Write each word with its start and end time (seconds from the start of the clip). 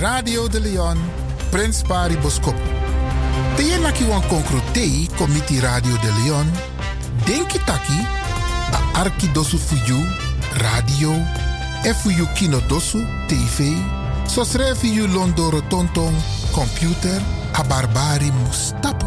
Radio 0.00 0.48
de 0.48 0.60
Leon, 0.60 0.96
Prins 1.50 1.82
Pari 1.82 2.16
Boskop. 2.18 2.54
Je 3.56 3.78
naki 3.80 4.04
wan 4.04 4.22
concrotei, 4.26 5.08
committee 5.16 5.60
Radio 5.60 5.92
de 6.00 6.12
Leon, 6.22 6.50
denki 7.24 7.58
taki, 7.64 8.06
a 8.72 8.98
arki 8.98 9.32
dosu 9.32 9.58
fuyu, 9.58 10.04
radio, 10.52 11.10
e 11.82 11.94
fuyu 11.94 12.26
kino 12.34 12.60
dosu, 12.66 12.98
tv, 13.26 13.74
so 14.26 14.44
srefi 14.44 14.88
yu 14.88 15.08
londoro 15.08 15.62
computer, 16.52 17.22
a 17.52 17.64
barbari 17.64 18.30
mustapu. 18.30 19.06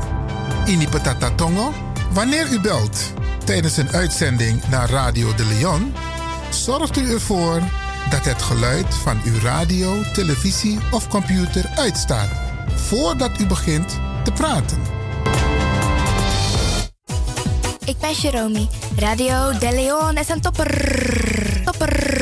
Ini 0.66 0.88
patata 0.88 1.30
tongo, 1.36 1.74
wanneer 2.14 2.52
u 2.52 2.60
belt 2.60 3.14
tijdens 3.46 3.78
een 3.78 3.92
uitzending 3.92 4.62
naar 4.70 4.90
Radio 4.90 5.36
de 5.36 5.46
Leon, 5.46 5.94
zorgt 6.50 6.98
u 6.98 7.12
ervoor 7.12 7.62
dat 8.10 8.26
het 8.26 8.42
geluid 8.42 8.96
van 8.96 9.22
uw 9.26 9.40
radio, 9.40 10.02
televisie 10.14 10.80
of 10.92 11.08
computer 11.08 11.70
uitstaat 11.76 12.30
voordat 12.76 13.40
u 13.40 13.46
begint 13.46 14.00
te 14.24 14.32
praten. 14.32 14.82
Ik 17.86 18.00
ben 18.00 18.14
Jerome. 18.14 18.68
Radio 18.96 19.58
De 19.60 19.72
Leon 19.72 20.18
is 20.18 20.30
een 20.30 20.42
topper. 20.42 20.72
Topper. 21.66 22.20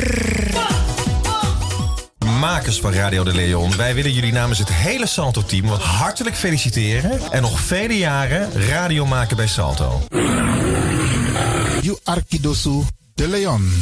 Makers 2.40 2.80
van 2.80 2.92
Radio 2.92 3.24
De 3.24 3.34
Leon, 3.34 3.76
wij 3.76 3.94
willen 3.94 4.12
jullie 4.12 4.32
namens 4.32 4.58
het 4.58 4.68
hele 4.68 5.06
Salto-team 5.06 5.66
wat 5.66 5.82
hartelijk 5.82 6.36
feliciteren 6.36 7.20
en 7.30 7.42
nog 7.42 7.60
vele 7.60 7.98
jaren 7.98 8.52
radio 8.52 9.06
maken 9.06 9.36
bij 9.36 9.46
Salto. 9.46 10.02
You 11.80 11.98
Arkidosu 12.04 12.82
De 13.14 13.28
Leon. 13.28 13.72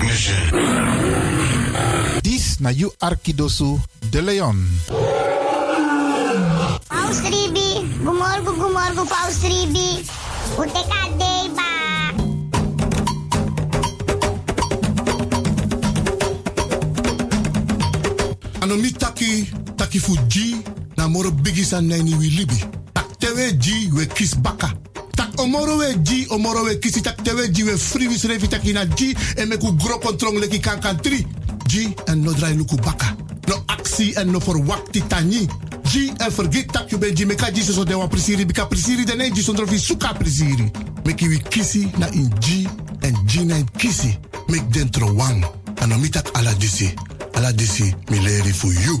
We 0.00 0.06
have 0.08 0.12
ignition. 0.12 0.36
Dis 2.22 2.58
na 2.60 2.70
You 2.70 2.92
Arkidosu 3.00 3.80
De 4.10 4.20
Leon. 4.22 4.56
Paus 6.88 7.20
Ribi, 7.24 7.80
gumorgo 8.04 8.52
gumorgo 8.52 9.04
Paus 9.08 9.40
Ribi. 9.42 10.04
Uteka 10.58 11.00
deba. 11.18 11.70
Anomi 18.62 18.92
taki, 18.92 19.46
taki 19.76 19.98
fuji, 20.00 20.56
na 20.96 21.08
moro 21.08 21.30
bigisa 21.30 21.80
nani 21.80 22.14
wi 22.14 22.28
libi. 22.30 22.64
Tak 22.94 23.18
tewe 23.18 23.52
ji 23.52 23.90
we 23.92 24.06
kis 24.06 24.34
baka. 24.34 24.72
Tak 25.36 25.44
omoro 25.44 25.76
we 25.76 25.94
ji, 26.02 26.26
omoro 26.30 26.64
we 26.64 26.78
kisi 26.78 27.02
tak 27.02 27.22
tewe 27.22 27.48
ji 27.52 27.62
we 27.64 27.76
free 27.76 28.08
wis 28.08 28.24
refi 28.24 28.48
taki 28.48 28.72
na 28.72 28.86
ji 28.86 29.14
en 29.36 29.48
me 29.48 29.56
ku 29.58 29.72
gro 29.76 29.98
kontrong 29.98 30.38
leki 30.40 30.60
kan 30.60 30.80
kan 30.80 30.96
tri. 30.96 31.26
Ji 31.68 31.92
en 32.06 32.22
no 32.22 32.32
drai 32.32 32.54
luku 32.56 32.76
baka. 32.76 33.14
No 33.48 33.54
aksi 33.68 34.14
en 34.16 34.30
no 34.30 34.38
verwakti 34.38 35.02
tani. 35.08 35.46
Ji 35.84 36.08
en 36.16 36.30
vergeet 36.30 36.72
tak 36.72 36.90
you 36.90 36.98
ben 36.98 37.14
ji 37.14 37.26
meka 37.26 37.50
ji 37.52 37.60
so 37.60 37.84
de 37.84 37.94
wan 37.94 38.08
prisiri 38.08 38.46
bika 38.46 38.64
prisiri 38.66 39.04
de 39.04 39.14
ne 39.14 39.30
ji 39.30 39.42
sondro 39.42 39.66
fi 39.66 39.78
suka 39.78 40.14
prisiri. 40.14 40.70
Meki 41.04 41.28
wi 41.28 41.38
kisi 41.50 41.90
na 41.98 42.06
in 42.12 42.32
ji 42.40 42.66
en 43.02 43.14
ji 43.26 43.44
na 43.44 43.56
in 43.56 43.68
kisi. 43.76 44.16
Mek 44.48 44.72
dentro 44.72 45.12
wang. 45.12 45.44
Anomi 45.82 46.08
tak 46.08 46.30
ala 46.32 46.54
disi. 46.54 46.94
Ala 47.34 47.52
disi 47.52 47.94
mi 48.08 48.18
leri 48.20 48.52
for 48.52 48.72
you. 48.72 49.00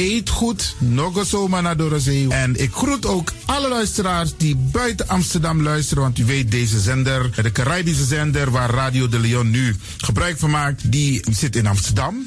eet 0.00 0.28
goed. 0.28 0.74
Nog 0.78 1.26
zomaar 1.26 1.62
naar 1.62 1.76
Dorozee. 1.76 2.28
En 2.28 2.60
ik 2.60 2.72
groet 2.72 3.06
ook 3.06 3.32
alle 3.46 3.68
luisteraars 3.68 4.30
die 4.36 4.56
buiten 4.56 5.08
Amsterdam 5.08 5.62
luisteren. 5.62 6.02
Want 6.02 6.18
u 6.18 6.24
weet, 6.24 6.50
deze 6.50 6.80
zender, 6.80 7.42
de 7.42 7.52
Caribische 7.52 8.04
zender 8.04 8.50
waar 8.50 8.70
Radio 8.70 9.08
de 9.08 9.18
Leon 9.18 9.50
nu 9.50 9.76
gebruik 9.96 10.38
van 10.38 10.50
maakt, 10.50 10.92
die 10.92 11.22
zit 11.30 11.56
in 11.56 11.66
Amsterdam. 11.66 12.26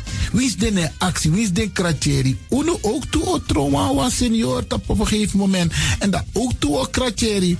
Wie 0.31 0.45
is 0.45 0.55
de 0.55 0.89
actie? 0.97 1.31
Wie 1.31 1.41
is 1.41 1.51
de 1.51 1.71
kratjeri? 1.71 2.37
Uno 2.49 2.77
ook 2.81 3.05
toe 3.05 3.25
o 3.25 3.39
trauma 3.45 3.93
was 3.93 4.17
senior 4.17 4.65
op 4.69 4.99
een 4.99 5.07
gegeven 5.07 5.39
moment. 5.39 5.73
En 5.99 6.11
dat 6.11 6.23
ook 6.33 6.51
toe 6.59 6.77
o 6.77 6.85
kratjeri. 6.91 7.57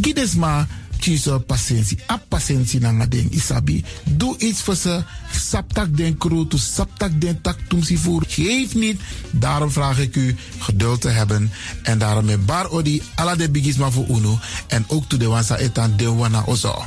Gides 0.00 0.34
maar 0.34 0.66
kies 0.98 1.28
patiëntie. 1.46 1.98
A 2.10 2.18
patiëntie 2.28 2.80
na 2.80 3.06
ding 3.06 3.30
isabi. 3.30 3.84
Doe 4.04 4.36
iets 4.38 4.60
voor 4.60 4.76
ze. 4.76 5.02
Saptak 5.32 5.96
den 5.96 6.18
kroto, 6.18 6.56
saptak 6.56 7.20
den 7.20 7.40
tak 7.40 7.58
tumsi 7.68 7.96
voer. 7.96 8.24
Geef 8.28 8.74
niet. 8.74 9.00
Daarom 9.30 9.70
vraag 9.70 9.98
ik 9.98 10.16
u 10.16 10.36
geduld 10.58 11.00
te 11.00 11.08
hebben. 11.08 11.50
En 11.82 11.98
daarom 11.98 12.24
met 12.24 12.46
bar 12.46 12.70
odi 12.70 13.02
ala 13.14 13.36
de 13.36 13.50
bigisma 13.50 13.90
voor 13.90 14.06
uno. 14.08 14.38
En 14.66 14.84
ook 14.88 15.08
toe 15.08 15.18
de 15.18 15.26
wansa 15.26 15.56
etan 15.56 15.96
de 15.96 16.12
wana 16.12 16.42
ozo. 16.46 16.86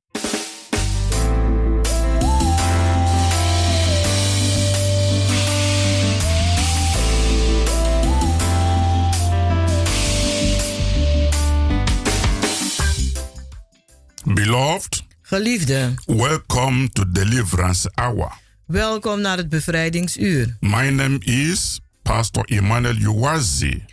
Beloved, 14.33 15.03
Geliefde, 15.21 15.93
welcome 16.05 16.89
to 16.93 17.03
Deliverance 17.11 17.91
Hour. 17.95 18.31
welkom 18.65 19.21
naar 19.21 19.37
het 19.37 19.49
bevrijdingsuur. 19.49 20.57
My 20.59 20.89
name 20.89 21.17
is 21.19 21.79
Pastor 22.01 22.45
Emmanuel 22.45 22.95
Uwazi, 22.95 23.83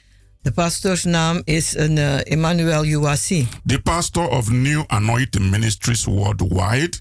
De 0.43 0.51
pastoorsnaam 0.53 1.41
is 1.45 1.77
een, 1.77 1.99
eh, 1.99 2.33
Emmanuel 2.33 2.85
Uwasi. 2.85 3.49
the 3.67 3.79
pastor 3.79 4.29
of 4.29 4.51
New 4.51 4.85
Anointing 4.87 5.51
Ministries 5.51 6.05
worldwide. 6.05 6.93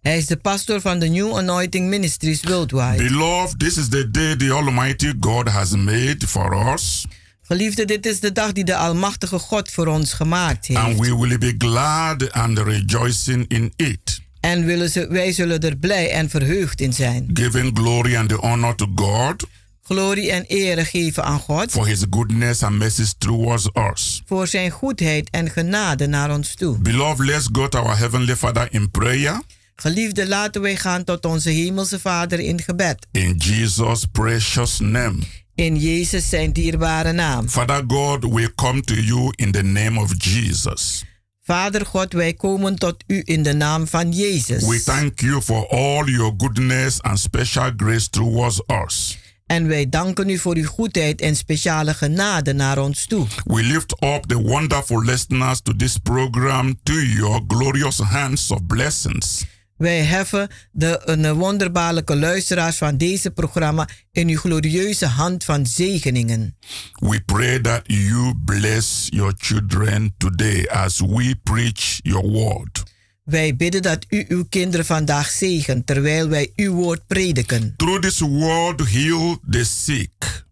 Hij 0.00 0.16
is 0.16 0.26
de 0.26 0.36
pastor 0.36 0.80
van 0.80 0.98
de 0.98 1.06
New 1.06 1.36
Anointing 1.36 1.88
Ministries 1.88 2.42
Worldwide. 2.42 3.02
Beloved, 3.08 3.58
this 3.58 3.76
is 3.76 3.88
the 3.88 4.10
day 4.10 4.36
the 4.36 4.52
Almighty 4.52 5.12
God 5.20 5.48
has 5.48 5.70
made 5.76 6.26
for 6.26 6.72
us, 6.74 7.06
Geliefde, 7.46 7.84
dit 7.84 8.06
is 8.06 8.20
de 8.20 8.32
dag 8.32 8.52
die 8.52 8.64
de 8.64 8.76
Almachtige 8.76 9.38
God 9.38 9.70
voor 9.70 9.86
ons 9.86 10.12
gemaakt 10.12 10.68
and 10.72 10.78
heeft. 10.86 10.98
we 11.00 11.16
will 11.16 11.38
be 11.38 11.54
glad 11.58 12.32
and 12.32 12.58
rejoicing 12.58 13.44
in 13.48 13.72
it, 13.76 14.20
En 14.40 14.64
willen 14.64 14.90
ze, 14.90 15.06
wij 15.08 15.32
zullen 15.32 15.60
er 15.60 15.76
blij 15.76 16.10
en 16.10 16.30
verheugd 16.30 16.80
in 16.80 16.92
zijn. 16.92 17.30
giving 17.32 17.78
glory 17.78 18.16
and 18.16 18.30
honor 18.32 18.74
to 18.74 18.86
God 18.94 19.46
Glorie 19.86 20.30
en 20.30 20.44
ere 20.46 20.84
geven 20.84 21.24
aan 21.24 21.38
God 21.38 21.70
for 21.70 21.86
His 21.86 22.02
goodness 22.10 22.62
and 22.62 22.78
mercies 22.78 23.14
towards 23.18 23.68
us. 23.92 24.22
voor 24.26 24.46
zijn 24.46 24.70
goedheid 24.70 25.30
en 25.30 25.50
genade 25.50 26.06
naar 26.06 26.30
ons 26.30 26.54
toe. 26.54 26.78
Beloved, 26.78 27.26
let's 27.26 27.48
go 27.52 27.68
to 27.68 27.78
our 27.78 27.98
Heavenly 27.98 28.36
Father 28.36 28.68
in 28.70 28.90
prayer. 28.90 29.40
Geliefde, 29.76 30.28
laten 30.28 30.60
wij 30.60 30.76
gaan 30.76 31.04
tot 31.04 31.24
onze 31.24 31.50
Hemelse 31.50 32.00
Vader 32.00 32.40
in 32.40 32.60
gebed. 32.62 33.06
In 33.12 33.34
Jesus' 33.36 34.04
precious 34.12 34.78
name. 34.78 35.16
In 35.54 35.76
Jezus 35.76 36.28
zijn 36.28 36.52
dierbare 36.52 37.12
naam. 37.12 37.48
Father 37.48 37.84
God, 37.86 38.24
we 38.32 38.54
come 38.54 38.80
to 38.80 38.94
you 38.94 39.32
in 39.36 39.52
the 39.52 39.62
name 39.62 40.00
of 40.00 40.14
Jesus. 40.18 41.04
Vader 41.42 41.86
God, 41.86 42.12
wij 42.12 42.32
komen 42.32 42.76
tot 42.76 43.04
u 43.06 43.22
in 43.24 43.42
de 43.42 43.52
naam 43.52 43.86
van 43.86 44.12
Jezus. 44.12 44.66
We 44.66 44.82
thank 44.82 45.20
you 45.20 45.42
for 45.42 45.68
all 45.68 46.04
your 46.04 46.34
goodness 46.36 47.02
and 47.02 47.18
special 47.18 47.70
grace 47.76 48.10
towards 48.10 48.62
us. 48.84 49.18
En 49.46 49.66
wij 49.68 49.88
danken 49.88 50.28
u 50.28 50.38
voor 50.38 50.56
uw 50.56 50.66
goedheid 50.66 51.20
en 51.20 51.36
speciale 51.36 51.94
genade 51.94 52.52
naar 52.52 52.78
ons 52.78 53.06
toe. 53.06 53.26
We 53.44 53.62
lift 53.62 54.02
up 54.02 54.24
the 54.26 54.42
wonderful 54.42 55.04
listeners 55.04 55.60
to 55.60 55.76
this 55.76 55.98
program 55.98 56.78
to 56.82 56.92
your 56.92 57.40
glorious 57.48 57.98
hands 57.98 58.50
of 58.50 58.66
blessings. 58.66 59.44
Wij 59.76 60.02
heffen 60.04 60.48
de 60.72 61.00
een 61.04 61.32
wonderbaarlijke 61.32 62.16
luisteraars 62.16 62.76
van 62.76 62.96
deze 62.96 63.30
programma 63.30 63.88
in 64.12 64.28
uw 64.28 64.38
glorieuze 64.38 65.06
hand 65.06 65.44
van 65.44 65.66
zegeningen. 65.66 66.56
We 66.92 67.20
pray 67.20 67.60
that 67.60 67.82
you 67.84 68.34
bless 68.44 69.06
your 69.10 69.34
children 69.36 70.14
today 70.18 70.66
as 70.66 71.00
we 71.00 71.36
preach 71.42 71.98
your 72.02 72.28
word. 72.28 72.82
Wij 73.24 73.56
bidden 73.56 73.82
dat 73.82 74.06
u 74.08 74.24
uw 74.28 74.44
kinderen 74.48 74.86
vandaag 74.86 75.30
zegent 75.30 75.86
terwijl 75.86 76.28
wij 76.28 76.52
uw 76.56 76.72
woord 76.72 77.06
prediken. 77.06 77.74
Through 77.76 78.00
this 78.00 78.18
word, 78.18 78.88
heal 78.88 79.38
the 79.50 79.64
sick, 79.64 80.44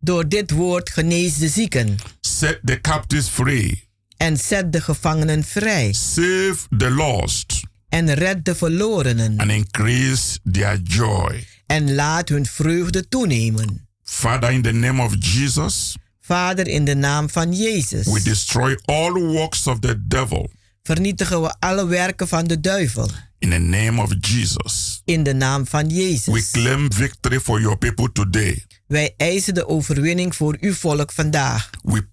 Door 0.00 0.28
dit 0.28 0.50
woord 0.50 0.90
genees 0.90 1.36
de 1.36 1.48
zieken 1.48 1.96
set 2.20 2.60
the 2.64 2.80
captives 2.80 3.28
free, 3.28 3.88
en 4.16 4.36
zet 4.36 4.72
de 4.72 4.80
gevangenen 4.80 5.44
vrij 5.44 5.92
save 5.92 6.56
the 6.76 6.90
lost, 6.90 7.60
en 7.88 8.14
red 8.14 8.44
de 8.44 8.54
verlorenen 8.54 9.38
and 9.40 9.50
increase 9.50 10.38
their 10.52 10.80
joy. 10.84 11.46
en 11.66 11.94
laat 11.94 12.28
hun 12.28 12.46
vreugde 12.46 13.08
toenemen. 13.08 13.86
Father, 14.02 14.50
in 14.50 14.62
the 14.62 14.72
name 14.72 15.02
of 15.02 15.14
Jesus, 15.18 15.96
Vader, 16.20 16.66
in 16.68 16.84
de 16.84 16.94
naam 16.94 17.30
van 17.30 17.52
Jezus 17.52 18.06
we 18.06 18.22
destroy 18.22 18.78
all 18.84 19.12
works 19.12 19.66
of 19.66 19.78
the 19.78 20.06
devil. 20.06 20.50
vernietigen 20.82 21.42
we 21.42 21.54
alle 21.58 21.86
werken 21.86 22.28
van 22.28 22.44
de 22.46 22.60
duivel. 22.60 23.10
In 23.38 23.50
the 23.50 23.58
name 23.58 24.02
of 24.02 24.12
Jesus, 24.20 25.02
In 25.04 25.22
de 25.22 25.34
naam 25.34 25.66
van 25.66 25.86
we 25.88 25.94
Jezus. 25.94 26.50
claim 26.50 26.92
victory 26.92 27.40
for 27.40 27.60
your 27.60 27.76
people 27.78 28.12
today. 28.12 28.64
Wij 28.86 29.14
eisen 29.16 29.54
de 29.54 29.68
overwinning 29.68 30.34
voor 30.36 30.56
uw 30.60 30.74
volk 30.74 31.12
vandaag. 31.12 31.70
We 31.82 32.06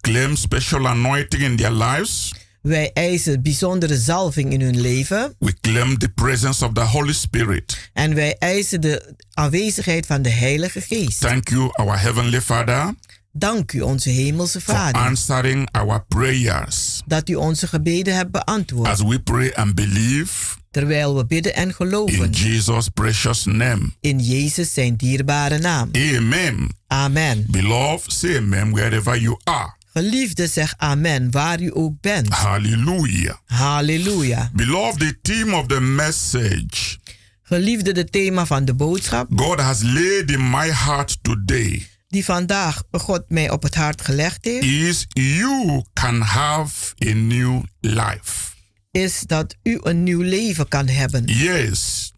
claim 0.00 0.36
special 0.36 0.88
anointing 0.88 1.42
in 1.42 1.56
their 1.56 1.72
lives. 1.72 2.32
Wij 2.62 2.90
eisen 2.92 3.42
bijzondere 3.42 3.98
zalving 3.98 4.52
in 4.52 4.60
hun 4.60 4.80
leven. 4.80 5.34
We 5.38 5.60
claim 5.60 5.98
the 5.98 6.08
presence 6.08 6.64
of 6.64 6.72
the 6.72 6.80
Holy 6.80 7.12
Spirit. 7.12 7.90
En 7.92 8.14
wij 8.14 8.36
eisen 8.38 8.80
de 8.80 9.14
aanwezigheid 9.34 10.06
van 10.06 10.22
de 10.22 10.30
Heilige 10.30 10.80
Geest. 10.80 11.20
Thank 11.20 11.48
you, 11.48 11.70
our 11.72 12.00
Heavenly 12.00 12.40
Father, 12.40 12.94
Dank 13.32 13.72
u, 13.72 13.80
onze 13.80 14.10
Hemelse 14.10 14.60
for 14.60 14.74
Vader, 14.74 15.00
answering 15.00 15.68
our 15.72 16.04
prayers. 16.08 17.00
dat 17.06 17.28
u 17.28 17.34
onze 17.34 17.66
gebeden 17.66 18.14
hebt 18.16 18.30
beantwoord. 18.30 18.88
As 18.88 19.02
we 19.02 19.20
pray 19.20 19.52
and 19.54 19.74
believe 19.74 20.58
Terwijl 20.70 21.16
we 21.16 21.26
bidden 21.26 21.54
en 21.54 21.68
in 21.68 21.74
geloven. 21.74 22.30
Jesus' 22.30 22.88
precious 22.88 23.44
name. 23.44 23.90
In 24.00 24.18
Jezus 24.18 24.74
zijn 24.74 24.96
dierbare 24.96 25.58
naam. 25.58 25.88
Amen. 25.92 26.68
Amen. 26.86 27.46
Beloved, 27.48 28.12
say 28.12 28.36
amen 28.36 28.70
wherever 28.70 29.20
you 29.20 29.38
are. 29.44 29.78
Geliefde, 29.92 30.46
zeg 30.46 30.74
amen 30.76 31.30
waar 31.30 31.60
u 31.60 31.70
ook 31.74 32.00
bent. 32.00 32.28
Hallelujah. 32.28 33.36
Halleluja. 33.44 34.50
Beloved, 34.52 34.98
the 34.98 35.18
theme 35.22 35.56
of 35.56 35.66
the 35.66 35.80
message 35.80 36.98
Geliefde, 37.42 37.92
de 37.92 38.04
thema 38.04 38.46
van 38.46 38.64
de 38.64 38.74
boodschap 38.74 39.28
God 39.36 39.60
has 39.60 39.82
laid 39.82 40.30
in 40.30 40.50
my 40.50 40.72
heart 40.72 41.18
today 41.22 41.88
die 42.10 42.24
vandaag 42.24 42.82
God 42.90 43.22
mij 43.28 43.50
op 43.50 43.62
het 43.62 43.74
hart 43.74 44.02
gelegd 44.02 44.44
heeft, 44.44 44.64
is 44.64 45.06
you 45.08 45.84
can 45.92 46.20
have 46.20 46.94
a 47.06 47.12
new 47.12 47.62
life. 47.80 48.50
is 48.90 49.20
dat 49.20 49.56
u 49.62 49.78
een 49.82 50.02
nieuw 50.02 50.20
leven 50.22 50.68
kan 50.68 50.88
hebben. 50.88 51.24
Yes, 51.24 52.12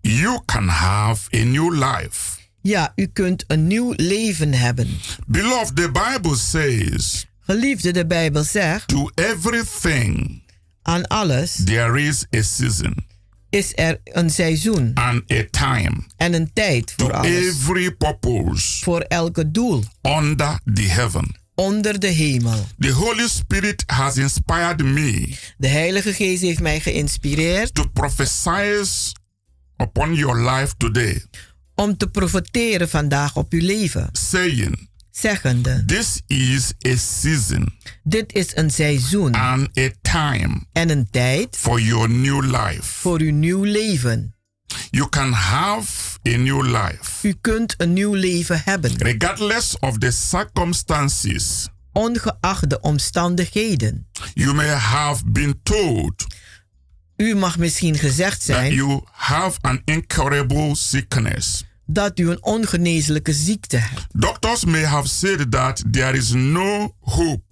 you 0.00 0.40
can 0.44 0.68
have 0.68 1.36
a 1.40 1.44
new 1.44 1.72
life. 1.72 2.39
Ja, 2.62 2.92
u 2.96 3.06
kunt 3.06 3.44
een 3.46 3.66
nieuw 3.66 3.92
leven 3.96 4.52
hebben. 4.54 4.88
Beloved, 5.26 5.76
the 5.76 5.90
Bible 5.90 6.36
says, 6.36 7.26
Geliefde, 7.40 7.92
de 7.92 8.06
Bijbel 8.06 8.44
zegt, 8.44 8.88
to 8.88 9.10
everything 9.14 10.42
aan 10.82 11.06
alles 11.06 11.60
there 11.64 12.00
is 12.02 12.26
a 12.36 12.42
season 12.42 12.94
is 13.50 13.72
er 13.74 14.00
een 14.04 14.30
seizoen 14.30 14.90
and 14.94 15.32
a 15.32 15.44
time 15.50 15.92
en 16.16 16.34
een 16.34 16.50
tijd 16.52 16.96
to 16.96 17.04
voor 17.04 17.12
alles. 17.14 17.30
every 17.30 17.90
purpose 17.90 18.82
Voor 18.84 19.00
elke 19.00 19.50
doel 19.50 19.84
under 20.02 20.58
the 20.74 20.82
heaven. 20.82 21.34
onder 21.54 21.98
de 22.00 22.06
hemel. 22.06 22.66
The 22.78 22.90
Holy 22.92 23.28
Spirit 23.28 23.82
has 23.86 24.16
inspired 24.16 24.82
me 24.84 25.36
De 25.58 25.68
Heilige 25.68 26.12
Geest 26.12 26.42
heeft 26.42 26.60
mij 26.60 26.80
geïnspireerd 26.80 27.74
to 27.74 27.84
prophesy 27.92 28.84
upon 29.76 30.14
your 30.14 30.50
life 30.50 30.74
today, 30.76 31.24
om 31.80 31.96
te 31.96 32.08
profiteren 32.08 32.88
vandaag 32.88 33.36
op 33.36 33.52
uw 33.52 33.60
leven, 33.60 34.08
saying, 34.12 34.88
zeggende: 35.10 35.84
This 35.86 36.20
is 36.26 36.72
a 36.86 36.96
season 36.96 37.78
Dit 38.02 38.32
is 38.32 38.56
een 38.56 38.70
seizoen 38.70 39.34
and 39.34 39.78
a 39.78 39.90
time 40.02 40.64
en 40.72 40.90
een 40.90 41.10
tijd 41.10 41.56
for 41.56 41.80
your 41.80 42.10
new 42.10 42.44
life. 42.44 42.82
voor 42.82 43.20
uw 43.20 43.32
nieuw 43.32 43.62
leven. 43.62 44.34
You 44.90 45.08
can 45.08 45.32
have 45.32 46.18
a 46.28 46.36
new 46.36 46.62
life 46.66 47.28
U 47.28 47.34
kunt 47.40 47.74
een 47.76 47.92
nieuw 47.92 48.14
leven 48.14 48.62
hebben, 48.64 48.96
regardless 48.96 49.78
of 49.78 49.98
the 49.98 50.10
circumstances. 50.10 51.68
ongeacht 51.92 52.70
de 52.70 52.80
omstandigheden. 52.80 54.08
You 54.34 54.54
may 54.54 54.68
have 54.68 55.22
been 55.26 55.60
told 55.62 56.26
U 57.16 57.34
mag 57.34 57.58
misschien 57.58 57.98
gezegd 57.98 58.46
that 58.46 58.56
zijn 58.56 58.74
you 58.74 59.00
have 59.10 59.58
an 59.60 59.82
incurable 59.84 60.74
sickness. 60.76 61.64
Dat 61.92 62.18
u 62.18 62.30
een 62.30 62.42
ongeneeslijke 62.42 63.32
ziekte 63.32 63.76
hebt. 63.76 64.06
Doctors 64.12 64.64
may 64.64 64.84
have 64.84 65.08
said 65.08 65.50
that 65.50 65.82
there 65.92 66.16
is 66.16 66.30
no 66.32 66.94
hope 67.00 67.50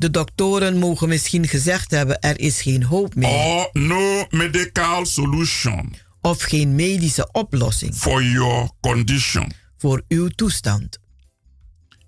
De 0.00 0.10
doktoren 0.10 0.78
mogen 0.78 1.08
misschien 1.08 1.48
gezegd 1.48 1.90
hebben 1.90 2.20
er 2.20 2.38
is 2.38 2.62
geen 2.62 2.82
hoop 2.82 3.14
meer 3.14 3.28
or 3.28 3.70
no 3.72 4.26
medical 4.30 5.06
solution 5.06 5.94
of 6.20 6.42
geen 6.42 6.74
medische 6.74 7.28
oplossing 7.32 7.94
for 7.94 8.22
your 8.22 8.70
condition. 8.80 9.52
voor 9.78 10.02
uw 10.08 10.28
toestand. 10.28 10.98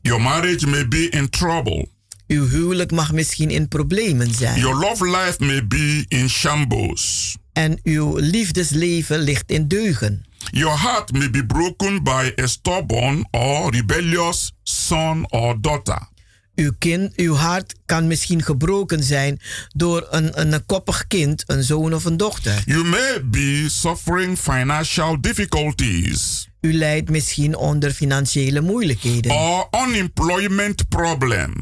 Your 0.01 0.23
marriage 0.23 0.67
may 0.67 0.89
be 0.89 1.09
in 1.09 1.29
trouble. 1.29 1.89
Uw 2.27 2.49
huwelijk 2.49 2.91
mag 2.91 3.13
misschien 3.13 3.51
in 3.51 3.69
problemen 3.69 4.35
zijn 4.35 4.59
Your 4.59 4.77
love 4.77 5.05
life 5.07 5.45
may 5.45 5.67
be 5.67 6.05
in 6.09 6.29
shambles. 6.29 7.37
En 7.53 7.81
uw 7.83 8.17
liefdesleven 8.17 9.19
ligt 9.19 9.51
in 9.51 9.69
deugen. 9.69 10.25
Your 10.51 10.79
heart 10.79 11.13
may 11.13 11.31
be 11.31 11.47
broken 11.47 12.03
by 12.03 12.33
a 12.41 12.47
stubborn 12.47 13.27
or 13.31 13.71
rebellious 13.71 14.53
son 14.63 15.27
or 15.31 15.61
daughter. 15.61 16.11
Uw, 16.55 16.73
kind, 16.79 17.13
uw 17.17 17.35
hart 17.35 17.75
kan 17.87 18.07
misschien 18.07 18.43
gebroken 18.43 19.03
zijn 19.03 19.41
door 19.69 20.07
een, 20.11 20.41
een 20.41 20.67
koppig 20.67 21.07
kind, 21.07 21.45
een 21.47 21.63
zoon 21.63 21.95
of 21.95 22.05
een 22.05 22.17
dochter. 22.17 22.63
You 22.67 22.85
may 22.85 23.21
be 23.25 23.67
suffering 23.69 24.39
financial 24.39 25.21
difficulties 25.21 26.51
U 26.63 26.73
lijdt 26.73 27.11
misschien 27.11 27.57
onder 27.57 27.91
financiële 27.91 28.61
moeilijkheden 28.61 29.33
or 29.33 29.69
unemployment 29.87 30.89
problem. 30.89 31.53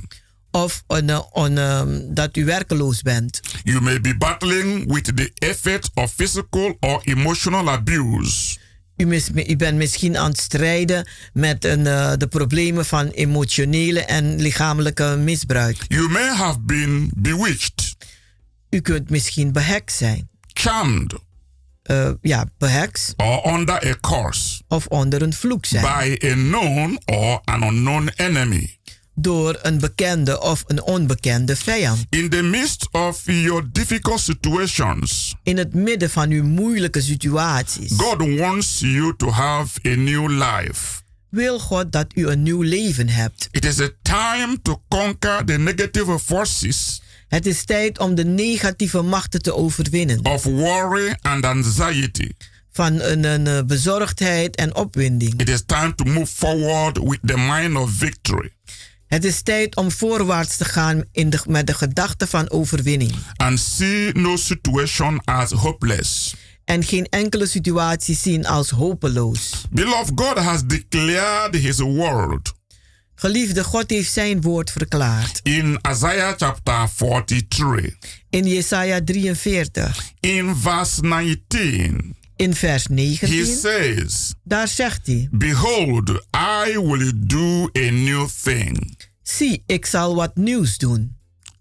Of 0.50 0.83
eh, 0.87 0.97
een, 1.33 1.59
ehm, 1.59 2.00
dat 2.14 2.37
u 2.37 2.45
werkeloos 2.45 3.02
bent. 3.02 3.40
You 3.62 3.80
may 3.80 4.00
be 4.00 4.16
battling 4.16 4.92
with 4.92 5.16
the 5.16 5.30
effects 5.35 5.90
of 5.95 6.12
physical 6.12 6.76
or 6.80 7.00
emotional 7.04 7.69
abuse. 7.71 8.59
U, 8.97 9.07
mis- 9.07 9.30
u 9.47 9.57
bent 9.57 9.76
misschien 9.76 10.16
aan 10.19 10.30
het 10.30 10.40
strijden 10.40 11.09
met 11.33 11.64
een, 11.64 11.87
eh, 11.87 12.12
de 12.16 12.26
problemen 12.26 12.87
van 12.87 13.09
emotionele 13.09 14.00
en 14.04 14.40
lichamelijke 14.40 15.16
misbruik. 15.19 15.76
You 15.88 16.09
may 16.09 16.28
have 16.28 16.59
been 16.61 17.11
bewitched, 17.16 17.97
U 18.71 18.80
kunt 18.80 19.11
misschien 19.11 19.52
beheks 19.52 19.97
zijn. 19.97 20.28
charmed, 20.52 21.14
Eh, 21.83 22.11
ja, 22.23 22.45
beheks 22.59 23.12
or 23.16 23.52
under 23.54 23.87
a 23.87 23.95
curse 24.00 24.62
of 24.69 24.87
onder 24.87 25.23
een 25.23 25.33
vloek 25.33 25.66
zijn. 25.66 25.83
by 25.83 26.26
a 26.26 26.33
known 26.33 26.99
or 27.04 27.40
an 27.45 27.62
unknown 27.62 28.11
enemy. 28.16 28.78
Door 29.21 29.59
een 29.62 29.79
bekende 29.79 30.41
of 30.41 30.65
een 30.67 30.83
onbekende 30.83 31.57
vijand. 31.57 32.07
In 32.09 32.29
the 32.31 32.43
midst 32.43 32.89
of 32.93 33.21
your 33.25 33.69
difficult 33.73 34.21
situations, 34.21 35.35
In 35.43 35.57
het 35.57 35.75
midden 35.75 36.11
van 36.11 36.31
uw 36.31 36.45
moeilijke 36.45 37.00
situaties. 37.00 37.93
God 37.97 38.39
wants 38.39 38.79
you 38.79 39.15
to 39.17 39.31
have 39.31 39.79
a 39.89 39.95
new 39.95 40.29
life. 40.31 41.03
Wil 41.29 41.59
God 41.59 41.93
dat 41.93 42.07
u 42.15 42.27
een 42.29 42.43
nieuw 42.43 42.62
leven 42.62 43.09
hebt. 43.09 43.49
It 43.50 43.65
is 43.65 43.81
a 43.81 43.89
time 44.03 44.59
to 44.62 44.83
conquer 44.89 45.45
the 45.45 45.53
negative 45.59 46.19
forces 46.19 47.03
Het 47.29 47.47
is 47.47 47.65
tijd 47.65 47.99
om 47.99 48.15
de 48.15 48.25
negatieve 48.25 49.03
machten 49.03 49.43
te 49.43 49.55
overwinnen. 49.55 50.25
of 50.25 50.43
worry 50.45 51.17
and 51.21 51.45
anxiety. 51.45 52.29
Van 52.73 53.00
een, 53.00 53.25
een 53.25 53.47
eh, 53.47 53.62
bezorgdheid 53.62 54.57
en 54.57 54.75
opwinding. 54.75 55.41
It 55.41 55.49
is 55.49 55.62
time 55.67 55.95
to 55.95 56.05
move 56.05 56.27
forward 56.27 56.99
with 56.99 57.19
the 57.25 57.37
mind 57.37 57.77
of 57.77 57.91
victory 57.91 58.50
Het 59.11 59.25
is 59.25 59.43
tijd 59.43 59.76
om 59.76 59.90
voorwaarts 59.90 60.57
te 60.57 60.64
gaan 60.64 61.02
in 61.12 61.31
de, 61.31 61.40
met 61.49 61.67
de 61.67 61.75
gedachte 61.75 62.26
van 62.26 62.50
overwinning. 62.50 63.12
and 63.37 63.61
see 63.61 64.12
no 64.12 64.37
situation 64.37 65.21
as 65.25 65.50
hopeless. 65.50 66.35
En 66.64 66.85
geen 66.85 67.07
enkele 67.09 67.47
situatie 67.47 68.17
zien 68.17 68.47
als 68.47 68.71
hopeloos. 68.71 69.64
Beloved, 69.71 70.12
God 70.14 70.38
has 70.38 70.61
declared 70.67 71.55
His 71.57 71.79
word 71.79 72.52
Geliefde, 73.14 73.64
God 73.64 73.90
heeft 73.90 74.12
zijn 74.12 74.40
woord 74.40 74.71
verklaard. 74.71 75.40
in 75.43 75.79
Isaiah 75.90 76.35
chapter 76.37 76.88
43, 76.97 77.95
In 78.31 78.47
Jesaja 78.47 79.00
43, 79.05 80.02
in 80.21 80.57
verse 80.57 81.00
19. 81.02 82.17
In 82.41 82.55
vers 82.55 82.85
He 82.89 82.95
19, 82.95 83.47
says, 83.47 84.35
daar 84.45 84.69
zegt 84.69 85.07
hij: 85.07 85.29
Behold, 85.31 86.09
I 86.67 86.79
will 86.79 87.13
do 87.15 87.69
a 87.79 87.91
new 87.91 88.29
thing. 88.43 88.99
Zie, 89.23 89.63
ik 89.67 89.87
zal 89.87 90.15
wat 90.15 90.37
nieuws 90.37 90.79
doen. 90.79 91.17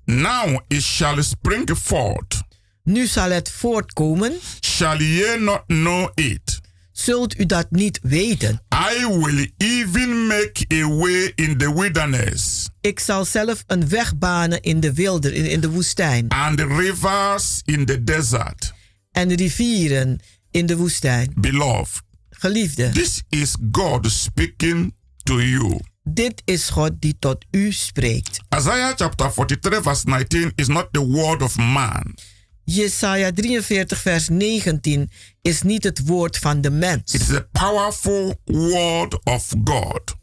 Now 0.05 0.59
it 0.67 0.81
shall 0.81 1.23
spring 1.23 1.69
forth. 1.77 2.41
Nu 2.83 3.07
zal 3.07 3.29
het 3.29 3.51
voortkomen. 3.51 4.33
Shall 4.61 4.97
ye 4.97 5.37
not 5.39 5.63
know 5.67 6.09
it? 6.15 6.59
Zult 6.91 7.39
u 7.39 7.45
dat 7.45 7.71
niet 7.71 7.99
weten? 8.01 8.61
I 8.93 9.05
will 9.07 9.51
even 9.57 10.27
make 10.27 10.65
a 10.73 10.87
way 10.87 11.31
in 11.35 11.57
the 11.57 11.73
wilderness 11.73 12.69
Ik 12.81 12.99
zal 12.99 13.25
zelf 13.25 13.63
een 13.67 13.89
weg 13.89 14.17
banen 14.17 14.61
in 14.61 14.79
de 14.79 14.93
wilder, 14.93 15.33
in, 15.33 15.45
in 15.45 15.59
de 15.59 15.69
woestijn. 15.69 16.25
and 16.27 16.59
rivers 16.59 17.61
in 17.65 17.85
the 17.85 18.03
desert. 18.03 18.73
En 19.11 19.35
rivieren 19.35 20.19
in 20.51 20.65
de 20.65 20.77
woestijn. 20.77 21.31
Beloved, 21.35 22.01
Geliefde, 22.29 22.89
this 22.89 23.21
is 23.29 23.55
God 23.71 24.11
speaking 24.11 24.93
to 25.23 25.41
you. 25.41 25.79
dit 26.03 26.41
is 26.45 26.69
God 26.69 26.91
die 26.99 27.15
tot 27.19 27.45
u 27.51 27.71
spreekt. 27.71 28.39
Isaiah 28.57 28.93
chapter 28.95 29.31
43, 29.31 29.81
verse 29.81 30.03
19 30.07 30.51
is 30.55 30.67
not 30.67 30.87
the 30.91 31.07
word 31.07 31.41
of 31.41 31.57
man, 31.57 32.15
Jesaja 32.63 33.31
43, 33.31 33.97
vers 33.99 34.29
19 34.29 35.09
is 35.41 35.61
niet 35.61 35.83
het 35.83 36.05
woord 36.05 36.37
van 36.37 36.61
de 36.61 36.69
mens, 36.71 37.13
it 37.13 37.21
is 37.21 37.31
a 37.31 37.47
powerful 37.51 38.35
word 38.45 39.23
of 39.23 39.53
God. 39.63 40.15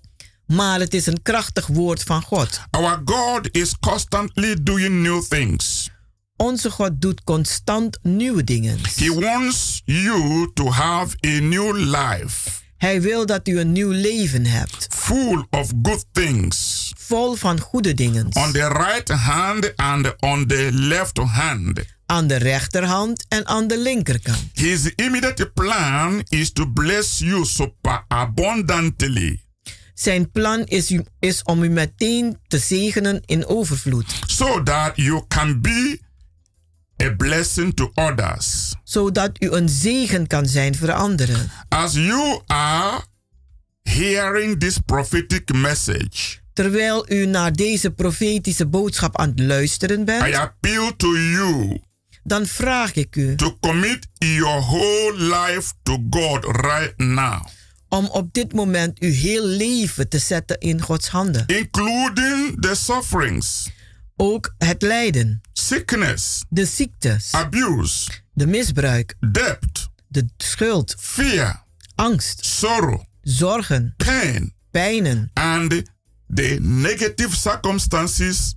maar 0.46 0.80
het 0.80 0.94
is 0.94 1.06
een 1.06 1.22
krachtig 1.22 1.66
woord 1.66 2.02
van 2.02 2.22
God. 2.22 2.60
Our 2.70 3.00
God 3.04 3.48
is 3.56 3.78
constantly 3.78 4.56
doing 4.62 5.02
new 5.02 5.22
things. 5.22 5.90
Onze 6.36 6.70
God 6.70 7.00
doet 7.00 7.24
constant 7.24 7.98
nieuwe 8.02 8.44
dingen. 8.44 8.78
He 8.96 9.14
wants 9.14 9.82
you 9.84 10.50
to 10.54 10.70
have 10.70 11.16
a 11.26 11.38
new 11.40 11.76
life, 11.76 12.50
Hij 12.76 13.00
wil 13.02 13.26
dat 13.26 13.48
u 13.48 13.58
een 13.58 13.72
nieuw 13.72 13.90
leven 13.90 14.46
hebt, 14.46 14.86
full 14.90 15.46
of 15.50 15.70
good 15.82 16.04
things, 16.12 16.92
vol 16.98 17.34
van 17.34 17.60
goede 17.60 17.94
dingen. 17.94 18.24
on 18.32 18.52
the 18.52 18.68
right 18.68 19.08
hand 19.08 19.76
and 19.76 20.14
on 20.20 20.46
the 20.46 20.68
left 20.72 21.16
hand. 21.18 21.80
Aan 22.06 22.26
de 22.26 22.36
rechterhand 22.36 23.24
en 23.28 23.46
aan 23.46 23.66
de 23.66 23.78
linkerkant. 23.78 24.44
His 24.52 24.92
immediate 24.94 25.46
plan 25.50 26.22
is 26.28 26.52
to 26.52 26.66
bless 26.66 27.18
you 27.18 27.44
superabundantly 27.44 29.40
Zijn 29.94 30.30
plan 30.30 30.64
is, 30.64 30.90
u, 30.90 31.04
is 31.18 31.42
om 31.42 31.62
u 31.62 31.68
meteen 31.68 32.38
te 32.48 32.58
zegenen 32.58 33.22
in 33.24 33.46
overvloed, 33.46 34.14
so 34.26 34.62
that 34.62 34.92
you 34.94 35.24
can 35.28 35.60
be 35.60 36.00
a 37.02 37.10
blessing 37.16 37.74
to 37.74 37.90
others. 37.94 38.74
zodat 38.84 39.30
u 39.38 39.50
een 39.50 39.68
zegen 39.68 40.26
kan 40.26 40.46
zijn 40.46 40.76
voor 40.76 40.92
anderen. 40.92 41.50
As 41.68 41.92
you 41.92 42.40
are 42.46 43.00
hearing 43.82 44.60
this 44.60 44.78
prophetic 44.84 45.52
message, 45.54 46.36
Terwijl 46.52 47.12
u 47.12 47.26
naar 47.26 47.52
deze 47.52 47.90
profetische 47.90 48.66
boodschap 48.66 49.18
aan 49.18 49.28
het 49.28 49.40
luisteren 49.40 50.00
I 50.00 50.04
bent, 50.04 50.34
appeal 50.34 50.96
to 50.96 51.16
you 51.18 51.80
dan 52.22 52.46
vraag 52.46 52.94
ik 52.94 53.16
u 53.16 53.34
to 53.34 53.56
commit 53.60 54.06
your 54.18 54.60
whole 54.60 55.12
life 55.16 55.72
to 55.82 55.98
God 56.10 56.44
right 56.44 56.92
now, 56.96 57.44
om 57.88 58.06
op 58.06 58.32
dit 58.32 58.52
moment 58.52 58.98
uw 58.98 59.12
heel 59.12 59.46
leven 59.46 60.08
te 60.08 60.18
zetten 60.18 60.58
in 60.58 60.80
Gods 60.80 61.08
handen. 61.08 61.44
including 61.46 62.60
the 62.60 62.74
sufferings, 62.74 63.68
Ook 64.16 64.54
het 64.58 64.82
lijden, 64.82 65.40
sickness, 65.52 66.44
de 66.48 66.64
ziektes, 66.64 67.32
abuse, 67.32 68.10
de 68.32 68.46
misbruik, 68.46 69.14
debt, 69.32 69.88
de 70.08 70.28
schuld, 70.36 70.94
fear, 70.98 71.64
angst, 71.94 72.44
sorrow, 72.44 73.00
zorgen, 73.22 73.94
pain, 73.96 74.54
pijnen. 74.70 75.30
And 75.32 75.82
the 76.34 76.58
negative 76.60 77.36
circumstances 77.36 78.54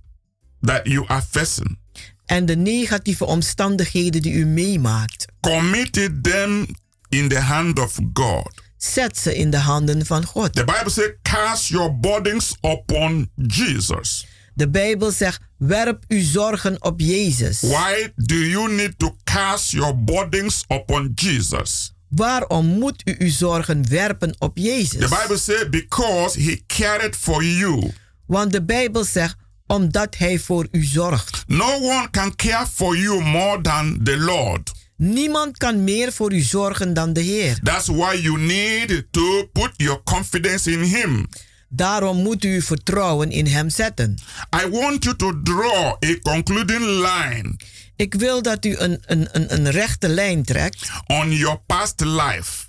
that 0.61 0.87
you 0.87 1.07
are 1.07 1.21
facing. 1.29 1.77
en 2.25 2.45
de 2.45 2.55
negatieve 2.55 3.25
omstandigheden 3.25 4.21
die 4.21 4.33
u 4.33 4.45
meemaakt. 4.45 5.25
Committed 5.39 6.23
them 6.23 6.65
in 7.09 7.27
the 7.27 7.39
hand 7.39 7.79
of 7.79 7.99
God. 8.13 8.61
Zet 8.77 9.17
ze 9.17 9.35
in 9.35 9.49
de 9.49 9.57
handen 9.57 10.05
van 10.05 10.25
God. 10.25 10.53
The 10.53 10.63
Bible 10.63 10.89
says, 10.89 11.11
cast 11.21 11.67
your 11.67 11.99
burdens 11.99 12.55
upon 12.61 13.29
Jesus. 13.35 14.27
De 14.59 14.69
Bijbel 14.69 15.11
zegt: 15.11 15.41
werp 15.57 16.03
uw 16.07 16.23
zorgen 16.23 16.83
op 16.83 16.99
Jezus. 16.99 17.61
Why 17.61 18.11
do 18.15 18.35
you 18.35 18.73
need 18.73 18.93
to 18.97 19.15
cast 19.23 19.71
your 19.71 20.03
burdens 20.03 20.63
upon 20.67 21.11
Jesus? 21.15 21.93
Waarom 22.09 22.65
moet 22.65 23.01
u 23.05 23.15
uw 23.19 23.29
zorgen 23.29 23.89
werpen 23.89 24.35
op 24.39 24.55
The 24.55 24.61
Jezus? 24.61 25.09
Bible 25.09 25.37
says, 25.37 25.69
because 25.69 26.41
he 26.41 26.61
cared 26.67 27.15
for 27.15 27.43
you. 27.43 27.91
Want 28.25 28.51
de 28.51 28.63
Bijbel 28.63 29.03
zegt: 29.03 29.35
omdat 29.67 30.17
Hij 30.17 30.39
voor 30.39 30.67
u 30.71 30.83
zorgt. 30.83 31.43
No 31.47 31.73
one 31.73 32.09
can 32.11 32.35
care 32.35 32.67
for 32.73 32.97
you 32.97 33.21
more 33.21 33.61
than 33.61 33.99
the 34.03 34.17
Lord. 34.17 34.71
Niemand 34.97 35.57
kan 35.57 35.83
meer 35.83 36.11
voor 36.11 36.33
u 36.33 36.39
zorgen 36.39 36.93
dan 36.93 37.13
de 37.13 37.21
Heer. 37.21 37.59
That's 37.63 37.87
why 37.87 38.19
you 38.21 38.39
need 38.39 39.07
to 39.11 39.49
put 39.51 39.71
your 39.75 40.03
confidence 40.03 40.71
in 40.71 40.81
him. 40.81 41.27
Daarom 41.69 42.17
moet 42.21 42.43
u 42.43 42.53
uw 42.53 42.61
vertrouwen 42.61 43.31
in 43.31 43.45
Hem 43.47 43.69
zetten. 43.69 44.17
I 44.63 44.69
want 44.69 45.03
you 45.03 45.15
to 45.15 45.41
draw 45.43 45.85
a 46.05 46.19
concluding 46.21 46.85
line 46.85 47.55
Ik 47.95 48.13
wil 48.13 48.41
dat 48.41 48.65
u 48.65 48.77
een, 48.77 48.99
een, 49.05 49.27
een, 49.31 49.53
een 49.53 49.71
rechte 49.71 50.07
lijn 50.09 50.43
trekt 50.43 50.89
on 51.07 51.31
your 51.31 51.59
past 51.65 51.99
life 52.01 52.65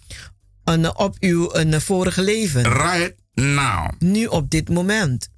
een, 0.65 0.97
op 0.97 1.17
uw 1.21 1.55
een 1.55 1.81
vorige 1.81 2.23
leven. 2.23 2.63
right 2.63 3.15
now 3.35 3.89
Nu 3.99 4.27
op 4.27 4.51
dit 4.51 4.69
moment. 4.69 5.29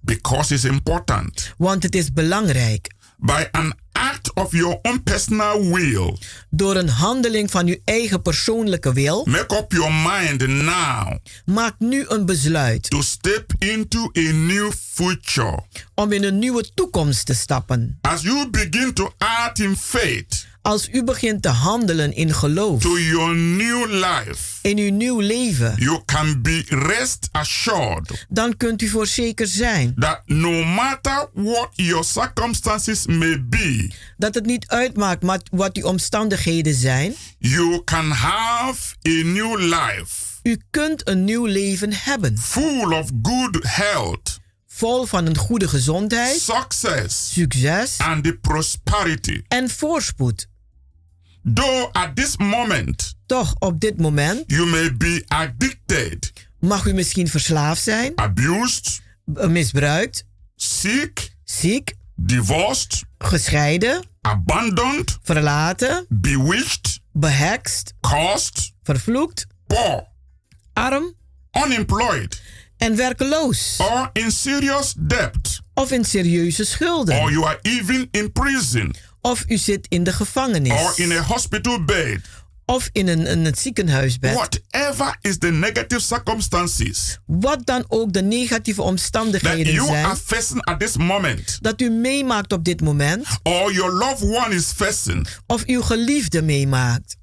because 0.00 0.54
it's 0.54 0.64
important. 0.64 1.54
Want 1.58 1.82
het 1.82 1.94
is 1.94 2.12
belangrijk. 2.12 2.94
By 3.16 3.44
an 3.50 3.74
act 4.00 4.34
of 4.34 4.52
your 4.52 4.78
own 4.82 5.02
personal 5.02 5.70
will, 5.70 6.18
Door 6.50 6.76
een 6.76 6.88
handeling 6.88 7.50
van 7.50 7.66
uw 7.66 7.76
eigen 7.84 8.22
persoonlijke 8.22 8.92
wil. 8.92 9.24
make 9.28 9.56
up 9.56 9.72
your 9.72 9.92
mind 9.92 10.46
now 10.46 11.16
Maak 11.44 11.74
nu 11.78 12.04
een 12.08 12.26
besluit 12.26 12.90
to 12.90 13.02
step 13.02 13.52
into 13.58 14.10
a 14.18 14.32
new 14.32 14.70
future. 14.92 15.62
om 15.94 16.12
in 16.12 16.24
een 16.24 16.38
nieuwe 16.38 16.70
toekomst 16.74 17.26
te 17.26 17.34
stappen. 17.34 17.98
As 18.00 18.22
you 18.22 18.50
begin 18.50 18.92
to 18.94 19.12
act 19.18 19.58
in 19.60 19.76
faith, 19.76 20.46
Als 20.62 20.88
u 20.92 21.04
begint 21.04 21.42
te 21.42 21.48
handelen 21.48 22.14
in 22.14 22.34
geloof. 22.34 22.82
to 22.82 22.98
your 22.98 23.34
new 23.36 23.86
life, 23.90 24.38
In 24.62 24.78
uw 24.78 24.90
nieuw 24.92 25.20
leven. 25.20 25.74
you 25.78 26.02
can 26.04 26.42
be 26.42 26.64
rest 26.68 27.28
assured 27.32 28.26
Dan 28.28 28.56
kunt 28.56 28.82
u 28.82 28.88
voorzeker 28.88 29.46
zijn. 29.46 29.94
that 29.98 30.20
no 30.26 30.64
matter 30.64 31.28
what 31.32 31.68
your 31.72 32.04
circumstances 32.04 33.06
may 33.06 33.44
be, 33.48 33.90
Dat 34.16 34.34
het 34.34 34.46
niet 34.46 34.66
uitmaakt 34.68 35.22
wat, 35.50 35.76
uw 35.76 35.84
omstandigheden 35.84 36.74
zijn. 36.74 37.14
you 37.38 37.84
can 37.84 38.10
have 38.10 38.94
a 39.08 39.22
new 39.24 39.58
life 39.60 40.28
U 40.42 40.60
kunt 40.70 41.08
een 41.08 41.24
nieuw 41.24 41.44
leven 41.46 41.92
hebben. 41.92 42.38
full 42.38 42.92
of 42.92 43.10
good 43.22 43.58
health, 43.62 44.38
Vol 44.66 45.04
van 45.06 45.26
een 45.26 45.36
goede 45.36 45.68
gezondheid, 45.68 46.40
success, 46.40 47.32
succes 47.32 47.98
and 47.98 48.24
the 48.24 48.38
prosperity. 48.40 49.42
en 49.48 49.70
voorspoed. 49.70 50.48
Though 51.42 51.88
at 51.92 52.16
this 52.16 52.36
moment 52.36 53.14
Toch 53.26 53.54
op 53.58 53.80
dit 53.80 53.98
moment 53.98 54.44
you 54.46 54.66
may 54.66 54.96
be 54.96 55.24
addicted, 55.28 56.32
mag 56.58 56.86
u 56.86 56.92
misschien 56.92 57.28
verslaafd 57.28 57.82
zijn, 57.82 58.12
abused, 58.14 59.00
b- 59.24 59.46
misbruikt, 59.48 60.24
sick, 60.56 61.30
ziek, 61.44 61.94
divorced, 62.16 63.02
gescheiden, 63.18 64.02
abandoned, 64.20 65.18
verlaten, 65.22 66.06
bewitched, 66.08 67.00
behekst, 67.12 67.92
cursed, 68.00 68.72
vervloekt, 68.82 69.46
poor, 69.66 70.06
arm 70.72 71.14
unemployed, 71.64 72.42
en 72.76 72.96
werkeloos. 72.96 73.76
or 73.78 74.10
in 74.12 74.30
serious 74.30 74.94
debt, 74.98 75.60
Of 75.74 75.90
in 75.90 76.04
serieuze 76.04 76.60
or 76.62 76.66
schulden. 76.68 77.30
you 77.32 77.44
are 77.44 77.58
even 77.62 78.08
in 78.10 78.32
prison 78.32 78.94
Of 79.20 79.44
u 79.48 79.56
zit 79.56 79.86
in 79.88 80.04
de 80.04 80.10
or 80.10 80.16
gevangenis. 80.16 80.98
in 80.98 81.12
a 81.12 81.20
hospital 81.22 81.84
bed. 81.84 82.20
Of 82.64 82.88
in 82.92 83.08
een, 83.08 83.26
in 83.26 83.44
het 83.44 83.58
ziekenhuisbed. 83.58 84.34
Whatever 84.34 85.16
is 85.20 85.38
the 85.38 85.50
negative 85.50 86.00
circumstances 86.00 87.18
Wat 87.26 87.66
dan 87.66 87.84
ook 87.88 88.12
de 88.12 88.22
negatieve 88.22 88.80
that 88.80 88.88
omstandigheden 88.90 89.72
you 89.72 89.86
zijn. 89.86 90.04
are 90.04 90.16
facing 90.16 90.64
at 90.64 90.80
this 90.80 90.96
moment, 90.96 91.58
Dat 91.60 91.80
u 91.80 91.90
meemaakt 91.90 92.52
op 92.52 92.64
dit 92.64 92.80
moment. 92.80 93.26
or 93.42 93.72
your 93.72 93.92
loved 93.92 94.22
one 94.22 94.54
is 94.54 94.64
facing, 94.76 95.26
Of 95.46 95.64
uw 95.66 95.82
geliefde 95.82 96.42
meemaakt. 96.42 97.16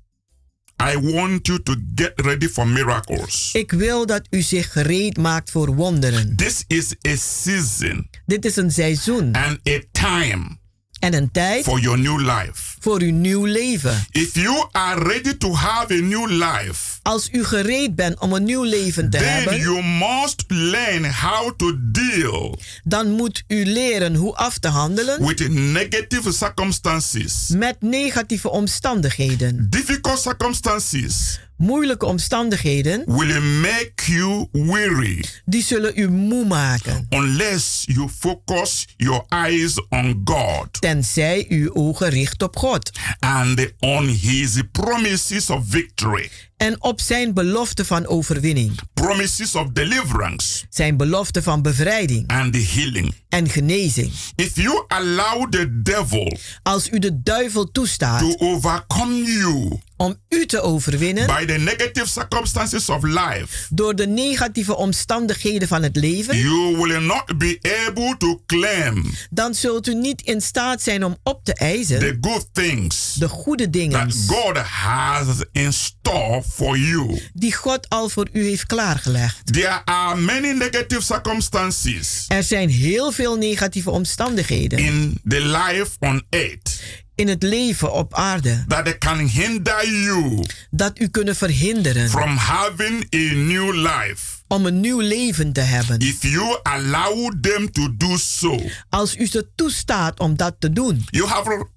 I 0.94 1.00
want 1.00 1.48
you 1.48 1.64
to 1.64 1.76
get 1.96 2.12
ready 2.16 2.48
for 2.48 2.68
miracles. 2.68 3.50
Ik 3.54 3.72
wil 3.72 4.06
dat 4.06 4.28
u 4.30 4.42
zich 4.42 4.72
gereed 4.72 5.18
maakt 5.18 5.52
voor 5.52 5.76
wonderen. 5.76 6.36
This 6.36 6.64
is 6.68 6.92
a 7.08 7.16
season 7.16 8.10
Dit 8.26 8.46
is 8.46 8.56
een 8.56 8.72
seizoen 8.72 9.34
and 9.36 9.60
a 9.70 9.80
time 9.92 10.58
en 11.00 11.14
een 11.14 11.32
tijd 11.32 11.64
for 11.64 11.80
your 11.80 12.00
new 12.00 12.20
life. 12.20 12.77
Voor 12.88 13.02
uw 13.02 13.12
nieuw 13.12 13.46
leven. 13.46 14.06
If 14.12 14.36
you 14.36 14.66
are 14.72 15.04
ready 15.04 15.38
to 15.38 15.54
have 15.56 15.94
a 15.94 16.02
new 16.02 16.30
life, 16.30 16.96
Als 17.02 17.30
u 17.32 17.44
gereed 17.44 17.96
bent 17.96 18.20
om 18.20 18.34
een 18.34 18.44
nieuw 18.44 18.64
leven 18.64 19.10
te 19.10 19.18
then 19.18 19.34
hebben, 19.34 19.60
you 19.60 19.84
must 19.84 20.44
learn 20.48 21.14
how 21.14 21.52
to 21.58 21.74
deal 21.92 22.60
dan 22.84 23.12
moet 23.12 23.44
u 23.48 23.66
leren 23.66 24.16
hoe 24.16 24.36
af 24.36 24.58
te 24.58 24.68
handelen 24.68 25.26
with 25.26 25.50
negative 25.50 26.32
circumstances. 26.32 27.48
met 27.48 27.76
negatieve 27.82 28.50
omstandigheden. 28.50 29.68
Difficult 29.70 30.20
circumstances 30.20 31.40
Moeilijke 31.58 32.06
omstandigheden, 32.06 33.04
will 33.06 33.42
make 33.42 33.92
you 34.12 34.48
weary 34.52 35.24
die 35.46 35.64
zullen 35.64 35.92
u 35.96 36.10
moe 36.10 36.46
maken. 36.46 37.06
unless 37.10 37.84
you 37.86 38.10
focus 38.20 38.88
your 38.98 39.24
eyes 39.30 39.86
on 39.90 40.22
God 40.24 40.68
Tenzij 40.82 41.46
u 41.50 41.70
ogen 41.74 42.10
richt 42.10 42.44
op 42.44 42.56
God 42.58 42.77
and 43.22 43.74
on 43.82 44.08
His 44.08 44.64
promises 44.74 45.50
of 45.50 45.64
victory, 45.64 46.30
en 46.58 46.84
op 46.84 47.02
zijn 47.02 47.34
belofte 47.34 47.86
van 47.86 48.08
overwinning, 48.08 48.80
promises 48.94 49.56
of 49.56 49.68
deliverance, 49.74 50.66
zijn 50.70 50.98
belofte 50.98 51.42
van 51.44 51.62
bevrijding. 51.62 52.28
and 52.28 52.56
healing. 52.74 53.14
en 53.30 53.50
genezing. 53.50 54.12
If 54.36 54.56
you 54.56 54.84
allow 54.88 55.50
the 55.52 55.82
devil 55.82 56.38
Als 56.64 56.90
u 56.90 57.00
de 57.00 57.22
duivel 57.24 57.72
toestaat. 57.72 58.20
to 58.20 58.36
overcome 58.38 59.24
you 59.24 59.80
om 59.98 60.16
u 60.30 60.46
te 60.46 60.62
overwinnen. 60.62 61.26
by 61.28 61.46
the 61.46 61.54
negative 61.58 62.08
circumstances 62.08 62.90
of 62.90 63.04
life, 63.04 63.68
door 63.70 63.96
de 63.96 64.08
negatieve 64.08 64.76
omstandigheden 64.76 65.68
van 65.68 65.84
het 65.84 65.96
leven, 65.96 66.38
you 66.38 66.78
will 66.78 67.00
not 67.02 67.38
be 67.38 67.60
able 67.88 68.16
to 68.18 68.42
claim 68.46 69.06
dan 69.30 69.54
zult 69.56 69.88
u 69.88 69.94
niet 69.96 70.22
in 70.22 70.42
staat 70.42 70.82
zijn 70.82 71.04
om 71.06 71.18
op 71.24 71.44
te 71.44 71.54
eisen 71.54 72.00
the 72.00 72.18
good 72.22 72.48
things 72.52 73.14
de 73.14 73.28
goede 73.30 73.70
dingen. 73.70 74.08
that 74.10 74.16
God 74.28 74.58
has 74.58 75.26
in 75.52 75.74
store 75.74 76.44
for 76.54 76.78
you. 76.78 77.22
die 77.34 77.54
God 77.54 77.90
al 77.90 78.10
voor 78.10 78.28
u 78.34 78.44
heeft 78.44 78.66
klaargelegd. 78.66 79.54
There 79.54 79.86
are 79.86 80.16
many 80.16 80.52
negative 80.52 81.02
circumstances 81.02 82.26
Er 82.28 82.44
zijn 82.44 82.70
heel 82.70 83.12
veel 83.12 83.36
negatieve 83.36 83.90
omstandigheden 83.90 84.80
in 84.80 85.20
the 85.28 85.40
life 85.42 85.92
on 86.00 86.24
earth 86.30 86.80
in 87.16 87.28
het 87.28 87.44
leven 87.44 87.94
op 87.94 88.14
aarde 88.14 88.64
that 88.68 88.98
can 88.98 89.28
hinder 89.28 89.90
you 89.90 90.44
dat 90.70 91.00
u 91.00 91.08
kunnen 91.08 91.36
verhinderen 91.36 92.10
from 92.10 92.36
having 92.36 93.16
a 93.16 93.34
new 93.34 93.74
life. 93.76 94.22
om 94.48 94.66
een 94.66 94.80
nieuw 94.80 95.00
leven 95.00 95.54
te 95.54 95.62
hebben. 95.62 96.00
If 96.00 96.22
you 96.22 96.60
allow 96.64 97.34
them 97.42 97.72
to 97.72 97.96
do 97.98 98.18
so, 98.18 98.60
Als 98.90 99.18
u 99.18 99.26
ze 99.26 99.48
toestaat 99.56 100.20
om 100.20 100.36
dat 100.36 100.56
te 100.60 100.74
doen, 100.74 101.06
you 101.10 101.28
have 101.28 101.68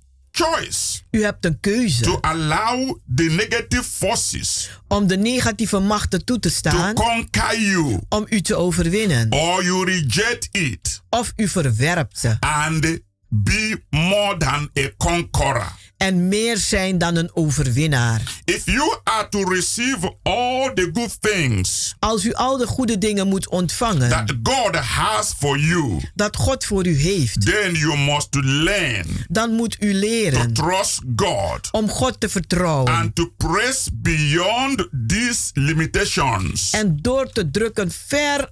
choice 0.44 1.00
u 1.10 1.22
hebt 1.22 1.44
een 1.44 1.52
to 1.60 1.70
keuze 1.70 2.20
allow 2.20 2.98
the 3.14 3.22
negative 3.22 3.82
forces 3.82 4.70
om 4.88 5.06
de 5.06 5.16
negatieve 5.16 5.78
machten 5.78 6.24
toe 6.24 6.38
te 6.38 6.48
to 6.48 6.54
staan, 6.54 6.94
conquer 6.94 7.60
you 7.60 7.98
om 8.08 8.26
u 8.28 8.40
te 8.40 8.54
overwinnen. 8.56 9.32
or 9.32 9.64
you 9.64 9.84
reject 9.84 10.48
it 10.52 11.02
Of 11.08 11.32
u 11.36 11.48
verwerpt 11.48 12.18
ze 12.18 12.36
and 12.40 13.00
be 13.28 13.82
more 13.90 14.36
than 14.36 14.70
a 14.78 14.90
conqueror. 14.96 15.72
En 16.00 16.28
meer 16.28 16.56
zijn 16.56 16.98
dan 16.98 17.16
een 17.16 17.30
overwinnaar. 17.34 18.22
If 18.44 18.64
you 18.64 18.98
are 19.04 19.28
to 19.28 19.44
receive 19.44 20.14
all 20.22 20.72
the 20.74 20.90
good 20.92 21.16
things 21.20 21.94
Als 21.98 22.24
u 22.24 22.32
al 22.32 22.56
de 22.56 22.66
goede 22.66 22.98
dingen 22.98 23.28
moet 23.28 23.48
ontvangen 23.48 24.08
that 24.08 24.34
God 24.42 24.76
has 24.76 25.34
for 25.38 25.58
you, 25.58 26.00
dat 26.14 26.36
God 26.36 26.64
voor 26.64 26.86
u 26.86 26.96
heeft, 26.96 27.46
then 27.46 27.72
you 27.74 27.98
must 27.98 28.34
learn 28.40 29.06
dan 29.28 29.50
moet 29.50 29.76
u 29.80 29.92
to 29.92 29.98
leren 29.98 30.52
trust 30.52 31.00
God 31.16 31.68
om 31.70 31.88
God 31.88 32.20
te 32.20 32.28
vertrouwen 32.28 32.94
and 32.94 33.14
to 33.14 33.32
press 33.36 33.88
beyond 33.92 34.88
these 35.06 35.50
limitations 35.54 36.70
en 36.70 36.98
door 37.00 37.32
te 37.32 37.50
drukken 37.50 37.90
ver 37.90 38.50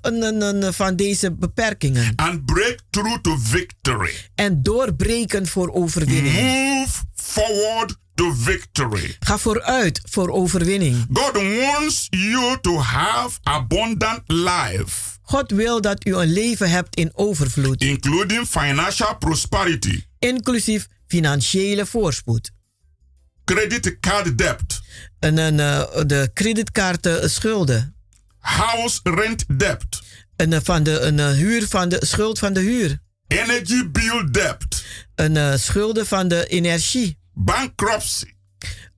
van 0.75 0.97
deze 0.97 1.33
beperkingen 1.33 2.13
and 2.17 2.45
break 2.45 2.79
through 2.91 3.21
to 3.21 3.37
victory. 3.41 4.15
en 4.35 4.63
doorbreken 4.63 5.47
voor 5.47 5.73
overwinning. 5.73 6.35
Move 6.35 7.07
forward 7.29 7.97
to 8.15 8.33
victory. 8.35 9.17
Ga 9.19 9.39
vooruit 9.39 10.01
voor 10.05 10.29
overwinning. 10.31 11.07
God 11.13 11.33
wants 11.33 12.07
you 12.11 12.61
to 12.61 12.79
have 12.81 13.39
abundant 13.43 14.21
life, 14.27 15.19
God 15.23 15.51
wil 15.51 15.81
dat 15.81 16.07
u 16.07 16.15
een 16.15 16.33
leven 16.33 16.71
hebt 16.71 16.97
in 16.97 17.11
overvloed, 17.15 17.83
including 17.83 18.47
financial 18.47 19.17
prosperity, 19.17 20.03
inclusief 20.19 20.87
financiële 21.07 21.87
voorspoed. 21.87 22.51
credit 23.45 23.97
card 24.01 24.39
debt, 24.39 24.81
En, 25.19 25.39
een, 25.39 25.61
eh, 25.61 25.83
de 26.07 26.31
creditkaarten 26.35 27.31
schulden. 27.31 27.95
house 28.39 29.01
rent 29.03 29.45
debt, 29.59 30.03
En, 30.37 30.53
eh, 30.53 30.61
van 30.63 30.83
de 30.83 31.01
een, 31.01 31.19
eh, 31.19 31.31
huur 31.31 31.67
van 31.69 31.89
de 31.89 32.03
schuld 32.07 32.39
van 32.39 32.53
de 32.53 32.61
huur. 32.61 32.99
Energy 33.29 33.91
bill 33.91 34.29
debt, 34.31 34.85
Een 35.15 35.37
eh, 35.37 35.55
schulden 35.57 36.07
van 36.07 36.29
de 36.29 36.47
energie. 36.47 37.19
bankruptcy, 37.35 38.25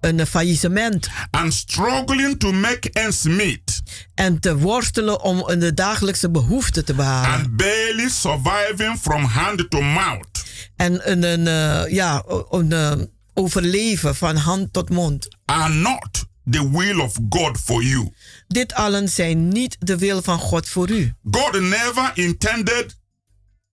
Een 0.01 0.21
eh, 0.21 0.27
faillissement. 0.27 1.09
and 1.31 1.55
struggling 1.55 2.38
to 2.38 2.53
make 2.53 2.90
ends 2.93 3.23
meet, 3.23 3.83
En 4.14 4.40
te 4.40 4.57
worstelen 4.57 5.23
om 5.23 5.43
een 5.47 5.59
de 5.59 5.75
dagelijkse 5.75 6.31
behoeften 6.31 6.85
te 6.85 6.95
behalen. 6.95 7.31
and 7.45 7.57
barely 7.57 8.09
surviving 8.09 8.99
from 9.01 9.25
hand 9.25 9.71
to 9.71 9.81
mouth. 9.81 10.45
En 10.77 11.11
een, 11.11 11.23
een, 11.23 11.47
eh, 11.47 11.93
ja, 11.93 12.25
een, 12.51 12.73
eh, 12.73 12.93
overleven 13.35 14.14
van 14.16 14.37
hand 14.37 14.73
tot 14.73 14.90
mond. 14.90 15.29
are 15.45 15.73
not 15.75 16.25
the 16.51 16.71
will 16.71 16.99
of 17.01 17.14
God 17.29 17.59
for 17.64 17.83
you. 17.83 18.12
Dit 18.49 18.73
allen 18.75 19.09
zijn 19.09 19.49
niet 19.49 19.77
de 19.79 19.99
wil 19.99 20.23
van 20.23 20.38
God 20.38 20.69
voor 20.69 20.90
u. 20.90 21.12
God 21.31 21.61
never 21.61 22.11
intended 22.14 22.99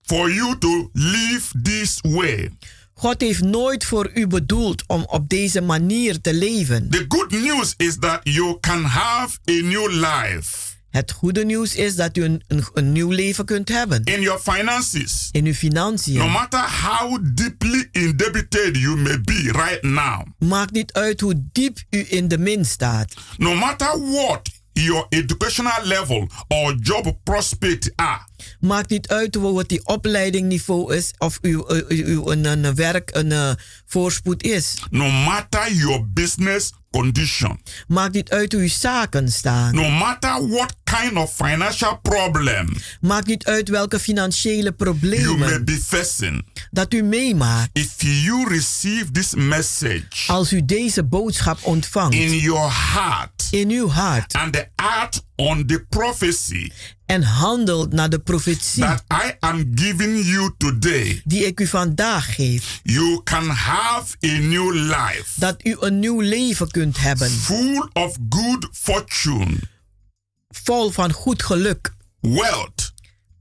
for 0.08 0.30
you 0.30 0.58
to 0.58 0.90
live 0.92 1.52
this 1.62 1.98
way. 2.02 2.50
God 2.94 3.20
heeft 3.20 3.42
nooit 3.42 3.84
voor 3.84 4.10
u 4.14 4.26
bedoeld 4.26 4.84
om 4.86 5.04
op 5.04 5.28
deze 5.28 5.60
manier 5.60 6.20
te 6.20 6.34
leven. 6.34 6.90
The 6.90 7.04
good 7.08 7.30
news 7.30 7.74
is 7.76 7.96
that 7.98 8.20
you 8.22 8.56
can 8.60 8.84
have 8.84 9.38
a 9.50 9.62
new 9.62 9.90
life. 9.90 10.76
Het 10.90 11.12
goede 11.12 11.44
nieuws 11.44 11.74
is 11.74 11.96
dat 11.96 12.16
u 12.16 12.24
een, 12.24 12.42
een, 12.46 12.64
een 12.72 12.92
nieuw 12.92 13.10
leven 13.10 13.44
kunt 13.44 13.68
hebben. 13.68 14.04
In 14.04 14.20
your 14.20 14.40
finances. 14.40 15.28
In 15.32 15.46
uw 15.46 15.52
financiën. 15.52 16.14
No 16.14 16.28
matter 16.28 16.60
how 16.60 17.18
deeply 17.34 17.88
indebted 17.92 18.76
you 18.76 18.96
may 18.96 19.20
be 19.20 19.50
right 19.52 19.82
now. 19.82 20.26
Maakt 20.38 20.72
niet 20.72 20.92
uit 20.92 21.20
hoe 21.20 21.34
diep 21.52 21.78
u 21.90 22.06
in 22.08 22.28
de 22.28 22.38
min 22.38 22.64
staat. 22.64 23.14
No 23.36 23.54
matter 23.54 24.10
what 24.12 24.48
your 24.78 25.06
educational 25.08 25.86
level 25.86 26.26
or 26.48 26.74
job 26.80 27.16
prospect 27.22 27.92
are. 27.96 28.26
Maakt 28.60 28.90
niet 28.90 29.08
uit 29.08 29.34
wat 29.34 29.68
die 29.68 29.84
opleidingniveau 29.84 30.94
is 30.94 31.12
of 31.18 31.38
uw, 31.42 31.64
uw, 31.68 31.84
uw 31.88 32.30
een, 32.30 32.44
een 32.44 32.74
werk 32.74 33.10
een 33.14 33.30
uh, 33.30 33.50
voorspoed 33.86 34.42
is. 34.42 34.74
No 34.90 35.10
matter 35.10 35.72
your 35.72 36.08
business 36.12 36.72
condition. 36.90 37.60
Maakt 37.86 38.12
niet 38.12 38.30
uit 38.30 38.52
hoe 38.52 38.60
uw 38.60 38.68
zaken 38.68 39.28
staan. 39.28 39.74
No 39.74 39.88
matter 39.88 40.48
what 40.48 40.74
kind 40.84 41.16
of 41.16 41.34
financial 41.34 41.98
problem. 42.02 42.76
Maakt 43.00 43.26
niet 43.26 43.44
uit 43.44 43.68
welke 43.68 43.98
financiële 43.98 44.72
problemen. 44.72 45.24
You 45.24 45.38
may 45.38 45.64
be 45.64 45.80
facing. 45.86 46.46
Dat 46.70 46.94
u 46.94 47.02
meemaakt. 47.02 47.70
If 47.72 47.94
you 47.98 48.48
receive 48.48 49.10
this 49.10 49.34
message. 49.34 50.06
Als 50.26 50.52
u 50.52 50.64
deze 50.64 51.04
boodschap 51.04 51.58
ontvangt. 51.62 52.14
In 52.14 52.36
your 52.36 52.72
heart. 52.92 53.46
In 53.50 53.70
uw 53.70 53.88
hart. 53.88 54.32
And 54.32 54.52
the 54.52 54.68
act 54.74 55.26
on 55.38 55.66
the 55.66 55.86
prophecy. 55.88 56.70
En 57.06 57.22
handelt 57.22 57.92
naar 57.92 58.10
de 58.10 58.18
profetie. 58.18 58.82
That 58.82 59.04
I 59.12 59.36
am 59.40 59.72
giving 59.74 60.24
you 60.26 60.54
today. 60.56 61.22
Die 61.24 61.46
ik 61.46 61.60
u 61.60 61.66
vandaag 61.66 62.34
geef. 62.34 62.80
You 62.82 63.22
can 63.22 63.48
have 63.48 64.16
a 64.24 64.38
new 64.38 64.74
life. 64.74 65.24
Dat 65.34 65.64
u 65.64 65.76
een 65.80 65.98
nieuw 65.98 66.20
leven 66.20 66.70
kunt 66.70 66.98
hebben. 66.98 67.30
Full 67.30 67.88
of 67.92 68.16
good 68.28 68.68
fortune. 68.72 69.56
Vol 70.48 70.90
van 70.90 71.12
goed 71.12 71.42
geluk. 71.42 71.94
Wealth. 72.20 72.92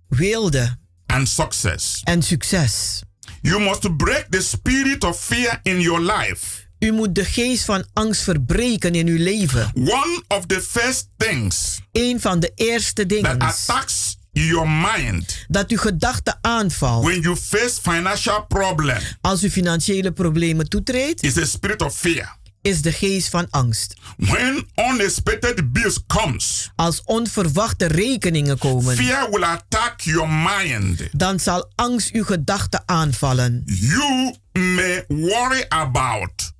Weelde. 0.08 0.78
And 1.06 1.30
success. 1.30 2.02
En 2.04 2.22
succes. 2.22 3.02
You 3.42 3.62
must 3.62 3.98
break 3.98 4.26
the 4.30 4.42
spirit 4.42 5.04
of 5.04 5.20
fear 5.20 5.60
in 5.64 5.82
your 5.82 6.02
life. 6.02 6.67
U 6.80 6.92
moet 6.92 7.16
de 7.16 7.26
geest 7.26 7.66
van 7.66 7.86
angst 7.94 8.22
verbreken 8.22 8.96
in 8.96 9.08
uw 9.08 9.18
leven. 9.18 9.72
One 9.76 10.24
of 10.28 10.46
the 10.46 10.62
first 10.62 11.10
things. 11.18 11.80
Een 11.92 12.22
van 12.22 12.40
de 12.40 12.52
eerste 12.56 13.06
dingen. 13.06 13.40
That 13.40 13.50
attacks 13.50 14.18
your 14.32 14.70
mind. 14.70 15.46
Dat 15.48 15.70
uw 15.70 15.78
gedachten 15.78 16.38
aanvalt. 16.42 17.04
When 17.04 17.22
you 17.22 17.36
face 17.36 17.82
financial 17.82 18.46
problem. 18.46 18.98
Als 19.22 19.44
u 19.44 19.50
financiële 19.50 20.12
problemen 20.12 20.70
toetreedt. 20.70 21.24
Is 21.24 21.38
a 21.38 21.46
spirit 21.46 21.82
of 21.82 21.98
fear. 21.98 22.36
Is 22.62 22.82
de 22.82 22.92
geest 22.92 23.30
van 23.30 23.48
angst. 23.50 23.94
When 24.18 24.68
unexpected 24.76 25.74
bills 25.74 26.00
comes. 26.08 26.72
Als 26.76 27.02
onverwachte 27.06 27.88
rekeningen 27.88 28.58
komen. 28.58 28.96
Fear 28.96 29.30
will 29.30 29.44
attack 29.44 30.02
your 30.02 30.30
mind. 30.30 31.02
Dan 31.12 31.40
zal 31.40 31.72
angst 31.76 32.12
uw 32.12 32.24
gedachten 32.24 32.84
aanvallen. 32.86 33.62
You 33.66 34.36
may 34.52 35.04
worry 35.08 35.66
about. 35.68 36.56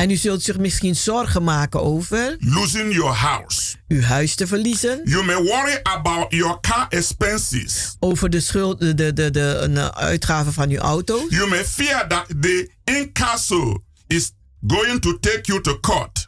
En 0.00 0.10
u 0.10 0.16
zult 0.16 0.42
zich 0.42 0.58
misschien 0.58 0.96
zorgen 0.96 1.44
maken 1.44 1.82
over. 1.82 2.36
Losing 2.38 2.94
your 2.94 3.14
house. 3.14 3.76
Uw 3.88 4.00
huis 4.00 4.34
te 4.34 4.46
verliezen. 4.46 5.00
You 5.04 5.24
may 5.24 5.36
worry 5.36 5.80
about 5.82 6.32
your 6.32 6.60
car 6.60 6.86
expenses. 6.88 7.96
Over 7.98 8.30
de 8.30 8.40
schuld, 8.40 8.80
de, 8.80 8.94
de, 8.94 9.12
de, 9.12 9.30
de, 9.30 9.94
uitgaven 9.94 10.52
van 10.52 10.70
uw 10.70 10.78
auto. 10.78 11.26
You 11.28 11.48
may 11.48 11.64
fear 11.64 12.08
that 12.08 12.26
the 12.40 12.70
incasso 12.84 13.82
is 14.06 14.32
going 14.66 15.00
to 15.00 15.18
take 15.18 15.40
you 15.42 15.60
to 15.60 15.80
court. 15.80 16.26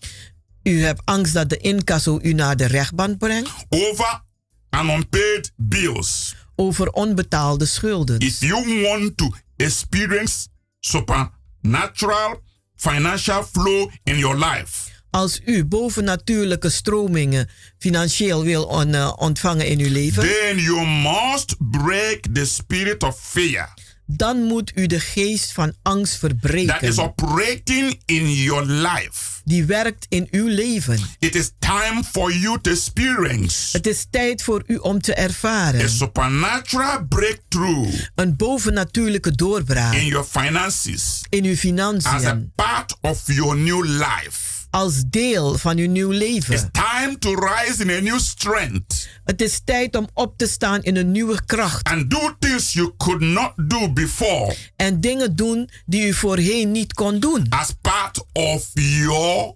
U 0.62 0.82
hebt 0.82 1.00
angst 1.04 1.35
dat 1.35 1.48
de 1.48 1.56
incasso 1.56 2.18
u 2.22 2.32
naar 2.32 2.56
de 2.56 2.66
rechtbank 2.66 3.18
brengt. 3.18 3.50
Over 3.68 4.22
unpaid 4.70 5.52
bills. 5.56 6.35
Over 6.54 6.90
onbetaalde 6.90 7.66
schulden. 7.66 8.18
If 8.18 8.40
you 8.40 8.82
want 8.82 9.16
to 9.16 9.30
experience 9.56 10.46
supernatural 10.80 12.40
financial 12.83 13.42
flow 13.53 13.90
in 14.05 14.18
your 14.18 14.37
life. 14.37 14.90
Als 15.11 15.40
u 15.45 15.64
bovennatuurlijke 15.64 16.71
stromingen 16.71 17.49
financieel 17.79 18.45
wil 18.45 18.64
on, 18.64 18.88
uh, 18.88 19.12
ontvangen 19.16 19.66
in 19.66 19.81
uw 19.81 19.90
leven. 19.90 20.23
Then 20.23 20.59
you 20.59 20.87
must 20.87 21.55
break 21.59 22.21
the 22.33 22.45
spirit 22.45 23.03
of 23.03 23.21
fear. 23.21 23.68
Dan 24.16 24.42
moet 24.42 24.72
u 24.75 24.87
de 24.87 25.01
geest 25.01 25.53
van 25.53 25.75
angst 25.83 26.18
verbreken. 26.18 26.79
That 26.79 26.83
is 26.83 26.98
operating 26.98 28.01
in 28.05 28.33
your 28.33 28.66
life. 28.66 29.40
Die 29.44 29.64
werkt 29.64 30.07
in 30.09 30.29
uw 30.31 30.46
leven. 30.46 30.98
It 31.18 31.35
is 31.35 31.51
time 31.59 32.03
for 32.05 32.33
you 32.33 32.59
to 32.61 32.70
experience. 32.70 33.77
Het 33.77 33.87
is 33.87 34.07
tijd 34.11 34.42
voor 34.42 34.62
u 34.66 34.77
om 34.77 35.01
te 35.01 35.14
ervaren. 35.14 35.81
A 35.81 35.88
supernatural 35.88 37.07
breakthrough. 37.09 37.94
Een 38.14 38.37
bovennatuurlijke 38.37 39.35
doorbraak. 39.35 39.94
In 39.94 40.07
your 40.07 40.27
finances. 40.27 41.20
In 41.29 41.44
uw 41.44 41.57
financiën. 41.57 42.11
As 42.11 42.25
a 42.25 42.40
part 42.55 42.96
of 43.01 43.22
your 43.27 43.57
new 43.57 43.85
life 43.85 44.52
als 44.72 45.02
deel 45.06 45.58
van 45.58 45.78
uw 45.78 45.88
nieuw 45.88 46.11
leven. 46.11 46.54
It's 46.54 46.64
time 46.72 47.18
to 47.18 47.35
rise 47.35 47.82
in 47.82 47.90
a 47.90 48.00
new 48.00 48.18
strength. 48.18 49.08
Het 49.24 49.42
is 49.42 49.61
tijd 49.64 49.96
om 49.96 50.08
op 50.14 50.37
te 50.37 50.46
staan 50.46 50.82
in 50.82 50.96
een 50.96 51.11
nieuwe 51.11 51.44
kracht. 51.44 51.88
And 51.88 52.11
do 52.11 52.37
things 52.38 52.72
you 52.72 52.92
could 52.96 53.20
not 53.20 53.52
do 53.56 53.92
before. 53.92 54.56
En 54.76 55.00
dingen 55.00 55.37
doen 55.37 55.70
die 55.87 56.06
u 56.06 56.14
voorheen 56.14 56.72
niet 56.72 56.92
kon 56.92 57.20
doen. 57.20 57.46
As 57.48 57.72
part 57.80 58.24
of 58.32 58.70
your 58.74 59.54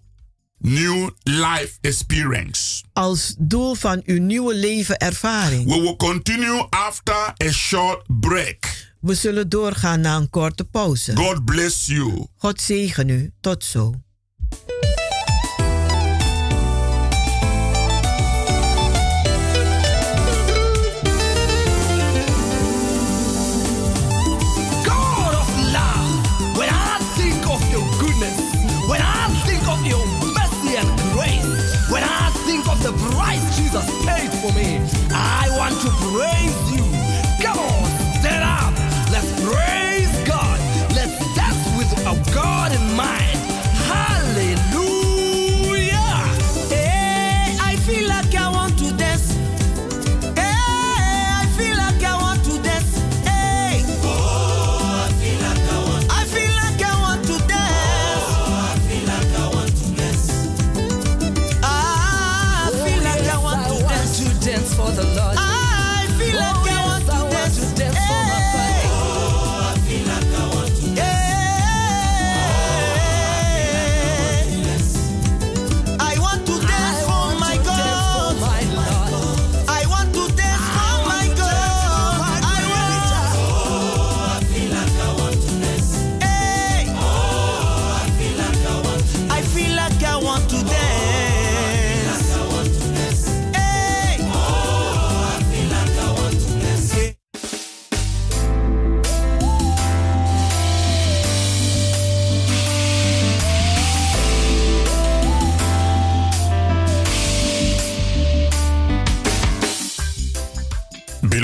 new 0.58 1.10
life 1.22 1.78
experience. 1.80 2.82
Als 2.92 3.34
doel 3.38 3.74
van 3.74 4.02
uw 4.04 4.20
nieuwe 4.20 4.54
leven 4.54 4.96
ervaring. 4.96 5.64
We 5.64 5.80
will 5.80 5.96
continue 5.96 6.66
after 6.70 7.34
a 7.44 7.50
short 7.50 8.02
break. 8.20 8.84
We 9.00 9.14
zullen 9.14 9.48
doorgaan 9.48 10.00
na 10.00 10.16
een 10.16 10.30
korte 10.30 10.64
pauze. 10.64 11.16
God 11.16 11.44
bless 11.44 11.86
you. 11.86 12.26
God 12.36 12.60
zegen 12.60 13.08
u. 13.08 13.32
Tot 13.40 13.64
zo. 13.64 13.94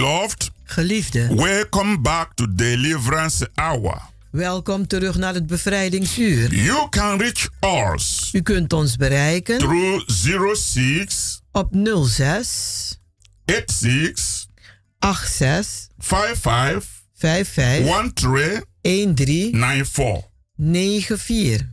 Beloved, 0.03 0.51
Geliefde, 0.65 1.35
welcome 1.35 2.01
back 2.01 2.35
to 2.35 2.55
Deliverance 2.55 3.49
Hour. 3.55 4.01
welkom 4.31 4.87
terug 4.87 5.17
naar 5.17 5.35
het 5.35 5.47
bevrijdingsuur. 5.47 6.55
You 6.55 6.88
can 6.88 7.19
reach 7.19 7.49
us 7.95 8.31
U 8.33 8.41
kunt 8.41 8.73
ons 8.73 8.97
bereiken 8.97 9.59
through 9.59 10.11
06 10.55 11.43
op 11.53 11.69
06 12.07 13.01
86 13.45 14.47
86 14.99 15.88
55 15.99 16.85
55 17.15 18.65
13 18.81 19.15
13 19.15 19.53
94. 19.53 20.29
94. 20.57 21.67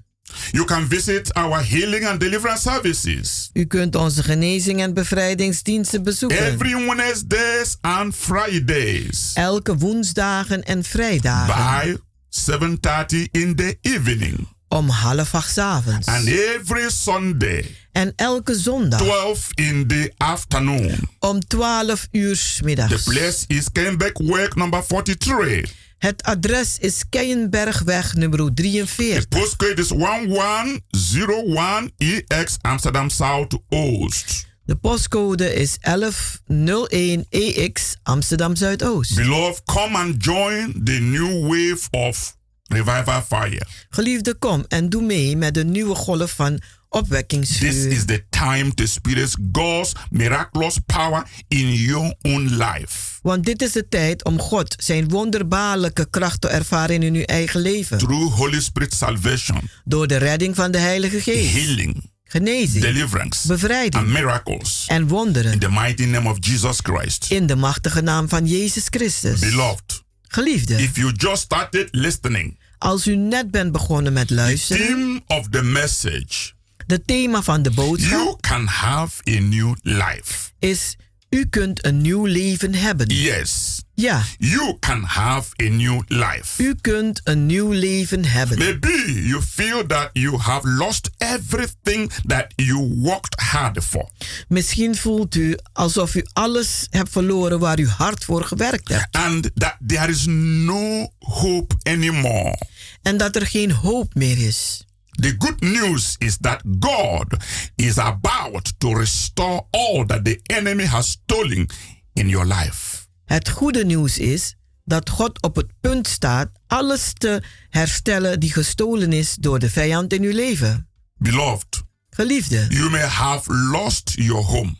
You 0.52 0.66
can 0.66 0.88
visit 0.88 1.34
our 1.34 1.64
healing 1.64 2.06
and 2.08 2.20
deliverance 2.20 2.62
services 2.70 3.50
U 3.54 3.66
kunt 3.66 3.96
onze 3.96 4.24
genezing 4.24 4.82
en 4.82 4.94
bevrijdingsdiensten 4.94 6.04
bezoeken. 6.04 6.38
every 6.46 6.86
Wednesdays 6.86 7.78
and 7.82 8.16
Fridays 8.16 9.32
Elke 9.34 9.78
woensdagen 9.78 10.64
en 10.64 10.84
vrijdagen. 10.84 11.84
by 11.84 11.96
7:30 12.30 13.28
in 13.32 13.56
the 13.56 13.78
evening 13.82 14.48
Om 14.68 14.90
half 14.90 15.34
acht 15.34 15.58
avonds. 15.58 16.08
and 16.08 16.28
every 16.28 16.90
Sunday 16.90 17.76
En 17.92 18.14
elke 18.16 18.56
zondag 18.56 19.00
12 19.02 19.48
in 19.56 19.88
the 19.88 20.14
afternoon. 20.18 21.10
om 21.20 21.40
12 21.48 22.08
uur 22.12 22.36
's 22.36 22.56
The 22.58 22.64
middags. 22.64 23.04
place 23.04 23.44
is 23.48 23.72
Kenbeck 23.72 24.18
Work 24.18 24.56
number 24.56 24.84
43. 24.88 25.64
Het 26.00 26.24
adres 26.24 26.78
is 26.80 27.04
Keienbergweg 27.10 28.16
nummer 28.16 28.54
43. 28.54 29.28
Postcode 29.28 29.82
is 29.82 29.94
1101EX 29.94 32.58
Amsterdam 32.62 33.10
South 33.10 33.58
Oost. 33.70 34.48
De 34.66 34.76
postcode 34.76 35.54
is 35.54 35.78
1101EX 35.80 37.96
Amsterdam 38.04 38.56
Zuidoost. 38.56 39.16
Beloved, 39.16 39.62
come 39.66 39.98
and 39.98 40.24
join 40.24 40.82
the 40.84 41.00
new 41.00 41.48
wave 41.48 41.88
of 41.92 42.38
revival 42.64 43.22
fire. 43.22 43.68
Geliefde, 43.90 44.34
kom 44.34 44.66
en 44.68 44.90
doe 44.90 45.02
mee 45.02 45.38
met 45.38 45.54
de 45.54 45.64
nieuwe 45.64 45.96
golf 45.96 46.32
van 46.32 46.54
This 46.54 46.62
opwekkingsvuur. 46.90 47.92
is 47.92 48.06
the 48.06 48.24
time 48.30 48.74
to 48.74 48.84
experience 48.84 49.38
God's 49.52 49.92
miraculous 50.10 50.78
power 50.86 51.26
in 51.48 51.74
your 51.74 52.16
own 52.22 52.50
life. 52.50 53.09
Want 53.22 53.46
dit 53.46 53.62
is 53.62 53.72
de 53.72 53.88
tijd 53.90 54.24
om 54.24 54.40
God 54.40 54.76
zijn 54.78 55.10
wonderbaarlijke 55.10 56.08
kracht 56.10 56.42
te 56.42 56.48
ervaren 56.48 57.04
in 57.04 57.14
uw 57.14 57.24
eigen 57.24 57.62
leven. 57.62 57.98
Through 57.98 58.34
Holy 58.36 58.62
Spirit 58.62 58.94
salvation, 58.94 59.70
Door 59.86 60.08
de 60.08 60.18
redding 60.18 60.56
van 60.56 60.72
de 60.72 60.78
Heilige 60.78 61.22
Geest. 61.22 61.54
healing, 61.54 62.10
Genezing. 62.24 62.84
deliverance, 62.84 63.48
Bevrijding. 63.48 63.96
and 64.04 64.08
miracles. 64.14 64.86
En 64.88 65.08
wonderen. 65.08 65.52
In 65.52 65.60
the 65.60 65.72
mighty 65.72 66.06
name 66.06 66.30
of 66.30 66.38
Jesus 66.40 66.78
Christ. 66.84 67.26
In 67.30 67.46
de 67.46 67.56
machtige 67.56 68.02
naam 68.02 68.30
van 68.30 68.46
Jezus 68.46 68.86
Christus. 68.90 69.40
Beloved, 69.40 70.04
Geliefde. 70.28 70.76
if 70.76 70.96
you 70.96 71.12
just 71.16 71.42
started 71.42 71.88
listening, 71.92 72.58
Als 72.78 73.08
u 73.08 73.16
net 73.16 73.52
bent 73.52 73.72
begonnen 73.72 74.14
met 74.14 74.30
luisteren. 74.30 74.86
theme 74.86 75.22
of 75.28 75.48
the 75.50 75.64
message, 75.64 76.52
De 76.86 77.02
thema 77.06 77.42
van 77.42 77.62
de 77.62 77.72
boodschap. 77.72 78.20
you 78.20 78.36
can 78.42 78.66
have 78.66 79.22
a 79.28 79.40
new 79.40 79.76
life. 79.82 80.52
Is 80.60 80.96
u 81.30 81.46
kunt 81.46 81.86
een 81.86 82.02
nieuw 82.02 82.26
leven 82.26 82.74
hebben. 82.74 83.08
Yes. 83.08 83.82
Ja. 83.94 84.24
You 84.38 84.78
can 84.80 85.04
have 85.04 85.50
a 85.64 85.70
new 85.70 86.02
life. 86.08 86.64
U 86.64 86.76
kunt 86.82 87.22
een 87.24 87.46
nieuw 87.46 87.72
leven 87.72 88.26
hebben. 88.26 88.58
Maybe 88.58 89.24
you 89.28 89.42
feel 89.42 89.86
that 89.86 90.10
you 90.14 90.38
have 90.38 90.68
lost 90.68 91.10
everything 91.18 92.12
that 92.28 92.46
you 92.56 92.94
worked 92.96 93.42
hard 93.42 93.84
for. 93.84 94.10
Misschien 94.48 94.96
voelt 94.96 95.36
u 95.36 95.58
alsof 95.74 96.16
u 96.16 96.26
alles 96.34 96.88
hebt 96.90 97.12
verloren 97.12 97.60
waar 97.60 97.80
u 97.80 97.88
hard 97.88 98.24
voor 98.24 98.44
gewerkt 98.44 98.90
hebt. 98.90 99.16
And 99.16 99.50
that 99.56 99.78
there 99.88 100.12
is 100.12 100.26
no 100.26 101.12
hope 101.20 101.76
anymore. 101.84 102.58
En 103.02 103.18
dat 103.18 103.36
er 103.36 103.46
geen 103.46 103.72
hoop 103.72 104.16
meer 104.16 104.48
is. 104.48 104.84
The 105.12 105.38
good 105.38 105.62
news 105.62 106.16
is 106.18 106.38
that 106.38 106.62
God 106.80 107.38
is 107.76 107.98
about 107.98 108.74
to 108.78 108.94
restore 108.94 109.68
all 109.70 110.06
that 110.06 110.26
the 110.26 110.40
enemy 110.44 110.86
has 110.86 111.10
stolen 111.10 111.70
in 112.14 112.30
your 112.30 112.46
life. 112.46 113.08
Het 113.26 113.50
goede 113.50 113.86
nieuws 113.86 114.18
is 114.18 114.56
dat 114.84 115.10
God 115.10 115.42
op 115.42 115.56
het 115.56 115.72
punt 115.82 116.08
staat 116.08 116.50
alles 116.68 117.14
te 117.14 117.44
herstellen 117.70 118.40
die 118.40 118.52
gestolen 118.52 119.14
is 119.14 119.36
door 119.36 119.60
de 119.60 119.70
vijand 119.70 120.14
in 120.14 120.24
uw 120.24 120.34
leven. 120.34 120.88
Beloved, 121.18 121.84
Geliefde, 122.10 122.66
you 122.70 122.90
may 122.90 123.08
have 123.08 123.54
lost 123.54 124.14
your 124.16 124.44
home, 124.44 124.76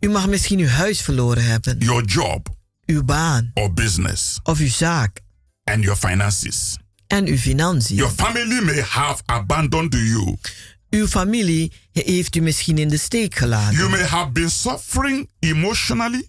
u 0.00 0.08
mag 0.08 0.28
misschien 0.28 0.58
uw 0.58 0.68
huis 0.68 1.00
verloren 1.00 1.44
hebben, 1.44 1.78
your 1.78 2.04
job, 2.04 2.48
uw 2.86 3.04
baan 3.04 3.50
or 3.54 3.72
business, 3.72 4.40
of 4.42 4.58
uw 4.58 4.68
zaak 4.68 5.20
and 5.64 5.82
your 5.82 5.98
finances. 5.98 6.78
En 7.12 7.26
uw 7.26 7.36
financiën. 7.36 7.96
Your 7.96 8.12
family 8.12 8.60
may 8.64 8.80
have 8.80 9.22
abandoned 9.26 9.94
you. 9.94 10.36
Uw 10.90 11.06
familie 11.06 11.72
heeft 11.92 12.36
u 12.36 12.40
misschien 12.40 12.78
in 12.78 12.88
de 12.88 12.96
steek 12.96 13.34
gelaten. 13.34 13.76
You 13.76 13.90
may 13.90 14.02
have 14.02 14.30
been 14.30 14.50
suffering 14.50 15.28
emotionally, 15.38 16.28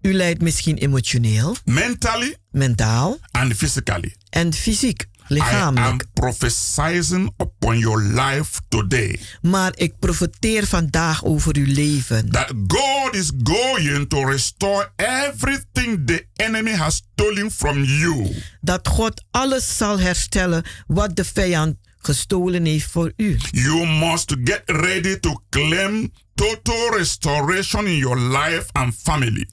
U 0.00 0.14
lijdt 0.14 0.42
misschien 0.42 0.76
emotioneel, 0.76 1.56
mentally, 1.64 2.36
mentaal 2.50 3.18
and 3.30 3.54
physically. 3.56 4.14
en 4.30 4.52
fysiek, 4.52 5.06
I 5.30 5.34
am 5.34 5.44
lichamelijk. 5.44 6.04
prophesying 6.12 7.32
upon 7.36 7.78
your 7.78 8.02
life 8.02 8.60
today 8.68 9.20
Maar 9.42 9.72
ik 9.76 9.98
profeteer 9.98 10.66
vandaag 10.66 11.24
over 11.24 11.56
uw 11.56 11.66
leven. 11.74 12.30
that 12.30 12.52
God 12.66 13.14
is 13.14 13.30
going 13.42 14.08
to 14.08 14.24
restore 14.24 14.92
everything 14.96 16.06
the 16.06 16.26
enemy 16.36 16.72
has 16.74 17.02
stolen 17.14 17.50
from 17.50 17.82
you. 17.84 18.34
Dat 18.60 18.88
God 18.88 19.24
alles 19.30 19.76
zal 19.76 19.98
herstellen 19.98 20.64
wat 20.86 21.16
de 21.16 21.24
vijand 21.24 21.76
gestolen 21.98 22.64
heeft 22.64 22.90
voor 22.90 23.12
u. 23.16 23.36
You 23.50 23.86
must 23.86 24.34
get 24.44 24.62
ready 24.66 25.16
to 25.18 25.42
claim 25.50 26.12
total 26.34 26.96
restoration 26.96 27.86
in 27.86 27.96
your 27.96 28.18
life 28.20 28.64
and 28.72 28.94
family. 29.02 29.48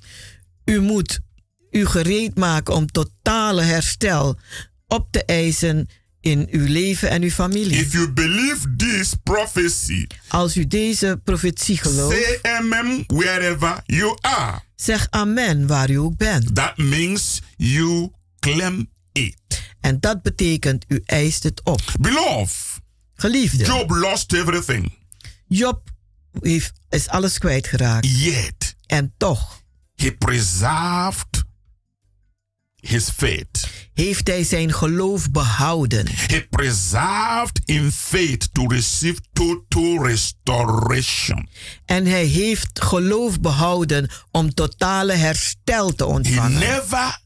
U 0.66 0.82
moet 0.82 1.20
u 1.72 1.86
gereed 1.86 2.36
maken 2.38 2.74
om 2.74 2.86
totale 2.92 3.62
herstel 3.62 4.40
op 4.88 5.08
te 5.12 5.26
eisen 5.26 5.88
in 6.21 6.48
uw 6.52 6.65
leven 6.67 7.10
en 7.10 7.21
uw 7.21 7.30
familie. 7.30 7.78
If 7.80 7.91
you 7.93 8.12
believe 8.12 8.76
this 8.76 9.13
prophecy, 9.24 10.08
Als 10.28 10.58
u 10.58 10.67
deze 10.67 11.21
profetie 11.24 11.78
gelooft, 11.78 12.17
say 12.17 12.39
amen 12.58 13.04
wherever 13.08 13.84
you 13.86 14.17
are. 14.21 14.60
zeg 14.76 15.08
amen 15.10 15.67
waar 15.67 15.89
u 15.89 15.95
ook 15.95 16.17
bent. 16.17 16.56
That 16.56 16.78
means 16.78 17.41
you 17.58 18.12
claim 18.39 18.89
it. 19.12 19.38
En 19.80 20.00
dat 20.00 20.21
betekent 20.21 20.86
u 20.88 21.02
eist 21.06 21.43
het 21.43 21.62
op. 21.63 21.82
Beloved, 22.00 22.82
Geliefde, 23.15 23.63
Job 23.65 23.89
lost 23.89 24.34
everything. 24.34 24.93
Job 25.48 25.82
heeft, 26.41 26.71
is 26.89 27.08
alles 27.08 27.38
kwijtgeraakt. 27.38 28.08
Yet, 28.24 28.76
En 28.86 29.13
toch 29.17 29.62
he 29.95 30.12
preserved 30.12 31.43
his 32.88 33.10
faith. 33.10 33.67
heeft 33.93 34.28
hij 34.28 34.43
zijn 34.43 34.74
geloof 34.74 35.32
behouden. 35.32 36.08
He 36.10 36.48
preserved 36.50 37.62
in 37.65 37.91
faith 37.91 38.54
to 38.54 38.67
receive 38.67 39.19
total 39.34 40.08
restoration. 40.08 41.50
En 41.86 42.06
hij 42.06 42.26
heeft 42.26 42.82
geloof 42.82 43.39
behouden 43.39 44.10
om 44.32 44.54
totale 44.54 45.13
herstel 45.13 45.95
te 45.95 46.04
He 46.04 46.10
ontvangen. 46.10 46.60
never 46.60 47.19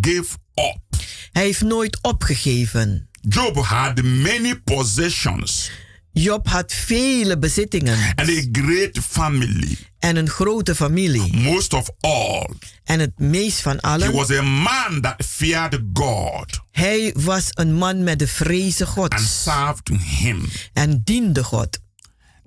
gave 0.00 0.36
up. 0.54 1.00
Hij 1.32 1.42
heeft 1.42 1.62
nooit 1.62 1.98
opgegeven. 2.02 3.08
Job 3.20 3.56
had 3.56 4.02
many 4.02 4.60
possessions 4.64 5.70
Job 6.12 6.48
had 6.48 6.72
vele 6.72 7.38
bezittingen 7.38 8.12
and 8.14 8.28
a 8.28 8.42
great 8.52 8.98
family. 8.98 9.76
En 10.02 10.16
een 10.16 10.28
grote 10.28 10.74
familie. 10.74 11.36
Most 11.36 11.72
of 11.74 11.90
all, 12.00 12.48
En 12.84 13.00
het 13.00 13.18
meest 13.18 13.60
van 13.60 13.76
he 13.76 13.80
allen, 13.80 14.12
was 14.12 14.30
a 14.30 14.42
man 14.42 15.00
that 15.00 15.24
feared 15.26 15.80
God 15.92 16.60
hij 16.70 17.14
was 17.18 17.46
een 17.50 17.74
man 17.74 18.04
met 18.04 18.18
de 18.18 18.26
vrezen 18.26 18.86
and 18.86 18.94
Gods 18.94 19.42
served 19.42 19.88
him. 20.02 20.48
en 20.72 21.00
diende 21.04 21.44
God. 21.44 21.78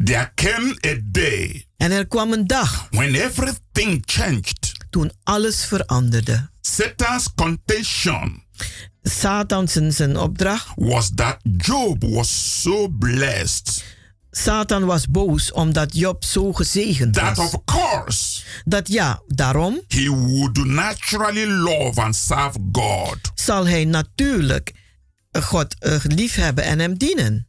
There 0.04 0.32
came 0.36 0.76
a 0.88 0.96
day 1.04 1.65
En 1.78 1.91
er 1.91 2.08
kwam 2.08 2.34
een 2.34 2.48
dag 2.48 2.88
when 2.91 3.15
everything 3.15 4.04
changed. 4.06 4.72
toen 4.89 5.12
alles 5.24 5.65
veranderde. 5.65 6.50
Satan's 6.62 7.34
contention 7.36 8.44
Satan 9.04 9.68
zijn 9.94 10.18
opdracht. 10.18 10.68
was 10.76 11.12
that 11.15 11.38
Job 11.58 12.04
was 12.04 12.62
so 12.62 12.88
blessed 13.00 13.84
Satan 14.38 14.86
was 14.86 15.08
boos 15.08 15.52
omdat 15.52 15.96
Job 15.96 16.24
zo 16.24 16.54
gezegend 16.54 17.14
that, 17.14 17.38
was. 17.38 17.54
of 17.54 17.62
course, 17.66 18.42
Dat 18.66 18.88
ja, 18.88 19.22
daarom 19.28 19.82
he 19.88 20.10
would 20.10 20.66
naturally 20.66 21.46
love 21.48 22.02
and 22.02 22.16
serve 22.16 22.58
God. 22.72 23.18
zal 23.36 23.68
hij 23.68 23.86
natuurlijk 23.86 24.72
God 25.32 25.76
eh, 25.80 25.96
liefhebben 26.04 26.64
en 26.64 26.80
hem 26.80 26.98
dienen. 26.98 27.48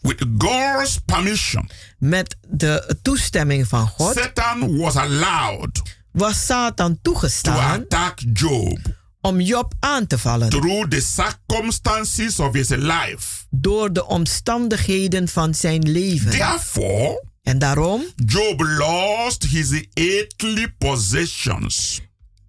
With 0.00 0.24
God's 0.38 0.98
permission, 1.04 1.68
Met 1.98 2.36
de 2.48 2.98
toestemming 3.02 3.68
van 3.68 3.86
God 3.88 4.16
Satan 4.16 4.76
was 4.78 4.96
allowed 4.96 5.82
was 6.12 6.46
Satan 6.46 6.92
to 6.92 6.98
toegestaan 7.02 7.80
attack 7.80 8.20
Job 8.32 8.78
om 9.22 9.40
Job 9.40 9.72
aan 9.80 10.06
te 10.06 10.18
vallen 10.18 10.48
through 10.48 10.88
the 10.88 11.00
circumstances 11.00 12.38
of 12.38 12.52
his 12.54 12.68
life. 12.68 13.44
door 13.50 13.92
de 13.92 14.06
omstandigheden 14.06 15.28
van 15.28 15.54
zijn 15.54 15.90
leven. 15.90 16.30
Therefore, 16.30 17.24
En 17.42 17.58
daarom 17.58 18.04
Job 18.26 18.60
lost 18.60 19.44
his 19.44 19.86
earthly 19.94 20.74
possessions. 20.78 22.00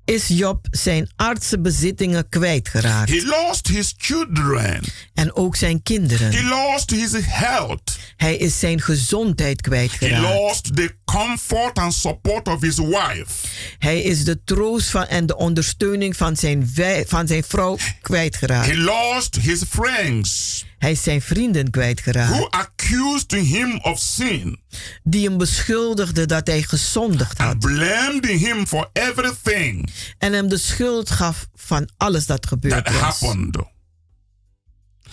Is 0.06 0.28
Job 0.28 0.68
zijn 0.72 1.10
aardse 1.16 1.60
bezittingen 1.60 2.30
kwijtgeraakt. 2.30 3.10
He 3.10 3.22
lost 3.26 3.68
his 3.68 3.94
children. 3.98 4.82
En 5.14 5.36
ook 5.36 5.56
zijn 5.56 5.76
He 5.76 5.82
kinderen. 5.84 6.48
lost 6.48 6.90
his 6.90 7.12
health. 7.26 7.98
Hij 8.18 8.36
is 8.38 8.60
zijn 8.60 8.82
gezondheid 8.82 9.56
He 9.66 9.70
kwijtgeraakt. 9.70 10.22
lost 10.36 10.76
the 10.76 10.96
comfort 11.06 11.80
and 11.80 11.94
support 11.94 12.48
of 12.48 12.62
his 12.62 12.78
wife. 12.78 13.48
Hij 13.78 14.02
is 14.02 14.24
de 14.24 14.44
troost 14.44 14.90
van 14.90 15.06
en 15.06 15.26
de 15.26 15.36
ondersteuning 15.38 16.18
van 16.18 16.36
zijn, 16.36 16.72
van 17.08 17.28
zijn 17.28 17.44
vrouw 17.44 17.78
kwijtgeraakt. 18.02 18.68
He 18.68 18.76
lost 18.78 19.36
his 19.36 19.62
friends 19.70 20.66
Hij 20.84 20.92
is 20.92 21.04
zijn 21.04 21.22
vrienden 21.22 21.62
who 21.62 21.70
kwijtgeraakt. 21.72 22.50
accused 22.52 23.32
him 23.32 23.80
of 23.82 24.00
sin 24.00 24.60
Die 25.04 25.28
hem 25.28 25.38
beschuldigden 25.38 26.28
dat 26.28 26.48
hij 26.48 26.62
gezondigd 26.62 27.40
and 27.40 27.48
had. 27.48 27.60
blamed 27.74 28.26
him 28.26 28.68
for 28.68 28.90
everything 28.94 29.90
En 30.18 30.34
hem 30.34 30.48
de 30.48 30.58
schuld 30.58 31.10
gaf 31.10 31.48
van 31.56 31.90
alles 31.98 32.26
dat 32.26 32.42
that 32.42 32.48
gebeurd 32.48 32.90
was. 32.92 33.00
happened. 33.20 33.58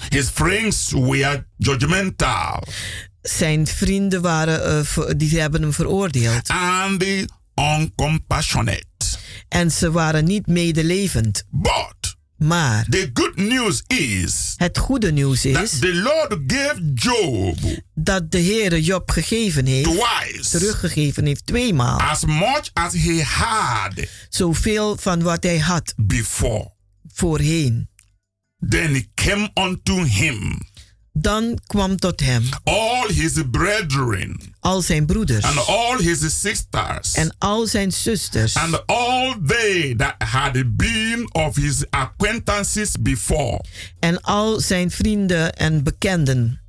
His 0.09 0.29
friends 0.29 0.91
were 0.93 1.47
judgmental 1.57 2.63
Zijn 3.23 3.67
vrienden 3.67 4.23
waren, 4.23 4.87
ver- 4.87 5.19
die 5.19 5.41
hebben 5.41 5.63
hem 5.63 5.73
veroordeeld. 5.73 6.49
and 6.49 7.05
uncompassionate. 7.55 8.85
En 9.49 9.71
ze 9.71 9.91
waren 9.91 10.25
niet 10.25 10.47
medelevend. 10.47 11.45
But 11.51 11.95
Maar 12.41 12.87
the 12.89 13.11
good 13.13 13.37
news 13.37 13.83
is 13.87 14.55
het 14.57 14.79
goede 14.79 15.13
nieuws 15.13 15.41
that 15.41 15.63
is 15.63 15.79
the 15.79 15.95
Lord 15.95 16.39
gave 16.47 16.93
Job 16.95 17.59
dat 17.95 18.31
de 18.31 18.41
Heere 18.41 18.83
Job 18.83 19.11
gegeven 19.11 19.67
heeft, 19.67 19.85
twice 19.85 20.59
teruggegeven 20.59 21.27
heeft 21.27 21.47
tweemaal, 21.47 22.01
as 22.01 22.25
much 22.25 22.71
as 22.73 22.95
he 22.95 23.23
had 23.23 23.93
zoveel 24.29 24.97
van 24.97 25.23
wat 25.23 25.43
hij 25.43 25.59
had 25.59 25.95
before. 25.97 26.71
voorheen. 27.13 27.89
Then 28.69 28.95
it 28.95 29.09
came 29.15 29.51
unto 29.55 30.05
him 30.05 30.61
Dan 31.13 31.59
kwam 31.67 31.97
tot 31.97 32.21
hem 32.21 32.49
all 32.65 33.09
his 33.09 33.33
brethren 33.51 34.55
al 34.61 34.83
zijn 34.83 35.07
broeders 35.07 35.45
and 35.45 35.67
all 35.67 35.99
his 35.99 36.41
sisters 36.41 37.15
en 37.15 37.35
al 37.39 37.67
zijn 37.67 37.93
zusters 37.93 38.57
and 38.57 38.87
all 38.87 39.37
they 39.47 39.95
that 39.97 40.15
had 40.19 40.77
been 40.77 41.29
of 41.33 41.57
his 41.57 41.85
acquaintances 41.91 42.97
before, 43.01 43.65
en 44.01 44.21
al 44.21 44.61
zijn 44.61 44.91
vrienden 44.91 45.57
en 45.57 45.83
bekenden. 45.83 46.61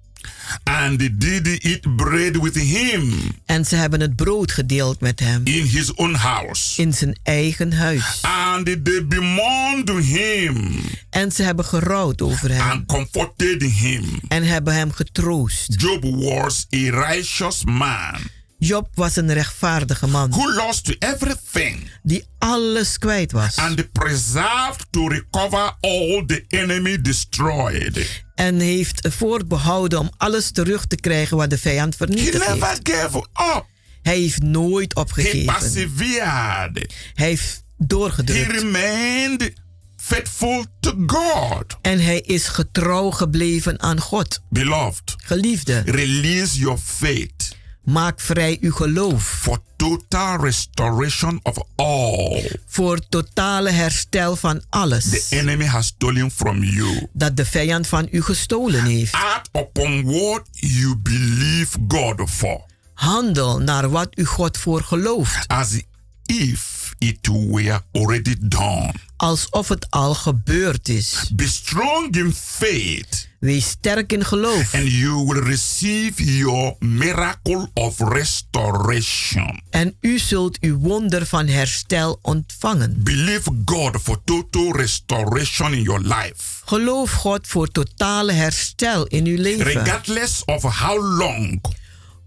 And 0.63 0.99
did 1.17 1.47
eat 1.47 1.95
bread 1.95 2.37
with 2.37 2.55
him 2.55 3.13
En 3.45 3.65
ze 3.65 3.75
hebben 3.75 4.01
het 4.01 4.15
brood 4.15 4.51
gedeeld 4.51 4.99
met 4.99 5.19
hem 5.19 5.41
in 5.45 5.63
his 5.65 5.93
own 5.93 6.13
house. 6.13 6.81
in 6.81 6.93
zijn 6.93 7.15
eigen 7.23 7.73
huis. 7.73 8.19
And 8.21 8.65
they 8.65 9.05
bemoaned 9.07 9.89
him 10.05 10.79
En 11.09 11.31
ze 11.31 11.43
hebben 11.43 11.65
gerouwd 11.65 12.21
over 12.21 12.51
hem 12.51 12.61
and 12.69 12.85
comforted 12.85 13.61
him. 13.63 14.19
en 14.27 14.43
hebben 14.43 14.73
hem 14.73 14.91
getroost. 14.91 15.73
Job 15.81 16.03
was 16.03 16.67
a 16.75 16.77
righteous 16.89 17.63
man 17.65 18.15
Job 18.63 18.87
was 18.93 19.15
een 19.15 19.33
rechtvaardige 19.33 20.07
man 20.07 20.29
who 20.31 20.53
lost 20.53 20.95
everything 20.99 21.89
die 22.03 22.25
alles 22.39 22.97
kwijt 22.97 23.31
was. 23.31 23.55
and 23.57 23.91
preserved 23.91 24.85
to 24.89 25.07
recover 25.07 25.75
all 25.79 26.23
the 26.25 26.43
enemy 26.47 27.01
destroyed. 27.01 28.23
En 28.35 28.59
heeft 28.59 29.07
voorbehouden 29.09 29.99
om 29.99 30.11
alles 30.17 30.51
terug 30.51 30.85
te 30.85 30.95
krijgen 30.95 31.37
wat 31.37 31.49
de 31.49 31.57
vijand 31.57 31.95
He 31.99 32.05
vernietigd 32.05 32.47
never 32.47 32.67
heeft. 32.67 32.89
gave 32.91 33.17
up. 33.55 33.65
Hij 34.01 34.17
heeft 34.17 34.41
nooit 34.41 34.93
He 34.93 34.99
opgegeven. 35.01 35.45
persevered. 35.59 36.93
Hij 37.13 37.27
heeft 37.27 37.63
He 37.77 37.85
doorgedrukt. 37.87 38.51
remained 38.51 39.53
faithful 39.97 40.65
to 40.79 41.03
God. 41.07 41.77
En 41.81 41.99
hij 41.99 42.19
is 42.19 42.47
getrouw 42.47 43.11
gebleven 43.11 43.81
aan 43.81 43.99
God. 43.99 44.39
Beloved, 44.49 45.15
Geliefde, 45.17 45.81
release 45.85 46.59
your 46.59 46.77
faith 46.83 47.40
maak 47.83 48.19
vrij 48.19 48.57
uw 48.61 48.71
geloof 48.71 49.23
for 49.23 49.59
total 49.75 50.37
restoration 50.37 51.39
of 51.43 51.57
all 51.75 52.51
voor 52.67 52.99
totale 53.09 53.69
herstel 53.69 54.35
van 54.35 54.61
alles 54.69 55.09
the 55.09 55.25
enemy 55.29 55.65
has 55.65 55.85
stolen 55.85 56.31
from 56.31 56.63
you. 56.63 57.07
dat 57.13 57.37
de 57.37 57.45
vijand 57.45 57.87
van 57.87 58.07
u 58.11 58.21
gestolen 58.21 58.83
heeft. 58.83 59.13
Act 59.13 59.49
upon 59.53 60.03
what 60.05 60.41
you 60.51 60.95
believe 60.97 61.77
God 61.87 62.29
for, 62.29 62.61
Handel 62.93 63.59
naar 63.59 63.89
wat 63.89 64.09
u 64.17 64.25
God 64.25 64.57
voor 64.57 64.83
gelooft, 64.83 65.47
as 65.47 65.81
if 66.25 66.93
it 66.97 67.27
were 67.27 67.81
already 67.91 68.35
done. 68.39 68.93
alsof 69.17 69.67
het 69.67 69.87
al 69.89 70.13
gebeurd 70.13 70.89
is. 70.89 71.31
Be 71.33 71.47
strong 71.47 72.15
in 72.15 72.33
faith, 72.33 73.27
Wees 73.41 73.69
sterk 73.69 74.13
in 74.13 74.25
geloof 74.25 74.73
and 74.73 74.87
you 74.87 75.25
will 75.25 75.41
receive 75.41 76.19
your 76.19 76.75
miracle 76.79 77.69
of 77.73 77.99
restoration. 77.99 79.61
en 79.69 79.95
u 80.01 80.19
zult 80.19 80.59
uw 80.59 80.77
wonder 80.77 81.25
van 81.25 81.47
herstel 81.47 82.19
ontvangen. 82.21 83.03
Believe 83.03 83.51
God 83.65 83.97
for 84.01 84.21
total 84.23 84.71
restoration 84.71 85.73
in 85.73 85.81
your 85.81 86.01
life. 86.01 86.61
Geloof 86.65 87.11
God 87.11 87.47
voor 87.47 87.67
totale 87.67 88.31
herstel 88.31 89.05
in 89.05 89.25
uw 89.25 89.41
leven. 89.41 89.65
Regardless 89.65 90.45
of 90.45 90.63
how 90.63 91.17
long 91.17 91.61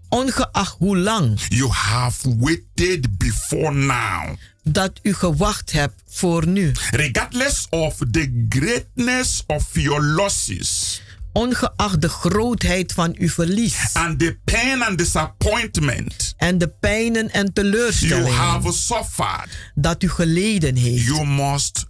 Ongeacht 0.09 0.75
hoe 0.77 0.97
lang 0.97 1.39
you 1.47 1.69
have 1.69 2.37
waited 2.37 3.17
before 3.17 3.73
now. 3.73 4.35
dat 4.63 4.99
u 5.01 5.13
gewacht 5.13 5.71
hebt 5.71 6.01
voor 6.09 6.47
nu. 6.47 6.71
Regardless 6.91 7.67
of 7.69 7.95
the 8.11 8.45
greatness 8.49 9.43
of 9.47 9.67
your 9.71 10.03
losses 10.03 11.03
Ongeacht 11.35 12.01
de 12.01 12.09
grootheid 12.09 12.91
van 12.93 13.15
uw 13.17 13.29
verlies 13.29 13.93
and 13.93 14.19
the 14.19 14.37
pain 14.43 14.81
and 14.81 14.97
disappointment 14.97 16.33
en 16.37 16.57
de 16.57 16.67
pijnen 16.67 17.31
en 17.31 17.39
you 17.41 17.51
teleurstellingen 17.53 18.33
have 18.33 18.71
suffered, 18.71 19.57
dat 19.73 20.03
u 20.03 20.09
geleden 20.09 20.75
heeft. 20.75 21.05
you 21.05 21.25
must 21.27 21.85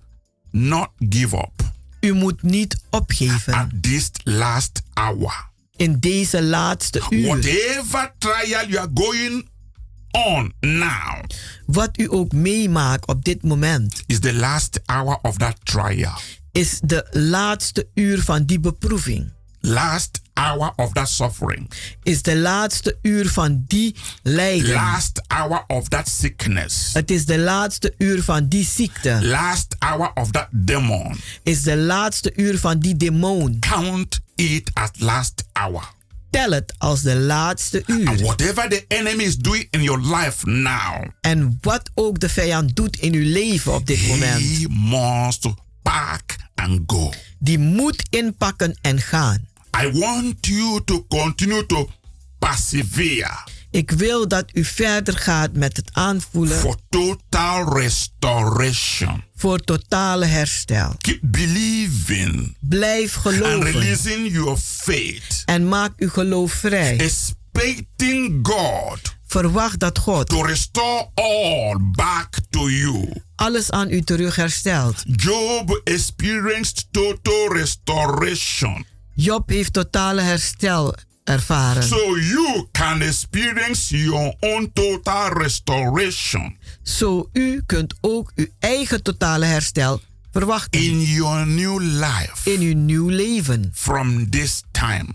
not 0.51 0.89
give 1.09 1.35
up 1.35 1.73
U 1.99 2.13
moet 2.13 2.43
niet 2.43 2.81
opgeven 2.89 3.53
at 3.53 3.67
this 3.81 4.09
last 4.23 4.81
hour. 4.93 5.49
in 5.75 5.99
deze 5.99 6.43
laatste 6.43 7.01
uur. 7.09 7.27
Whatever 7.27 8.13
trial 8.17 8.67
you 8.67 8.77
are 8.77 8.91
going 8.93 9.49
on 10.11 10.53
now 10.59 11.23
Wat 11.65 11.99
u 11.99 12.11
ook 12.11 12.31
meemaakt 12.31 13.07
op 13.07 13.23
dit 13.23 13.43
moment, 13.43 14.03
is 14.05 14.19
the 14.19 14.33
last 14.33 14.79
hour 14.85 15.19
of 15.21 15.37
that 15.37 15.55
trial. 15.63 16.19
Is 16.55 16.79
de 16.83 17.07
laatste 17.11 17.87
uur 17.93 18.21
van 18.23 18.45
die 18.45 18.59
beproeving. 18.59 19.33
Last 19.59 20.21
hour 20.33 20.73
of 20.75 20.91
that 20.93 21.09
suffering. 21.09 21.71
Is 22.03 22.21
de 22.21 22.37
laatste 22.37 22.97
uur 23.01 23.29
van 23.29 23.63
die 23.67 23.95
lijden. 24.23 24.73
Last 24.73 25.21
hour 25.27 25.63
of 25.67 25.87
that 25.87 26.07
sickness. 26.09 26.89
Het 26.93 27.11
is 27.11 27.25
de 27.25 27.37
laatste 27.39 27.93
uur 27.97 28.23
van 28.23 28.47
die 28.47 28.65
ziekte. 28.65 29.19
Last 29.21 29.75
hour 29.79 30.11
of 30.13 30.31
that 30.31 30.47
demon. 30.51 31.15
Is 31.43 31.61
de 31.63 31.77
laatste 31.77 32.31
uur 32.35 32.59
van 32.59 32.79
die 32.79 32.97
demon. 32.97 33.59
Count 33.59 34.19
it 34.35 34.71
as 34.73 34.89
last 34.97 35.43
hour. 35.53 35.93
Tel 36.29 36.51
het 36.51 36.73
als 36.77 37.01
de 37.01 37.15
laatste 37.15 37.83
And 37.85 37.99
uur. 37.99 38.23
whatever 38.23 38.69
the 38.69 38.85
enemy 38.87 39.23
is 39.23 39.37
doing 39.37 39.67
in 39.69 39.83
your 39.83 40.15
life 40.17 40.45
now, 40.49 41.03
En 41.21 41.57
wat 41.61 41.89
ook 41.93 42.19
de 42.19 42.29
vijand 42.29 42.75
doet 42.75 42.97
in 42.97 43.13
uw 43.13 43.31
leven 43.31 43.73
op 43.73 43.85
dit 43.85 44.07
moment, 44.07 44.41
he 44.41 44.65
must 44.69 45.47
pack 45.81 46.35
and 46.55 46.79
go. 46.87 47.13
die 47.39 47.59
moet 47.59 48.03
inpakken 48.09 48.77
en 48.81 49.01
gaan. 49.01 49.47
I 49.83 49.91
want 49.99 50.35
you 50.47 50.81
to 50.85 51.05
continue 51.07 51.65
to 51.65 51.89
persevere 52.39 53.53
Ik 53.71 53.91
wil 53.91 54.27
dat 54.27 54.45
u 54.53 54.63
verder 54.63 55.17
gaat 55.17 55.53
met 55.53 55.77
het 55.77 55.89
aanvoelen 55.93 56.57
for 56.57 56.75
total 56.89 57.77
restoration. 57.79 59.23
voor 59.35 59.59
totale 59.59 60.25
herstel. 60.25 60.95
Keep 60.97 61.19
believing 61.21 62.57
Blijf 62.59 63.15
and 63.15 63.25
geloven 63.35 63.71
releasing 63.71 64.31
your 64.31 64.57
faith, 64.57 65.41
en 65.45 65.67
maak 65.67 65.93
uw 65.97 66.09
geloof 66.09 66.51
vrij. 66.51 66.97
expecting 66.99 68.47
God 68.47 69.14
Verwacht 69.27 69.79
dat 69.79 69.97
God 69.99 70.29
to 70.29 70.41
restore 70.41 71.09
all 71.13 71.77
back 71.91 72.37
to 72.49 72.69
you. 72.69 73.21
alles 73.35 73.71
aan 73.71 73.91
u 73.91 74.01
terug 74.01 74.35
herstelt. 74.35 75.03
Job 75.05 75.81
experienced 75.83 76.87
total 76.91 77.53
restoration. 77.53 78.85
Job 79.13 79.49
heeft 79.49 79.73
totale 79.73 80.21
herstel 80.21 80.95
ervaren. 81.23 81.83
So 81.83 82.17
you 82.17 82.67
can 82.71 83.01
experience 83.01 83.97
your 83.97 84.35
own 84.39 84.69
total 84.73 85.29
restoration 85.29 86.57
Zo 86.83 87.29
u 87.33 87.61
kunt 87.65 87.93
ook 88.01 88.31
uw 88.35 88.47
eigen 88.59 89.03
totale 89.03 89.45
herstel 89.45 90.01
verwachten 90.31 90.81
in 90.81 91.01
your 91.01 91.47
new 91.47 91.79
life 91.81 92.51
in 92.53 92.61
uw 92.61 92.75
nieuw 92.75 93.09
leven. 93.09 93.71
from 93.73 94.29
this 94.29 94.61
time. 94.71 95.05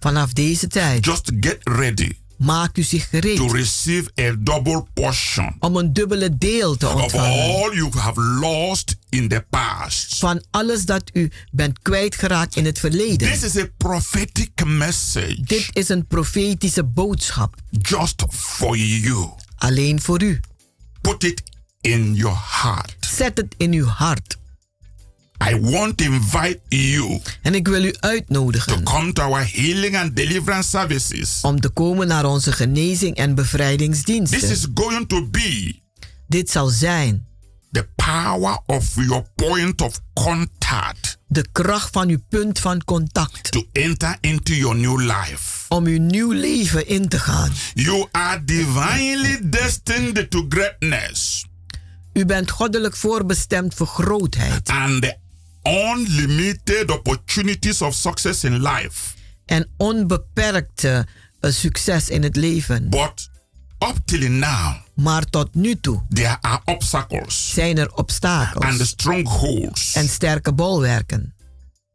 Vanaf 0.00 0.32
deze 0.32 0.66
tijd. 0.66 1.04
Just 1.04 1.30
get 1.40 1.58
ready. 1.62 2.10
Maak 2.42 2.76
u 2.78 2.82
zich 2.82 3.02
to 3.08 3.18
gereed 3.20 3.52
receive 3.52 4.10
a 4.20 4.34
double 4.38 4.86
portion 4.94 5.56
om 5.58 5.76
een 5.76 5.92
dubbele 5.92 6.38
deel 6.38 6.76
te 6.76 6.88
of 6.88 7.02
ontvangen. 7.02 7.30
all 7.30 7.74
you 7.74 7.90
have 7.98 8.20
lost 8.20 8.96
in 9.08 9.28
the 9.28 9.44
past. 9.50 10.18
Van 10.18 10.44
alles 10.50 10.84
dat 10.84 11.10
u 11.12 11.30
bent 11.50 11.78
kwijtgeraakt 11.82 12.56
in 12.56 12.64
het 12.64 12.78
verleden. 12.78 13.30
This 13.30 13.42
is 13.42 13.56
a 13.56 13.66
prophetic 13.76 14.64
message 14.64 15.40
Dit 15.42 15.68
is 15.72 15.88
een 15.88 16.06
profetische 16.06 16.84
boodschap. 16.84 17.54
just 17.70 18.22
for 18.30 18.76
you. 18.76 19.28
Alleen 19.56 20.00
voor 20.00 20.22
u. 20.22 20.40
Put 21.00 21.24
it 21.24 21.42
in 21.80 22.14
your 22.14 22.38
heart. 22.62 22.96
Zet 23.00 23.36
het 23.36 23.54
in 23.56 23.72
uw 23.72 23.86
hart. 23.86 24.38
I 25.50 25.60
want 25.60 25.96
to 25.98 26.04
invite 26.04 26.60
you 26.68 27.20
En 27.42 27.54
ik 27.54 27.68
wil 27.68 27.84
u 27.84 27.90
to 27.90 28.00
uitnodigen 28.08 28.82
come 28.82 29.12
to 29.12 29.22
our 29.22 29.50
healing 29.52 29.96
and 29.96 30.16
deliverance 30.16 30.68
services. 30.68 31.38
om 31.42 31.60
te 31.60 31.68
komen 31.68 32.06
naar 32.08 32.24
onze 32.24 32.52
genezing 32.52 33.16
en 33.16 33.26
This 33.34 33.44
bevrijdingsdiensten. 33.44 34.50
is 34.50 34.66
going 34.74 35.08
to 35.08 35.26
be 35.30 35.80
Dit 36.28 36.50
zal 36.50 36.68
zijn 36.68 37.26
the 37.70 37.88
power 37.96 38.58
of 38.66 38.94
your 38.94 39.24
point 39.34 39.80
of 39.80 40.00
contact 40.14 41.18
de 41.26 41.46
kracht 41.52 41.88
van 41.92 42.08
uw 42.08 42.18
punt 42.28 42.58
van 42.58 42.84
contact 42.84 43.50
to 43.52 43.64
enter 43.72 44.16
into 44.20 44.52
your 44.54 44.76
new 44.76 45.00
life. 45.00 45.64
om 45.68 45.84
uw 45.86 45.98
nieuw 46.00 46.30
leven 46.32 46.86
in 46.88 47.08
te 47.08 47.18
gaan. 47.18 47.50
You 47.74 48.06
are 48.10 48.44
divinely 48.44 49.38
destined 49.42 50.30
to 50.30 50.46
greatness 50.48 51.46
U 52.12 52.24
bent 52.26 52.50
goddelijk 52.50 52.96
voorbestemd 52.96 53.74
voor 53.74 53.86
grootheid 53.86 54.68
and 54.68 55.02
the 55.02 55.16
unlimited 55.62 56.90
opportunities 56.90 57.82
of 57.82 57.94
success 57.94 58.44
in 58.44 58.62
life. 58.62 59.14
en 59.46 59.68
onbeperkte 59.76 61.06
eh, 61.40 61.50
succes 61.50 62.08
in 62.08 62.22
het 62.22 62.36
leven. 62.36 62.88
But 62.90 63.30
up 63.78 63.96
till 64.04 64.30
now, 64.30 64.74
Maar 64.94 65.24
tot 65.24 65.54
nu 65.54 65.80
toe 65.80 66.02
there 66.08 66.36
are 66.40 66.60
obstacles 66.64 67.52
zijn 67.52 67.78
er 67.78 67.88
and 67.88 67.98
obstakels 67.98 68.88
strongholds 68.88 69.94
en 69.94 70.08
sterke 70.08 70.52
bolwerken 70.52 71.34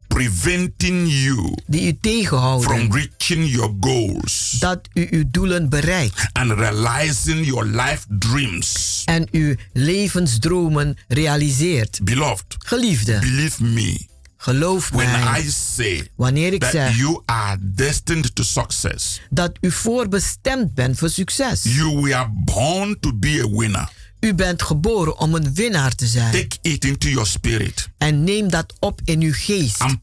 preventing 0.08 1.06
you 1.08 1.54
die 1.66 1.86
u 1.86 1.98
tegenhouden 2.00 2.70
from 2.70 2.92
reaching 2.92 3.44
your 3.46 3.74
goals 3.80 4.56
dat 4.58 4.88
u 4.94 5.06
uw 5.10 5.24
doelen 5.30 5.68
bereikt 5.68 6.28
and 6.32 6.50
realizing 6.52 7.46
your 7.46 7.64
life 7.66 8.04
dreams. 8.08 9.02
en 9.04 9.28
uw 9.30 9.54
levensdromen 9.72 10.96
realiseert. 11.08 12.00
Beloved, 12.02 12.56
Geliefde, 12.58 13.18
believe 13.18 13.64
me 13.64 14.06
geloof 14.36 14.90
when 14.90 15.10
mij 15.10 15.40
I 15.40 15.50
say 15.50 16.08
wanneer 16.16 16.52
ik 16.52 16.60
that 16.60 16.70
zeg 16.70 16.96
you 16.96 17.22
are 17.24 17.56
destined 17.60 18.34
to 18.34 18.42
success. 18.42 19.20
dat 19.30 19.52
u 19.60 19.70
voorbestemd 19.70 20.74
bent 20.74 20.98
voor 20.98 21.10
succes. 21.10 21.62
You 21.62 22.00
were 22.00 22.26
born 22.44 22.96
to 23.00 23.12
be 23.14 23.42
a 23.44 23.56
winner. 23.58 23.88
U 24.20 24.34
bent 24.34 24.62
geboren 24.62 25.18
om 25.18 25.34
een 25.34 25.54
winnaar 25.54 25.94
te 25.94 26.06
zijn. 26.06 26.32
Take 26.32 26.56
it 26.62 26.84
into 26.84 27.08
your 27.08 27.26
spirit. 27.26 27.88
En 27.98 28.24
neem 28.24 28.50
dat 28.50 28.74
op 28.78 29.00
in 29.04 29.20
uw 29.20 29.32
geest. 29.32 29.80
I'm 29.82 30.00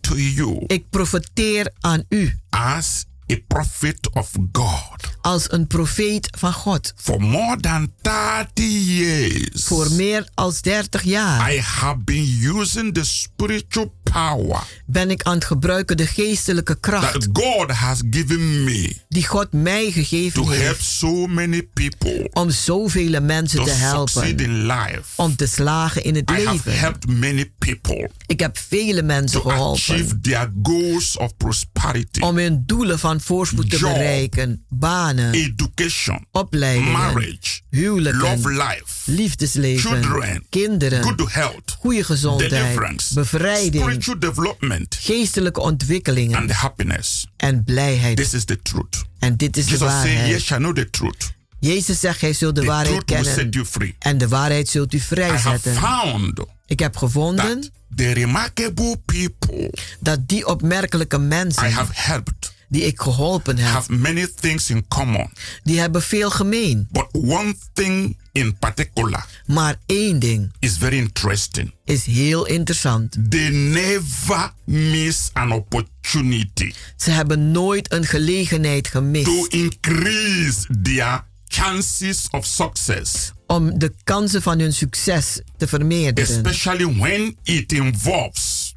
to 0.00 0.16
you 0.16 0.64
Ik 0.66 0.84
profeteer 0.90 1.72
aan 1.80 2.04
u 2.08 2.38
as 2.50 3.04
a 3.30 3.36
prophet 3.46 4.10
of 4.12 4.30
God. 4.52 5.08
als 5.20 5.52
een 5.52 5.66
profeet 5.66 6.28
van 6.38 6.52
God. 6.52 6.92
For 6.96 7.20
more 7.22 7.56
than 7.60 7.92
30 8.02 8.64
years, 8.96 9.64
Voor 9.64 9.92
meer 9.92 10.28
dan 10.34 10.60
30 10.60 11.02
jaar 11.02 11.52
I 11.52 11.60
have 11.60 11.98
been 11.98 12.38
using 12.56 12.94
the 12.94 13.04
spiritual 13.04 13.94
power 14.02 14.62
ben 14.86 15.10
ik 15.10 15.22
aan 15.22 15.34
het 15.34 15.44
gebruiken 15.44 15.96
de 15.96 16.06
geestelijke 16.06 16.80
kracht 16.80 17.12
that 17.12 17.28
God 17.32 17.70
has 17.70 18.02
given 18.10 18.64
me 18.64 18.96
die 19.08 19.26
God 19.26 19.52
mij 19.52 19.84
to 19.84 19.90
gegeven 19.92 20.44
help 20.44 20.56
heeft 20.56 20.84
so 20.84 21.26
many 21.26 21.62
people 21.62 22.28
om 22.32 22.50
zoveel 22.50 23.20
mensen 23.20 23.58
to 23.58 23.64
te 23.64 23.70
helpen. 23.70 24.38
in 24.38 24.66
life. 24.66 25.02
Om 25.16 25.36
te 25.36 25.46
slagen 25.46 26.02
in 26.04 26.14
het 26.14 26.30
I 26.30 26.32
have 26.32 26.50
leven. 26.50 26.78
helped 26.78 27.08
many 27.08 27.52
people 27.58 28.10
Ik 28.26 28.40
heb 28.40 28.58
vele 28.58 29.02
mensen 29.02 29.40
to 29.42 29.50
achieve 29.50 29.92
geholpen 29.92 30.20
their 30.22 30.50
goals 30.62 31.16
of 31.16 31.36
prosperity, 31.36 32.20
om 32.20 32.36
hun 32.36 32.62
doelen 32.66 32.98
van 32.98 33.19
voorspoed 33.20 33.70
te 33.70 33.78
Job. 33.78 33.92
bereiken. 33.92 34.64
Banen, 34.68 35.32
education, 35.32 36.26
opleidingen, 36.32 36.92
marriage, 36.92 37.60
huwelijken, 37.70 38.20
love 38.20 38.48
life, 38.50 39.10
liefdesleven, 39.12 39.90
children, 39.90 40.44
kinderen, 40.48 41.02
good 41.02 41.32
health, 41.32 41.76
goede 41.78 42.04
gezondheid, 42.04 43.10
bevrijding, 43.14 43.82
spiritual 43.82 44.18
development, 44.18 44.94
geestelijke 45.00 45.60
ontwikkelingen 45.60 46.38
and 46.38 46.50
happiness. 46.50 47.26
en 47.36 47.64
blijheid. 47.64 48.16
This 48.16 48.34
is 48.34 48.44
the 48.44 48.62
truth. 48.62 49.04
En 49.18 49.36
dit 49.36 49.56
is 49.56 49.64
de 49.64 49.70
Jesus 49.70 49.86
Ye 49.88 49.94
waarheid. 49.94 50.40
shall 50.42 50.58
know 50.58 50.74
the 50.74 50.90
truth. 50.90 51.32
Jezus 51.60 52.00
zegt, 52.00 52.18
gij 52.18 52.32
zult 52.32 52.54
de 52.54 52.60
The 52.60 52.66
waarheid 52.66 53.06
truth 53.06 53.10
will 53.10 53.24
set 53.24 53.34
kennen 53.34 53.50
you 53.52 53.66
free. 53.66 53.94
en 53.98 54.18
de 54.18 54.28
waarheid 54.28 54.68
zult 54.68 54.92
u 54.92 54.96
I 54.96 55.00
have 55.00 55.14
vrijzetten. 55.14 55.74
found 55.74 56.40
Ik 56.66 56.78
heb 56.78 56.96
gevonden 56.96 57.60
that 57.60 57.70
the 57.96 58.12
remarkable 58.12 58.96
people 59.04 59.72
dat 60.00 60.28
die 60.28 60.46
opmerkelijke 60.46 61.16
I 61.16 61.20
mensen 61.20 61.72
have 61.72 61.90
helped 61.94 62.52
die 62.70 62.82
ik 62.82 63.00
geholpen 63.00 63.56
heb, 63.58 63.72
have 63.72 63.92
many 63.92 64.26
things 64.40 64.70
in 64.70 64.88
common. 64.88 65.30
die 65.62 65.78
hebben 65.80 66.02
veel 66.02 66.30
gemeen. 66.30 66.88
But 66.90 67.06
one 67.12 67.54
thing 67.72 68.18
in 68.32 68.56
particular 68.58 69.26
Maar 69.46 69.76
één 69.86 70.18
ding 70.18 70.52
is 70.58 70.76
very 70.76 70.96
interesting. 70.96 71.74
is 71.84 72.04
heel 72.04 72.46
interessant. 72.46 73.16
They 73.30 73.48
never 73.50 74.52
miss 74.64 75.30
an 75.32 75.52
opportunity 75.52 76.72
Ze 76.96 77.10
hebben 77.10 77.50
nooit 77.50 77.92
een 77.92 78.04
gelegenheid 78.04 78.84
to 78.84 78.90
gemist 78.90 79.52
increase 79.52 80.66
their 80.82 81.24
chances 81.48 82.28
of 82.30 82.44
success, 82.46 83.32
om 83.46 83.78
de 83.78 83.94
kansen 84.04 84.42
van 84.42 84.58
hun 84.58 84.72
succes 84.72 85.40
te 85.56 85.66
vermeerderen. 85.68 86.36
especially 86.46 86.96
when 86.98 87.36
it 87.42 87.72
involves 87.72 88.74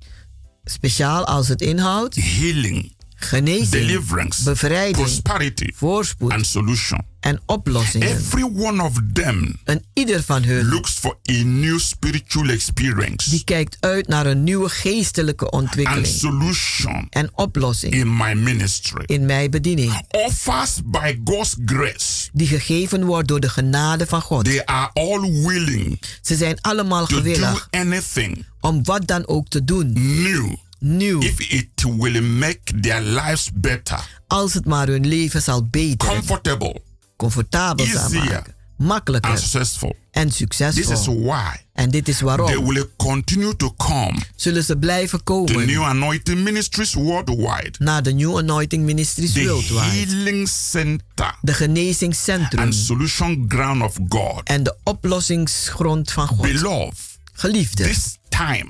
Speciaal 0.66 1.26
als 1.26 1.48
het 1.48 1.62
inhoudt 1.62 2.16
healing, 2.16 2.96
genezing, 3.24 3.70
deliverance, 3.70 4.44
bevrijding, 4.44 4.96
prosperity, 4.96 5.72
voorspoed 5.76 6.32
and 6.32 6.46
solution. 6.46 7.06
en 7.20 7.40
oplossingen. 7.46 8.08
Every 8.08 8.44
one 8.44 8.84
of 8.84 8.92
them 9.14 9.60
En 9.64 9.84
ieder 9.94 10.24
van 10.24 10.44
hun 10.44 10.66
looks 10.66 10.92
for 10.92 11.18
a 11.32 11.44
new 11.44 11.80
spiritual 11.80 12.50
experience 12.50 13.30
die 13.30 13.44
kijkt 13.44 13.78
uit 13.80 14.08
naar 14.08 14.26
een 14.26 14.44
nieuwe 14.44 14.70
geestelijke 14.70 15.50
and 15.50 15.64
ontwikkeling 15.64 16.06
solution 16.08 17.08
en 17.10 17.30
oplossing 17.36 17.94
in 17.94 18.16
my 18.18 18.34
ministry. 18.34 19.04
in 19.06 19.26
mijn 19.26 19.50
bediening, 19.52 20.02
Offers 20.10 20.78
by 20.86 21.20
God's 21.24 21.56
grace, 21.66 22.30
die 22.34 22.48
gegeven 22.48 23.04
wordt 23.06 23.28
door 23.28 23.40
de 23.40 23.50
genade 23.50 24.06
van 24.08 24.22
God. 24.22 24.46
they 24.46 24.66
are 24.66 24.90
all 24.94 25.32
willing 25.32 26.00
Ze 26.22 26.36
zijn 26.36 26.62
allemaal 26.62 27.06
to 27.06 27.16
do 27.16 27.22
gewillig 27.22 27.68
anything 27.72 28.46
om 28.62 28.84
wat 28.84 29.08
dan 29.08 29.28
ook 29.28 29.48
te 29.48 29.64
doen, 29.64 29.92
new 29.94 30.56
nieuw, 30.84 31.22
if 31.22 31.40
it 31.40 31.84
will 31.98 32.22
make 32.22 32.60
their 32.82 33.02
lives 33.02 33.50
better, 33.54 34.00
als 34.28 34.54
het 34.54 34.66
maar 34.66 34.88
hun 34.88 35.08
leven 35.08 35.42
zal 35.42 35.64
beteren, 35.68 36.16
comfortable, 36.16 36.82
comfortabel 37.18 37.86
zal 37.86 38.10
maken, 38.10 38.56
makkelijker. 38.78 39.32
And 39.32 39.40
successful. 39.40 39.96
en 40.12 40.28
This 40.30 40.42
is 40.42 40.48
succesvol. 40.76 41.22
why 41.24 41.56
En 41.74 41.90
dit 41.90 42.08
is 42.08 42.18
they 42.18 42.26
waarom. 42.26 42.66
will 42.68 42.86
continue 42.98 43.56
to 43.56 43.74
come 43.78 44.18
Zullen 44.36 44.64
ze 44.64 44.78
blijven 44.78 45.24
komen 45.24 45.66
New 45.66 45.84
Anointing 45.84 46.40
Ministries 46.44 46.94
worldwide, 46.94 47.72
naar 47.78 48.04
de 48.04 48.12
New 48.14 48.38
Anointing 48.38 48.84
Ministries 48.86 49.32
the 49.34 49.44
Worldwide, 49.44 49.80
healing 49.82 50.48
center 50.50 51.36
de 51.42 51.54
genezingscentrum. 51.54 52.64
and 52.64 52.76
solution 52.76 53.46
ground 53.48 53.82
of 53.82 53.98
God. 54.10 54.42
en 54.44 54.64
de 54.64 54.76
oplossingsgrond 54.84 56.12
van 56.12 56.28
God. 56.28 56.42
Beloved, 56.42 56.98
Geliefde, 57.34 57.84
this 57.84 58.18
time, 58.30 58.70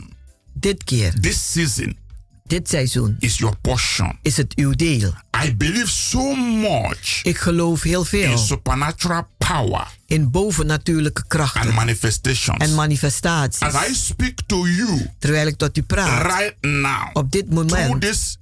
dit 0.53 0.84
keer, 0.84 1.14
this 1.20 1.51
season 1.51 1.97
dit 2.45 2.69
seizoen 2.69 3.15
is 3.19 3.37
your 3.37 3.55
portion. 3.61 4.17
is 4.21 4.37
het 4.37 4.55
uw 4.55 4.71
deel. 4.71 5.13
I 5.45 5.55
believe 5.55 5.87
so 5.89 6.35
much 6.35 7.23
Ik 7.23 7.37
geloof 7.37 7.81
heel 7.81 7.99
in 7.99 8.05
veel 8.05 8.37
supernatural 8.37 9.27
power 9.37 9.87
in 10.05 10.31
bovennatuurlijke 10.31 11.21
and 11.21 11.29
krachten 11.29 11.73
manifestations. 11.73 12.57
en 12.57 12.73
manifestaties. 12.75 13.59
As 13.59 13.87
I 13.89 13.93
speak 13.95 14.39
to 14.45 14.67
you 14.67 15.09
Terwijl 15.19 15.47
ik 15.47 15.57
tot 15.57 15.77
u 15.77 15.81
praat, 15.81 16.21
right 16.21 16.55
now, 16.61 17.09
op 17.13 17.31
dit 17.31 17.45
through 17.49 17.71
moment, 17.71 18.01
this 18.01 18.37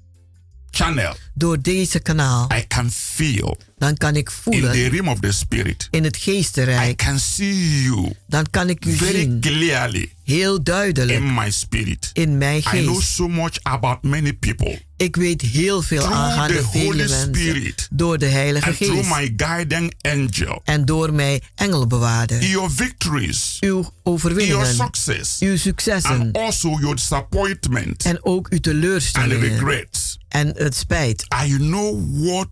channel, 0.72 1.16
door 1.34 1.62
deze 1.62 2.00
kanaal, 2.00 2.50
I 2.58 2.68
can 2.68 2.92
feel 2.92 3.58
dan 3.78 3.98
kan 3.98 4.16
ik 4.16 4.30
in 4.30 4.36
the 4.36 4.42
voelen 4.42 4.90
realm 4.90 5.08
of 5.08 5.20
the 5.20 5.32
spirit. 5.32 5.88
in 5.92 6.04
het 6.04 6.16
I 6.16 6.20
geestenrijk. 6.20 6.98
can 6.98 7.20
see 7.20 7.82
you 7.84 8.14
Dan 8.28 8.46
kan 8.50 8.70
ik 8.70 8.86
u 8.86 8.94
very 8.96 9.20
zien, 9.20 9.40
clearly 9.42 10.14
heel 10.24 10.64
duidelijk, 10.64 11.20
in 11.20 11.34
my 11.34 11.52
spirit. 11.52 12.10
in 12.14 12.38
mijn 12.38 12.58
I 12.58 12.62
know 12.62 12.96
geest. 12.96 13.08
so 13.10 13.28
much 13.28 13.60
about 13.64 14.04
many 14.04 14.34
people 14.34 14.82
Ik 14.98 15.16
weet 15.16 15.42
heel 15.42 15.82
veel 15.82 16.02
Through 16.02 16.18
aangaande 16.18 16.64
vele 16.72 16.96
mensen 16.96 17.36
Spirit 17.36 17.88
door 17.92 18.18
de 18.18 18.26
Heilige 18.26 18.68
and 18.68 18.78
through 18.78 18.98
Geest 18.98 19.16
my 19.16 19.34
guiding 19.38 19.94
angel. 20.02 20.62
en 20.66 20.86
door 20.86 21.14
mijn 21.14 21.40
engelbewaarder. 21.56 22.44
Your 22.44 22.72
victories, 22.72 23.58
Uw 23.60 23.68
your 23.70 23.90
overwinningen, 24.04 24.76
success, 24.76 25.40
uw 25.40 25.58
successen 25.58 26.12
and 26.20 26.38
also 26.38 26.70
your 26.80 26.96
disappointment 26.96 28.06
en 28.06 28.24
ook 28.26 28.48
uw 28.50 28.56
and 28.56 28.64
teleurstellingen 28.64 29.50
regrets. 29.50 30.11
En 30.32 30.54
het 30.58 30.76
spijt. 30.76 31.26
I 31.46 31.58
know 31.58 32.00
what 32.26 32.48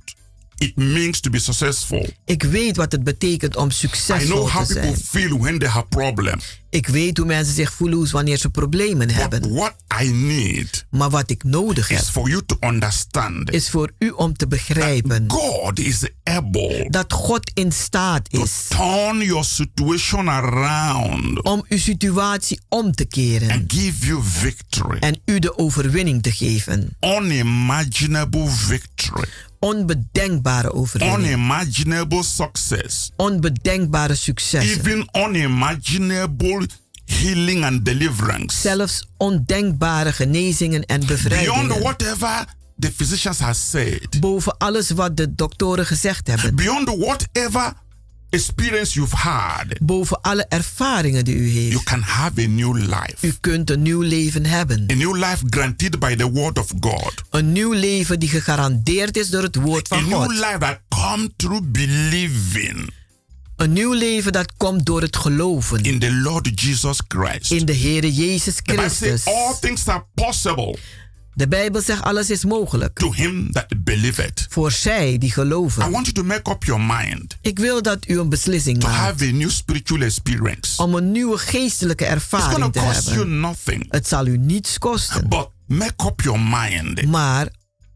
it 0.60 0.76
means 0.76 1.20
to 1.20 1.30
be 1.30 1.39
successful. 1.39 2.10
Ik 2.26 2.43
weet 2.43 2.76
wat 2.76 2.91
het 2.91 3.03
betekent 3.03 3.55
om 3.55 3.68
I 3.68 3.72
succesvol 3.72 4.36
know 4.36 4.49
how 4.49 4.66
te 4.66 4.74
people 4.74 4.95
zijn. 4.95 5.05
feel 5.05 5.38
when 5.39 5.60
they 5.60 5.68
have 5.68 5.86
problems. 5.89 6.57
Ik 6.72 6.88
weet 6.88 7.18
hoe 7.18 7.26
mensen 7.26 7.53
zich 7.53 7.74
voelen 7.74 8.12
wanneer 8.12 8.38
ze 8.38 8.49
problemen 8.49 9.10
hebben. 9.10 9.53
What 9.53 9.76
I 10.01 10.12
need 10.12 10.86
Maar 10.89 11.10
wat 11.10 11.30
ik 11.30 11.43
nodig 11.43 11.88
heb, 11.88 11.99
is 11.99 12.10
for 12.10 12.30
you 12.30 12.41
to 12.45 12.57
understand 12.60 13.51
is 13.51 13.70
voor 13.70 13.91
u 13.99 14.10
om 14.10 14.34
te 14.38 14.47
begrijpen 14.47 15.24
God 15.28 15.80
is 15.80 16.10
able 16.24 16.88
dat 16.89 17.14
God 17.14 17.51
in 17.53 17.72
staat 17.72 18.34
is 18.34 18.66
turn 18.68 19.22
your 19.22 19.43
situation 19.43 20.30
around 20.30 21.41
om 21.43 21.66
uw 21.70 21.78
situatie 21.78 22.60
om 22.70 22.91
te 22.95 23.05
keren 23.05 23.51
and 23.51 23.74
give 23.74 24.05
you 24.05 24.22
victory. 24.24 24.97
en 24.99 25.22
u 25.26 25.39
de 25.39 25.57
overwinning 25.57 26.24
te 26.24 26.32
geven. 26.32 26.95
Unimaginable 27.01 28.47
victory. 28.49 29.28
Onbedenkbare 29.60 30.74
overwinning. 30.74 31.18
Unimaginable 31.18 32.24
success. 32.24 33.12
Onbedenkbare 33.16 34.16
successen. 34.16 34.80
Even 34.80 35.10
unimaginable 35.12 36.66
healing 37.05 37.66
and 37.66 37.86
deliverance. 37.86 38.57
Zelfs 38.62 39.07
ondenkbare 39.18 40.12
genezingen 40.12 40.86
en 40.86 40.99
Beyond 40.99 41.07
bevrijdingen. 41.07 41.82
whatever 41.82 42.45
the 42.80 42.91
physicians 42.91 43.39
have 43.39 43.60
said. 43.60 44.20
Boven 44.20 44.57
alles 44.57 44.89
wat 44.89 45.18
de 45.18 45.36
doktoren 45.36 45.86
gezegd 45.86 46.28
hebben. 46.28 46.55
Beyond 46.55 46.89
whatever 46.97 47.74
experience 48.30 48.94
you've 48.94 49.16
had. 49.16 49.66
Boven 49.82 50.22
alle 50.22 50.46
ervaringen 50.50 51.26
die 51.26 51.36
u 51.36 51.50
heeft. 51.50 51.72
You 51.72 51.84
can 51.84 52.02
have 52.02 52.42
a 52.42 52.48
new 52.48 52.76
life. 52.78 53.16
U 53.22 53.34
kunt 53.42 53.70
een 53.70 53.82
nieuw 53.82 54.02
leven 54.02 54.46
hebben. 54.46 54.86
A 54.92 54.96
new 54.96 55.16
life 55.16 55.44
granted 55.50 56.00
by 56.00 56.16
the 56.16 56.32
word 56.32 56.58
of 56.60 56.68
God. 56.80 57.14
Een 57.30 57.52
nieuw 57.52 57.72
leven 57.74 58.20
die 58.20 58.30
gegarandeerd 58.30 59.18
is 59.18 59.30
door 59.30 59.44
het 59.44 59.56
woord 59.56 59.92
A 59.92 59.96
van 59.96 60.08
new 60.10 60.18
God. 60.22 60.32
life 60.32 60.58
that 60.60 60.80
come 60.90 61.30
through 61.36 61.62
believing 61.72 62.90
Een 63.56 63.74
nieuw 63.74 63.94
leven 63.94 64.32
dat 64.32 64.54
komt 64.58 64.86
door 64.86 65.02
het 65.02 65.16
geloven 65.18 65.84
in 65.84 66.00
the 66.00 66.12
Lord 66.14 66.62
Jesus 66.62 67.02
Christ. 67.08 67.52
in 67.52 67.66
de 67.66 67.76
Heere 67.76 68.14
Jezus 68.14 68.56
Christus. 68.64 69.26
all 69.26 69.54
things 69.60 69.88
are 69.88 70.06
possible 70.14 70.78
De 71.40 71.48
Bijbel 71.48 71.82
zegt 71.82 72.02
alles 72.04 72.30
is 72.30 72.46
mogelijk 72.46 72.98
to 73.00 73.14
him 73.14 73.52
that 73.52 73.66
believeth. 73.84 74.46
voor 74.50 74.72
zij 74.72 75.18
die 75.18 75.30
I 75.30 75.32
geloven. 75.32 75.92
want 75.92 76.06
you 76.06 76.12
to 76.12 76.24
make 76.24 76.52
up 76.52 76.64
your 76.64 76.82
mind 76.82 77.38
Ik 77.42 77.60
wil 77.60 77.82
dat 77.82 78.08
u 78.08 78.20
een 78.20 78.30
beslissing 78.30 78.80
to 78.80 78.88
maakt 78.88 79.00
have 79.00 79.26
a 79.28 79.32
new 79.32 79.50
spiritual 79.50 80.02
experience. 80.02 80.84
om 80.84 80.94
een 80.96 81.12
nieuwe 81.12 81.38
geestelijke 81.38 82.04
It's 82.06 82.14
ervaring 82.14 82.64
to 82.64 82.70
te 82.70 82.80
cost 82.80 83.04
you 83.06 83.16
hebben. 83.18 83.40
nothing. 83.40 83.86
Het 83.90 84.08
zal 84.08 84.28
u 84.28 84.38
niets 84.38 84.78
kosten, 84.78 85.30
But 85.30 85.50
make 85.68 86.06
up 86.08 86.22
your 86.22 86.40
mind. 86.40 87.06
maar 87.06 87.48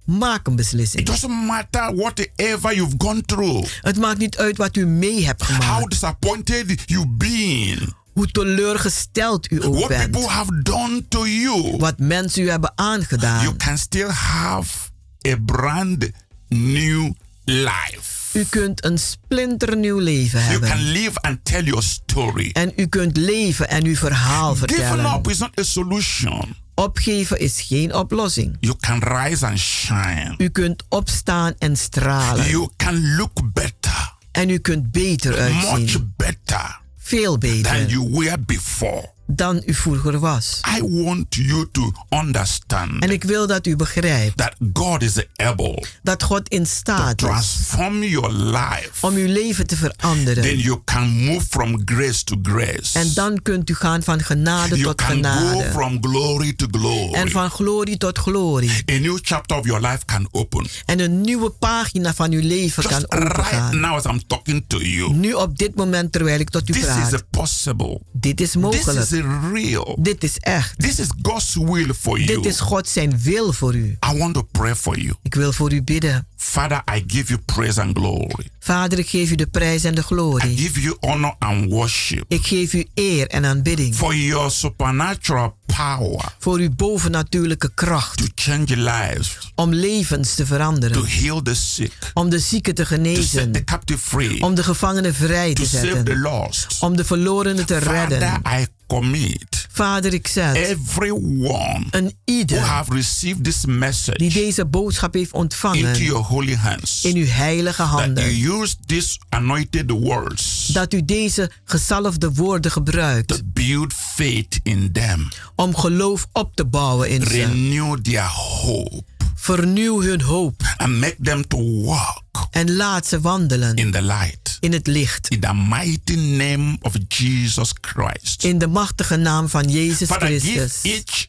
maak 0.06 0.46
een 0.48 0.52
It 0.54 0.58
beslissing. 0.60 1.06
doesn't 1.06 1.46
matter 1.46 1.96
whatever 1.96 2.76
you've 2.76 2.96
gone 2.98 3.22
through, 3.22 3.68
Het 3.82 3.98
maakt 3.98 4.20
niet 4.20 4.38
uit 4.38 4.58
wat 4.58 4.76
u 4.76 4.86
mee 4.86 5.26
hebt 5.26 5.42
how 5.46 5.56
gemaakt, 5.62 5.90
disappointed 5.90 6.82
you've 6.86 7.08
been, 7.18 7.94
hoe 8.14 8.28
teleurgesteld 8.32 9.52
u 9.52 9.64
ook 9.66 9.76
what 9.76 9.88
people 9.88 10.12
bent, 10.12 10.26
have 10.26 10.62
done 10.62 11.04
to 11.08 11.28
you. 11.28 11.78
wat 11.78 12.00
mensen 12.00 12.44
u 12.44 12.50
hebben 12.50 12.72
You 12.76 12.90
aangedaan. 12.90 13.58
can 13.58 13.78
still 13.78 14.10
have 14.10 14.90
a 15.28 15.36
brand 15.46 16.10
new 16.50 17.12
life. 17.44 18.12
U 18.34 18.44
kunt 18.50 18.86
een 18.86 18.98
splinternieuw 19.00 19.98
leven 20.00 20.40
You 20.40 20.60
can 20.60 20.68
hebben. 20.70 20.92
live 20.92 21.22
and 21.22 21.40
tell 21.46 21.64
your 21.64 21.84
story. 21.84 22.50
En 22.54 22.72
u 22.76 22.86
kunt 22.88 23.18
leven 23.18 23.70
en 23.70 23.86
uw 23.86 23.96
verhaal 23.96 24.56
Giving 24.56 24.72
vertellen. 24.72 25.14
up 25.14 25.30
is 25.30 25.38
not 25.38 25.60
a 25.60 25.64
solution. 25.64 26.56
Opgeven 26.76 27.40
is 27.40 27.62
geen 27.62 27.94
oplossing. 27.96 28.58
You 28.60 28.76
can 28.80 29.00
rise 29.00 29.46
and 29.46 29.60
shine. 29.60 30.34
U 30.38 30.50
kunt 30.50 30.84
opstaan 30.90 31.54
en 31.58 31.78
stralen. 31.78 32.50
You 32.50 32.70
can 32.78 33.16
look 33.16 33.54
better, 33.54 34.14
En 34.32 34.50
u 34.50 34.58
kunt 34.58 34.92
beter 34.92 35.38
uitzien. 35.40 35.80
much 35.80 35.98
better 36.16 36.82
Veel 37.14 37.38
than 37.38 37.90
you 37.90 38.04
were 38.04 38.38
before. 38.38 39.13
Dan 39.28 39.62
u 39.66 39.74
vroeger 39.74 40.20
was. 40.20 40.60
I 40.78 40.82
want 41.04 41.26
you 41.36 41.68
to 41.72 41.92
understand 42.10 43.04
En 43.04 43.12
ik 43.12 43.24
wil 43.24 43.48
dat 43.48 43.68
u 43.68 43.76
begrijpt 43.76 44.38
that 44.38 44.54
God 44.74 45.02
is 45.04 45.26
able 45.36 45.84
dat 46.04 46.24
God 46.24 46.50
in 46.50 46.66
staat 46.66 47.22
is 47.22 47.28
transform 47.28 48.04
your 48.04 48.32
life. 48.34 48.90
om 49.00 49.16
uw 49.16 49.28
leven 49.28 49.68
te 49.68 49.76
Then 49.78 49.92
veranderen. 49.98 50.58
you 50.58 50.82
can 50.86 51.10
move 51.10 51.46
from 51.50 51.82
grace 51.86 52.24
to 52.24 52.36
grace. 52.44 53.00
En 53.00 53.12
dan 53.14 53.42
kunt 53.42 53.70
u 53.70 53.74
gaan 53.76 54.04
van 54.04 54.22
genade 54.24 54.78
you 54.78 54.82
tot 54.84 54.96
can 54.96 55.08
go 55.08 55.30
genade. 55.30 55.70
from 55.72 55.98
glory 56.02 56.54
to 56.54 56.68
glory. 56.72 57.14
En 57.14 57.32
van 57.32 57.50
glorie 57.50 57.98
tot 57.98 58.18
glorie. 58.18 58.72
A 58.92 58.98
new 59.00 59.18
chapter 59.22 59.58
of 59.58 59.66
your 59.66 59.82
life 59.82 60.06
can 60.06 60.28
open. 60.32 60.66
En 60.86 61.00
een 61.00 61.22
nieuwe 61.22 61.50
pagina 61.50 62.14
van 62.14 62.32
uw 62.32 62.42
leven 62.42 62.84
Just 62.84 63.08
kan 63.08 63.20
right 63.20 63.38
opengaan. 63.40 63.80
now 63.80 63.96
as 63.96 64.04
I'm 64.04 64.28
talking 64.28 64.64
to 64.68 64.78
you. 64.78 65.14
Nu 65.14 65.34
op 65.34 65.58
dit 65.58 65.76
moment 65.76 66.12
terwijl 66.12 66.40
ik 66.40 66.50
tot 66.50 66.70
u 66.70 66.74
This 66.74 66.82
is 66.82 66.88
praat. 66.88 67.14
a 67.14 67.20
possible. 67.30 68.02
Dit 68.12 68.42
is 68.42 68.56
mogelijk. 68.56 69.08
Real. 69.22 69.98
Dit 70.00 70.24
is 70.24 70.38
echt. 70.40 70.80
This 70.80 71.00
is 71.00 71.08
God's 71.22 71.56
will 71.56 71.94
for 71.94 72.20
you. 72.20 72.36
Dit 72.36 72.46
is 72.46 72.60
God 72.60 72.88
zijn 72.88 73.22
wil 73.22 73.54
voor 73.54 73.76
u. 73.76 73.98
I 74.14 74.18
want 74.18 74.34
to 74.34 74.42
pray 74.52 74.76
for 74.76 75.00
you. 75.00 75.14
Ik 75.22 75.36
wil 75.36 75.54
voor 75.54 75.74
u 75.74 75.82
bidden. 75.82 76.28
Father, 76.36 76.84
I 76.96 77.04
give 77.08 77.28
you 77.28 77.40
praise 77.46 77.82
and 77.82 77.98
glory. 77.98 78.50
Vader, 78.66 79.00
ik 79.00 79.10
geef 79.10 79.32
u 79.32 79.36
de 79.36 79.48
prijs 79.48 79.84
en 79.84 79.96
de 79.96 80.02
I 80.02 80.04
glorie. 80.04 80.58
give 80.58 80.82
you 80.82 80.98
honor 81.00 81.36
and 81.40 81.70
worship 81.72 82.24
Ik 82.28 82.46
geef 82.46 82.74
u 82.74 82.88
eer 82.94 83.28
en 83.28 83.46
aanbidding. 83.46 83.96
for 83.96 84.16
your 84.16 84.52
supernatural 84.52 85.56
power 85.66 86.36
Voor 86.40 86.58
uw 86.58 86.70
bovennatuurlijke 86.76 87.72
kracht. 87.74 88.18
to 88.18 88.26
change 88.36 88.76
lives, 88.78 89.52
Om 89.56 89.74
levens 89.74 90.30
te 90.30 90.36
to 90.36 90.46
veranderen. 90.46 91.06
heal 91.06 91.42
the 91.42 91.56
sick, 91.56 91.92
Om 92.14 92.30
de 92.30 92.40
zieken 92.40 92.76
te 92.76 92.82
to 92.84 92.88
set 92.90 93.04
the 93.04 93.10
genezen. 93.12 93.64
captive 93.66 94.00
free, 94.00 94.42
Om 94.42 94.56
de 94.56 94.64
gevangenen 94.64 95.14
vrij 95.14 95.54
to 95.54 95.64
te 95.64 95.70
save 95.70 95.88
the 95.88 95.94
zetten. 95.94 96.20
lost. 96.22 96.78
Om 96.80 96.96
de 96.96 97.04
verlorenen 97.06 97.66
te 97.66 97.82
Father, 97.82 98.18
redden. 98.20 98.42
I 98.62 98.66
commit 98.88 99.68
Vader, 99.72 100.14
ik 100.14 100.28
zet 100.28 100.56
everyone 100.56 101.86
een 101.92 102.04
who 102.04 102.12
ieder 102.26 102.60
have 102.60 102.94
received 102.94 103.44
this 103.44 103.62
die 103.62 103.72
message 103.76 104.28
deze 104.30 104.66
boodschap 104.66 105.14
heeft 105.14 105.26
into 105.26 105.38
ontvangen 105.40 106.04
your 106.04 106.24
holy 106.24 106.56
hands. 106.56 107.04
in 107.04 107.16
uw 107.16 107.26
heilige 107.26 107.82
handen. 107.82 108.24
Use 108.62 108.76
these 108.86 109.18
anointed 109.30 109.92
words 109.92 110.66
Dat 110.66 110.94
u 110.94 111.06
deze 111.06 111.52
gezalfde 111.64 112.32
woorden 112.34 112.72
gebruikt 112.72 113.28
to 113.28 113.38
build 113.44 113.94
faith 113.94 114.60
in 114.64 114.92
them, 114.92 115.28
om 115.56 115.76
geloof 115.76 116.28
op 116.32 116.56
te 116.56 116.66
bouwen 116.66 117.10
in 117.10 117.22
ze. 117.22 117.28
renew 117.28 117.98
their 118.02 118.28
hope, 118.30 119.04
Vernieuw 119.36 120.02
hun 120.02 120.22
hoop 120.22 120.62
and 120.78 121.00
make 121.00 121.16
them 121.22 121.48
to 121.48 121.82
walk 121.82 122.22
en 122.52 122.76
laat 122.76 123.08
ze 123.08 123.20
wandelen 123.22 123.76
in 123.76 123.92
the 123.92 124.02
light. 124.02 124.58
in 124.60 124.74
het 124.74 124.88
licht. 124.88 125.28
In 125.30 125.40
the 125.40 125.54
mighty 125.54 126.16
name 126.16 126.78
of 126.82 126.94
Jesus 127.08 127.72
Christ. 127.82 128.44
In 128.44 128.58
de 128.58 128.68
machtige 128.68 129.16
naam 129.16 129.50
van 129.50 129.70
Jezus 129.72 130.08
Father, 130.08 130.28
give 130.28 130.52
Christus. 130.58 130.92
each 130.94 131.28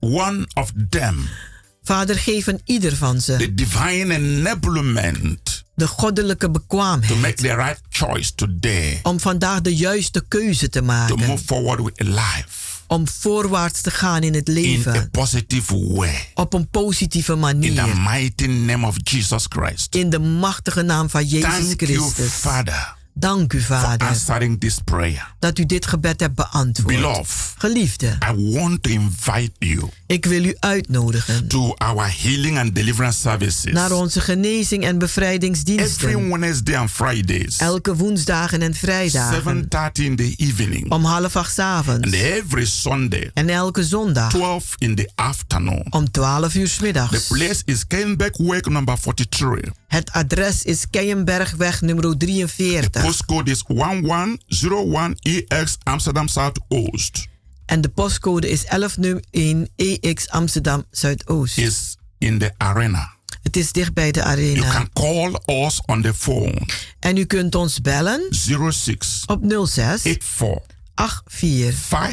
one 0.00 0.46
of 0.54 0.72
them 0.90 1.28
Vader, 1.82 2.16
geef 2.18 2.46
een 2.46 2.60
ieder 2.64 2.96
van 2.96 3.20
ze 3.20 3.36
the 3.36 3.54
divine 3.54 4.14
enablement 4.14 5.45
de 5.76 5.86
goddelijke 5.86 6.46
to 6.46 6.52
bekwaamheid 6.52 7.20
make 7.20 7.34
the 7.34 7.54
right 7.54 7.80
choice 7.88 8.34
today, 8.34 9.00
om 9.02 9.20
vandaag 9.20 9.60
de 9.60 9.76
juiste 9.76 10.24
keuze 10.28 10.68
te 10.68 10.78
to 10.78 10.84
move 10.84 11.06
maken. 11.16 11.38
forward 11.38 11.82
with 11.82 12.00
life 12.00 12.64
Om 12.88 13.08
voorwaarts 13.08 13.80
te 13.80 13.90
gaan 13.90 14.22
in 14.22 14.34
het 14.34 14.48
in 14.48 14.56
a 14.56 14.60
leven 14.60 15.10
positive 15.10 15.92
way. 15.94 16.30
op 16.34 16.52
een 16.54 16.68
positieve 16.68 17.32
In 17.32 17.38
the 17.40 17.44
manier. 17.44 17.96
mighty 17.98 18.46
name 18.46 18.86
of 18.86 18.96
Jesus 19.02 19.46
Christ. 19.48 19.94
In 19.94 20.10
de 20.10 20.18
machtige 20.18 20.82
naam 20.82 21.10
van 21.10 21.24
Jezus 21.24 21.50
Thank 21.50 21.80
you, 21.80 21.92
Christus. 21.98 22.32
Father, 22.32 22.95
Dank 23.18 23.52
u, 23.52 23.60
Vader, 23.60 24.08
answering 24.08 24.60
this 24.60 24.78
prayer. 24.84 25.34
dat 25.38 25.58
u 25.58 25.66
dit 25.66 25.86
gebed 25.86 26.20
hebt 26.20 26.34
beantwoord. 26.34 26.94
Beloved, 26.96 27.54
Geliefde, 27.58 28.06
I 28.32 28.52
want 28.58 28.82
to 28.82 28.90
invite 28.90 29.50
you 29.58 29.88
ik 30.06 30.24
wil 30.24 30.44
u 30.44 30.56
uitnodigen 30.60 31.48
to 31.48 31.74
our 31.78 32.14
healing 32.22 32.58
and 32.58 32.74
deliverance 32.74 33.18
services 33.18 33.72
naar 33.72 33.92
onze 33.92 34.20
genezing 34.20 34.84
en 34.84 34.98
every 34.98 34.98
bevrijdingsdiensten. 34.98 36.28
Wednesday 36.30 36.76
and 36.76 36.90
Fridays, 36.90 37.56
Elke 37.56 37.96
woensdagen 37.96 38.62
en 38.62 38.74
vrijdagen 38.74 39.66
7:30 39.68 40.04
in 40.04 40.16
the 40.16 40.34
evening, 40.36 40.90
om 40.90 41.04
half 41.04 41.36
acht 41.36 41.52
's 41.54 41.58
avonds. 41.58 42.04
and 42.04 42.14
every 42.14 42.64
Sunday, 42.66 43.30
En 43.34 43.48
elke 43.48 43.84
zondag 43.84 44.30
12 44.30 44.74
in 44.78 44.94
the 44.94 45.10
afternoon. 45.14 45.86
om 45.90 46.10
12 46.10 46.54
uur 46.54 46.68
's 46.68 46.76
The 46.76 46.82
middags. 46.84 47.26
place 47.26 47.62
is 47.64 47.86
Kenbeck 47.86 48.36
Way 48.36 48.60
number 48.68 48.98
43. 49.14 49.72
Het 49.88 50.12
adres 50.12 50.62
is 50.64 50.84
Keienbergweg 50.90 51.80
nummer 51.80 52.16
43. 52.18 53.05
Postcode 53.06 53.50
is 53.50 53.64
1101EX 53.64 55.78
Amsterdam 55.82 56.28
Zuidoost. 56.28 57.26
En 57.66 57.80
de 57.80 57.88
postcode 57.88 58.50
is 58.50 58.64
1101 58.64 59.68
EX 59.76 60.28
Amsterdam 60.28 60.84
Zuidoost. 60.90 61.58
Is 61.58 61.96
in 62.18 62.38
the 62.38 62.52
arena. 62.56 63.14
Het 63.42 63.56
is 63.56 63.72
dicht 63.72 63.94
bij 63.94 64.12
de 64.12 64.18
You 64.18 64.30
arena. 64.30 64.70
can 64.70 64.88
call 64.92 65.40
us 65.66 65.80
on 65.84 66.02
the 66.02 66.14
phone 66.14 66.62
En 67.00 67.16
u 67.16 67.24
kunt 67.24 67.54
ons 67.54 67.80
bellen 67.80 68.26
06 68.30 69.22
op 69.26 69.42
06 69.66 70.02
84 70.02 70.66
84 71.26 71.28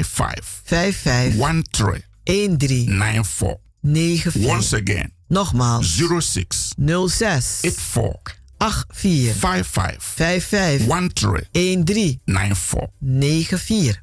55 0.03 0.61
55 0.63 2.01
13 2.23 2.57
13 2.57 2.87
94. 2.87 3.57
94. 3.81 4.45
Once 4.45 4.75
again, 4.81 5.13
Nogmaals 5.27 6.01
06 6.19 6.73
06 7.07 7.57
84 7.61 8.41
84 8.63 9.33
55 9.33 10.03
55 10.03 10.87
13 10.87 11.83
13 11.83 12.21
94. 12.25 12.89
94. 12.99 14.01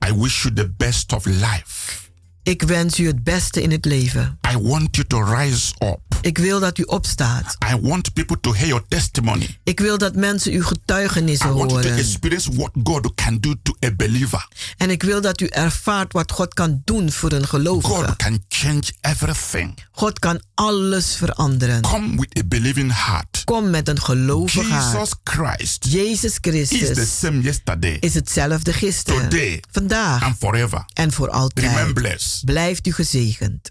I 0.00 0.12
wish 0.12 0.42
you 0.42 0.54
the 0.54 0.68
best 0.76 1.12
of 1.12 1.26
life. 1.26 2.06
Ik 2.42 2.62
wens 2.62 2.98
u 2.98 3.06
het 3.06 3.24
beste 3.24 3.62
in 3.62 3.70
het 3.70 3.84
leven. 3.84 4.38
I 4.52 4.56
want 4.56 4.96
you 4.96 5.06
to 5.06 5.22
rise 5.22 5.74
up. 5.78 6.00
Ik 6.20 6.38
wil 6.38 6.60
dat 6.60 6.78
u 6.78 6.82
opstaat. 6.82 7.56
I 7.72 7.76
want 7.80 8.12
people 8.12 8.40
to 8.40 8.54
hear 8.54 8.66
your 8.66 8.84
testimony. 8.88 9.58
Ik 9.64 9.80
wil 9.80 9.98
dat 9.98 10.14
mensen 10.14 10.52
uw 10.52 10.62
getuigenissen 10.62 11.48
I 11.48 11.52
want 11.52 11.70
you 11.70 11.82
to 11.82 11.88
horen. 11.88 12.04
experience 12.04 12.54
what 12.54 12.70
God 12.82 13.14
can 13.14 13.38
do 13.40 13.54
to 13.62 13.76
a 13.84 13.94
believer. 13.96 14.48
En 14.76 14.90
ik 14.90 15.02
wil 15.02 15.20
dat 15.20 15.40
u 15.40 15.46
ervaart 15.46 16.12
wat 16.12 16.32
God 16.32 16.54
kan 16.54 16.82
doen 16.84 17.12
voor 17.12 17.32
een 17.32 17.46
gelovige. 17.46 17.94
God 17.94 18.16
can 18.16 18.44
change 18.48 18.82
everything. 19.00 19.74
God 19.98 20.18
kan 20.18 20.40
alles 20.54 21.16
veranderen. 21.16 21.82
Come 21.82 22.16
with 22.16 22.38
a 22.38 22.42
believing 22.46 22.92
heart. 22.92 23.42
Kom 23.44 23.70
met 23.70 23.88
een 23.88 24.00
gelovig 24.00 24.68
hart. 24.68 24.92
Jesus 24.92 25.14
Christ 25.22 25.84
Jezus 25.90 26.38
is 26.42 26.68
the 26.68 26.76
Christus 26.76 27.18
same 27.18 27.40
yesterday, 27.40 27.96
is 28.00 28.14
hetzelfde 28.14 28.72
gisteren, 28.72 29.28
today, 29.28 29.62
vandaag 29.70 30.22
and 30.22 30.36
forever. 30.38 30.84
en 30.92 31.12
voor 31.12 31.30
altijd. 31.30 31.94
Blijft 32.44 32.86
u 32.86 32.92
gezegend. 32.92 33.70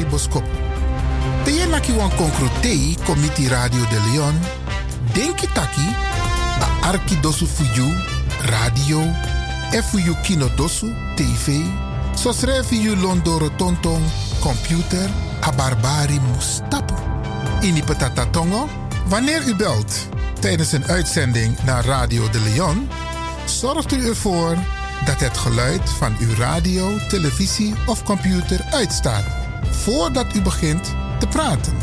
Pari 0.00 0.10
Boskop. 0.10 0.44
Je 1.44 1.66
naki 1.66 1.92
wan 1.92 2.10
konkrotei 2.16 2.96
komiti 3.04 3.48
Radio 3.48 3.84
de 3.88 4.00
Leon. 4.10 4.34
Denki 5.12 5.46
taki, 5.52 5.88
a 6.60 6.88
arki 6.88 7.20
dosu 7.20 7.46
fuyu, 7.46 7.88
radio, 8.48 9.02
fuyu 9.82 10.14
kino 10.22 10.48
dosu, 10.56 10.86
tv, 11.16 11.64
so 12.14 12.32
srefi 12.32 12.76
yu 12.76 12.96
londoro 12.96 13.50
tonton, 13.56 14.02
computer, 14.40 15.10
a 15.42 15.52
barbari 15.52 16.20
mustapu. 16.20 16.94
Ini 17.60 17.82
patata 17.82 18.26
tongo, 18.30 18.68
wanneer 19.08 19.48
u 19.48 19.56
belt 19.56 20.08
tijdens 20.40 20.72
een 20.72 20.86
uitzending 20.86 21.56
naar 21.64 21.84
Radio 21.84 22.30
de 22.30 22.40
Leon, 22.40 22.88
zorgt 23.44 23.92
u 23.92 24.08
ervoor 24.08 24.56
dat 25.04 25.20
het 25.20 25.38
geluid 25.38 25.90
van 25.90 26.16
uw 26.20 26.34
radio, 26.34 26.96
televisie 27.08 27.74
of 27.86 28.02
computer 28.02 28.64
uitstaat 28.70 29.39
voordat 29.80 30.34
u 30.34 30.42
begint 30.42 30.94
te 31.18 31.26
praten. 31.26 31.76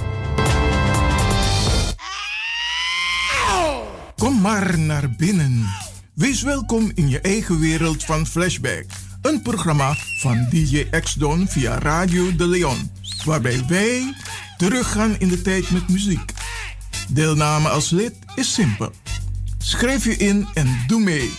Kom 4.16 4.42
maar 4.42 4.80
naar 4.80 5.12
binnen. 5.18 5.66
Wees 6.14 6.42
welkom 6.42 6.92
in 6.96 7.10
je 7.10 7.20
eigen 7.20 7.60
wereld 7.60 8.04
van 8.04 8.28
Flashback. 8.28 8.86
Een 9.22 9.42
programma 9.42 9.96
van 10.20 10.48
DJ 10.50 10.88
X-Don 10.90 11.48
via 11.48 11.80
Radio 11.80 12.36
de 12.36 12.48
Leon. 12.48 12.92
Waarbij 13.26 13.64
wij 13.68 14.14
teruggaan 14.58 15.20
in 15.20 15.28
de 15.28 15.42
tijd 15.42 15.72
met 15.72 15.90
muziek. 15.90 16.32
Deelname 17.10 17.70
als 17.70 17.90
lid 17.90 18.14
is 18.36 18.54
simpel. 18.54 18.92
Schrijf 19.58 20.04
je 20.04 20.18
in 20.18 20.48
en 20.54 20.84
doe 20.88 21.02
mee. 21.02 21.32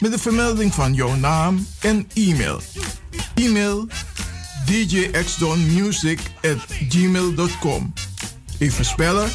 Met 0.00 0.12
de 0.12 0.18
vermelding 0.18 0.74
van 0.74 0.94
jouw 0.94 1.14
naam 1.14 1.66
en 1.80 2.06
e-mail. 2.14 2.60
E-mail 3.34 3.88
djxdonmusic 4.66 6.20
at 6.42 6.58
gmail.com 6.88 7.92
Even 8.58 8.84
spellen. 8.84 9.28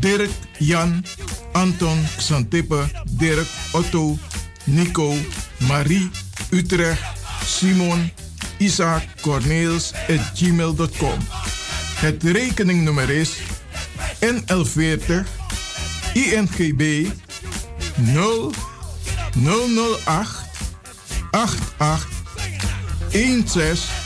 Dirk, 0.00 0.30
Jan, 0.58 1.04
Anton, 1.52 1.98
Xantippe, 2.18 2.84
Dirk, 3.10 3.46
Otto, 3.72 4.18
Nico, 4.64 5.14
Marie, 5.58 6.10
Utrecht, 6.50 7.02
Simon, 7.44 8.12
Isaac, 8.58 9.02
Corneels 9.20 9.92
at 10.08 10.32
gmail.com. 10.34 11.18
Het 11.94 12.22
rekeningnummer 12.22 13.10
is 13.10 13.36
NL40 14.20 15.24
INGB 16.12 17.08
0 17.96 18.52
008 19.34 20.44
88 21.30 24.05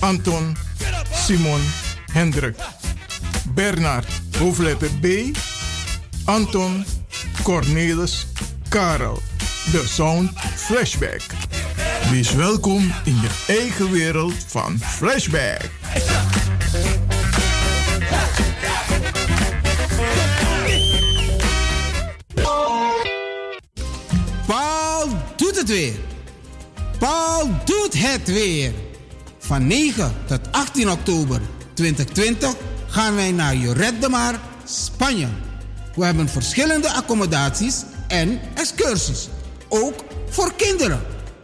Anton, 0.00 0.56
Simon, 1.12 1.60
Hendrik. 2.12 2.56
Bernard, 3.54 4.06
hoofdletter 4.38 4.90
B. 5.00 5.36
Anton, 6.24 6.84
Cornelis, 7.42 8.26
Karel. 8.68 9.22
De 9.72 9.84
Sound 9.86 10.30
Flashback. 10.54 11.22
Wees 12.10 12.32
welkom 12.32 12.92
in 13.04 13.14
je 13.20 13.30
eigen 13.46 13.90
wereld 13.90 14.34
van 14.46 14.78
Flashback. 14.78 15.70
Paul 24.46 25.08
doet 25.36 25.56
het 25.56 25.68
weer. 25.68 25.98
Paul 26.98 27.48
doet 27.64 27.98
het 27.98 28.28
weer. 28.28 28.72
Van 29.50 29.66
9 29.66 30.14
tot 30.26 30.40
18 30.50 30.90
oktober 30.90 31.40
2020 31.74 32.54
gaan 32.86 33.14
wij 33.14 33.32
naar 33.32 33.56
Joret 33.56 34.00
de 34.00 34.08
Mar, 34.08 34.40
Spanje. 34.64 35.26
We 35.94 36.04
hebben 36.04 36.28
verschillende 36.28 36.92
accommodaties 36.92 37.82
en 38.08 38.40
excursies. 38.54 39.28
Ook 39.68 40.04
voor 40.28 40.52
kinderen. 40.56 41.00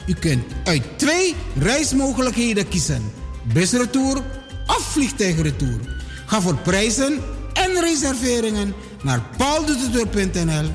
U 0.07 0.13
kunt 0.15 0.45
uit 0.65 0.83
twee 0.97 1.35
reismogelijkheden 1.59 2.69
kiezen. 2.69 3.13
Busretour 3.53 4.23
of 4.67 4.83
vliegtuigretour. 4.93 5.81
Ga 6.27 6.41
voor 6.41 6.57
prijzen 6.57 7.21
en 7.53 7.81
reserveringen 7.81 8.75
naar 9.03 9.23
pauldoetetour.nl 9.37 10.71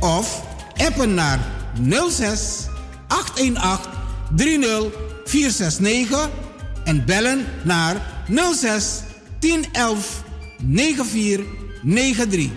of 0.00 0.42
appen 0.76 1.14
naar 1.14 1.40
06 2.10 2.66
818 3.08 3.90
30 4.36 4.92
469 5.24 6.28
en 6.84 7.04
bellen 7.04 7.44
naar 7.62 7.96
06 8.54 9.00
1011 9.38 10.22
94 10.66 11.46
93. 11.82 12.50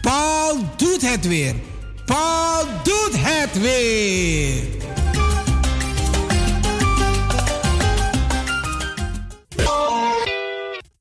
Paul 0.00 0.58
doet 0.76 1.10
het 1.10 1.26
weer. 1.26 1.54
Paul 2.04 2.64
doet 2.82 3.14
het 3.16 3.60
weer. 3.60 4.62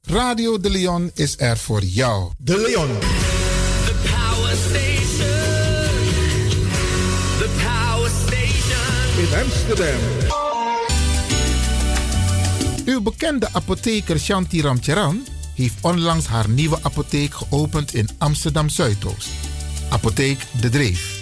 Radio 0.01 0.59
De 0.59 0.69
Leon 0.69 1.11
is 1.13 1.35
er 1.37 1.57
voor 1.57 1.83
jou. 1.83 2.31
De 2.37 2.57
Leon. 2.57 2.89
The 3.85 3.93
power 4.03 4.55
station. 4.55 5.29
The 7.39 7.49
power 7.63 8.09
station. 8.09 9.17
In 9.17 9.43
Amsterdam. 9.43 10.18
Uw 12.89 13.01
bekende 13.01 13.49
apotheker 13.51 14.19
Shanti 14.19 14.61
Ramcharan 14.61 15.25
heeft 15.55 15.75
onlangs 15.81 16.25
haar 16.25 16.49
nieuwe 16.49 16.77
apotheek 16.81 17.33
geopend 17.33 17.93
in 17.93 18.09
Amsterdam 18.17 18.69
Zuidoost. 18.69 19.29
Apotheek 19.89 20.45
De 20.61 20.69
Dreef. 20.69 21.21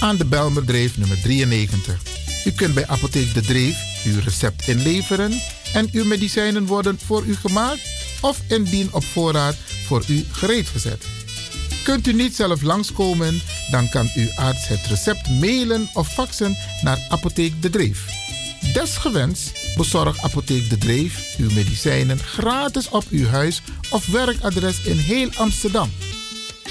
Aan 0.00 0.16
de 0.16 0.24
Belmerdreef 0.24 0.98
nummer 0.98 1.20
93. 1.22 2.02
U 2.44 2.50
kunt 2.50 2.74
bij 2.74 2.86
Apotheek 2.86 3.34
De 3.34 3.40
Dreef 3.40 4.04
uw 4.04 4.20
recept 4.20 4.68
inleveren 4.68 5.32
en 5.72 5.88
uw 5.92 6.04
medicijnen 6.04 6.66
worden 6.66 6.98
voor 6.98 7.24
u 7.24 7.36
gemaakt 7.36 7.82
of 8.20 8.42
indien 8.48 8.92
op 8.92 9.04
voorraad 9.04 9.56
voor 9.86 10.04
u 10.08 10.24
gereed 10.30 10.68
gezet. 10.68 11.04
Kunt 11.84 12.06
u 12.06 12.12
niet 12.12 12.36
zelf 12.36 12.62
langskomen, 12.62 13.42
dan 13.70 13.88
kan 13.88 14.10
uw 14.14 14.30
arts 14.34 14.68
het 14.68 14.86
recept 14.86 15.30
mailen 15.40 15.88
of 15.94 16.12
faxen 16.12 16.56
naar 16.82 17.06
Apotheek 17.08 17.62
De 17.62 17.70
Dreef. 17.70 18.04
Desgewenst 18.72 19.52
bezorgt 19.78 20.22
Apotheek 20.22 20.70
De 20.70 20.78
Dreef 20.78 21.36
uw 21.36 21.50
medicijnen 21.50 22.18
gratis 22.18 22.88
op 22.88 23.04
uw 23.10 23.26
huis 23.26 23.62
of 23.90 24.06
werkadres 24.06 24.82
in 24.82 24.96
heel 24.96 25.28
Amsterdam. 25.36 25.90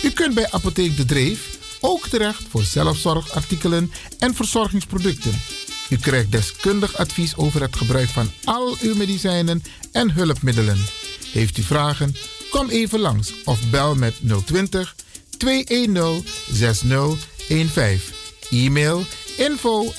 U 0.03 0.09
kunt 0.09 0.33
bij 0.33 0.51
Apotheek 0.51 0.97
De 0.97 1.05
Dreef 1.05 1.57
ook 1.81 2.07
terecht 2.07 2.43
voor 2.49 2.63
zelfzorgartikelen 2.63 3.91
en 4.19 4.35
verzorgingsproducten. 4.35 5.41
U 5.89 5.97
krijgt 5.97 6.31
deskundig 6.31 6.97
advies 6.97 7.35
over 7.35 7.61
het 7.61 7.75
gebruik 7.75 8.09
van 8.09 8.31
al 8.43 8.77
uw 8.81 8.95
medicijnen 8.95 9.63
en 9.91 10.11
hulpmiddelen. 10.11 10.85
Heeft 11.31 11.57
u 11.57 11.61
vragen? 11.61 12.15
Kom 12.49 12.69
even 12.69 12.99
langs 12.99 13.33
of 13.43 13.69
bel 13.69 13.95
met 13.95 14.15
020 14.45 14.95
210 15.37 16.23
6015. 16.51 18.15
E-mail 18.49 19.05
info 19.37 19.93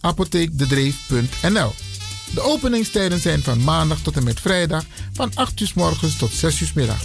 apotheekdedreef.nl 0.00 1.87
De 2.34 2.42
openingstijden 2.42 3.20
zijn 3.20 3.42
van 3.42 3.64
maandag 3.64 3.98
tot 3.98 4.16
en 4.16 4.24
met 4.24 4.40
vrijdag 4.40 4.84
van 5.12 5.30
8 5.34 5.60
uur 5.60 5.66
s 5.66 5.74
morgens 5.74 6.16
tot 6.16 6.32
6 6.32 6.60
uur 6.60 6.66
s 6.66 6.72
middag. 6.72 7.00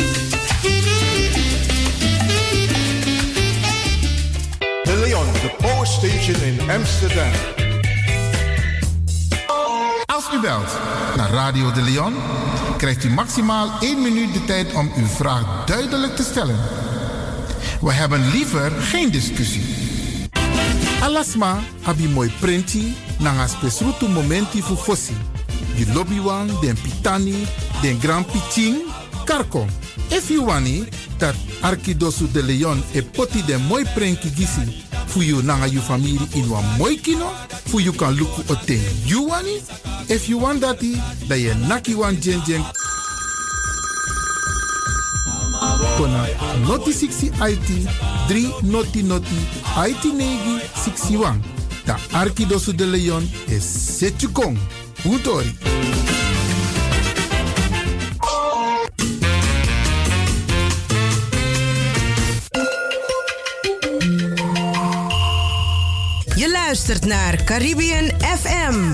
De 4.83 5.01
Leon, 5.05 5.31
the 5.31 5.55
power 5.57 5.87
station 5.87 6.41
in 6.41 6.69
Amsterdam. 6.69 7.31
Als 10.05 10.25
u 10.33 10.39
belt 10.39 10.77
naar 11.15 11.29
Radio 11.29 11.71
de 11.71 11.81
Leon, 11.81 12.13
krijgt 12.77 13.03
u 13.03 13.09
maximaal 13.09 13.71
1 13.79 14.01
minuut 14.01 14.33
de 14.33 14.45
tijd 14.45 14.73
om 14.73 14.91
uw 14.95 15.07
vraag 15.07 15.65
duidelijk 15.65 16.15
te 16.15 16.23
stellen. 16.23 16.59
We 17.81 17.93
hebben 17.93 18.29
liever 18.29 18.71
geen 18.71 19.11
discussie. 19.11 19.92
Alasma 21.03 21.61
abi 21.85 22.07
mooi 22.07 22.29
printi 22.39 22.93
nanga 23.19 23.47
spesrutu 23.47 24.07
momenti 24.07 24.61
fu 24.61 24.75
fossi. 24.75 25.13
Di 25.75 25.85
lobby 25.93 26.19
wan, 26.19 26.47
den 26.61 26.75
pitani, 26.75 27.45
den 27.81 27.99
grand 27.99 28.25
piching, 28.25 28.77
karko. 29.25 29.67
If 30.09 30.29
you 30.29 30.45
wani 30.45 30.85
dat 31.19 31.35
Arkidosu 31.61 32.27
de 32.31 32.41
Leon 32.41 32.81
e 32.93 33.01
poti 33.01 33.41
den 33.41 33.61
mooi 33.67 33.83
prenki 33.93 34.29
gisi 34.29 34.83
fu 35.07 35.21
you 35.21 35.41
nanga 35.41 35.67
you 35.67 35.81
family 35.81 36.19
in 36.35 36.49
wan 36.49 36.63
mooi 36.77 36.95
kino, 36.95 37.29
fu 37.65 37.79
you 37.79 37.91
kan 37.91 38.15
luku 38.15 38.41
oten 38.49 38.81
you 39.05 39.27
wani. 39.27 39.59
If 40.07 40.29
you 40.29 40.37
want 40.39 40.61
dati, 40.61 40.95
da 41.27 41.35
ye 41.35 41.53
naki 41.67 41.95
wan 41.95 42.15
jen 42.21 42.41
jen 42.45 42.63
kona 46.03 46.27
noti 46.67 46.91
60 46.91 47.31
IT 47.51 47.69
3 48.27 48.71
noti 48.71 49.03
noti 49.03 49.39
IT 49.89 50.03
negi 50.13 50.59
61. 50.75 51.39
Da 51.85 51.95
Arkidosu 52.11 52.75
de 52.75 52.85
Leon 52.85 53.29
is 53.47 53.63
Setjukong. 53.97 54.57
Utori. 55.03 55.55
Je 66.35 66.51
luistert 66.51 67.05
naar 67.05 67.43
Caribbean 67.43 68.11
FM, 68.19 68.93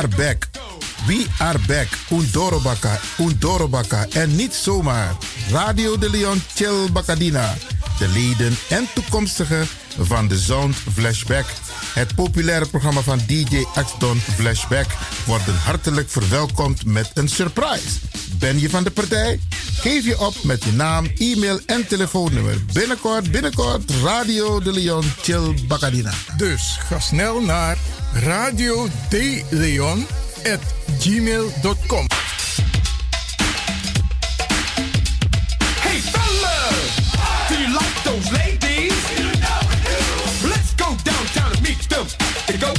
Are 0.00 0.16
back. 0.16 0.48
We 1.06 1.26
are 1.38 1.58
back. 1.66 1.88
Undorobaka, 2.10 3.00
Undorobaka. 3.18 4.06
En 4.12 4.36
niet 4.36 4.54
zomaar. 4.54 5.16
Radio 5.50 5.98
de 5.98 6.10
Leon 6.10 6.42
Chill 6.54 6.92
Bacadina. 6.92 7.54
De 7.98 8.08
leden 8.08 8.56
en 8.68 8.86
toekomstigen 8.94 9.66
van 9.98 10.28
de 10.28 10.38
Sound 10.38 10.76
Flashback. 10.94 11.44
Het 11.94 12.14
populaire 12.14 12.66
programma 12.66 13.00
van 13.00 13.20
DJ 13.26 13.64
X-Don 13.84 14.20
Flashback 14.34 14.86
worden 15.26 15.54
hartelijk 15.54 16.10
verwelkomd 16.10 16.84
met 16.84 17.10
een 17.14 17.28
surprise. 17.28 17.98
Ben 18.40 18.60
je 18.60 18.70
van 18.70 18.84
de 18.84 18.90
partij? 18.90 19.40
Geef 19.72 20.04
je 20.04 20.18
op 20.18 20.34
met 20.42 20.64
je 20.64 20.72
naam, 20.72 21.06
e-mail 21.18 21.60
en 21.66 21.86
telefoonnummer. 21.86 22.56
Binnenkort, 22.72 23.30
binnenkort, 23.30 23.90
Radio 24.02 24.60
de 24.60 24.72
Leon 24.72 25.04
Chill 25.22 25.54
Bacadina. 25.66 26.12
Dus 26.36 26.78
ga 26.88 26.98
snel 26.98 27.40
naar 27.40 27.78
radio 28.12 28.88
de 29.08 29.42
Leon 29.50 30.06
at 30.52 30.60
gmail.com. 30.98 32.06
Hey 35.80 36.00
fellas, 36.00 37.08
do 37.48 37.54
you 37.54 37.68
like 37.72 38.02
those 38.02 38.32
ladies? 38.32 38.94
Let's 40.42 40.72
go 40.76 40.94
downtown 41.02 41.52
and 41.52 41.62
meet 41.62 41.88
them. 41.88 42.06
Go. 42.60 42.72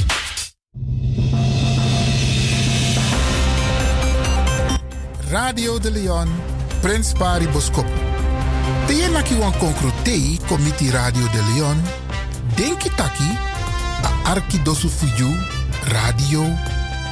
Radio 5.32 5.78
de 5.78 5.90
Leon, 5.90 6.28
Prins 6.80 7.12
Pari 7.12 7.48
Boskop. 7.48 7.86
De 8.86 8.96
je 8.96 9.08
naki 9.08 9.34
komiti 10.46 10.90
Radio 10.90 11.26
de 11.32 11.42
Leon. 11.54 11.82
Denki 12.54 12.90
taki, 12.96 13.38
a 14.02 14.30
arki 14.30 14.62
dosu 14.62 14.88
fuyu, 14.88 15.30
radio, 15.88 16.42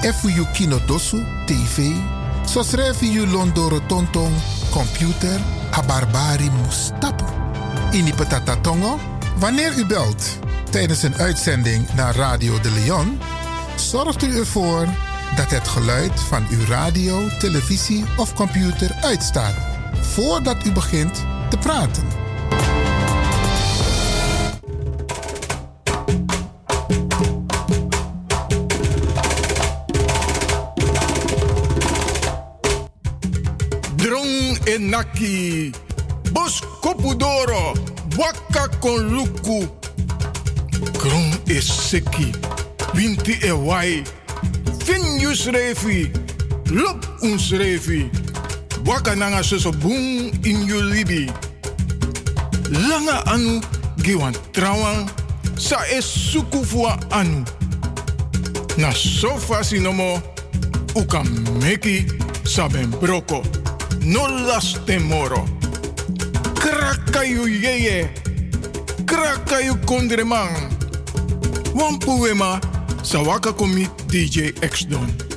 e 0.03 0.13
fuyu 0.13 0.47
kino 0.53 0.79
dosu, 0.87 1.17
tv, 1.47 1.95
so 2.45 2.63
srefi 2.63 3.07
yu 3.07 3.27
londoro 3.27 3.81
tonton, 3.87 4.33
computer, 4.71 5.41
a 5.73 5.83
barbari 5.83 6.51
mustapu. 6.51 7.25
Ini 7.93 8.13
patata 8.13 8.57
wanneer 9.39 9.79
u 9.79 9.87
belt 9.87 10.39
tijdens 10.71 11.03
een 11.03 11.17
uitzending 11.17 11.89
naar 11.95 12.15
Radio 12.15 12.61
de 12.61 12.71
Leon, 12.71 13.19
zorgt 13.77 14.23
u 14.23 14.39
ervoor 14.39 14.89
dat 15.37 15.51
het 15.51 15.69
geluid 15.69 16.21
van 16.21 16.47
uw 16.51 16.65
radio, 16.65 17.29
televisie 17.39 18.05
of 18.17 18.35
computer 18.35 18.97
uitstaat 19.01 19.55
voordat 20.01 20.65
u 20.65 20.73
begint 20.73 21.25
te 21.51 21.59
praten. 21.59 22.05
Drong 33.97 34.59
en 34.65 34.89
Naki. 34.89 35.71
Bos 36.33 36.63
Kopudoro. 36.81 37.75
Waka 38.17 38.69
kon 38.79 39.15
luku. 39.15 39.69
Kron 40.93 41.33
is 41.45 41.89
seki. 41.89 42.31
Winti 42.93 43.39
e 43.41 43.53
wai. 45.31 45.37
Fin 45.37 45.37
yus 45.37 45.47
refi. 45.47 46.11
Lop 46.71 47.05
uns 47.23 47.51
refi. 47.53 48.11
Waka 48.85 49.15
nanga 49.15 49.43
suso 49.43 49.73
boom 49.73 50.31
in 50.45 50.67
you 50.67 50.81
libi. 50.83 51.31
Langa 52.71 53.23
anu 53.27 53.61
giwan 54.03 54.35
trawan. 54.53 55.09
Sa 55.57 55.77
es 55.91 56.35
anu. 57.11 57.45
Na 58.79 58.93
sofa 58.93 59.63
sinomo. 59.63 60.23
Uka 60.97 61.23
meki 61.61 62.07
saben 62.45 62.91
broko. 63.01 63.43
No 64.03 64.27
las 64.27 64.75
temoro. 64.87 65.45
Krakayu 66.55 67.47
yeye. 67.47 68.11
Krakayu 69.07 69.77
kondreman. 69.87 70.71
Wan 71.75 71.99
poema. 71.99 72.61
Sawaka 73.03 73.53
komi 73.53 73.89
DJ 74.09 74.53
X 74.63 74.87
Don. 74.89 75.30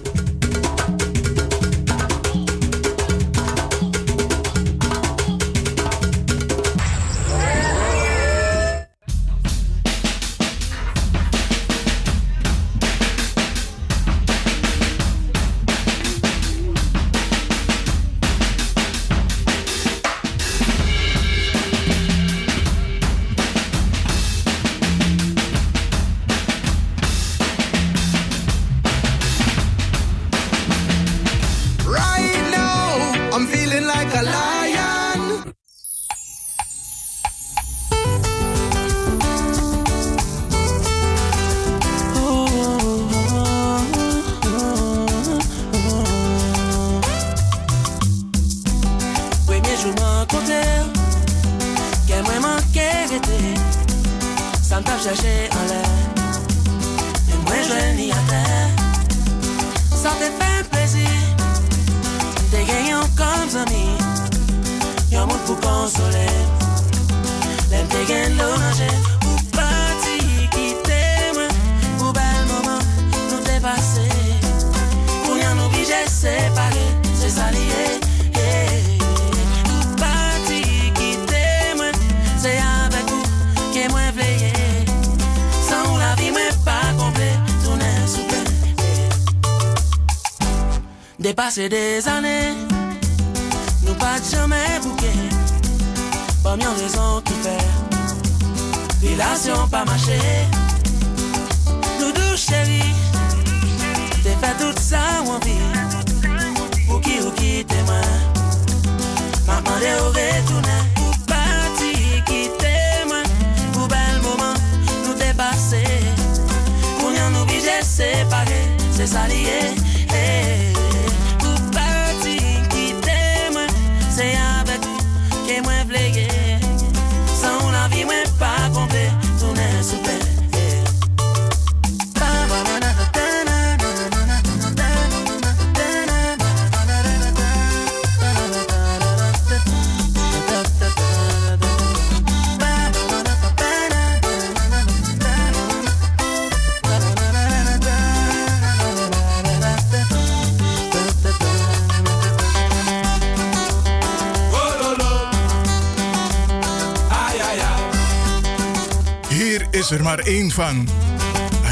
Maar 160.03 160.19
één 160.19 160.51
van. 160.51 160.88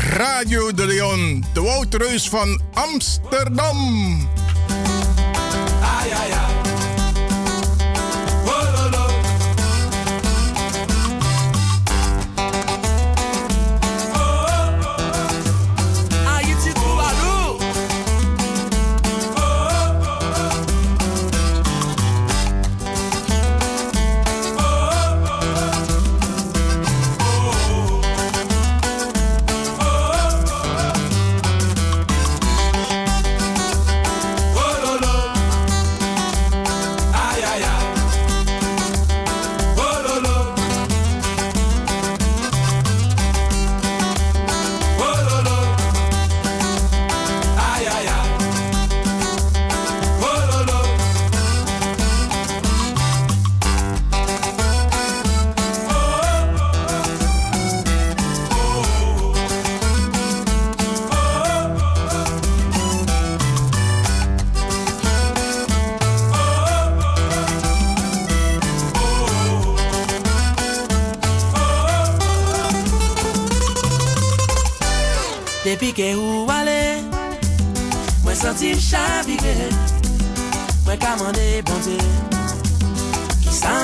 Radio 0.09 0.73
de 0.73 0.85
Leon, 0.85 1.45
de 1.53 1.61
Woutreus 1.61 2.29
van 2.29 2.61
Amsterdam. 2.73 4.17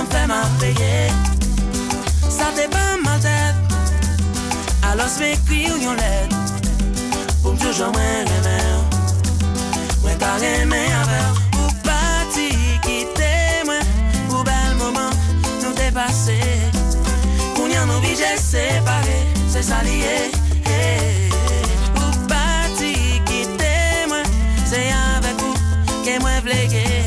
Fait 0.09 0.27
m'a 0.27 0.43
payer 0.59 1.09
Ça 2.29 2.45
t'est 2.55 2.69
pas 2.69 2.97
mal 3.03 3.19
tête 3.19 3.55
Alors 4.83 5.07
vais 5.19 5.33
écrire 5.33 5.75
une 5.75 5.95
lettre 5.95 6.37
Pour 7.41 7.53
me 7.53 7.59
toujours 7.59 7.91
moins 7.91 8.21
aimer 8.35 8.67
Moi 10.01 10.11
t'as 10.19 10.39
aimé 10.39 10.85
avec 11.01 11.35
Ou 11.59 11.67
parti 11.83 12.49
quitter 12.81 13.65
moi. 13.65 13.79
Pour 14.29 14.43
bel 14.43 14.75
moment 14.77 15.11
nous 15.63 15.73
dépasser. 15.73 16.57
S'allier. 19.61 20.31
Hey. 20.65 21.29
Ou 21.95 22.27
parti 22.27 23.19
quitter 23.25 24.07
moi, 24.07 24.21
c'est 24.65 24.91
avec 25.17 25.35
vous 25.41 25.53
que 26.05 26.21
moi 26.21 26.39
vle 26.43 27.06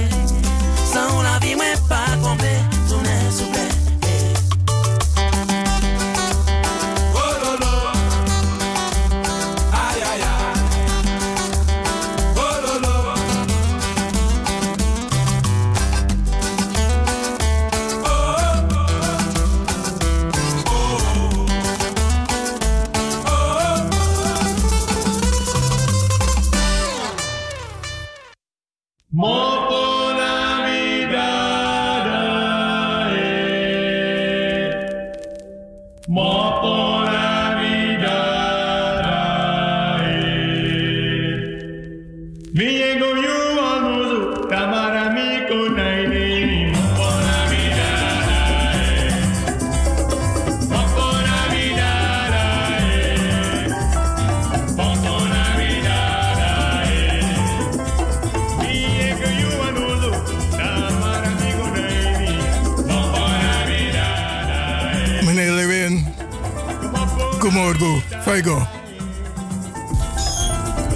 Faigo. 68.41 68.67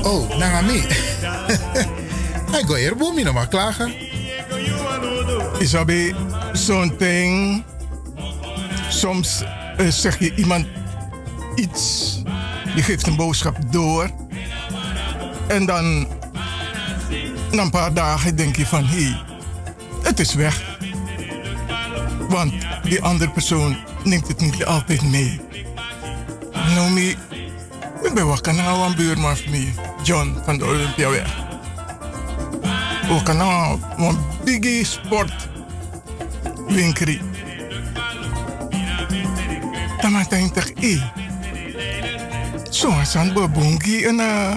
Oh, 0.02 0.38
nangami. 0.38 0.80
Hij 2.52 2.62
go 2.66 2.74
hier 2.74 2.96
nog 2.96 3.34
maar 3.34 3.48
klagen. 3.48 3.92
Isabi, 5.58 6.14
zo'n 6.52 6.94
ding. 6.98 7.62
Soms 8.88 9.42
eh, 9.76 9.88
zeg 9.88 10.18
je 10.18 10.34
iemand 10.34 10.66
iets. 11.54 12.18
Je 12.74 12.82
geeft 12.82 13.06
een 13.06 13.16
boodschap 13.16 13.56
door. 13.70 14.10
En 15.46 15.66
dan, 15.66 16.06
na 17.52 17.62
een 17.62 17.70
paar 17.70 17.94
dagen, 17.94 18.36
denk 18.36 18.56
je 18.56 18.66
van 18.66 18.84
hé, 18.84 19.02
hey, 19.02 19.22
het 20.02 20.20
is 20.20 20.34
weg. 20.34 20.78
Want 22.28 22.52
die 22.82 23.02
andere 23.02 23.30
persoon 23.30 23.76
neemt 24.04 24.28
het 24.28 24.40
niet 24.40 24.64
altijd 24.64 25.02
mee. 25.02 25.40
Me, 26.74 27.08
ik 27.10 27.16
ben 28.15 28.55
nou 28.55 28.86
een 28.86 28.97
buurman 28.97 29.36
van 29.36 29.51
mij, 29.51 29.74
John 30.03 30.36
van 30.45 30.59
de 30.59 30.65
Olympiaweg. 30.65 31.43
Nou, 33.35 33.78
een 33.97 34.19
biggie 34.45 34.85
sport 34.85 35.49
maakt 40.15 40.31
hij 40.31 40.51
toch 40.51 40.69
eh. 40.69 41.03
Zo, 42.70 42.93
zijn 43.05 43.32
babongi 43.32 44.05
en 44.05 44.15
uh, 44.15 44.57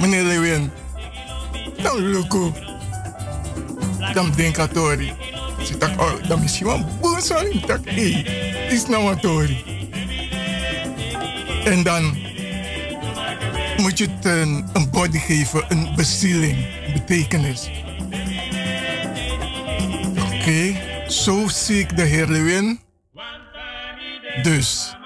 meneer 0.00 0.22
Lewin. 0.22 0.70
Dan 1.82 1.96
lukken. 1.96 2.54
Dan 4.12 4.32
denk 4.36 4.56
ik 4.56 4.72
tori. 4.72 5.12
Ze 5.62 5.78
dacht, 5.78 5.96
oh, 5.98 6.28
dan 6.28 6.40
misschien 6.40 6.66
wel 6.66 6.84
boos 7.00 7.26
zijn. 7.26 7.54
Ik 7.54 7.66
dacht, 7.66 7.84
eh, 7.84 8.72
is 8.72 8.86
nou 8.86 9.04
wat 9.04 9.20
tori. 9.20 9.64
En 11.64 11.82
dan 11.82 12.25
moet 13.76 13.98
je 13.98 14.08
het 14.10 14.24
een, 14.24 14.64
een 14.72 14.90
body 14.90 15.18
geven, 15.18 15.64
een 15.68 15.94
bezieling, 15.96 16.66
een 16.86 16.92
betekenis. 16.92 17.70
Oké, 20.32 20.76
zo 21.08 21.48
zie 21.48 21.78
ik 21.78 21.96
de 21.96 22.02
Heer 22.02 22.26
Lewin. 22.26 22.80
Dus, 24.42 24.96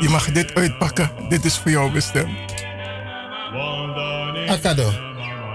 je 0.00 0.06
mag 0.08 0.32
dit 0.32 0.54
uitpakken. 0.54 1.10
Dit 1.28 1.44
is 1.44 1.58
voor 1.58 1.70
jou 1.70 1.92
bestemd. 1.92 2.38
Akado. 4.48 4.92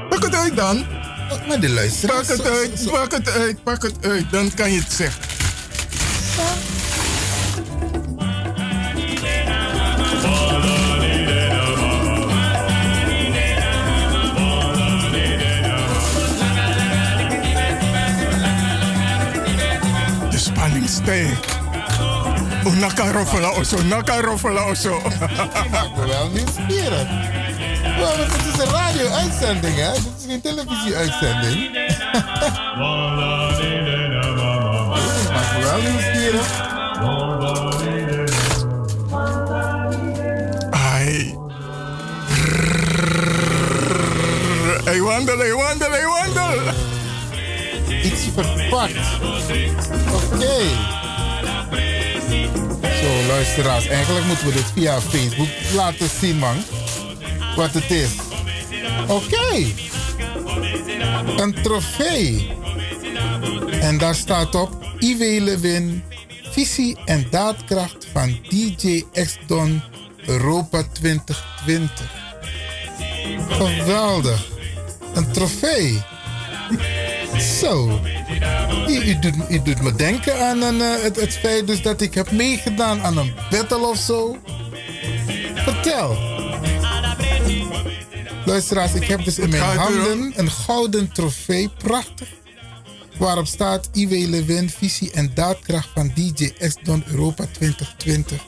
Pak 0.10 0.24
het 0.24 0.36
uit 0.36 0.56
dan. 0.56 0.86
Pak 2.08 2.28
het 2.28 2.46
uit, 2.48 2.92
pak 2.92 3.12
het 3.12 3.30
uit, 3.30 3.64
pak 3.64 3.82
het 3.82 4.06
uit. 4.06 4.32
Dan 4.32 4.54
kan 4.54 4.72
je 4.72 4.80
het 4.80 4.92
zeggen. 4.94 5.25
Spanning 21.06 21.38
stijgt. 21.38 21.54
Oh, 22.66 22.74
naka 22.74 23.12
roffelen 23.12 23.56
osso, 23.56 23.84
naka 23.84 24.22
roffelen 24.22 24.66
osso. 24.66 25.02
Ik 25.64 25.70
maak 25.72 25.96
me 25.96 26.08
wel 26.08 26.30
nieuwsgierig. 26.30 27.08
Wow, 27.98 28.18
het 28.18 28.54
is 28.54 28.66
een 28.66 28.72
radio-uitzending, 28.72 29.76
hè? 29.76 29.92
Dit 29.92 30.14
is 30.18 30.26
geen 30.28 30.42
televisie-uitzending. 30.42 31.56
Ik 31.56 31.98
maak 35.34 35.54
me 35.54 35.64
wel 35.64 35.82
nieuwsgierig. 35.82 36.64
Ai. 40.72 41.38
Hey, 44.84 45.02
wandel, 45.02 45.38
hey, 45.38 45.54
wandel, 45.54 45.92
hey, 45.92 46.06
wandel. 46.06 46.95
Verpakt. 48.36 48.98
Oké. 50.14 50.60
Zo, 52.82 53.28
luisteraars. 53.28 53.88
Eigenlijk 53.88 54.26
moeten 54.26 54.48
we 54.48 54.54
dit 54.54 54.72
via 54.74 55.02
Facebook 55.02 55.48
laten 55.74 56.10
zien, 56.20 56.38
man. 56.38 56.56
Wat 57.56 57.74
het 57.74 57.92
is. 57.92 58.10
Oké. 59.08 59.66
Een 61.38 61.56
trofee. 61.62 62.54
En 63.80 63.98
daar 63.98 64.16
staat 64.16 64.56
op 64.56 64.86
Iwe 65.00 65.42
Lewin, 65.42 66.04
visie 66.52 66.98
en 67.06 67.28
daadkracht 67.30 68.08
van 68.12 68.40
DJ 68.50 69.04
X-Don 69.12 69.82
Europa 70.26 70.84
2020. 70.92 72.12
Geweldig. 73.50 74.46
Een 75.14 75.32
trofee. 75.32 76.02
Zo. 77.60 78.00
U 79.50 79.60
doet, 79.64 79.82
me 79.82 79.94
denken 79.96 80.48
aan 80.48 80.62
een, 80.62 80.82
eh, 80.82 81.04
het, 81.04 81.16
het 81.16 81.34
feit 81.34 81.68
dus 81.68 81.82
dat 81.82 82.02
ik 82.02 82.14
heb 82.14 82.32
meegedaan 82.32 83.02
aan 83.02 83.18
een 83.18 83.34
battle 83.50 83.88
of 83.88 83.98
zo. 83.98 84.38
Vertel. 85.56 86.18
Luisteraars, 88.46 88.94
ik 88.94 89.04
heb 89.04 89.24
dus 89.24 89.40
in 89.40 89.50
mijn 89.50 89.78
handen 89.78 90.34
een 90.36 90.52
gouden 90.52 91.12
trofee. 91.12 91.70
Prachtig. 91.78 92.28
Waarop 93.18 93.48
staat 93.48 93.90
Iwe 93.94 94.28
Lewin, 94.30 94.70
visie 94.70 95.12
en 95.12 95.32
daadkracht 95.34 95.90
van 95.94 96.12
DJ 96.16 96.54
X-Don 96.68 97.04
Europa 97.06 97.46
2020. 97.52 98.42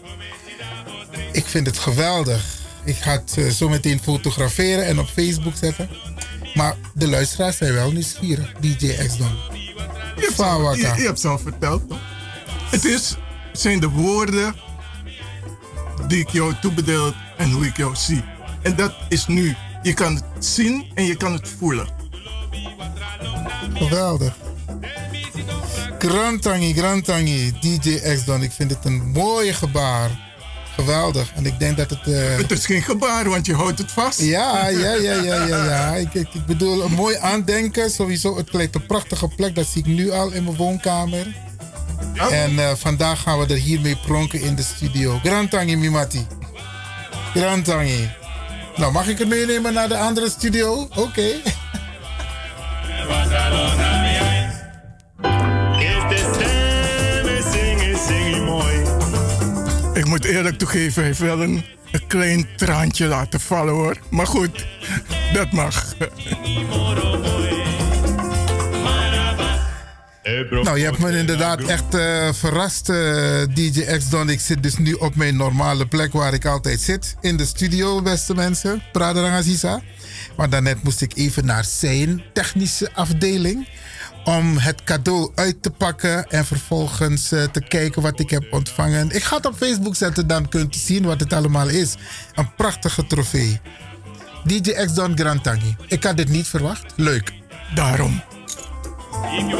Ik 1.31 1.45
vind 1.45 1.65
het 1.65 1.77
geweldig. 1.77 2.55
Ik 2.83 2.95
ga 2.95 3.11
het 3.11 3.33
eh, 3.37 3.47
zo 3.47 3.69
meteen 3.69 3.99
fotograferen 3.99 4.85
en 4.85 4.99
op 4.99 5.07
Facebook 5.07 5.55
zetten. 5.55 5.89
Maar 6.53 6.75
de 6.93 7.07
luisteraars 7.07 7.57
zijn 7.57 7.73
wel 7.73 7.91
nieuwsgierig. 7.91 8.53
DJ 8.59 8.93
X-Don. 9.07 9.56
Je 10.15 10.33
hebt, 10.35 10.77
je, 10.77 11.01
je 11.01 11.07
hebt 11.07 11.19
zelf 11.19 11.41
verteld, 11.41 11.89
toch? 11.89 11.99
Het 12.69 12.85
is, 12.85 13.15
zijn 13.51 13.79
de 13.79 13.89
woorden 13.89 14.55
die 16.07 16.19
ik 16.19 16.29
jou 16.29 16.53
toebedeeld 16.61 17.13
en 17.37 17.51
hoe 17.51 17.65
ik 17.65 17.77
jou 17.77 17.95
zie. 17.95 18.23
En 18.61 18.75
dat 18.75 18.93
is 19.09 19.27
nu. 19.27 19.55
Je 19.81 19.93
kan 19.93 20.15
het 20.15 20.45
zien 20.45 20.85
en 20.93 21.03
je 21.03 21.15
kan 21.15 21.33
het 21.33 21.49
voelen. 21.57 21.87
Geweldig. 23.73 24.35
Grantangi, 25.99 26.73
Grantangi, 26.73 27.51
DJ 27.59 27.99
X-Don. 28.15 28.43
Ik 28.43 28.51
vind 28.51 28.69
het 28.69 28.85
een 28.85 29.11
mooie 29.11 29.53
gebaar. 29.53 30.26
Geweldig. 30.77 31.31
En 31.35 31.45
ik 31.45 31.59
denk 31.59 31.77
dat 31.77 31.89
het... 31.89 31.99
eh, 32.07 32.37
Het 32.37 32.51
is 32.51 32.65
geen 32.65 32.81
gebaar, 32.81 33.29
want 33.29 33.45
je 33.45 33.53
houdt 33.53 33.77
het 33.79 33.91
vast. 33.91 34.21
Ja, 34.21 34.67
ja, 34.67 34.93
ja, 34.93 35.13
ja, 35.13 35.45
ja. 35.45 35.65
ja. 35.65 35.95
Ik, 35.95 36.13
ik, 36.13 36.27
ik 36.33 36.45
bedoel, 36.45 36.83
een 36.83 36.91
mooi 36.91 37.15
aandenken. 37.15 37.89
Sowieso, 37.89 38.37
het 38.37 38.53
lijkt 38.53 38.75
een 38.75 38.85
prachtige 38.85 39.27
plek. 39.27 39.55
Dat 39.55 39.67
zie 39.67 39.81
ik 39.81 39.87
nu 39.87 40.11
al 40.11 40.31
in 40.31 40.43
mijn 40.43 40.55
woonkamer. 40.55 41.35
En 42.31 42.59
eh, 42.59 42.71
vandaag 42.75 43.21
gaan 43.21 43.39
we 43.39 43.45
er 43.45 43.59
hiermee 43.59 43.97
pronken 44.05 44.41
in 44.41 44.55
de 44.55 44.63
studio. 44.63 45.19
Grantangi 45.23 45.75
Mimati. 45.77 46.27
Grand 47.33 47.65
Tangi. 47.65 48.09
Nou, 48.75 48.91
mag 48.91 49.07
ik 49.07 49.17
het 49.17 49.27
meenemen 49.27 49.73
naar 49.73 49.87
de 49.87 49.97
andere 49.97 50.29
studio? 50.29 50.87
Oké. 50.95 51.31
Moet 60.17 60.25
eerlijk 60.25 60.57
toegeven, 60.57 60.93
hij 60.93 61.03
heeft 61.03 61.19
wel 61.19 61.41
een, 61.41 61.63
een 61.91 62.07
klein 62.07 62.47
traantje 62.55 63.05
laten 63.07 63.39
vallen 63.39 63.73
hoor. 63.73 63.97
Maar 64.09 64.27
goed, 64.27 64.65
dat 65.33 65.51
mag. 65.51 65.93
Nou, 70.49 70.77
je 70.77 70.83
hebt 70.83 70.99
me 70.99 71.17
inderdaad 71.17 71.61
echt 71.61 71.95
eh, 71.95 72.33
verrast, 72.33 72.89
eh, 72.89 73.41
DJ 73.53 73.97
X-Don. 73.97 74.29
Ik 74.29 74.39
zit 74.39 74.63
dus 74.63 74.77
nu 74.77 74.93
op 74.93 75.15
mijn 75.15 75.35
normale 75.35 75.87
plek 75.87 76.13
waar 76.13 76.33
ik 76.33 76.45
altijd 76.45 76.79
zit. 76.79 77.15
In 77.21 77.37
de 77.37 77.45
studio, 77.45 78.01
beste 78.01 78.35
mensen. 78.35 78.83
Prader 78.91 79.29
Aziza. 79.29 79.81
Maar 80.37 80.49
daarnet 80.49 80.83
moest 80.83 81.01
ik 81.01 81.11
even 81.15 81.45
naar 81.45 81.65
zijn 81.65 82.23
technische 82.33 82.89
afdeling. 82.93 83.67
Om 84.27 84.57
het 84.57 84.83
cadeau 84.83 85.31
uit 85.35 85.63
te 85.63 85.69
pakken 85.69 86.29
en 86.29 86.45
vervolgens 86.45 87.31
eh, 87.31 87.43
te 87.43 87.61
kijken 87.61 88.01
wat 88.01 88.19
ik 88.19 88.29
heb 88.29 88.47
ontvangen. 88.51 89.09
Ik 89.09 89.23
ga 89.23 89.35
het 89.35 89.45
op 89.45 89.55
Facebook 89.55 89.95
zetten, 89.95 90.27
dan 90.27 90.49
kunt 90.49 90.75
u 90.75 90.79
zien 90.79 91.05
wat 91.05 91.19
het 91.19 91.33
allemaal 91.33 91.69
is. 91.69 91.95
Een 92.35 92.55
prachtige 92.55 93.07
trofee. 93.07 93.59
DJ 94.43 94.71
X-Don 94.71 95.17
Grand 95.17 95.43
Tangi. 95.43 95.75
Ik 95.87 96.03
had 96.03 96.17
dit 96.17 96.29
niet 96.29 96.47
verwacht. 96.47 96.93
Leuk. 96.95 97.33
Daarom. 97.75 98.21
E 99.31 99.57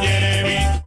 Jeremy. 0.00 0.80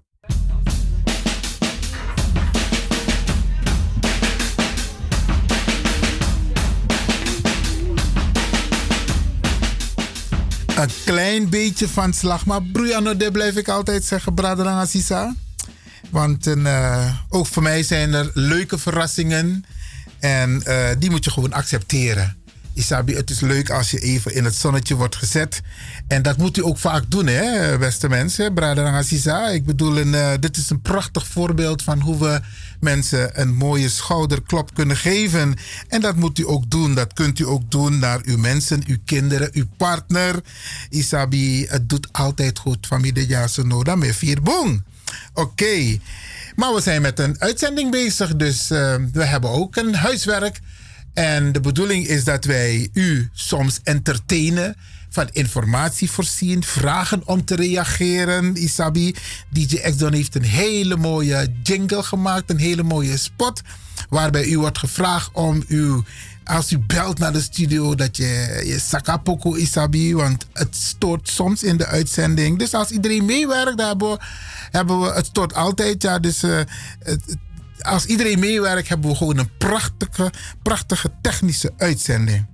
Een 10.76 10.90
klein 11.06 11.50
beetje 11.50 11.88
van 11.88 12.14
slag. 12.14 12.46
Maar 12.46 12.62
Brujano, 12.64 13.18
dit 13.18 13.32
blijf 13.32 13.56
ik 13.56 13.68
altijd 13.68 14.04
zeggen, 14.04 14.34
Braderang 14.34 14.80
Assisa. 14.80 15.36
Want 16.10 16.48
eh, 16.48 17.16
ook 17.30 17.48
voor 17.48 17.64
mij 17.64 17.84
zijn 17.84 18.14
er 18.14 18.32
leuke 18.34 18.78
verrassingen. 18.78 19.66
En 20.20 20.64
eh, 20.64 20.90
die 21.00 21.10
moet 21.10 21.24
je 21.24 21.32
gewoon 21.32 21.54
accepteren. 21.54 22.38
Isabi, 22.74 23.16
het 23.16 23.30
is 23.30 23.40
leuk 23.40 23.70
als 23.70 23.92
je 23.92 24.00
even 24.00 24.34
in 24.34 24.44
het 24.44 24.56
zonnetje 24.56 24.96
wordt 24.96 25.16
gezet. 25.16 25.62
En 26.08 26.22
dat 26.22 26.38
moet 26.38 26.58
u 26.58 26.64
ook 26.64 26.78
vaak 26.78 27.12
doen, 27.12 27.28
hè, 27.28 27.78
beste 27.78 28.10
mensen. 28.10 28.54
Braderang 28.54 28.96
Assisa. 28.96 29.50
Ik 29.50 29.66
bedoel, 29.66 30.00
een, 30.00 30.14
eh, 30.14 30.32
dit 30.40 30.58
is 30.58 30.70
een 30.70 30.82
prachtig 30.82 31.28
voorbeeld 31.28 31.84
van 31.84 32.00
hoe 32.00 32.20
we 32.20 32.42
mensen 32.80 33.42
een 33.42 33.56
mooie 33.56 33.90
schouderklop 33.90 34.74
kunnen 34.74 34.98
geven. 34.98 35.56
En 35.88 36.02
dat 36.02 36.16
moet 36.16 36.40
u 36.40 36.48
ook 36.48 36.70
doen. 36.70 36.96
Dat 36.96 37.14
kunt 37.14 37.40
u 37.40 37.46
ook 37.46 37.72
doen 37.72 38.00
naar 38.00 38.20
uw 38.24 38.38
mensen, 38.38 38.84
uw 38.88 38.98
kinderen, 39.06 39.50
uw 39.54 39.66
partner. 39.78 40.36
Isabi, 40.90 41.66
het 41.66 41.90
doet 41.90 42.08
altijd 42.12 42.60
goed. 42.60 42.88
Familie 42.88 43.28
Jasenoda 43.28 43.96
met 43.96 44.16
vier 44.16 44.42
boom. 44.42 44.84
Oké. 45.34 45.98
Maar 46.56 46.74
we 46.74 46.82
zijn 46.82 47.02
met 47.02 47.20
een 47.20 47.36
uitzending 47.40 47.92
bezig, 47.92 48.36
dus 48.36 48.70
eh, 48.70 48.96
we 49.12 49.26
hebben 49.26 49.50
ook 49.50 49.76
een 49.76 49.96
huiswerk. 49.96 50.60
En 51.14 51.52
de 51.52 51.60
bedoeling 51.60 52.08
is 52.08 52.24
dat 52.24 52.46
wij 52.46 52.90
u 52.94 53.30
soms 53.34 53.80
entertainen, 53.84 54.76
van 55.10 55.30
informatie 55.32 56.12
voorzien, 56.12 56.64
vragen 56.64 57.22
om 57.26 57.46
te 57.46 57.56
reageren. 57.56 58.56
Isabi, 58.56 59.16
DJ 59.50 59.76
X-Don 59.76 60.14
heeft 60.14 60.36
een 60.36 60.44
hele 60.44 60.96
mooie 60.96 61.54
jingle 61.64 62.04
gemaakt, 62.04 62.50
een 62.50 62.60
hele 62.60 62.84
mooie 62.84 63.18
spot, 63.18 63.62
waarbij 64.10 64.46
u 64.46 64.58
wordt 64.58 64.78
gevraagd 64.78 65.30
om 65.34 65.64
uw 65.68 66.04
als 66.50 66.72
u 66.72 66.78
belt 66.80 67.20
naar 67.20 67.34
de 67.34 67.42
studio 67.42 67.96
dat 67.96 68.18
je 68.18 68.62
je 68.66 68.80
sakapoko 68.80 69.56
isabi, 69.56 70.16
want 70.16 70.46
het 70.54 70.76
stoort 70.76 71.30
soms 71.30 71.64
in 71.64 71.78
de 71.78 71.86
uitzending. 71.86 72.60
Dus 72.60 72.74
als 72.74 72.90
iedereen 72.90 73.26
meewerkt, 73.26 73.78
dan 73.78 74.20
hebben 74.72 75.00
we, 75.02 75.12
het 75.14 75.26
stoort 75.26 75.54
altijd. 75.54 76.02
Ja, 76.02 76.20
dus 76.20 76.44
eh, 76.44 76.60
het- 77.00 77.36
als 77.80 78.06
iedereen 78.06 78.40
meewerkt, 78.40 78.88
hebben 78.90 79.10
we 79.10 79.16
gewoon 79.16 79.38
een 79.38 79.58
prachtige, 79.58 80.32
prachtige 80.62 81.12
technische 81.22 81.72
uitzending. 81.78 82.46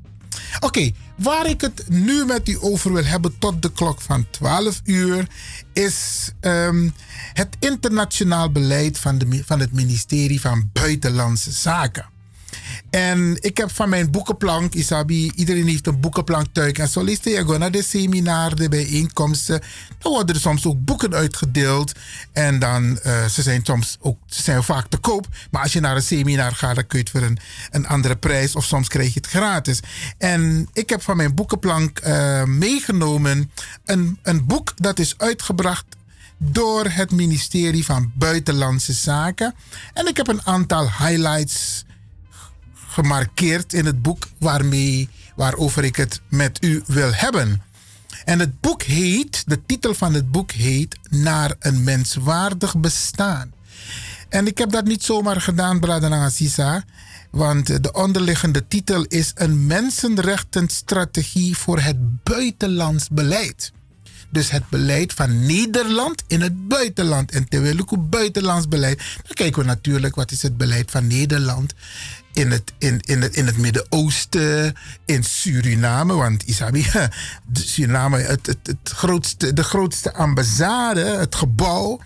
Oké, 0.60 0.92
waar 1.18 1.50
ik 1.50 1.62
het 1.62 1.84
nu 1.90 2.26
met 2.26 2.50
u 2.50 2.58
over 2.62 2.94
wil 2.94 3.06
hebben 3.06 3.38
tot 3.40 3.62
de 3.62 3.72
klok 3.72 4.02
van 4.02 4.26
12 4.30 4.82
uur 4.84 5.28
is 5.74 6.30
ehm, 6.40 6.90
het 7.34 7.56
internationaal 7.60 8.52
beleid 8.52 8.98
van, 8.98 9.18
de, 9.18 9.42
van 9.46 9.60
het 9.60 9.74
ministerie 9.74 10.42
van 10.42 10.70
Buitenlandse 10.74 11.52
Zaken. 11.52 12.06
En 12.96 13.38
ik 13.40 13.58
heb 13.58 13.72
van 13.72 13.90
mijn 13.90 14.12
boekenplank, 14.12 14.74
Isabi, 14.74 15.32
iedereen 15.36 15.68
heeft 15.68 15.88
een 15.88 16.00
boekenplank 16.00 16.48
thuis. 16.52 16.72
En 16.72 16.88
zo 16.88 17.06
je 17.06 17.56
naar 17.58 17.72
de 17.72 17.84
seminar, 17.84 18.56
de 18.56 18.70
bijeenkomsten. 18.70 19.62
Dan 20.00 20.12
worden 20.12 20.36
er 20.36 20.42
soms 20.42 20.66
ook 20.66 20.86
boeken 20.86 21.14
uitgedeeld. 21.14 21.92
En 22.32 22.60
dan, 22.60 23.00
eh, 23.00 23.26
ze 23.26 23.42
zijn 23.42 23.66
soms 23.66 23.98
ook, 24.00 24.18
ze 24.26 24.42
zijn 24.42 24.64
vaak 24.64 24.88
te 24.88 24.98
koop. 24.98 25.28
Maar 25.52 25.62
als 25.62 25.74
je 25.74 25.80
naar 25.80 25.96
een 25.96 26.02
seminar 26.02 26.52
gaat, 26.52 26.76
dan 26.76 26.88
kun 26.88 27.00
je 27.00 27.04
het 27.04 27.14
voor 27.14 27.24
een, 27.30 27.38
een 27.72 27.88
andere 27.88 28.16
prijs. 28.16 28.56
Of 28.56 28.66
soms 28.66 28.88
krijg 28.88 29.14
je 29.14 29.20
het 29.20 29.30
gratis. 29.30 29.80
En 30.18 30.70
ik 30.74 30.90
heb 30.90 31.02
van 31.02 31.18
mijn 31.18 31.36
boekenplank 31.36 32.00
eh, 32.00 32.44
meegenomen 32.44 33.52
een, 33.86 34.20
een 34.24 34.46
boek 34.46 34.74
dat 34.76 35.00
is 35.00 35.14
uitgebracht 35.18 35.86
door 36.38 36.86
het 36.90 37.12
ministerie 37.12 37.86
van 37.86 38.12
Buitenlandse 38.14 38.94
Zaken. 38.94 39.56
En 39.94 40.08
ik 40.08 40.18
heb 40.18 40.28
een 40.28 40.46
aantal 40.46 40.84
highlights 40.84 41.86
gemarkeerd 42.96 43.74
in 43.74 43.86
het 43.86 44.02
boek 44.02 44.28
waarmee, 44.38 45.10
waarover 45.36 45.84
ik 45.84 45.96
het 45.96 46.22
met 46.30 46.64
u 46.64 46.84
wil 46.88 47.14
hebben. 47.14 47.62
En 48.26 48.40
het 48.40 48.62
boek 48.62 48.84
heet, 48.84 49.44
de 49.48 49.66
titel 49.66 49.94
van 49.94 50.14
het 50.14 50.32
boek 50.32 50.52
heet 50.52 50.98
Naar 51.10 51.56
een 51.60 51.84
menswaardig 51.84 52.78
bestaan. 52.78 53.54
En 54.30 54.48
ik 54.48 54.58
heb 54.58 54.72
dat 54.72 54.86
niet 54.86 55.04
zomaar 55.04 55.42
gedaan, 55.42 55.80
Bradanang 55.80 56.24
Assisa. 56.24 56.84
Want 57.32 57.84
de 57.84 57.92
onderliggende 57.92 58.68
titel 58.68 59.04
is 59.04 59.32
een 59.36 59.66
mensenrechtenstrategie 59.66 61.58
voor 61.58 61.80
het 61.80 62.24
buitenlands 62.24 63.10
beleid. 63.10 63.72
Dus 64.30 64.50
het 64.50 64.70
beleid 64.70 65.14
van 65.14 65.46
Nederland 65.46 66.24
in 66.28 66.42
het 66.42 66.68
buitenland. 66.68 67.32
En 67.32 67.50
terwijl 67.50 67.78
ik 67.78 68.10
buitenlands 68.10 68.68
beleid, 68.68 68.98
dan 68.98 69.34
kijken 69.34 69.62
we 69.62 69.68
natuurlijk 69.68 70.16
wat 70.16 70.32
is 70.32 70.42
het 70.42 70.58
beleid 70.58 70.92
van 70.92 71.08
Nederland 71.08 71.74
in 72.36 72.52
het, 72.52 72.74
in, 72.78 73.00
in 73.06 73.22
het, 73.22 73.36
in 73.36 73.46
het 73.46 73.58
Midden-Oosten, 73.58 74.76
in 75.06 75.24
Suriname. 75.24 76.14
Want 76.14 76.44
Isabi, 76.44 76.86
Suriname, 77.54 78.18
het, 78.18 78.46
het, 78.46 78.58
het 78.64 78.90
grootste, 78.90 79.54
de 79.54 79.64
grootste 79.64 80.14
ambassade, 80.14 81.02
het 81.02 81.36
gebouw. 81.36 82.00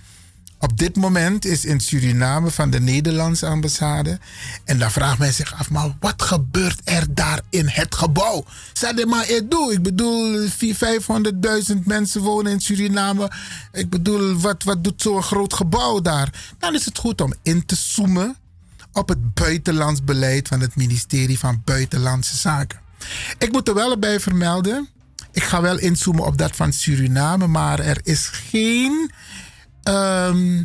Op 0.61 0.77
dit 0.77 0.95
moment 0.95 1.45
is 1.45 1.65
in 1.65 1.79
Suriname 1.79 2.51
van 2.51 2.69
de 2.69 2.79
Nederlandse 2.79 3.45
ambassade. 3.45 4.19
En 4.65 4.79
dan 4.79 4.91
vraagt 4.91 5.19
men 5.19 5.33
zich 5.33 5.59
af, 5.59 5.69
maar 5.69 5.95
wat 5.99 6.21
gebeurt 6.21 6.81
er 6.83 7.05
daar 7.09 7.41
in 7.49 7.67
het 7.67 7.95
gebouw? 7.95 8.45
Maar, 9.07 9.27
doe. 9.47 9.73
Ik 9.73 9.81
bedoel, 9.81 10.47
400.000, 10.47 10.51
500.000 11.71 11.77
mensen 11.83 12.21
wonen 12.21 12.51
in 12.51 12.61
Suriname. 12.61 13.31
Ik 13.71 13.89
bedoel, 13.89 14.35
wat, 14.35 14.63
wat 14.63 14.83
doet 14.83 15.01
zo'n 15.01 15.23
groot 15.23 15.53
gebouw 15.53 16.01
daar? 16.01 16.53
Dan 16.59 16.75
is 16.75 16.85
het 16.85 16.97
goed 16.97 17.21
om 17.21 17.33
in 17.41 17.65
te 17.65 17.75
zoomen 17.75 18.37
op 18.93 19.09
het 19.09 19.33
buitenlands 19.33 20.03
beleid 20.03 20.47
van 20.47 20.59
het 20.59 20.75
ministerie 20.75 21.39
van 21.39 21.61
Buitenlandse 21.65 22.35
Zaken. 22.35 22.79
Ik 23.37 23.51
moet 23.51 23.67
er 23.67 23.73
wel 23.73 23.99
bij 23.99 24.19
vermelden, 24.19 24.89
ik 25.31 25.43
ga 25.43 25.61
wel 25.61 25.79
inzoomen 25.79 26.25
op 26.25 26.37
dat 26.37 26.55
van 26.55 26.73
Suriname, 26.73 27.47
maar 27.47 27.79
er 27.79 27.99
is 28.03 28.27
geen 28.27 29.11
ehm, 29.83 30.63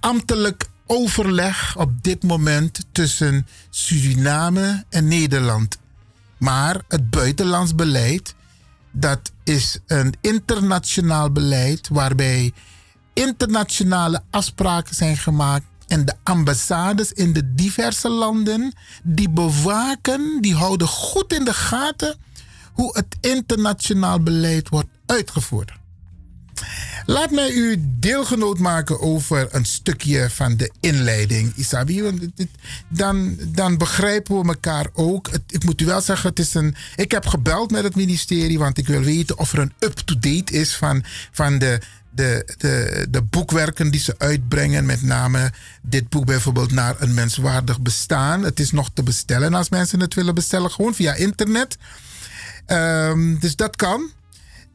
ambtelijk 0.00 0.66
overleg 0.86 1.76
op 1.76 2.02
dit 2.02 2.22
moment 2.22 2.86
tussen 2.92 3.46
Suriname 3.70 4.84
en 4.90 5.08
Nederland. 5.08 5.78
Maar 6.38 6.82
het 6.88 7.10
buitenlands 7.10 7.74
beleid, 7.74 8.34
dat 8.92 9.32
is 9.44 9.78
een 9.86 10.14
internationaal 10.20 11.30
beleid 11.30 11.88
waarbij 11.88 12.52
internationale 13.12 14.22
afspraken 14.30 14.94
zijn 14.94 15.16
gemaakt 15.16 15.66
en 15.86 16.04
de 16.04 16.14
ambassades 16.22 17.12
in 17.12 17.32
de 17.32 17.54
diverse 17.54 18.08
landen, 18.08 18.72
die 19.02 19.30
bewaken, 19.30 20.38
die 20.40 20.54
houden 20.54 20.88
goed 20.88 21.32
in 21.32 21.44
de 21.44 21.54
gaten 21.54 22.16
hoe 22.72 22.90
het 22.96 23.16
internationaal 23.20 24.20
beleid 24.20 24.68
wordt 24.68 24.88
uitgevoerd. 25.06 25.72
Laat 27.06 27.30
mij 27.30 27.50
u 27.50 27.76
deelgenoot 27.80 28.58
maken 28.58 29.00
over 29.00 29.48
een 29.50 29.64
stukje 29.64 30.30
van 30.30 30.56
de 30.56 30.70
inleiding, 30.80 31.52
Isabi. 31.56 32.30
Dan, 32.88 33.38
dan 33.48 33.78
begrijpen 33.78 34.40
we 34.40 34.48
elkaar 34.48 34.86
ook. 34.92 35.30
Ik 35.48 35.64
moet 35.64 35.80
u 35.80 35.84
wel 35.84 36.00
zeggen, 36.00 36.28
het 36.28 36.38
is 36.38 36.54
een, 36.54 36.74
ik 36.96 37.10
heb 37.10 37.26
gebeld 37.26 37.70
met 37.70 37.84
het 37.84 37.94
ministerie, 37.94 38.58
want 38.58 38.78
ik 38.78 38.86
wil 38.86 39.00
weten 39.00 39.38
of 39.38 39.52
er 39.52 39.58
een 39.58 39.72
up-to-date 39.78 40.52
is 40.52 40.76
van, 40.76 41.04
van 41.32 41.58
de, 41.58 41.80
de, 42.16 42.54
de, 42.58 43.06
de 43.10 43.22
boekwerken 43.22 43.90
die 43.90 44.00
ze 44.00 44.14
uitbrengen. 44.18 44.86
Met 44.86 45.02
name 45.02 45.52
dit 45.82 46.08
boek 46.08 46.24
bijvoorbeeld 46.24 46.72
naar 46.72 46.94
een 46.98 47.14
menswaardig 47.14 47.80
bestaan. 47.80 48.42
Het 48.42 48.60
is 48.60 48.70
nog 48.70 48.90
te 48.94 49.02
bestellen 49.02 49.54
als 49.54 49.68
mensen 49.68 50.00
het 50.00 50.14
willen 50.14 50.34
bestellen, 50.34 50.70
gewoon 50.70 50.94
via 50.94 51.14
internet. 51.14 51.76
Ehm, 52.66 53.38
dus 53.38 53.56
dat 53.56 53.76
kan. 53.76 54.10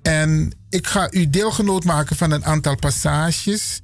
En 0.02 0.52
ik 0.70 0.88
ga 0.88 1.12
u 1.12 1.30
deelgenoot 1.30 1.84
maken 1.84 2.16
van 2.16 2.32
een 2.32 2.46
aantal 2.46 2.76
passages 2.76 3.82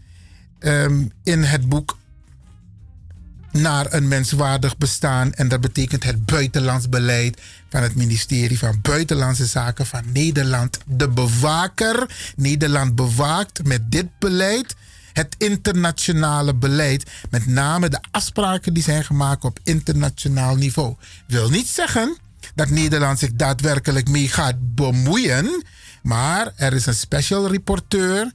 ehm, 0.59 1.05
in 1.23 1.43
het 1.43 1.69
boek 1.69 1.97
Naar 3.51 3.93
een 3.93 4.07
menswaardig 4.07 4.77
bestaan. 4.77 5.33
En 5.33 5.47
dat 5.47 5.61
betekent 5.61 6.03
het 6.03 6.25
buitenlands 6.25 6.89
beleid 6.89 7.41
van 7.69 7.81
het 7.81 7.95
ministerie 7.95 8.59
van 8.59 8.79
Buitenlandse 8.81 9.45
Zaken 9.45 9.85
van 9.85 10.03
Nederland. 10.11 10.77
De 10.85 11.09
bewaker. 11.09 12.09
Nederland 12.35 12.95
bewaakt 12.95 13.63
met 13.63 13.91
dit 13.91 14.07
beleid 14.19 14.75
het 15.17 15.35
internationale 15.37 16.55
beleid. 16.55 17.09
Met 17.29 17.45
name 17.45 17.89
de 17.89 17.99
afspraken 18.11 18.73
die 18.73 18.83
zijn 18.83 19.03
gemaakt 19.03 19.43
op 19.43 19.59
internationaal 19.63 20.55
niveau. 20.55 20.95
Wil 21.27 21.49
niet 21.49 21.67
zeggen 21.67 22.17
dat 22.55 22.69
Nederland 22.69 23.19
zich 23.19 23.33
daadwerkelijk 23.33 24.09
mee 24.09 24.27
gaat 24.27 24.75
bemoeien. 24.75 25.63
Maar 26.03 26.51
er 26.55 26.73
is 26.73 26.85
een 26.85 26.93
special 26.93 27.47
reporteur 27.47 28.31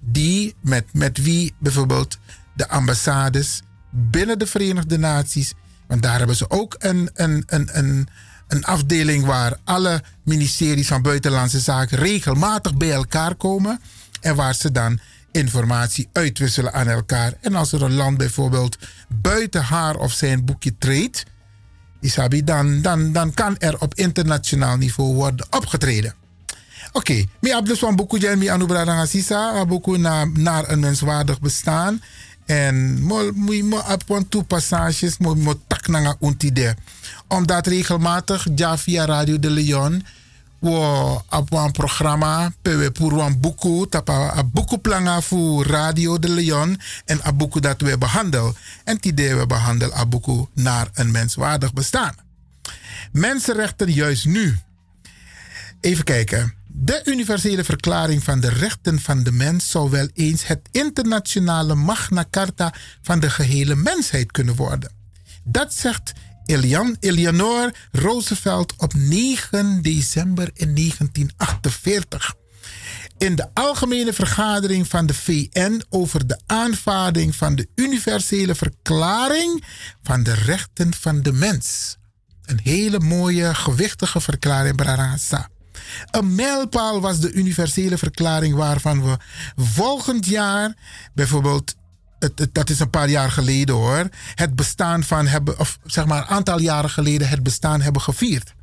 die 0.00 0.54
met, 0.60 0.84
met 0.92 1.22
wie 1.22 1.54
bijvoorbeeld 1.58 2.18
de 2.54 2.68
ambassades 2.68 3.62
binnen 3.90 4.38
de 4.38 4.46
Verenigde 4.46 4.98
Naties, 4.98 5.54
want 5.86 6.02
daar 6.02 6.18
hebben 6.18 6.36
ze 6.36 6.50
ook 6.50 6.74
een, 6.78 7.10
een, 7.14 7.42
een, 7.46 7.68
een, 7.72 8.08
een 8.48 8.64
afdeling 8.64 9.24
waar 9.24 9.56
alle 9.64 10.02
ministeries 10.24 10.88
van 10.88 11.02
Buitenlandse 11.02 11.60
Zaken 11.60 11.98
regelmatig 11.98 12.76
bij 12.76 12.92
elkaar 12.92 13.34
komen 13.34 13.80
en 14.20 14.34
waar 14.34 14.54
ze 14.54 14.72
dan 14.72 15.00
informatie 15.32 16.08
uitwisselen 16.12 16.72
aan 16.72 16.88
elkaar. 16.88 17.32
En 17.40 17.54
als 17.54 17.72
er 17.72 17.82
een 17.82 17.94
land 17.94 18.16
bijvoorbeeld 18.16 18.78
buiten 19.08 19.62
haar 19.62 19.96
of 19.96 20.12
zijn 20.12 20.44
boekje 20.44 20.74
treedt, 20.78 21.24
Isabi, 22.00 22.44
dan, 22.44 22.82
dan, 22.82 23.12
dan 23.12 23.34
kan 23.34 23.58
er 23.58 23.80
op 23.80 23.94
internationaal 23.94 24.76
niveau 24.76 25.14
worden 25.14 25.46
opgetreden. 25.50 26.14
Oké, 26.92 27.24
mi 27.40 27.50
heb 27.50 27.66
dus 27.66 27.78
van 27.78 27.96
boeken 27.96 28.20
jen 28.20 28.38
mi 28.38 28.46
anu 28.48 28.66
brada 28.66 29.06
sisa, 29.06 29.66
boeken 29.66 30.00
naar, 30.00 30.30
naar 30.32 30.70
een 30.70 30.80
menswaardig 30.80 31.40
bestaan. 31.40 32.02
En 32.48 33.02
mo 33.02 33.32
mo 33.34 33.52
mo 33.62 33.78
op 33.78 34.08
een 34.08 34.28
two 34.28 34.42
passages 34.42 35.18
mo 35.18 35.34
mo 35.34 35.60
tak 35.66 35.86
nanga 35.86 36.16
untide. 36.20 36.76
Omdat 37.26 37.66
regelmatig 37.66 38.46
ja 38.54 38.78
via 38.78 39.04
Radio 39.04 39.38
de 39.38 39.50
Leon 39.50 40.04
wo 40.58 41.22
een 41.64 41.72
programma 41.72 42.52
pewe 42.62 42.92
een 42.98 43.40
boeku 43.40 43.86
tapa 43.88 44.36
een 44.36 44.50
boekenplanga 44.50 45.20
voor 45.20 45.66
Radio 45.66 46.18
de 46.18 46.28
Leon 46.28 46.80
en 47.04 47.20
boek 47.36 47.62
dat 47.62 47.80
we 47.80 47.98
behandelen. 47.98 48.54
En 48.84 48.98
die 49.00 49.14
we 49.38 49.46
een 49.92 50.08
boek 50.08 50.48
naar 50.52 50.88
een 50.92 51.10
menswaardig 51.10 51.72
bestaan. 51.72 52.14
Mensenrechten 53.12 53.92
juist 53.92 54.26
nu. 54.26 54.58
Even 55.80 56.04
kijken. 56.04 56.57
De 56.80 57.00
universele 57.04 57.64
verklaring 57.64 58.24
van 58.24 58.40
de 58.40 58.48
rechten 58.48 59.00
van 59.00 59.22
de 59.22 59.32
mens 59.32 59.70
zou 59.70 59.90
wel 59.90 60.08
eens 60.14 60.46
het 60.46 60.68
internationale 60.70 61.74
Magna 61.74 62.24
Carta 62.30 62.74
van 63.02 63.20
de 63.20 63.30
gehele 63.30 63.74
mensheid 63.74 64.30
kunnen 64.30 64.54
worden. 64.54 64.92
Dat 65.44 65.74
zegt 65.74 66.12
Elian, 66.46 66.96
Eleanor 67.00 67.72
Roosevelt 67.92 68.74
op 68.76 68.94
9 68.94 69.82
december 69.82 70.50
in 70.54 70.74
1948. 70.74 72.34
In 73.18 73.34
de 73.34 73.48
algemene 73.54 74.12
vergadering 74.12 74.88
van 74.88 75.06
de 75.06 75.14
VN 75.14 75.82
over 75.88 76.26
de 76.26 76.40
aanvaarding 76.46 77.34
van 77.36 77.54
de 77.54 77.68
universele 77.74 78.54
verklaring 78.54 79.64
van 80.02 80.22
de 80.22 80.34
rechten 80.34 80.94
van 80.94 81.22
de 81.22 81.32
mens. 81.32 81.96
Een 82.44 82.60
hele 82.62 83.00
mooie, 83.00 83.54
gewichtige 83.54 84.20
verklaring, 84.20 84.76
Brarasa. 84.76 85.48
Een 86.10 86.34
mijlpaal 86.34 87.00
was 87.00 87.20
de 87.20 87.32
universele 87.32 87.98
verklaring 87.98 88.54
waarvan 88.54 89.02
we 89.02 89.16
volgend 89.56 90.26
jaar, 90.26 90.74
bijvoorbeeld, 91.14 91.74
het, 92.18 92.48
dat 92.52 92.70
is 92.70 92.80
een 92.80 92.90
paar 92.90 93.08
jaar 93.08 93.30
geleden 93.30 93.74
hoor, 93.74 94.08
het 94.34 94.56
bestaan 94.56 95.02
van 95.02 95.26
hebben, 95.26 95.58
of 95.58 95.78
zeg 95.84 96.06
maar 96.06 96.18
een 96.18 96.28
aantal 96.28 96.60
jaren 96.60 96.90
geleden 96.90 97.28
het 97.28 97.42
bestaan 97.42 97.80
hebben 97.80 98.02
gevierd. 98.02 98.56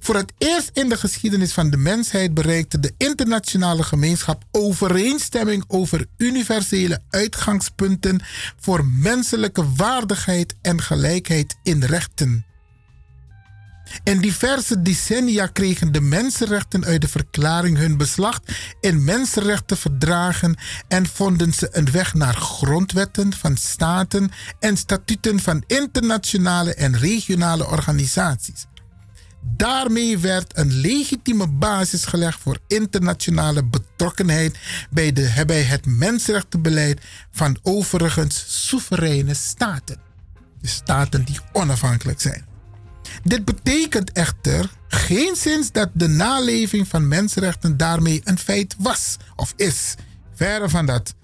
Voor 0.00 0.14
het 0.14 0.32
eerst 0.38 0.70
in 0.72 0.88
de 0.88 0.96
geschiedenis 0.96 1.52
van 1.52 1.70
de 1.70 1.76
mensheid 1.76 2.34
bereikte 2.34 2.80
de 2.80 2.94
internationale 2.96 3.82
gemeenschap 3.82 4.44
overeenstemming 4.50 5.64
over 5.66 6.06
universele 6.16 7.00
uitgangspunten 7.10 8.20
voor 8.56 8.86
menselijke 8.86 9.72
waardigheid 9.74 10.54
en 10.62 10.82
gelijkheid 10.82 11.56
in 11.62 11.82
rechten. 11.82 12.47
In 14.04 14.20
diverse 14.20 14.82
decennia 14.82 15.46
kregen 15.46 15.92
de 15.92 16.00
mensenrechten 16.00 16.84
uit 16.84 17.00
de 17.00 17.08
verklaring 17.08 17.76
hun 17.76 17.96
beslag 17.96 18.40
in 18.80 19.04
mensenrechtenverdragen 19.04 20.56
en 20.88 21.06
vonden 21.06 21.52
ze 21.52 21.68
een 21.72 21.90
weg 21.90 22.14
naar 22.14 22.34
grondwetten 22.34 23.32
van 23.34 23.56
staten 23.56 24.30
en 24.60 24.76
statuten 24.76 25.40
van 25.40 25.64
internationale 25.66 26.74
en 26.74 26.98
regionale 26.98 27.66
organisaties. 27.66 28.66
Daarmee 29.40 30.18
werd 30.18 30.58
een 30.58 30.72
legitieme 30.72 31.48
basis 31.48 32.04
gelegd 32.04 32.40
voor 32.40 32.58
internationale 32.66 33.64
betrokkenheid 33.64 34.58
bij, 34.90 35.12
de, 35.12 35.22
het 35.22 35.86
mensenrechtenbeleid 35.86 37.00
van 37.30 37.58
overigens 37.62 38.44
soevereine 38.68 39.34
staten. 39.34 40.00
De 40.60 40.68
staten 40.68 41.24
die 41.24 41.38
onafhankelijk 41.52 42.20
zijn. 42.20 42.47
Dit 43.22 43.44
betekent 43.44 44.12
echter 44.12 44.70
geenszins 44.88 45.72
dat 45.72 45.88
de 45.92 46.08
naleving 46.08 46.88
van 46.88 47.08
mensenrechten 47.08 47.76
daarmee 47.76 48.20
een 48.24 48.38
feit 48.38 48.74
was 48.78 49.16
of 49.36 49.52
is. 49.56 49.94
Verre 50.34 50.68
van 50.68 50.86
dat. 50.86 51.14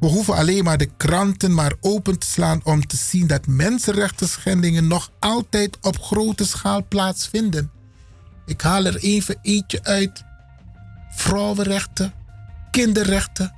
We 0.00 0.06
hoeven 0.06 0.34
alleen 0.34 0.64
maar 0.64 0.78
de 0.78 0.90
kranten 0.96 1.54
maar 1.54 1.74
open 1.80 2.18
te 2.18 2.26
slaan 2.26 2.60
om 2.64 2.86
te 2.86 2.96
zien 2.96 3.26
dat 3.26 3.46
mensenrechten 3.46 4.28
schendingen 4.28 4.86
nog 4.86 5.12
altijd 5.18 5.78
op 5.82 5.98
grote 6.00 6.46
schaal 6.46 6.86
plaatsvinden. 6.88 7.70
Ik 8.46 8.60
haal 8.60 8.84
er 8.84 8.96
even 8.96 9.38
eentje 9.42 9.84
uit. 9.84 10.24
Vrouwenrechten, 11.10 12.12
kinderrechten. 12.70 13.54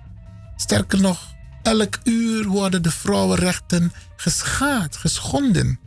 Sterker 0.56 1.00
nog, 1.00 1.34
elk 1.62 1.98
uur 2.04 2.46
worden 2.46 2.82
de 2.82 2.90
vrouwenrechten 2.90 3.92
geschaad, 4.16 4.96
geschonden. 4.96 5.78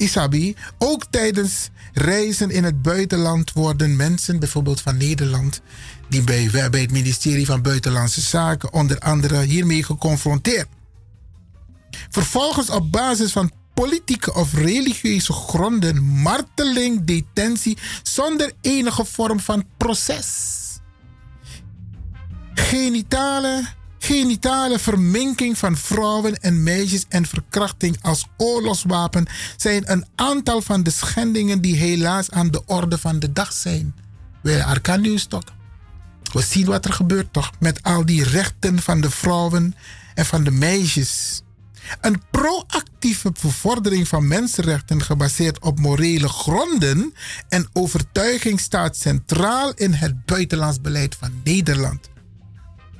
Isabi, 0.00 0.56
ook 0.78 1.04
tijdens 1.10 1.70
reizen 1.92 2.50
in 2.50 2.64
het 2.64 2.82
buitenland 2.82 3.52
worden 3.52 3.96
mensen, 3.96 4.38
bijvoorbeeld 4.38 4.80
van 4.80 4.96
Nederland, 4.96 5.60
die 6.08 6.22
bij, 6.22 6.48
het 6.70 6.90
ministerie 6.90 7.46
van 7.46 7.62
Buitenlandse 7.62 8.20
Zaken 8.20 8.72
onder 8.72 8.98
andere 8.98 9.42
hiermee 9.42 9.84
geconfronteerd. 9.84 10.68
Vervolgens 12.10 12.70
op 12.70 12.92
basis 12.92 13.32
van 13.32 13.52
politieke 13.74 14.34
of 14.34 14.54
religieuze 14.54 15.32
gronden 15.32 16.02
marteling, 16.04 17.04
detentie 17.04 17.78
zonder 18.02 18.52
enige 18.60 19.04
vorm 19.04 19.40
van 19.40 19.64
proces. 19.76 20.58
Genitale, 22.54 23.64
genitale 24.02 24.78
verminking 24.78 25.58
van 25.58 25.76
vrouwen 25.76 26.36
en 26.40 26.62
meisjes 26.62 27.04
en 27.08 27.26
verkrachting 27.26 27.96
als 28.02 28.26
oorlogswapen 28.36 29.26
zijn 29.56 29.90
een 29.90 30.06
aantal 30.14 30.62
van 30.62 30.82
de 30.82 30.90
schendingen 30.90 31.60
die 31.60 31.76
helaas 31.76 32.30
aan 32.30 32.50
de 32.50 32.64
orde 32.66 32.98
van 32.98 33.18
de 33.18 33.32
dag 33.32 33.52
zijn. 33.52 33.94
Wij 34.42 34.64
Arcanius 34.64 35.24
toch? 35.24 35.44
We 36.32 36.42
zien 36.42 36.66
wat 36.66 36.84
er 36.84 36.92
gebeurt 36.92 37.32
toch 37.32 37.50
met 37.58 37.82
al 37.82 38.06
die 38.06 38.24
rechten 38.24 38.82
van 38.82 39.00
de 39.00 39.10
vrouwen 39.10 39.74
en 40.14 40.26
van 40.26 40.44
de 40.44 40.50
meisjes. 40.50 41.42
Een 42.00 42.22
proactieve 42.30 43.32
bevordering 43.42 44.08
van 44.08 44.28
mensenrechten 44.28 45.02
gebaseerd 45.02 45.58
op 45.58 45.78
morele 45.78 46.28
gronden 46.28 47.14
en 47.48 47.68
overtuiging 47.72 48.60
staat 48.60 48.96
centraal 48.96 49.72
in 49.74 49.92
het 49.92 50.24
buitenlands 50.24 50.80
beleid 50.80 51.16
van 51.18 51.40
Nederland. 51.44 52.08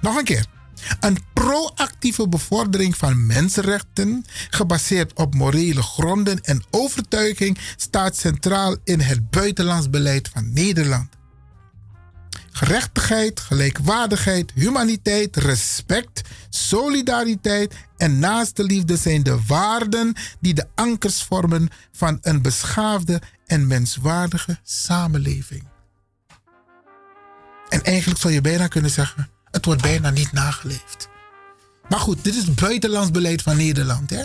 Nog 0.01 0.17
een 0.17 0.25
keer. 0.25 0.59
Een 1.01 1.19
proactieve 1.33 2.29
bevordering 2.29 2.97
van 2.97 3.27
mensenrechten, 3.27 4.25
gebaseerd 4.51 5.13
op 5.13 5.35
morele 5.35 5.83
gronden 5.83 6.41
en 6.41 6.63
overtuiging, 6.71 7.59
staat 7.77 8.17
centraal 8.17 8.77
in 8.85 9.01
het 9.01 9.31
buitenlands 9.31 9.91
beleid 9.91 10.29
van 10.33 10.53
Nederland. 10.53 11.09
Gerechtigheid, 12.53 13.41
gelijkwaardigheid, 13.41 14.53
humaniteit, 14.55 15.37
respect, 15.37 16.21
solidariteit 16.49 17.75
en 17.97 18.19
naaste 18.19 18.65
liefde 18.65 18.97
zijn 18.97 19.23
de 19.23 19.39
waarden 19.47 20.15
die 20.41 20.55
de 20.55 20.67
ankers 20.75 21.23
vormen 21.23 21.69
van 21.93 22.19
een 22.23 22.43
beschaafde 22.43 23.23
en 23.47 23.67
menswaardige 23.67 24.59
samenleving. 24.63 25.69
En 27.69 27.83
eigenlijk 27.83 28.21
zou 28.21 28.33
je 28.33 28.41
bijna 28.41 28.67
kunnen 28.67 28.91
zeggen: 28.91 29.31
het 29.51 29.65
wordt 29.65 29.83
bijna 29.83 30.11
niet 30.11 30.33
nageleefd. 30.33 31.09
Maar 31.89 32.01
goed, 32.01 32.25
dit 32.25 32.35
is 32.35 32.55
buitenlands 32.55 33.11
beleid 33.11 33.43
van 33.43 33.57
Nederland. 33.57 34.11
Hè? 34.11 34.23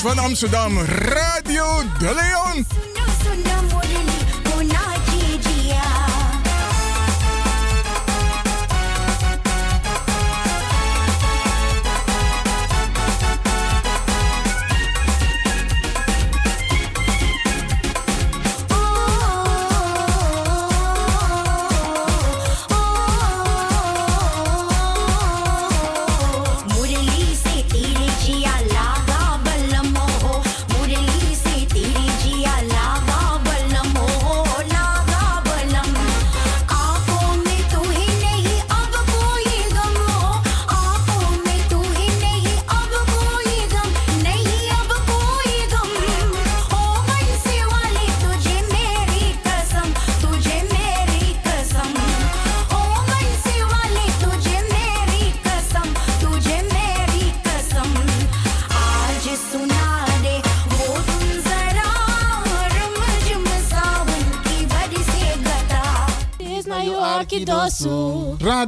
Van 0.00 0.18
Amsterdam, 0.18 0.78
Radio 0.78 1.82
De 1.98 2.14
Leon. 2.14 2.69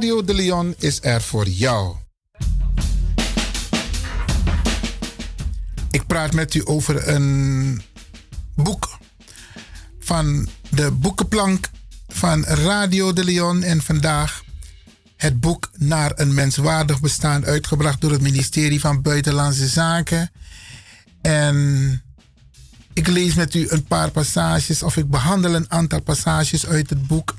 Radio 0.03 0.23
De 0.23 0.33
Leon 0.33 0.75
is 0.77 0.99
er 1.01 1.21
voor 1.21 1.47
jou. 1.47 1.95
Ik 5.91 6.07
praat 6.07 6.33
met 6.33 6.53
u 6.53 6.61
over 6.65 7.07
een 7.07 7.81
boek 8.55 8.97
van 9.99 10.47
de 10.69 10.91
boekenplank 10.91 11.69
van 12.07 12.43
Radio 12.43 13.13
De 13.13 13.23
Leon. 13.23 13.63
En 13.63 13.81
vandaag 13.81 14.43
het 15.15 15.39
boek 15.39 15.69
Naar 15.77 16.11
een 16.15 16.33
menswaardig 16.33 16.99
bestaan, 16.99 17.45
uitgebracht 17.45 18.01
door 18.01 18.11
het 18.11 18.21
ministerie 18.21 18.79
van 18.79 19.01
Buitenlandse 19.01 19.67
Zaken. 19.67 20.31
En 21.21 22.01
ik 22.93 23.07
lees 23.07 23.33
met 23.33 23.53
u 23.53 23.65
een 23.69 23.83
paar 23.83 24.11
passages, 24.11 24.83
of 24.83 24.97
ik 24.97 25.09
behandel 25.09 25.55
een 25.55 25.71
aantal 25.71 26.01
passages 26.01 26.65
uit 26.65 26.89
het 26.89 27.07
boek 27.07 27.32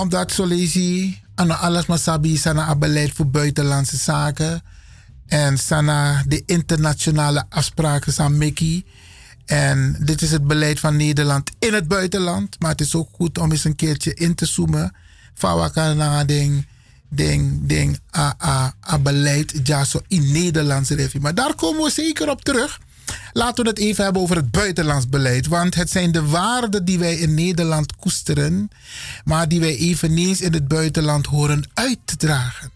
omdat 0.00 0.34
je 0.36 1.14
aan 1.34 1.58
alles 1.58 1.86
maar 1.86 1.98
sabi 1.98 2.36
sana 2.36 2.76
beleid 2.76 3.12
voor 3.12 3.26
buitenlandse 3.26 3.96
zaken 3.96 4.62
en 5.26 5.58
sana 5.58 6.22
de 6.26 6.42
internationale 6.46 7.44
afspraken 7.48 8.12
zijn 8.12 8.38
Mickey. 8.38 8.84
En 9.46 9.96
dit 10.00 10.22
is 10.22 10.30
het 10.30 10.46
beleid 10.46 10.80
van 10.80 10.96
Nederland 10.96 11.50
in 11.58 11.74
het 11.74 11.88
buitenland. 11.88 12.56
Maar 12.60 12.70
het 12.70 12.80
is 12.80 12.94
ook 12.94 13.08
goed 13.12 13.38
om 13.38 13.50
eens 13.50 13.64
een 13.64 13.76
keertje 13.76 14.14
in 14.14 14.34
te 14.34 14.46
zoomen. 14.46 14.94
Fawakana 15.34 16.24
ding, 16.24 16.66
ding, 17.08 17.60
ding, 17.62 17.98
a, 18.16 18.34
a, 18.44 18.74
a 18.90 18.98
beleid, 18.98 19.60
ja, 19.62 19.84
zo 19.84 20.00
in 20.08 20.32
Nederlandse 20.32 20.94
revue. 20.94 21.20
Maar 21.20 21.34
daar 21.34 21.54
komen 21.54 21.82
we 21.82 21.90
zeker 21.90 22.30
op 22.30 22.44
terug. 22.44 22.80
Laten 23.32 23.64
we 23.64 23.70
het 23.70 23.78
even 23.78 24.04
hebben 24.04 24.22
over 24.22 24.36
het 24.36 24.50
buitenlands 24.50 25.08
beleid. 25.08 25.46
Want 25.46 25.74
het 25.74 25.90
zijn 25.90 26.12
de 26.12 26.26
waarden 26.26 26.84
die 26.84 26.98
wij 26.98 27.14
in 27.14 27.34
Nederland 27.34 27.96
koesteren, 27.96 28.70
maar 29.24 29.48
die 29.48 29.60
wij 29.60 29.76
eveneens 29.76 30.40
in 30.40 30.52
het 30.52 30.68
buitenland 30.68 31.26
horen 31.26 31.70
uit 31.74 31.98
te 32.04 32.16
dragen. 32.16 32.70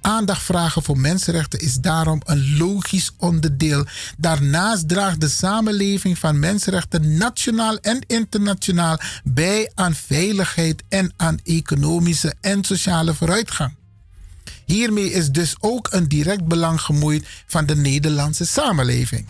Aandacht 0.00 0.42
vragen 0.42 0.82
voor 0.82 0.98
mensenrechten 0.98 1.58
is 1.58 1.76
daarom 1.76 2.20
een 2.24 2.56
logisch 2.56 3.12
onderdeel. 3.16 3.84
Daarnaast 4.18 4.88
draagt 4.88 5.20
de 5.20 5.28
samenleving 5.28 6.18
van 6.18 6.38
mensenrechten 6.38 7.16
nationaal 7.16 7.76
en 7.76 8.04
internationaal 8.06 8.98
bij 9.24 9.70
aan 9.74 9.94
veiligheid 9.94 10.82
en 10.88 11.12
aan 11.16 11.38
economische 11.44 12.34
en 12.40 12.64
sociale 12.64 13.14
vooruitgang. 13.14 13.74
Hiermee 14.64 15.12
is 15.12 15.30
dus 15.30 15.54
ook 15.60 15.88
een 15.90 16.08
direct 16.08 16.44
belang 16.44 16.80
gemoeid 16.80 17.26
van 17.46 17.66
de 17.66 17.76
Nederlandse 17.76 18.46
samenleving. 18.46 19.28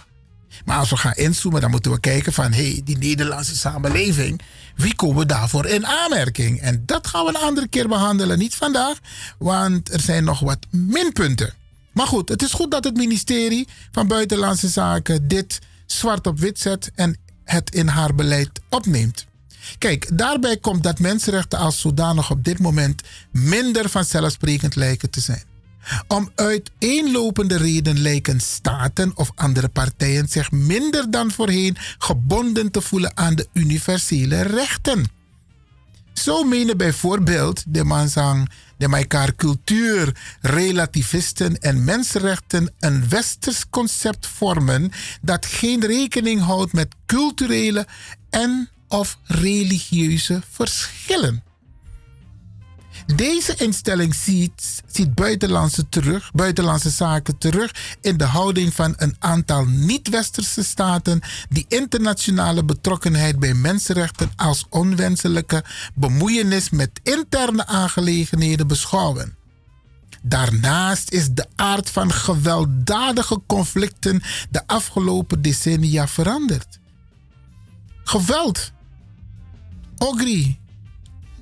Maar 0.64 0.78
als 0.78 0.90
we 0.90 0.97
gaan 0.97 1.14
inzoomen, 1.14 1.60
dan 1.60 1.70
moeten 1.70 1.93
we 1.93 2.01
kijken 2.01 2.32
van 2.32 2.52
hé, 2.52 2.70
hey, 2.70 2.80
die 2.84 2.98
Nederlandse 2.98 3.56
samenleving, 3.56 4.40
wie 4.76 4.94
komen 4.94 5.28
daarvoor 5.28 5.66
in 5.66 5.86
aanmerking? 5.86 6.60
En 6.60 6.82
dat 6.86 7.06
gaan 7.06 7.24
we 7.24 7.28
een 7.28 7.47
andere 7.47 7.68
keer 7.68 7.89
behandelen, 7.89 8.39
niet 8.39 8.55
vandaag, 8.55 8.98
want 9.39 9.93
er 9.93 10.01
zijn 10.01 10.24
nog 10.24 10.40
wat 10.40 10.66
minpunten. 10.70 11.55
Maar 11.93 12.06
goed, 12.06 12.28
het 12.28 12.43
is 12.43 12.52
goed 12.52 12.70
dat 12.70 12.84
het 12.84 12.97
ministerie 12.97 13.68
van 13.90 14.06
Buitenlandse 14.06 14.68
Zaken 14.68 15.28
dit 15.28 15.59
zwart 15.86 16.26
op 16.26 16.39
wit 16.39 16.59
zet 16.59 16.90
en 16.94 17.16
het 17.44 17.74
in 17.74 17.89
haar 17.89 18.14
beleid 18.14 18.60
opneemt. 18.68 19.26
Kijk, 19.78 20.18
daarbij 20.18 20.56
komt 20.56 20.82
dat 20.82 20.98
mensenrechten 20.98 21.59
als 21.59 21.80
zodanig 21.80 22.30
op 22.30 22.44
dit 22.44 22.59
moment 22.59 23.02
minder 23.30 23.89
vanzelfsprekend 23.89 24.76
lijken 24.76 25.10
te 25.10 25.20
zijn. 25.20 25.51
Om 26.09 26.30
uiteenlopende 26.34 27.56
reden 27.56 27.98
lijken 27.98 28.40
staten 28.40 29.12
of 29.14 29.30
andere 29.34 29.68
partijen 29.68 30.28
zich 30.28 30.50
minder 30.50 31.10
dan 31.10 31.30
voorheen 31.30 31.76
gebonden 31.98 32.70
te 32.70 32.80
voelen 32.80 33.16
aan 33.16 33.34
de 33.34 33.48
universele 33.52 34.42
rechten. 34.42 35.20
Zo 36.12 36.44
menen 36.44 36.76
bijvoorbeeld 36.76 37.64
de 37.66 37.84
Mansang, 37.84 38.50
de 38.76 38.86
elkaar 38.86 39.34
cultuur, 39.34 40.16
relativisten 40.40 41.59
en 41.60 41.84
mensenrechten 41.84 42.74
een 42.78 43.09
westers 43.09 43.68
concept 43.70 44.26
vormen 44.26 44.90
dat 45.22 45.46
geen 45.46 45.86
rekening 45.86 46.40
houdt 46.40 46.72
met 46.72 46.94
culturele 47.06 47.86
en 48.30 48.68
of 48.88 49.18
religieuze 49.24 50.42
verschillen. 50.50 51.51
Deze 53.06 53.54
instelling 53.54 54.14
ziet, 54.14 54.82
buitenlandse, 55.14 55.88
terug, 55.88 56.30
buitenlandse 56.32 56.90
zaken 56.90 57.38
terug 57.38 57.96
in 58.00 58.16
de 58.16 58.24
houding 58.24 58.74
van 58.74 58.94
een 58.96 59.16
aantal 59.18 59.64
niet-westerse 59.64 60.64
staten 60.64 61.20
die 61.48 61.64
internationale 61.68 62.64
betrokkenheid 62.64 63.38
bij 63.38 63.54
mensenrechten 63.54 64.30
als 64.36 64.66
onwenselijke 64.68 65.64
bemoeienis 65.94 66.70
met 66.70 67.00
interne 67.02 67.66
aangelegenheden 67.66 68.66
beschouwen. 68.66 69.36
Daarnaast 70.22 71.10
is 71.10 71.28
de 71.28 71.46
aard 71.56 71.90
van 71.90 72.12
gewelddadige 72.12 73.40
conflicten 73.46 74.22
de 74.50 74.66
afgelopen 74.66 75.42
decennia 75.42 76.08
veranderd. 76.08 76.78
Geweld, 78.04 78.72
ogri, 79.98 80.60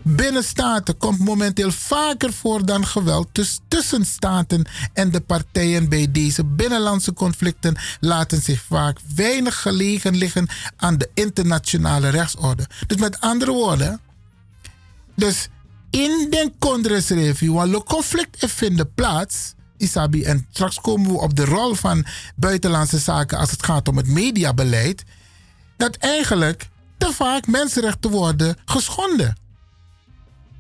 binnen 0.03 0.45
staten 0.45 0.97
komt 0.97 1.19
momenteel 1.19 1.71
vaker 1.71 2.33
voor 2.33 2.67
dan 2.67 2.87
geweld 2.87 3.29
dus 3.33 3.61
tussen 3.69 4.07
staten 4.07 4.67
en 4.93 5.11
de 5.11 5.21
partijen 5.21 5.89
bij 5.89 6.11
deze 6.11 6.45
binnenlandse 6.45 7.13
conflicten 7.13 7.77
laten 8.01 8.43
zich 8.43 8.63
vaak 8.63 8.99
weinig 9.15 9.61
gelegen 9.61 10.17
liggen 10.17 10.49
aan 10.77 10.99
de 10.99 11.11
internationale 11.15 12.09
rechtsorde. 12.09 12.67
Dus 12.87 12.97
met 12.97 13.21
andere 13.21 13.53
woorden, 13.53 14.01
dus 15.15 15.49
in 15.91 16.27
de 16.31 16.53
Congress-review, 16.59 17.55
waar 17.55 17.69
het 17.69 17.85
conflict 17.85 18.47
vindt 18.49 18.95
plaats, 18.95 19.55
Isabi, 19.77 20.23
en 20.23 20.47
straks 20.53 20.81
komen 20.81 21.11
we 21.11 21.19
op 21.19 21.37
de 21.37 21.45
rol 21.45 21.75
van 21.75 22.05
buitenlandse 22.37 22.99
zaken 22.99 23.39
als 23.39 23.51
het 23.51 23.63
gaat 23.63 23.89
om 23.89 23.97
het 23.97 24.07
mediabeleid, 24.07 25.05
dat 25.77 25.97
eigenlijk 25.97 26.69
te 26.99 27.13
vaak 27.13 27.47
mensenrechten 27.47 28.11
worden 28.11 28.57
geschonden. 28.65 29.37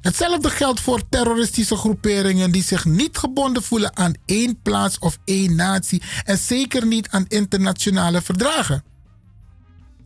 Hetzelfde 0.01 0.51
geldt 0.51 0.81
voor 0.81 1.09
terroristische 1.09 1.77
groeperingen 1.77 2.51
die 2.51 2.62
zich 2.62 2.85
niet 2.85 3.18
gebonden 3.18 3.62
voelen 3.62 3.97
aan 3.97 4.14
één 4.27 4.62
plaats 4.62 4.98
of 4.98 5.18
één 5.24 5.55
natie 5.55 6.02
en 6.24 6.39
zeker 6.39 6.86
niet 6.86 7.09
aan 7.09 7.24
internationale 7.28 8.22
verdragen. 8.22 8.85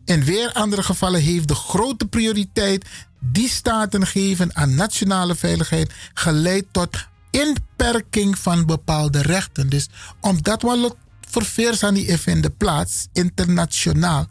In 0.05 0.23
weer 0.23 0.51
andere 0.53 0.83
gevallen 0.83 1.21
heeft 1.21 1.47
de 1.47 1.55
grote 1.55 2.05
prioriteit 2.05 2.85
die 3.19 3.49
staten 3.49 4.07
geven 4.07 4.55
aan 4.55 4.75
nationale 4.75 5.35
veiligheid 5.35 5.93
geleid 6.13 6.65
tot 6.71 7.07
inperking 7.29 8.37
van 8.37 8.65
bepaalde 8.65 9.21
rechten. 9.21 9.69
Dus 9.69 9.89
omdat 10.21 10.61
we 10.61 10.95
verveers 11.29 11.83
aan 11.83 11.93
die 11.93 12.41
de 12.41 12.49
plaats, 12.57 13.07
internationaal, 13.13 14.27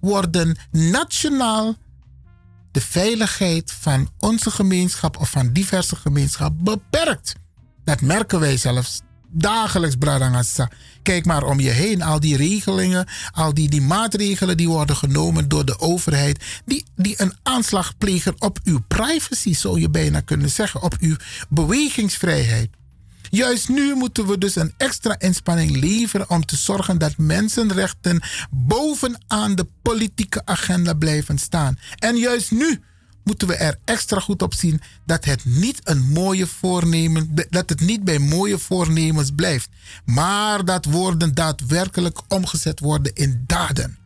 worden 0.00 0.56
nationaal 0.70 1.76
de 2.72 2.80
veiligheid 2.80 3.72
van 3.80 4.08
onze 4.18 4.50
gemeenschap 4.50 5.16
of 5.16 5.30
van 5.30 5.52
diverse 5.52 5.96
gemeenschappen 5.96 6.64
beperkt. 6.64 7.34
Dat 7.84 8.00
merken 8.00 8.40
wij 8.40 8.56
zelfs 8.56 9.02
dagelijks, 9.30 9.96
Bradangassa. 9.96 10.70
Kijk 11.02 11.24
maar 11.24 11.42
om 11.42 11.60
je 11.60 11.70
heen, 11.70 12.02
al 12.02 12.20
die 12.20 12.36
regelingen, 12.36 13.06
al 13.32 13.54
die, 13.54 13.68
die 13.68 13.82
maatregelen 13.82 14.56
die 14.56 14.68
worden 14.68 14.96
genomen 14.96 15.48
door 15.48 15.64
de 15.64 15.78
overheid, 15.78 16.44
die, 16.64 16.84
die 16.96 17.14
een 17.16 17.32
aanslag 17.42 17.98
plegen 17.98 18.34
op 18.38 18.58
uw 18.64 18.78
privacy, 18.88 19.54
zou 19.54 19.80
je 19.80 19.90
bijna 19.90 20.20
kunnen 20.20 20.50
zeggen, 20.50 20.82
op 20.82 20.96
uw 21.00 21.16
bewegingsvrijheid. 21.48 22.70
Juist 23.30 23.68
nu 23.68 23.94
moeten 23.94 24.26
we 24.26 24.38
dus 24.38 24.56
een 24.56 24.74
extra 24.76 25.18
inspanning 25.18 25.76
leveren 25.76 26.30
om 26.30 26.44
te 26.44 26.56
zorgen 26.56 26.98
dat 26.98 27.16
mensenrechten 27.16 28.22
bovenaan 28.50 29.54
de 29.54 29.66
politieke 29.82 30.42
agenda 30.44 30.94
blijven 30.94 31.38
staan. 31.38 31.78
En 31.96 32.16
juist 32.16 32.50
nu 32.50 32.80
moeten 33.22 33.48
we 33.48 33.54
er 33.54 33.78
extra 33.84 34.20
goed 34.20 34.42
op 34.42 34.54
zien 34.54 34.80
dat 35.04 35.24
het 35.24 35.44
niet 35.44 35.80
een 35.84 36.08
mooie 36.08 36.46
voornemen, 36.46 37.34
dat 37.50 37.68
het 37.68 37.80
niet 37.80 38.04
bij 38.04 38.18
mooie 38.18 38.58
voornemens 38.58 39.30
blijft, 39.30 39.68
maar 40.04 40.64
dat 40.64 40.84
woorden 40.84 41.34
daadwerkelijk 41.34 42.20
omgezet 42.28 42.80
worden 42.80 43.14
in 43.14 43.44
daden. 43.46 43.98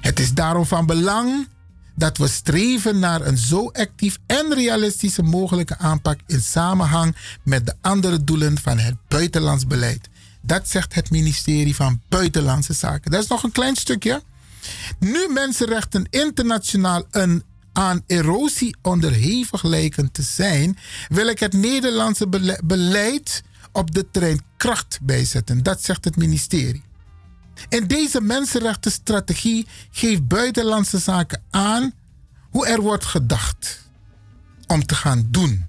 Het 0.00 0.20
is 0.20 0.32
daarom 0.32 0.66
van 0.66 0.86
belang 0.86 1.48
dat 1.94 2.18
we 2.18 2.28
streven 2.28 2.98
naar 2.98 3.26
een 3.26 3.38
zo 3.38 3.68
actief 3.68 4.18
en 4.26 4.54
realistische 4.54 5.22
mogelijke 5.22 5.78
aanpak 5.78 6.20
in 6.26 6.40
samenhang 6.40 7.16
met 7.42 7.66
de 7.66 7.74
andere 7.80 8.24
doelen 8.24 8.58
van 8.58 8.78
het 8.78 8.94
buitenlands 9.08 9.66
beleid. 9.66 10.08
Dat 10.40 10.68
zegt 10.68 10.94
het 10.94 11.10
ministerie 11.10 11.74
van 11.74 12.00
Buitenlandse 12.08 12.72
Zaken. 12.72 13.10
Dat 13.10 13.22
is 13.22 13.28
nog 13.28 13.42
een 13.42 13.52
klein 13.52 13.76
stukje. 13.76 14.22
Nu 14.98 15.28
mensenrechten 15.28 16.06
internationaal 16.10 17.04
een 17.10 17.42
aan 17.72 18.02
erosie 18.06 18.76
onderhevig 18.82 19.62
lijken 19.62 20.12
te 20.12 20.22
zijn, 20.22 20.78
wil 21.08 21.26
ik 21.26 21.38
het 21.38 21.52
Nederlandse 21.52 22.26
beleid 22.64 23.42
op 23.72 23.94
de 23.94 24.10
terrein 24.10 24.42
kracht 24.56 24.98
bijzetten. 25.02 25.62
Dat 25.62 25.82
zegt 25.82 26.04
het 26.04 26.16
ministerie. 26.16 26.82
In 27.68 27.86
deze 27.86 28.20
mensenrechtenstrategie 28.20 29.66
geeft 29.90 30.28
Buitenlandse 30.28 30.98
Zaken 30.98 31.42
aan 31.50 31.92
hoe 32.50 32.66
er 32.66 32.80
wordt 32.80 33.04
gedacht 33.04 33.80
om 34.66 34.86
te 34.86 34.94
gaan 34.94 35.28
doen. 35.30 35.66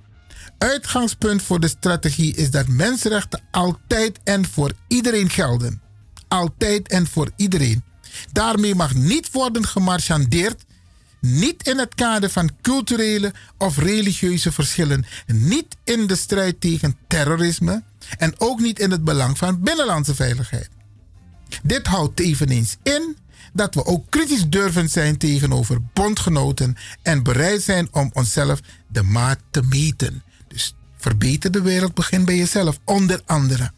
Uitgangspunt 0.58 1.42
voor 1.42 1.60
de 1.60 1.68
strategie 1.68 2.36
is 2.36 2.52
dat 2.52 2.68
mensenrechten 2.68 3.42
altijd 3.52 4.20
en 4.24 4.46
voor 4.46 4.72
iedereen 4.88 5.30
gelden. 5.30 5.82
Altijd 6.28 6.88
en 6.88 7.08
voor 7.08 7.32
iedereen. 7.36 7.84
Daarmee 8.32 8.76
mag 8.76 8.94
niet 8.94 9.32
worden 9.32 9.66
gemarchandeerd, 9.68 10.66
niet 11.20 11.68
in 11.68 11.78
het 11.78 11.96
kader 11.96 12.30
van 12.30 12.52
culturele 12.62 13.34
of 13.58 13.78
religieuze 13.78 14.52
verschillen, 14.52 15.06
niet 15.26 15.76
in 15.84 16.08
de 16.08 16.16
strijd 16.16 16.62
tegen 16.62 16.98
terrorisme 17.08 17.84
en 18.18 18.34
ook 18.38 18.60
niet 18.60 18.80
in 18.80 18.92
het 18.92 19.04
belang 19.04 19.38
van 19.38 19.62
binnenlandse 19.62 20.16
veiligheid. 20.16 20.70
Dit 21.64 21.88
houdt 21.88 22.20
eveneens 22.20 22.78
in 22.84 23.18
dat 23.54 23.76
we 23.76 23.86
ook 23.86 24.06
kritisch 24.10 24.48
durven 24.48 24.90
zijn 24.90 25.18
tegenover 25.18 25.82
bondgenoten 25.94 26.76
en 27.02 27.24
bereid 27.24 27.62
zijn 27.62 27.88
om 27.92 28.10
onszelf 28.14 28.60
de 28.88 29.04
maat 29.04 29.40
te 29.52 29.62
meten. 29.62 30.24
Dus 30.48 30.76
verbeter 30.98 31.52
de 31.52 31.62
wereld, 31.62 31.94
begin 31.94 32.26
bij 32.26 32.36
jezelf, 32.36 32.80
onder 32.86 33.22
andere. 33.26 33.72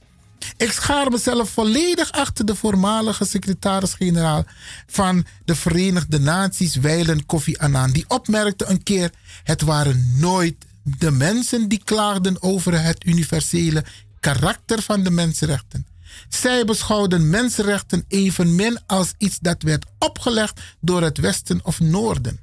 Ik 0.58 0.72
schaar 0.72 1.12
mezelf 1.12 1.50
volledig 1.50 2.12
achter 2.12 2.46
de 2.46 2.56
voormalige 2.56 3.26
secretaris-generaal 3.26 4.44
van 4.88 5.26
de 5.46 5.56
Verenigde 5.56 6.20
Naties, 6.20 6.76
Weilen 6.76 7.26
Kofi 7.26 7.56
Annan. 7.56 7.92
Die 7.92 8.06
opmerkte 8.08 8.66
een 8.66 8.84
keer: 8.84 9.12
het 9.44 9.62
waren 9.62 10.14
nooit 10.18 10.56
de 10.84 11.12
mensen 11.12 11.68
die 11.68 11.82
klaagden 11.84 12.42
over 12.42 12.82
het 12.82 13.06
universele 13.06 13.84
karakter 14.20 14.82
van 14.82 15.04
de 15.04 15.12
mensenrechten. 15.12 15.86
Zij 16.30 16.66
beschouwden 16.66 17.30
mensenrechten 17.30 18.06
evenmin 18.08 18.80
als 18.86 19.14
iets 19.18 19.40
dat 19.40 19.62
werd 19.62 19.86
opgelegd 20.00 20.62
door 20.82 21.02
het 21.02 21.18
Westen 21.18 21.60
of 21.64 21.80
Noorden. 21.80 22.40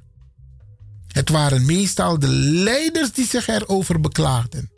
Het 1.07 1.29
waren 1.29 1.65
meestal 1.65 2.19
de 2.19 2.27
leiders 2.27 3.11
die 3.11 3.27
zich 3.27 3.47
erover 3.47 3.99
beklaagden. 3.99 4.71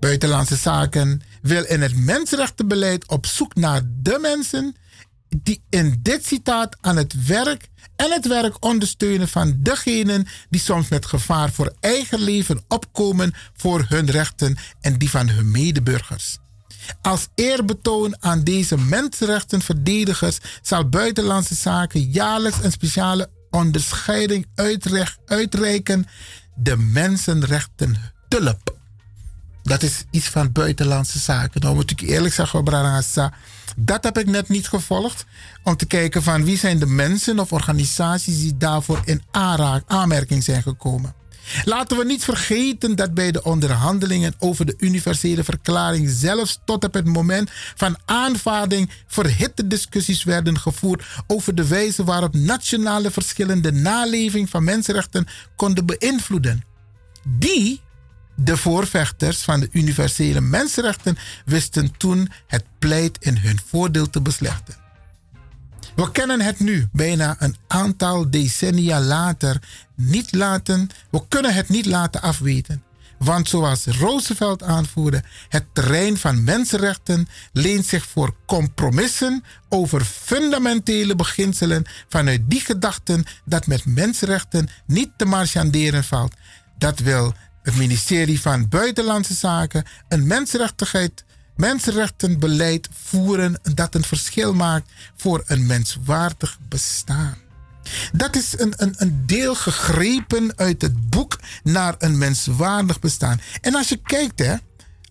Buitenlandse 0.00 0.56
Zaken 0.56 1.22
wil 1.42 1.64
in 1.64 1.82
het 1.82 1.96
mensenrechtenbeleid 1.96 3.08
op 3.08 3.26
zoek 3.26 3.54
naar 3.54 3.82
de 3.86 4.18
mensen 4.20 4.76
die 5.28 5.62
in 5.70 5.98
dit 6.02 6.26
citaat 6.26 6.76
aan 6.80 6.96
het 6.96 7.26
werk 7.26 7.68
en 7.96 8.10
het 8.10 8.26
werk 8.26 8.64
ondersteunen 8.64 9.28
van 9.28 9.56
degenen 9.58 10.26
die 10.48 10.60
soms 10.60 10.88
met 10.88 11.06
gevaar 11.06 11.52
voor 11.52 11.72
eigen 11.80 12.18
leven 12.18 12.64
opkomen 12.68 13.34
voor 13.56 13.84
hun 13.88 14.10
rechten 14.10 14.56
en 14.80 14.98
die 14.98 15.10
van 15.10 15.28
hun 15.28 15.50
medeburgers. 15.50 16.38
Als 17.02 17.28
eerbetoon 17.34 18.16
aan 18.20 18.44
deze 18.44 18.78
mensenrechtenverdedigers 18.78 20.38
zal 20.62 20.88
Buitenlandse 20.88 21.54
Zaken 21.54 22.00
jaarlijks 22.00 22.58
een 22.62 22.72
speciale 22.72 23.30
onderscheiding 23.50 24.46
uitreiken, 25.26 26.06
de 26.54 26.76
Mensenrechten 26.76 27.96
Tulp. 28.28 28.74
Dat 29.62 29.82
is 29.82 30.04
iets 30.10 30.28
van 30.28 30.52
buitenlandse 30.52 31.18
zaken. 31.18 31.60
Nou 31.60 31.74
moet 31.74 31.90
ik 31.90 32.00
eerlijk 32.00 32.34
zeggen, 32.34 32.64
Brarangasa, 32.64 33.32
dat 33.76 34.04
heb 34.04 34.18
ik 34.18 34.26
net 34.26 34.48
niet 34.48 34.68
gevolgd. 34.68 35.24
Om 35.62 35.76
te 35.76 35.86
kijken 35.86 36.22
van 36.22 36.44
wie 36.44 36.58
zijn 36.58 36.78
de 36.78 36.86
mensen 36.86 37.38
of 37.38 37.52
organisaties 37.52 38.40
die 38.40 38.56
daarvoor 38.56 39.00
in 39.04 39.22
aanmerking 39.86 40.44
zijn 40.44 40.62
gekomen. 40.62 41.14
Laten 41.64 41.96
we 41.96 42.04
niet 42.04 42.24
vergeten 42.24 42.96
dat 42.96 43.14
bij 43.14 43.32
de 43.32 43.42
onderhandelingen 43.42 44.34
over 44.38 44.66
de 44.66 44.74
universele 44.78 45.44
verklaring 45.44 46.08
zelfs 46.10 46.58
tot 46.64 46.84
op 46.84 46.94
het 46.94 47.06
moment 47.06 47.50
van 47.74 47.98
aanvaarding 48.04 48.90
verhitte 49.06 49.66
discussies 49.66 50.24
werden 50.24 50.58
gevoerd 50.58 51.04
over 51.26 51.54
de 51.54 51.66
wijze 51.66 52.04
waarop 52.04 52.34
nationale 52.34 53.10
verschillen 53.10 53.62
de 53.62 53.72
naleving 53.72 54.50
van 54.50 54.64
mensenrechten 54.64 55.26
konden 55.56 55.86
beïnvloeden. 55.86 56.64
Die, 57.28 57.80
de 58.34 58.56
voorvechters 58.56 59.38
van 59.38 59.60
de 59.60 59.68
universele 59.72 60.40
mensenrechten, 60.40 61.18
wisten 61.44 61.96
toen 61.96 62.28
het 62.46 62.64
pleit 62.78 63.16
in 63.20 63.36
hun 63.36 63.60
voordeel 63.66 64.10
te 64.10 64.22
beslechten. 64.22 64.85
We 65.96 66.10
kennen 66.10 66.40
het 66.40 66.60
nu, 66.60 66.88
bijna 66.92 67.36
een 67.38 67.56
aantal 67.66 68.30
decennia 68.30 69.00
later, 69.00 69.62
niet 69.94 70.34
laten. 70.34 70.88
We 71.10 71.22
kunnen 71.28 71.54
het 71.54 71.68
niet 71.68 71.86
laten 71.86 72.22
afweten. 72.22 72.82
Want 73.18 73.48
zoals 73.48 73.86
Roosevelt 73.86 74.62
aanvoerde, 74.62 75.22
het 75.48 75.64
terrein 75.72 76.16
van 76.16 76.44
mensenrechten 76.44 77.28
leent 77.52 77.86
zich 77.86 78.06
voor 78.06 78.34
compromissen 78.46 79.44
over 79.68 80.04
fundamentele 80.04 81.16
beginselen 81.16 81.84
vanuit 82.08 82.40
die 82.50 82.60
gedachten 82.60 83.24
dat 83.44 83.66
met 83.66 83.84
mensenrechten 83.84 84.68
niet 84.86 85.10
te 85.16 85.24
marchanderen 85.24 86.04
valt. 86.04 86.34
Dat 86.78 86.98
wil 86.98 87.34
het 87.62 87.76
ministerie 87.76 88.40
van 88.40 88.68
Buitenlandse 88.68 89.34
Zaken 89.34 89.84
een 90.08 90.26
mensenrechtigheid 90.26 91.24
mensenrechtenbeleid 91.56 92.88
voeren 93.04 93.60
dat 93.74 93.94
een 93.94 94.04
verschil 94.04 94.54
maakt 94.54 94.90
voor 95.16 95.42
een 95.46 95.66
menswaardig 95.66 96.58
bestaan. 96.68 97.36
Dat 98.12 98.36
is 98.36 98.58
een, 98.58 98.72
een, 98.76 98.94
een 98.96 99.22
deel 99.26 99.54
gegrepen 99.54 100.52
uit 100.56 100.82
het 100.82 101.10
boek 101.10 101.38
naar 101.62 101.94
een 101.98 102.18
menswaardig 102.18 103.00
bestaan. 103.00 103.40
En 103.60 103.74
als 103.74 103.88
je 103.88 104.00
kijkt, 104.02 104.38
hè, 104.38 104.54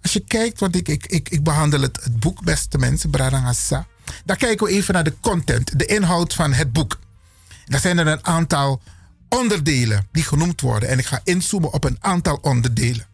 als 0.02 0.14
je 0.14 0.20
kijkt, 0.20 0.60
want 0.60 0.76
ik, 0.76 0.88
ik, 0.88 1.06
ik, 1.06 1.30
ik 1.30 1.44
behandel 1.44 1.82
het, 1.82 2.04
het 2.04 2.20
boek, 2.20 2.44
beste 2.44 2.78
mensen, 2.78 3.10
Brarangasa. 3.10 3.88
Dan 4.26 4.38
kijken 4.38 4.66
we 4.66 4.72
even 4.72 4.94
naar 4.94 5.04
de 5.04 5.20
content, 5.20 5.80
de 5.80 5.86
inhoud 5.86 6.34
van 6.34 6.54
het 6.54 6.74
boek. 6.74 7.00
Dan 7.66 7.80
zijn 7.80 7.98
er 7.98 8.08
een 8.08 8.26
aantal 8.26 8.82
onderdelen 9.30 10.08
die 10.12 10.24
genoemd 10.24 10.62
worden. 10.62 10.90
En 10.90 11.00
ik 11.00 11.06
ga 11.06 11.22
inzoomen 11.24 11.74
op 11.74 11.84
een 11.84 11.98
aantal 12.00 12.36
onderdelen 12.42 13.08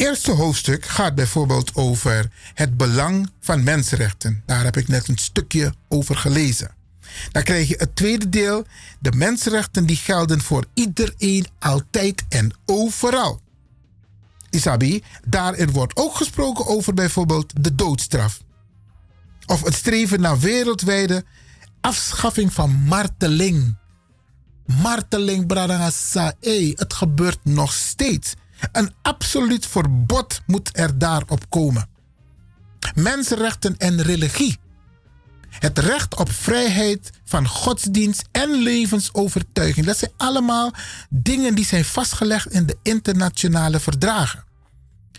eerste 0.00 0.30
hoofdstuk 0.30 0.84
gaat 0.84 1.14
bijvoorbeeld 1.14 1.74
over 1.74 2.30
het 2.54 2.76
belang 2.76 3.30
van 3.40 3.62
mensenrechten. 3.62 4.42
Daar 4.46 4.64
heb 4.64 4.76
ik 4.76 4.88
net 4.88 5.08
een 5.08 5.18
stukje 5.18 5.74
over 5.88 6.16
gelezen. 6.16 6.70
Dan 7.32 7.42
krijg 7.42 7.68
je 7.68 7.74
het 7.78 7.96
tweede 7.96 8.28
deel, 8.28 8.64
de 8.98 9.12
mensenrechten 9.12 9.86
die 9.86 9.96
gelden 9.96 10.40
voor 10.40 10.64
iedereen, 10.74 11.46
altijd 11.58 12.24
en 12.28 12.50
overal. 12.66 13.40
Isabi, 14.50 15.02
daarin 15.24 15.70
wordt 15.70 15.96
ook 15.96 16.16
gesproken 16.16 16.66
over 16.66 16.94
bijvoorbeeld 16.94 17.64
de 17.64 17.74
doodstraf. 17.74 18.42
Of 19.46 19.64
het 19.64 19.74
streven 19.74 20.20
naar 20.20 20.38
wereldwijde 20.38 21.24
afschaffing 21.80 22.52
van 22.52 22.70
marteling. 22.70 23.76
Marteling, 24.82 25.46
bradangasa, 25.46 26.32
het 26.40 26.94
gebeurt 26.94 27.38
nog 27.42 27.72
steeds. 27.72 28.34
Een 28.72 28.92
absoluut 29.02 29.66
verbod 29.66 30.40
moet 30.46 30.70
er 30.72 30.98
daarop 30.98 31.50
komen. 31.50 31.88
Mensenrechten 32.94 33.76
en 33.76 34.02
religie. 34.02 34.58
Het 35.48 35.78
recht 35.78 36.16
op 36.16 36.32
vrijheid 36.32 37.10
van 37.24 37.48
godsdienst 37.48 38.28
en 38.32 38.50
levensovertuiging. 38.50 39.86
Dat 39.86 39.98
zijn 39.98 40.12
allemaal 40.16 40.72
dingen 41.10 41.54
die 41.54 41.64
zijn 41.64 41.84
vastgelegd 41.84 42.52
in 42.52 42.66
de 42.66 42.76
internationale 42.82 43.80
verdragen. 43.80 44.44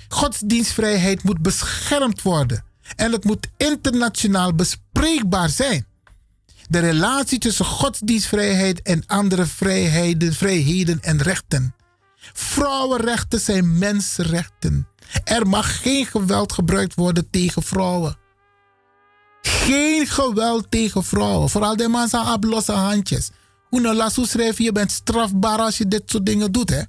Godsdienstvrijheid 0.08 1.24
moet 1.24 1.42
beschermd 1.42 2.22
worden 2.22 2.64
en 2.96 3.12
het 3.12 3.24
moet 3.24 3.48
internationaal 3.58 4.54
bespreekbaar 4.54 5.50
zijn. 5.50 5.86
De 6.70 6.80
relatie 6.80 7.40
tussen 7.40 7.66
godsdienstvrijheid 7.66 8.82
en 8.82 9.04
andere 9.08 9.46
vrijheden, 9.46 10.34
vrijheden 10.34 11.02
en 11.02 11.22
rechten. 11.22 11.76
Vrouwenrechten 12.34 13.40
zijn 13.40 13.78
mensenrechten. 13.78 14.88
Er 15.24 15.48
mag 15.48 15.82
geen 15.82 16.06
geweld 16.06 16.54
gebruikt 16.54 16.96
worden 16.96 17.30
tegen 17.30 17.64
vrouwen. 17.64 18.18
Geen 19.42 20.08
geweld 20.08 20.72
tegen 20.72 21.04
vrouwen. 21.04 21.50
Vooral 21.50 21.76
de 21.76 21.88
man 21.88 22.08
zijn 22.08 22.40
losse 22.40 22.72
handjes. 22.72 23.30
Hoe 23.70 23.80
nou 23.80 23.96
laat 23.96 24.18
schrijven, 24.22 24.64
je 24.64 24.72
bent 24.72 24.92
strafbaar 24.92 25.60
als 25.60 25.78
je 25.78 25.88
dit 25.88 26.04
soort 26.06 26.26
dingen 26.26 26.52
doet, 26.52 26.70
hè? 26.70 26.82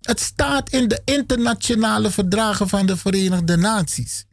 Het 0.00 0.20
staat 0.20 0.70
in 0.70 0.88
de 0.88 1.02
internationale 1.04 2.10
verdragen 2.10 2.68
van 2.68 2.86
de 2.86 2.96
Verenigde 2.96 3.56
Naties. 3.56 4.24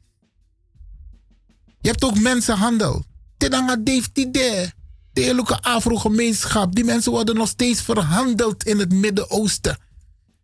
Je 1.81 1.89
hebt 1.89 2.03
ook 2.03 2.19
mensenhandel. 2.19 3.05
Tidanga 3.37 3.77
heeft 3.83 4.17
idee 4.17 4.73
de 5.17 5.23
hele 5.23 5.59
Afro-gemeenschap. 5.61 6.75
Die 6.75 6.83
mensen 6.83 7.11
worden 7.11 7.35
nog 7.35 7.47
steeds 7.47 7.81
verhandeld 7.81 8.63
in 8.63 8.79
het 8.79 8.93
Midden-Oosten. 8.93 9.77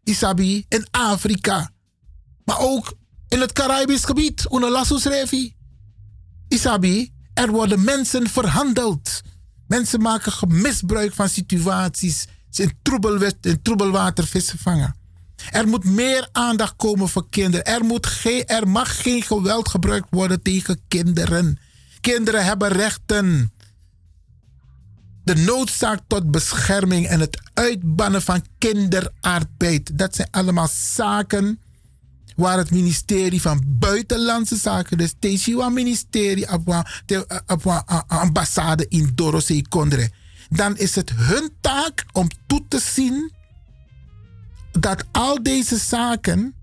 Isabi, 0.04 0.66
in 0.70 0.88
Afrika. 0.92 1.72
Maar 2.46 2.60
ook 2.60 2.94
in 3.28 3.42
het 3.42 3.52
Caribisch 3.52 4.04
gebied. 4.04 4.46
Unalasus 4.52 5.04
Revi. 5.04 5.56
Isabi, 6.48 7.14
er 7.34 7.52
worden 7.52 7.84
mensen 7.84 8.30
verhandeld. 8.30 9.22
Mensen 9.68 10.02
maken 10.02 10.32
misbruik 10.62 11.14
van 11.14 11.30
situaties. 11.30 12.28
Ze 12.50 12.64
in, 12.64 13.34
in 13.42 13.62
troebelwater 13.62 14.28
vissen 14.28 14.60
vangen. 14.60 14.96
Er 15.52 15.68
moet 15.68 15.86
meer 15.86 16.30
aandacht 16.32 16.76
komen 16.76 17.10
voor 17.10 17.30
kinderen. 17.30 17.66
Er, 17.66 17.84
moet 17.86 18.08
geen, 18.08 18.46
er 18.46 18.68
mag 18.68 19.02
geen 19.02 19.22
geweld 19.22 19.68
gebruikt 19.68 20.08
worden 20.10 20.42
tegen 20.42 20.82
kinderen. 20.88 21.60
Kinderen 22.02 22.46
hebben 22.46 22.70
rechten 22.70 23.53
de 25.24 25.36
noodzaak 25.36 26.00
tot 26.08 26.32
bescherming 26.32 27.08
en 27.08 27.20
het 27.20 27.42
uitbannen 27.54 28.22
van 28.22 28.46
kinderarbeid. 28.58 29.98
Dat 29.98 30.16
zijn 30.16 30.28
allemaal 30.32 30.68
zaken 30.68 31.60
waar 32.36 32.58
het 32.58 32.72
ministerie 32.72 33.42
van 33.42 33.64
Buitenlandse 33.68 34.56
Zaken, 34.56 34.98
dus 34.98 35.14
Teshiwa 35.20 35.70
ministerie, 35.70 36.48
de 37.06 37.44
ambassade 38.08 38.86
in 38.90 39.12
Dorosé 39.16 39.62
Kondre, 39.70 40.12
dan 40.50 40.78
is 40.78 40.96
het 40.96 41.12
hun 41.16 41.52
taak 41.62 42.06
om 42.12 42.28
toe 42.48 42.64
te 42.68 42.80
zien 42.80 43.32
dat 44.72 45.04
al 45.12 45.44
deze 45.44 45.78
zaken 45.78 46.54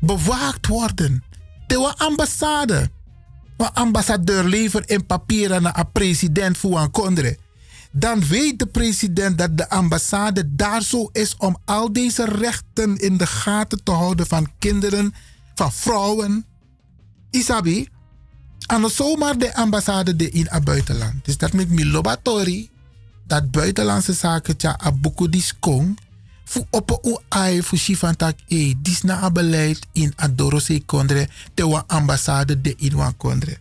bewaakt 0.00 0.66
worden. 0.66 1.24
De 1.66 1.94
ambassade 1.96 2.90
een 3.60 3.72
ambassadeur 3.72 4.44
levert 4.44 4.90
in 4.90 5.06
papieren 5.06 5.62
naar 5.62 5.78
een 5.78 5.92
president 5.92 6.58
voor 6.58 6.80
een 6.80 6.90
kondre. 6.90 7.38
Dan 7.92 8.26
weet 8.26 8.58
de 8.58 8.66
president 8.66 9.38
dat 9.38 9.56
de 9.56 9.68
ambassade 9.68 10.54
daar 10.54 10.82
zo 10.82 11.08
is 11.12 11.36
om 11.36 11.56
al 11.64 11.92
deze 11.92 12.24
rechten 12.24 12.96
in 12.96 13.16
de 13.16 13.26
gaten 13.26 13.82
te 13.82 13.90
houden 13.90 14.26
van 14.26 14.48
kinderen, 14.58 15.14
van 15.54 15.72
vrouwen. 15.72 16.44
Isabi, 17.30 17.88
en 18.66 18.90
zomaar 18.90 19.38
de 19.38 19.54
ambassade 19.54 20.16
de 20.16 20.30
in 20.30 20.46
het 20.48 20.64
buitenland. 20.64 21.24
Dus 21.24 21.36
dat 21.36 21.52
met 21.52 21.68
mi 21.68 21.90
lobatori, 21.90 22.70
dat 23.26 23.50
buitenlandse 23.50 24.12
zaken 24.12 24.56
tja 24.56 24.78
abuku 24.78 25.28
dis 25.28 25.58
kong, 25.58 25.98
fu 26.50 26.66
op 26.70 26.98
u 27.02 27.18
ai 27.28 27.62
fu 27.62 27.76
shifantak 27.76 28.38
e 28.48 28.74
dis 28.82 29.02
na 29.02 29.30
beleid 29.30 29.86
in 29.92 30.12
adorose 30.16 30.82
kondre 30.86 31.28
te 31.54 31.66
wa 31.66 31.84
ambassade 31.86 32.60
de 32.60 32.74
in 32.76 33.14
kondre. 33.16 33.58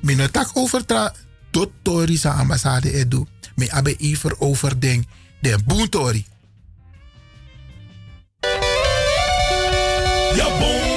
Mino 0.00 0.28
tak 0.30 0.50
over 0.54 0.84
tra 0.84 1.12
tot 1.50 1.70
tori 1.82 2.16
sa 2.16 2.30
ambassade 2.38 2.90
edu. 2.90 3.26
Me 3.54 3.70
abe 3.70 3.94
iver 3.98 4.34
over 4.38 4.78
ding 4.78 5.06
de 5.40 5.58
boontori. 5.66 6.26
Ja, 10.34 10.48
boom, 10.58 10.87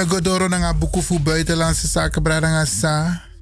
Me 0.00 0.08
godoro 0.08 0.48
na 0.48 0.74
boeken 0.74 1.02
voor 1.02 1.20
buitenlandse 1.20 1.86
zaken. 1.86 2.22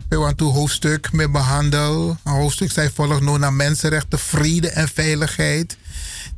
We 0.08 0.16
want 0.16 0.40
een 0.40 0.46
hoofdstuk 0.46 1.12
met 1.12 1.32
behandel. 1.32 2.16
Een 2.24 2.32
hoofdstuk 2.32 2.72
zij 2.72 2.90
volgt 2.90 3.20
nog 3.20 3.38
naar 3.38 3.52
mensenrechten, 3.52 4.18
vrede 4.18 4.68
en 4.68 4.88
veiligheid. 4.88 5.76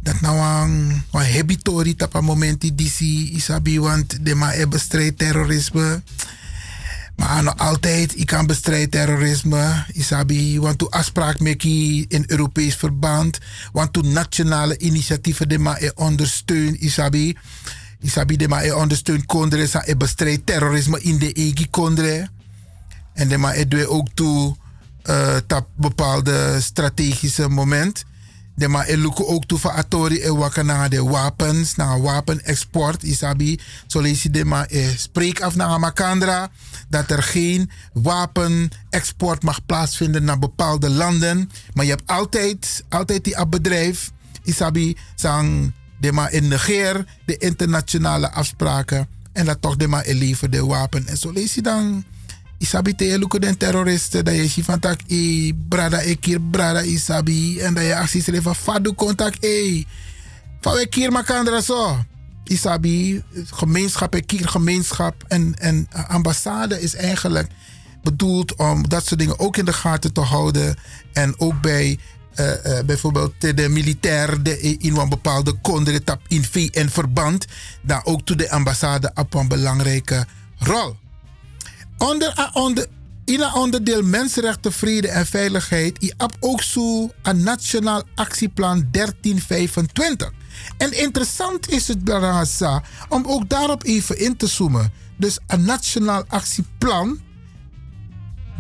Dat 0.01 0.21
nou 0.21 0.39
een, 0.39 1.03
een 1.13 1.97
tapa 1.97 2.21
momenti 2.21 2.75
disi 2.75 3.31
isabi 3.33 3.81
want 3.81 4.25
de 4.25 4.35
ma 4.35 4.53
terrorisme. 5.17 6.03
Maar 7.17 7.43
nog 7.43 7.59
altijd, 7.59 8.19
ik 8.19 8.27
kan 8.27 8.47
bestrijden 8.47 8.91
terrorisme. 8.91 9.85
Isabi, 9.93 10.61
want 10.61 10.79
toen 10.79 10.91
afspraak 10.91 11.39
in 12.09 12.25
Europees 12.27 12.77
verband. 12.77 13.39
Want 13.73 13.93
nationale 14.13 14.79
initiatieven 14.79 15.49
de 15.49 15.59
ma 15.59 15.81
e 15.81 15.91
ondersteun, 15.95 16.85
Isabi. 16.85 17.37
Isabi 18.01 18.37
de 18.37 18.49
ma 18.49 18.63
e 18.63 18.73
ondersteun 18.73 19.27
kondre 19.27 19.67
sa 19.67 19.83
e 19.87 19.97
bestrijdt 19.97 20.47
terrorisme 20.47 21.01
in 21.01 21.19
de 21.19 21.33
egi 21.33 21.71
kondre. 21.71 22.29
En 23.15 23.29
de 23.29 23.37
ma 23.37 23.55
e 23.55 23.87
ook 23.87 24.09
toe 24.15 24.57
uh, 25.05 25.37
tap 25.47 25.69
bepaalde 25.77 26.61
strategische 26.61 27.49
moment. 27.49 28.05
De 28.55 28.69
ma 28.69 28.87
e 28.87 28.97
luku 28.97 29.25
ook 29.25 29.45
toe 29.45 29.59
van 29.59 29.71
atori 29.71 30.21
e 30.21 30.33
waka 30.33 30.63
naar 30.63 30.89
de 30.89 31.03
wapens, 31.03 31.75
naar 31.75 32.01
wapenexport, 32.01 33.03
isabi. 33.03 33.59
Je 33.87 34.31
de 34.31 34.45
ma 34.45 34.67
e 34.69 34.93
spreek 34.97 35.41
af 35.41 35.55
naar 35.55 35.81
Makandra 35.81 36.51
dat 36.89 37.11
er 37.11 37.23
geen 37.23 37.71
wapenexport 37.93 39.43
mag 39.43 39.67
plaatsvinden 39.67 40.25
naar 40.25 40.39
bepaalde 40.39 40.91
landen. 40.91 41.51
Maar 41.73 41.85
je 41.85 41.91
hebt 41.91 42.11
altijd, 42.11 42.85
altijd 42.89 43.25
die 43.25 43.47
bedrijf, 43.47 44.11
isabi, 44.45 44.97
sang 45.15 45.73
de 46.01 46.13
ma 46.13 46.29
in 46.29 46.49
negeer 46.49 47.05
de 47.25 47.37
internationale 47.37 48.31
afspraken. 48.31 49.09
En 49.33 49.45
dat 49.45 49.61
toch 49.61 49.77
de 49.77 49.87
ma 49.87 50.03
e 50.05 50.15
levert 50.15 50.53
de 50.53 50.65
wapen. 50.67 51.07
En 51.07 51.17
zo 51.17 51.31
lees 51.31 51.55
je 51.55 51.63
dan. 51.63 52.05
Isabi 52.59 52.95
te 52.95 53.19
luku 53.19 53.39
den 53.39 53.57
terroristen 53.57 54.25
dat 54.25 54.35
je 54.35 54.47
ziet 54.47 54.65
van 54.65 54.79
tak 54.79 55.01
e 55.07 55.53
brada 55.69 56.01
e 56.03 56.15
kier 56.15 56.41
brada 56.41 56.83
isabi. 56.83 57.61
En 57.61 57.75
dat 57.75 57.85
je 57.85 57.97
acties 57.97 58.29
van 58.33 58.55
fadu 58.55 58.95
contact 58.95 59.45
e 59.45 59.85
van 60.61 60.75
we 60.75 60.87
kier 60.87 61.13
makandra 61.13 61.61
zo. 61.61 62.05
Isabi 62.45 63.23
gemeenschap 63.51 64.15
en 64.15 64.27
kier 64.27 64.49
gemeenschap. 64.49 65.25
En, 65.29 65.55
en 65.59 65.89
ambassade 66.09 66.81
is 66.81 66.95
eigenlijk 66.95 67.49
bedoeld 68.03 68.55
om 68.55 68.89
dat 68.89 69.07
soort 69.07 69.21
dingen 69.21 69.39
ook 69.39 69.57
in 69.57 69.65
de 69.65 69.73
gaten 69.73 70.13
te 70.13 70.21
houden. 70.21 70.77
En 71.13 71.41
ook 71.41 71.61
bij 71.61 71.99
uh, 72.37 72.47
uh, 72.47 72.85
bijvoorbeeld 72.87 73.35
de 73.39 73.69
militair 73.69 74.43
de, 74.43 74.61
in 74.61 74.97
een 74.97 75.09
bepaalde 75.09 75.53
kondretap 75.53 76.21
in 76.29 76.45
VN-verband, 76.45 77.47
daar 77.83 78.05
ook 78.05 78.23
toe 78.23 78.37
de 78.37 78.51
ambassade 78.51 79.11
op 79.15 79.35
een 79.35 79.49
belangrijke 79.49 80.27
rol. 80.59 80.97
Onder, 81.99 82.51
onder, 82.53 82.87
in 83.25 83.41
een 83.41 83.55
onderdeel 83.55 84.03
Mensenrechten, 84.03 84.73
Vrede 84.73 85.09
en 85.09 85.27
Veiligheid, 85.27 86.03
is 86.03 86.15
ook 86.41 86.63
zo 86.63 87.11
een 87.23 87.43
Nationaal 87.43 88.03
Actieplan 88.15 88.89
1325. 88.91 90.33
En 90.77 90.93
interessant 90.93 91.71
is 91.71 91.89
het, 91.89 92.05
Barasa, 92.05 92.83
om 93.09 93.25
ook 93.27 93.49
daarop 93.49 93.85
even 93.85 94.19
in 94.19 94.37
te 94.37 94.47
zoomen. 94.47 94.93
Dus 95.17 95.39
een 95.47 95.65
Nationaal 95.65 96.25
Actieplan 96.29 97.21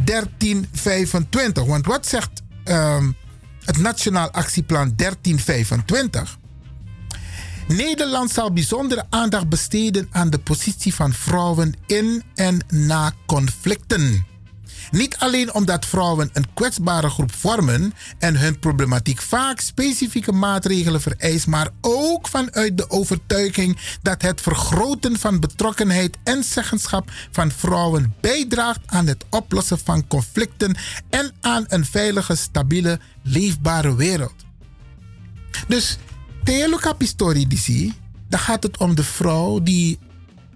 1325. 0.05 1.64
Want 1.64 1.86
wat 1.86 2.06
zegt 2.06 2.30
um, 2.64 3.16
het 3.70 3.78
Nationaal 3.78 4.30
Actieplan 4.30 4.92
1325? 4.97 6.38
Nederland 7.68 8.30
zal 8.30 8.52
bijzondere 8.52 9.06
aandacht 9.10 9.48
besteden 9.48 10.09
aan 10.10 10.30
de 10.30 10.38
positie 10.38 10.94
van 10.94 11.12
vrouwen 11.12 11.74
in 11.86 12.22
en 12.34 12.64
na 12.68 13.12
conflicten. 13.26 14.26
Niet 14.91 15.17
alleen 15.19 15.55
omdat 15.55 15.87
vrouwen 15.87 16.31
een 16.33 16.55
kwetsbare 16.55 17.09
groep 17.09 17.35
vormen 17.35 17.95
en 18.19 18.37
hun 18.37 18.59
problematiek 18.59 19.23
vaak 19.23 19.61
specifieke 19.61 20.33
maatregelen 20.33 21.01
vereist, 21.01 21.47
maar 21.47 21.69
ook 21.81 22.29
vanuit 22.29 22.79
de 22.79 22.91
overtuiging 22.91 23.79
dat 24.03 24.23
het 24.23 24.41
vergroten 24.41 25.19
van 25.19 25.41
betrokkenheid 25.41 26.17
en 26.25 26.45
zeggenschap 26.45 27.11
van 27.31 27.51
vrouwen 27.51 28.15
bijdraagt 28.21 28.81
aan 28.87 29.07
het 29.07 29.25
oplossen 29.31 29.79
van 29.79 30.07
conflicten 30.07 30.77
en 31.11 31.33
aan 31.41 31.65
een 31.69 31.85
veilige, 31.85 32.35
stabiele, 32.37 33.01
leefbare 33.23 33.97
wereld. 33.97 34.35
Dus 35.69 35.99
Teeluka 36.45 36.93
Pistori 36.93 37.47
die 37.47 37.95
dan 38.29 38.41
gaat 38.41 38.62
het 38.62 38.77
om 38.77 38.95
de 38.95 39.05
vrouw 39.05 39.62
die 39.62 39.99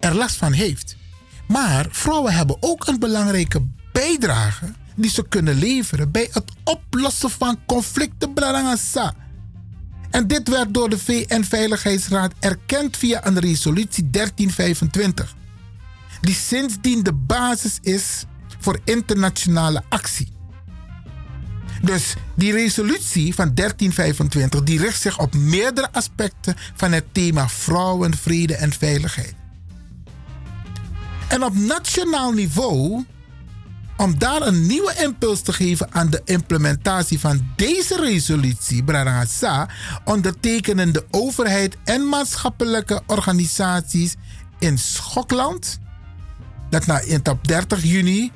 er 0.00 0.14
last 0.14 0.36
van 0.36 0.52
heeft. 0.52 0.96
Maar 1.48 1.86
vrouwen 1.90 2.32
hebben 2.32 2.56
ook 2.60 2.86
een 2.86 2.98
belangrijke 2.98 3.62
bijdrage 3.94 4.72
die 4.94 5.10
ze 5.10 5.28
kunnen 5.28 5.54
leveren 5.54 6.10
bij 6.10 6.28
het 6.32 6.52
oplossen 6.64 7.30
van 7.30 7.58
conflicten. 7.66 8.32
En 10.10 10.26
dit 10.26 10.48
werd 10.48 10.74
door 10.74 10.90
de 10.90 10.98
VN-veiligheidsraad 10.98 12.32
erkend 12.40 12.96
via 12.96 13.26
een 13.26 13.38
resolutie 13.38 14.10
1325, 14.10 15.34
die 16.20 16.34
sindsdien 16.34 17.02
de 17.02 17.12
basis 17.12 17.78
is 17.82 18.24
voor 18.58 18.80
internationale 18.84 19.82
actie. 19.88 20.32
Dus 21.82 22.14
die 22.36 22.52
resolutie 22.52 23.34
van 23.34 23.54
1325 23.54 24.62
die 24.62 24.78
richt 24.78 25.00
zich 25.00 25.18
op 25.18 25.34
meerdere 25.34 25.88
aspecten 25.92 26.56
van 26.74 26.92
het 26.92 27.04
thema 27.12 27.48
vrouwen, 27.48 28.16
vrede 28.16 28.54
en 28.54 28.72
veiligheid. 28.72 29.34
En 31.28 31.44
op 31.44 31.54
nationaal 31.54 32.32
niveau, 32.32 33.04
om 33.96 34.18
daar 34.18 34.46
een 34.46 34.66
nieuwe 34.66 34.94
impuls 35.02 35.40
te 35.40 35.52
geven 35.52 35.92
aan 35.92 36.10
de 36.10 36.20
implementatie 36.24 37.20
van 37.20 37.46
deze 37.56 37.96
resolutie, 37.96 38.84
ondertekenen 40.04 40.92
de 40.92 41.04
overheid 41.10 41.76
en 41.84 42.08
maatschappelijke 42.08 43.02
organisaties 43.06 44.14
in 44.58 44.78
Schokland, 44.78 45.78
dat 46.70 46.86
na 46.86 47.00
op 47.28 47.46
30 47.48 47.82
juni 47.82 48.32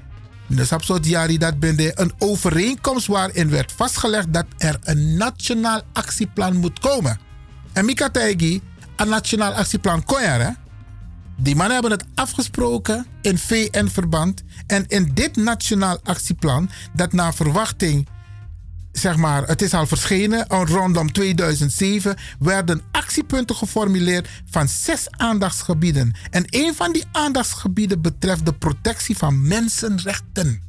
dus 0.49 0.73
op 0.73 1.05
jari 1.05 1.39
dat 1.39 1.59
een 1.95 2.13
overeenkomst 2.19 3.07
waarin 3.07 3.51
werd 3.51 3.73
vastgelegd 3.73 4.33
dat 4.33 4.47
er 4.59 4.79
een 4.83 5.17
nationaal 5.17 5.83
actieplan 5.93 6.57
moet 6.57 6.79
komen. 6.79 7.19
En 7.73 7.85
Mika 7.85 8.11
een 8.97 9.09
nationaal 9.09 9.53
actieplan 9.53 10.05
kon 10.05 10.21
Die 11.37 11.57
mannen 11.57 11.73
hebben 11.73 11.91
het 11.99 12.05
afgesproken 12.15 13.07
in 13.21 13.39
VN-verband. 13.39 14.43
En 14.69 14.85
in 14.87 15.11
dit 15.15 15.37
nationaal 15.37 15.99
actieplan, 16.03 16.71
dat 16.93 17.13
naar 17.13 17.35
verwachting 17.35 18.09
zeg 18.93 19.17
maar, 19.17 19.47
het 19.47 19.63
is 19.63 19.75
al 19.75 19.87
verschenen, 19.87 20.47
rondom 20.49 21.13
2007 21.13 22.17
werden 22.39 22.83
actiepunten 22.91 23.57
geformuleerd 23.57 24.29
van 24.51 24.69
zes 24.69 25.07
aandachtsgebieden. 25.11 26.15
En 26.31 26.45
een 26.47 26.75
van 26.75 26.93
die 26.93 27.05
aandachtsgebieden 27.13 28.03
betreft 28.03 28.47
de 28.47 28.53
protectie 28.53 29.17
van 29.17 29.47
mensenrechten. 29.47 30.68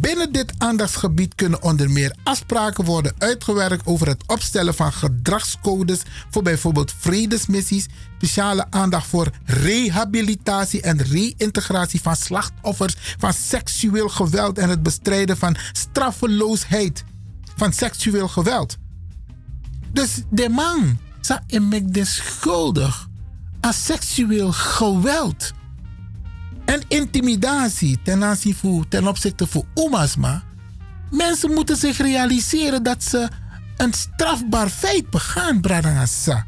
Binnen 0.00 0.32
dit 0.32 0.52
aandachtsgebied 0.58 1.34
kunnen 1.34 1.62
onder 1.62 1.90
meer 1.90 2.16
afspraken 2.22 2.84
worden 2.84 3.14
uitgewerkt 3.18 3.86
over 3.86 4.06
het 4.06 4.22
opstellen 4.26 4.74
van 4.74 4.92
gedragscodes 4.92 6.00
voor 6.30 6.42
bijvoorbeeld 6.42 6.92
vredesmissies, 6.98 7.86
speciale 8.16 8.66
aandacht 8.70 9.06
voor 9.06 9.30
rehabilitatie 9.44 10.80
en 10.80 11.02
reïntegratie 11.02 12.00
van 12.00 12.16
slachtoffers 12.16 12.94
van 13.18 13.32
seksueel 13.32 14.08
geweld 14.08 14.58
en 14.58 14.68
het 14.68 14.82
bestrijden 14.82 15.36
van 15.36 15.56
straffeloosheid 15.72 17.04
van 17.56 17.72
seksueel 17.72 18.28
geweld. 18.28 18.76
Dus 19.92 20.22
de 20.30 20.48
man 20.48 20.98
zou 21.20 21.40
de 21.82 22.04
schuldig 22.04 23.08
aan 23.60 23.72
seksueel 23.72 24.52
geweld 24.52 25.52
en 26.64 26.82
intimidatie 26.88 27.98
ten, 28.02 28.24
aanzien 28.24 28.54
voor, 28.54 28.88
ten 28.88 29.06
opzichte 29.06 29.46
van 29.46 29.64
Omasma. 29.74 30.42
Mensen 31.10 31.52
moeten 31.52 31.76
zich 31.76 31.96
realiseren 31.98 32.82
dat 32.82 33.04
ze 33.04 33.28
een 33.76 33.92
strafbaar 33.92 34.68
feit 34.68 35.10
begaan, 35.10 35.60
Bradangasa. 35.60 36.46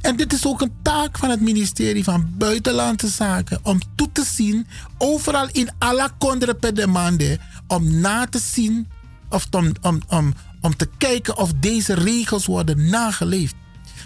En 0.00 0.16
dit 0.16 0.32
is 0.32 0.46
ook 0.46 0.60
een 0.60 0.72
taak 0.82 1.18
van 1.18 1.30
het 1.30 1.40
ministerie 1.40 2.04
van 2.04 2.34
Buitenlandse 2.38 3.08
Zaken 3.08 3.60
om 3.62 3.80
toe 3.94 4.08
te 4.12 4.24
zien, 4.24 4.66
overal 4.98 5.48
in 5.52 5.70
alle 5.78 6.10
kondre 6.18 6.72
demande, 6.72 7.38
om 7.66 8.00
na 8.00 8.26
te 8.26 8.38
zien 8.38 8.88
of 9.28 9.46
om, 9.50 9.72
om, 9.82 10.00
om, 10.08 10.34
om 10.60 10.76
te 10.76 10.88
kijken 10.98 11.36
of 11.36 11.52
deze 11.52 11.94
regels 11.94 12.46
worden 12.46 12.90
nageleefd. 12.90 13.54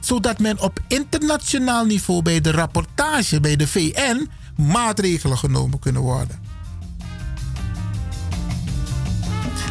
Zodat 0.00 0.38
men 0.38 0.60
op 0.60 0.80
internationaal 0.88 1.84
niveau 1.84 2.22
bij 2.22 2.40
de 2.40 2.50
rapportage 2.50 3.40
bij 3.40 3.56
de 3.56 3.66
VN 3.66 4.28
maatregelen 4.56 5.38
genomen 5.38 5.78
kunnen 5.78 6.02
worden. 6.02 6.38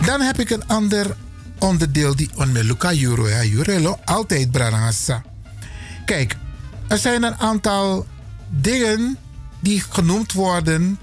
Dan 0.05 0.21
heb 0.21 0.39
ik 0.39 0.49
een 0.49 0.67
ander 0.67 1.15
onderdeel 1.59 2.15
die 2.15 2.29
onmeluka 2.35 2.93
euro 2.93 3.27
ja 3.27 3.97
altijd 4.05 4.51
brarasa. 4.51 5.23
Kijk, 6.05 6.37
er 6.87 6.97
zijn 6.97 7.23
een 7.23 7.35
aantal 7.35 8.07
dingen 8.49 9.17
die 9.59 9.83
genoemd 9.89 10.33
worden 10.33 10.99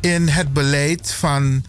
in 0.00 0.28
het 0.28 0.52
beleid 0.52 1.12
van 1.12 1.64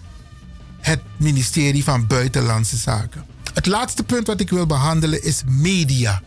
het 0.79 1.01
ministerie 1.17 1.83
van 1.83 2.07
Buitenlandse 2.07 2.77
Zaken. 2.77 3.25
Het 3.53 3.65
laatste 3.65 4.03
punt 4.03 4.27
wat 4.27 4.39
ik 4.39 4.49
wil 4.49 4.65
behandelen 4.65 5.23
is 5.23 5.41
media. 5.45 6.21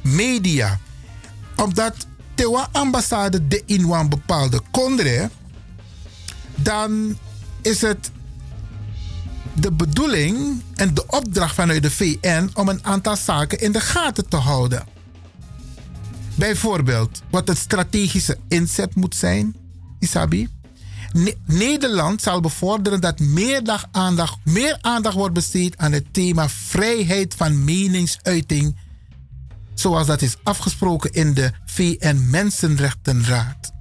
Media. 0.00 0.78
Omdat 1.56 2.06
de 2.34 2.66
ambassade 2.72 3.48
de 3.48 3.62
in 3.66 3.90
een 3.90 4.08
bepaalde 4.08 4.60
kondre, 4.70 5.30
dan 6.54 7.18
is 7.62 7.80
het 7.80 8.10
de 9.54 9.72
bedoeling 9.72 10.62
en 10.74 10.94
de 10.94 11.06
opdracht 11.06 11.54
vanuit 11.54 11.82
de 11.82 11.90
VN 11.90 12.50
om 12.54 12.68
een 12.68 12.84
aantal 12.84 13.16
zaken 13.16 13.60
in 13.60 13.72
de 13.72 13.80
gaten 13.80 14.28
te 14.28 14.36
houden. 14.36 14.86
Bijvoorbeeld 16.34 17.22
wat 17.30 17.48
het 17.48 17.58
strategische 17.58 18.38
inzet 18.48 18.94
moet 18.94 19.14
zijn, 19.14 19.56
Isabi. 19.98 20.48
Ne- 21.12 21.36
Nederland 21.46 22.22
zal 22.22 22.40
bevorderen 22.40 23.00
dat 23.00 23.18
meer, 23.18 23.86
aandacht, 23.90 24.38
meer 24.44 24.78
aandacht 24.80 25.14
wordt 25.14 25.34
besteed 25.34 25.76
aan 25.76 25.92
het 25.92 26.04
thema 26.12 26.48
vrijheid 26.48 27.34
van 27.34 27.64
meningsuiting, 27.64 28.76
zoals 29.74 30.06
dat 30.06 30.22
is 30.22 30.36
afgesproken 30.42 31.12
in 31.12 31.34
de 31.34 31.50
VN 31.64 32.26
Mensenrechtenraad. 32.30 33.72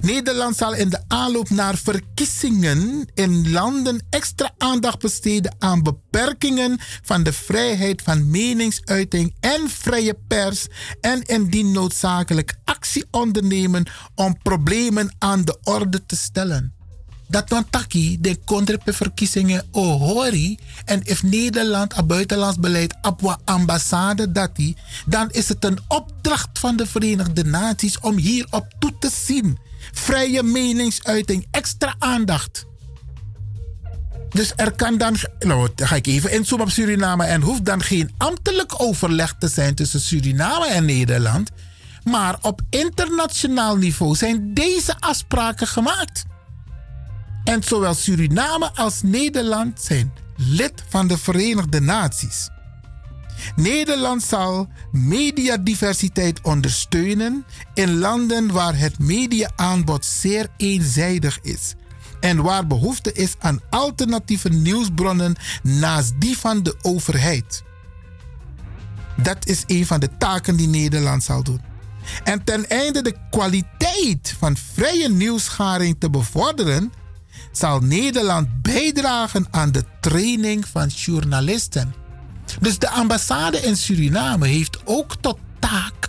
Nederland 0.00 0.56
zal 0.56 0.74
in 0.74 0.88
de 0.88 1.02
aanloop 1.08 1.50
naar 1.50 1.76
verkiezingen 1.76 3.08
in 3.14 3.50
landen 3.50 4.06
extra 4.10 4.50
aandacht 4.58 4.98
besteden 4.98 5.54
aan 5.58 5.82
beperkingen 5.82 6.78
van 7.02 7.22
de 7.22 7.32
vrijheid 7.32 8.02
van 8.02 8.30
meningsuiting 8.30 9.34
en 9.40 9.68
vrije 9.68 10.18
pers 10.28 10.66
en 11.00 11.22
indien 11.22 11.72
noodzakelijk 11.72 12.54
actie 12.64 13.04
ondernemen 13.10 13.86
om 14.14 14.38
problemen 14.42 15.14
aan 15.18 15.44
de 15.44 15.58
orde 15.62 16.06
te 16.06 16.16
stellen. 16.16 16.75
Dat 17.28 17.48
dan 17.48 17.70
taki 17.70 18.20
de 18.20 18.38
verkiezingen 18.84 19.68
ohori 19.70 20.58
en 20.84 21.02
if 21.04 21.22
Nederland 21.22 21.96
een 21.96 22.06
buitenlands 22.06 22.58
beleid 22.58 22.94
op 23.02 23.40
ambassade 23.44 24.32
dati, 24.32 24.76
dan 25.06 25.30
is 25.30 25.48
het 25.48 25.64
een 25.64 25.78
opdracht 25.88 26.58
van 26.58 26.76
de 26.76 26.86
Verenigde 26.86 27.44
Naties 27.44 28.00
om 28.00 28.16
hierop 28.16 28.66
toe 28.78 28.92
te 28.98 29.10
zien 29.24 29.58
vrije 29.92 30.42
meningsuiting, 30.42 31.46
extra 31.50 31.94
aandacht. 31.98 32.66
Dus 34.30 34.52
er 34.56 34.72
kan 34.72 34.98
dan, 34.98 35.16
nou, 35.38 35.68
ga 35.76 35.94
ik 35.94 36.06
even 36.06 36.32
inzoomen 36.32 36.66
op 36.66 36.72
Suriname 36.72 37.24
en 37.24 37.40
hoeft 37.40 37.64
dan 37.64 37.82
geen 37.82 38.10
ambtelijk 38.18 38.80
overleg 38.80 39.34
te 39.38 39.48
zijn 39.48 39.74
tussen 39.74 40.00
Suriname 40.00 40.66
en 40.66 40.84
Nederland. 40.84 41.50
Maar 42.04 42.38
op 42.40 42.60
internationaal 42.70 43.76
niveau 43.76 44.14
zijn 44.14 44.54
deze 44.54 44.96
afspraken 45.00 45.66
gemaakt. 45.66 46.24
En 47.46 47.62
zowel 47.62 47.94
Suriname 47.94 48.70
als 48.74 49.02
Nederland 49.02 49.80
zijn 49.82 50.12
lid 50.36 50.84
van 50.88 51.06
de 51.06 51.18
Verenigde 51.18 51.80
Naties. 51.80 52.48
Nederland 53.56 54.22
zal 54.22 54.68
mediadiversiteit 54.92 56.40
ondersteunen 56.40 57.44
in 57.74 57.98
landen 57.98 58.52
waar 58.52 58.78
het 58.78 58.98
mediaaanbod 58.98 60.04
zeer 60.04 60.48
eenzijdig 60.56 61.38
is 61.42 61.74
en 62.20 62.42
waar 62.42 62.66
behoefte 62.66 63.12
is 63.12 63.34
aan 63.38 63.60
alternatieve 63.70 64.48
nieuwsbronnen 64.48 65.36
naast 65.62 66.12
die 66.18 66.38
van 66.38 66.62
de 66.62 66.76
overheid. 66.82 67.62
Dat 69.16 69.46
is 69.46 69.64
een 69.66 69.86
van 69.86 70.00
de 70.00 70.10
taken 70.18 70.56
die 70.56 70.68
Nederland 70.68 71.22
zal 71.22 71.42
doen. 71.42 71.60
En 72.24 72.44
ten 72.44 72.68
einde 72.68 73.02
de 73.02 73.16
kwaliteit 73.30 74.34
van 74.38 74.56
vrije 74.74 75.08
nieuwsgaring 75.08 75.96
te 75.98 76.10
bevorderen, 76.10 76.92
zal 77.56 77.80
Nederland 77.80 78.62
bijdragen 78.62 79.46
aan 79.50 79.72
de 79.72 79.84
training 80.00 80.66
van 80.68 80.86
journalisten. 80.86 81.94
Dus 82.60 82.78
de 82.78 82.88
ambassade 82.88 83.58
in 83.58 83.76
Suriname 83.76 84.46
heeft 84.46 84.78
ook 84.84 85.16
tot 85.20 85.38
taak 85.58 86.08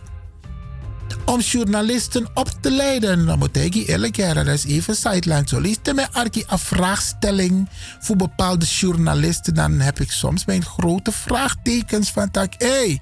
om 1.26 1.40
journalisten 1.40 2.28
op 2.34 2.50
te 2.62 2.72
leiden. 2.72 3.26
Dan 3.26 3.40
moet 3.40 3.58
ik 3.58 3.74
eerlijk 3.74 4.16
zeggen, 4.16 4.46
dat 4.46 4.54
is 4.54 4.66
even 4.66 4.96
sideline. 4.96 5.48
Zo 5.48 5.60
leest 5.60 5.94
Arki 6.12 6.44
vraagstelling 6.48 7.70
voor 8.00 8.16
bepaalde 8.16 8.66
journalisten. 8.66 9.54
Dan 9.54 9.80
heb 9.80 10.00
ik 10.00 10.12
soms 10.12 10.46
mijn 10.46 10.66
grote 10.66 11.12
vraagtekens 11.12 12.12
van 12.12 12.32
tak. 12.32 12.54
Hey, 12.58 13.02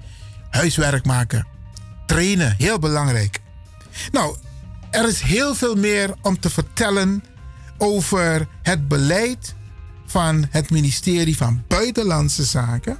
huiswerk 0.50 1.04
maken. 1.04 1.46
Trainen, 2.06 2.54
heel 2.58 2.78
belangrijk. 2.78 3.40
Nou, 4.12 4.36
er 4.90 5.08
is 5.08 5.20
heel 5.20 5.54
veel 5.54 5.74
meer 5.74 6.14
om 6.22 6.40
te 6.40 6.50
vertellen 6.50 7.22
over 7.78 8.48
het 8.62 8.88
beleid 8.88 9.54
van 10.06 10.46
het 10.50 10.70
ministerie 10.70 11.36
van 11.36 11.62
Buitenlandse 11.68 12.44
Zaken. 12.44 12.98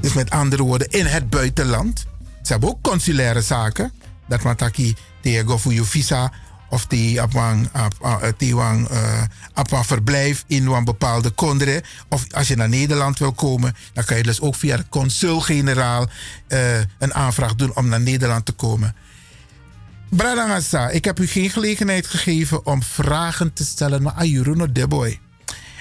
Dus 0.00 0.12
met 0.12 0.30
andere 0.30 0.62
woorden, 0.62 0.88
in 0.88 1.06
het 1.06 1.30
buitenland. 1.30 2.06
Ze 2.42 2.52
hebben 2.52 2.68
ook 2.68 2.82
consulaire 2.82 3.42
zaken. 3.42 3.92
Dat 4.28 4.42
mataki 4.42 4.96
tegen 5.20 5.60
voor 5.60 5.72
je 5.72 5.84
visa 5.84 6.32
of 6.70 6.86
die 6.86 7.22
op 7.22 7.34
een, 7.34 7.68
op 9.54 9.72
een 9.72 9.84
verblijf 9.84 10.44
in 10.46 10.66
een 10.66 10.84
bepaalde 10.84 11.30
kondre. 11.30 11.82
Of 12.08 12.32
als 12.32 12.48
je 12.48 12.56
naar 12.56 12.68
Nederland 12.68 13.18
wil 13.18 13.32
komen, 13.32 13.76
dan 13.92 14.04
kan 14.04 14.16
je 14.16 14.22
dus 14.22 14.40
ook 14.40 14.54
via 14.54 14.76
de 14.76 14.88
consul-generaal 14.88 16.08
een 16.98 17.14
aanvraag 17.14 17.54
doen 17.54 17.76
om 17.76 17.88
naar 17.88 18.00
Nederland 18.00 18.46
te 18.46 18.52
komen. 18.52 18.94
Bradangasa, 20.08 20.88
ik 20.88 21.04
heb 21.04 21.20
u 21.20 21.26
geen 21.26 21.50
gelegenheid 21.50 22.06
gegeven 22.06 22.66
om 22.66 22.82
vragen 22.82 23.52
te 23.52 23.64
stellen, 23.64 24.02
maar 24.02 24.12
Ayuruno 24.12 24.72
Deboy. 24.72 25.20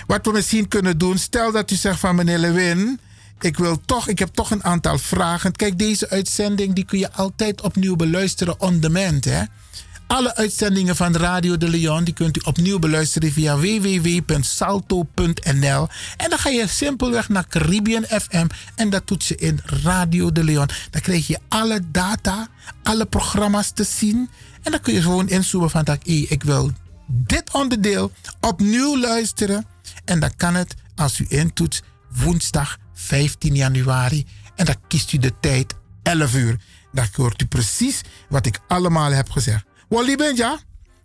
Wat 0.08 0.26
we 0.26 0.32
misschien 0.32 0.68
kunnen 0.68 0.98
doen, 0.98 1.18
stel 1.18 1.52
dat 1.52 1.72
u 1.72 1.76
zegt 1.76 1.99
van 1.99 2.16
meneer 2.16 2.38
Lewin, 2.38 2.99
ik 3.40 3.58
wil 3.58 3.82
toch, 3.86 4.08
ik 4.08 4.20
heb 4.20 4.30
toch 4.34 4.52
een 4.52 4.64
aantal 4.64 4.98
vragen. 4.98 5.52
Kijk, 5.52 5.80
deze 5.80 6.10
uitzending 6.10 6.74
die 6.74 6.86
kun 6.86 6.99
je 6.99 7.12
altijd 7.12 7.62
opnieuw 7.62 7.95
beluisteren 7.95 8.62
on 8.62 8.80
demand. 8.80 9.26
Hè? 9.26 9.44
Alle 10.07 10.35
uitzendingen 10.35 10.95
van 10.95 11.15
Radio 11.15 11.57
de 11.57 11.69
Leon 11.69 12.03
die 12.03 12.13
kunt 12.13 12.38
u 12.38 12.41
opnieuw 12.43 12.79
beluisteren 12.79 13.31
via 13.31 13.57
www.salto.nl. 13.57 15.88
En 16.17 16.29
dan 16.29 16.39
ga 16.39 16.49
je 16.49 16.67
simpelweg 16.67 17.29
naar 17.29 17.47
Caribbean 17.47 18.03
FM 18.03 18.47
en 18.75 18.89
dat 18.89 19.07
doet 19.07 19.25
je 19.25 19.35
in 19.35 19.59
Radio 19.63 20.31
de 20.31 20.43
Leon. 20.43 20.69
Dan 20.89 21.01
krijg 21.01 21.27
je 21.27 21.39
alle 21.47 21.81
data, 21.91 22.47
alle 22.84 23.05
programma's 23.05 23.71
te 23.71 23.84
zien. 23.84 24.29
En 24.63 24.71
dan 24.71 24.81
kun 24.81 24.93
je 24.93 25.01
gewoon 25.01 25.29
inzoomen 25.29 25.69
van 25.69 25.84
dat 25.84 25.99
ik 26.03 26.43
wil 26.43 26.71
dit 27.07 27.53
onderdeel 27.53 28.11
opnieuw 28.41 28.99
luisteren. 28.99 29.65
En 30.05 30.19
dan 30.19 30.35
kan 30.35 30.55
het 30.55 30.75
als 30.95 31.19
u 31.19 31.25
intoetst 31.29 31.84
woensdag 32.11 32.77
15 32.93 33.55
januari. 33.55 34.25
En 34.55 34.65
dan 34.65 34.75
kiest 34.88 35.13
u 35.13 35.17
de 35.17 35.34
tijd 35.39 35.75
11 36.03 36.35
uur. 36.35 36.59
Dan 36.91 37.05
hoort 37.15 37.41
u 37.41 37.45
precies 37.45 38.01
wat 38.29 38.45
ik 38.45 38.59
allemaal 38.67 39.11
heb 39.11 39.29
gezegd. 39.29 39.66
Wally 39.89 40.15
Benja, 40.15 40.59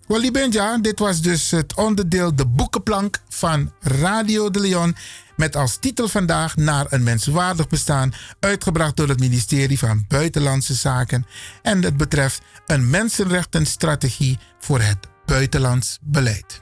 Wally 0.07 0.31
Benja, 0.31 0.79
dit 0.79 0.99
was 0.99 1.21
dus 1.21 1.51
het 1.51 1.75
onderdeel 1.75 2.35
De 2.35 2.47
Boekenplank 2.47 3.21
van 3.29 3.73
Radio 3.81 4.51
de 4.51 4.61
Leon. 4.61 4.97
Met 5.37 5.57
als 5.57 5.77
titel 5.77 6.09
vandaag 6.09 6.57
Naar 6.57 6.87
een 6.89 7.03
menswaardig 7.03 7.69
bestaan. 7.69 8.13
Uitgebracht 8.41 8.97
door 8.97 9.09
het 9.09 9.19
ministerie 9.19 9.79
van 9.79 10.05
Buitenlandse 10.09 10.75
Zaken. 10.75 11.27
En 11.63 11.83
het 11.83 11.97
betreft 11.97 12.43
een 12.67 12.91
mensenrechtenstrategie 12.91 14.39
voor 14.59 14.81
het 14.81 14.99
buitenlands 15.25 15.99
beleid. 16.01 16.61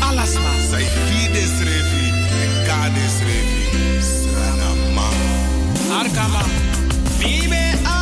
alasma 0.00 0.58
arkama. 6.00 6.42
Vive 7.20 7.74
abi 7.86 7.97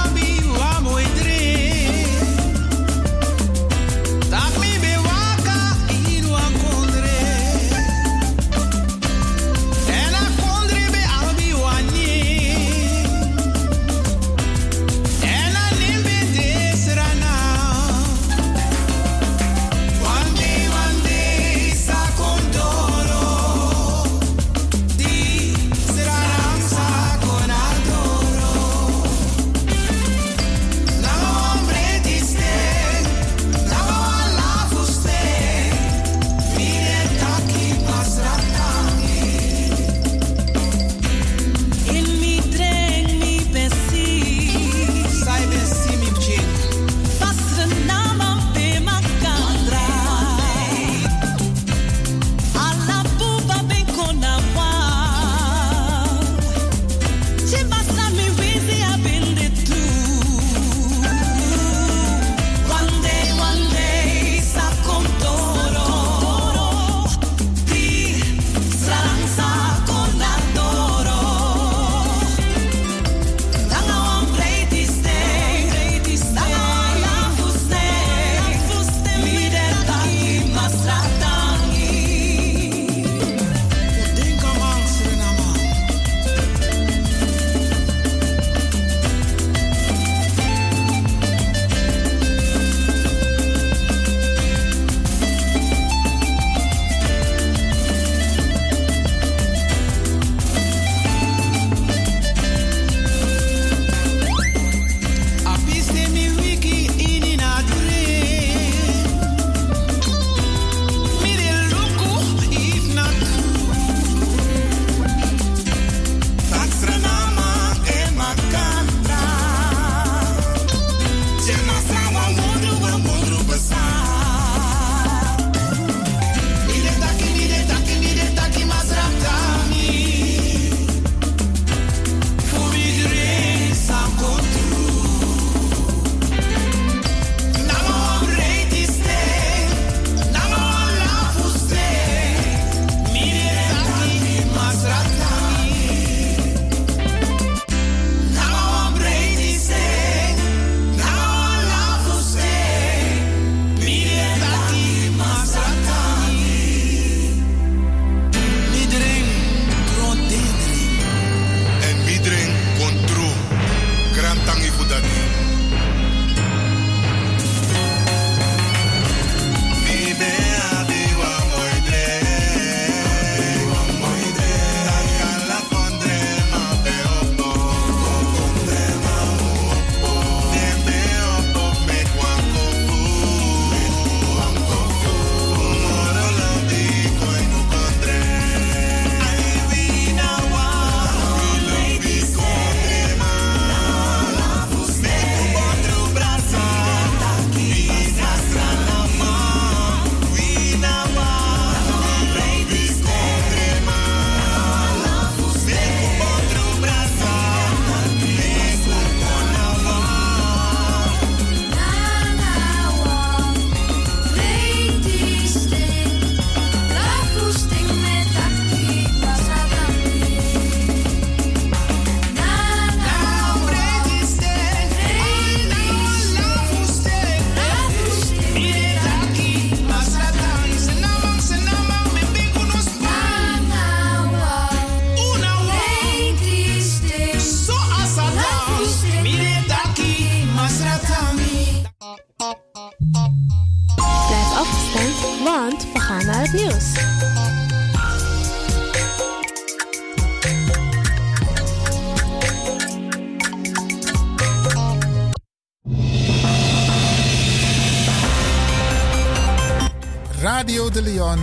Leon, 261.16 261.40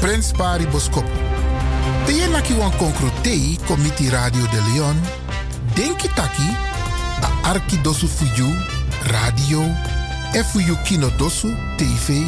Prins 0.00 0.32
Pari 0.36 0.66
Boskop. 0.66 1.04
De 2.06 2.12
je 2.12 2.28
naki 2.28 2.54
wan 2.54 2.76
konkrotei 2.76 3.58
komiti 3.66 4.08
Radio 4.08 4.42
de 4.52 4.60
Leon. 4.68 5.00
Denki 5.74 6.08
taki, 6.14 6.48
a 7.22 7.48
arki 7.48 7.80
dosu 7.80 8.08
fuyu, 8.08 8.48
radio, 9.08 9.62
e 10.32 10.44
fuyu 10.44 10.76
kino 10.84 11.08
dosu, 11.16 11.48
tv, 11.76 12.26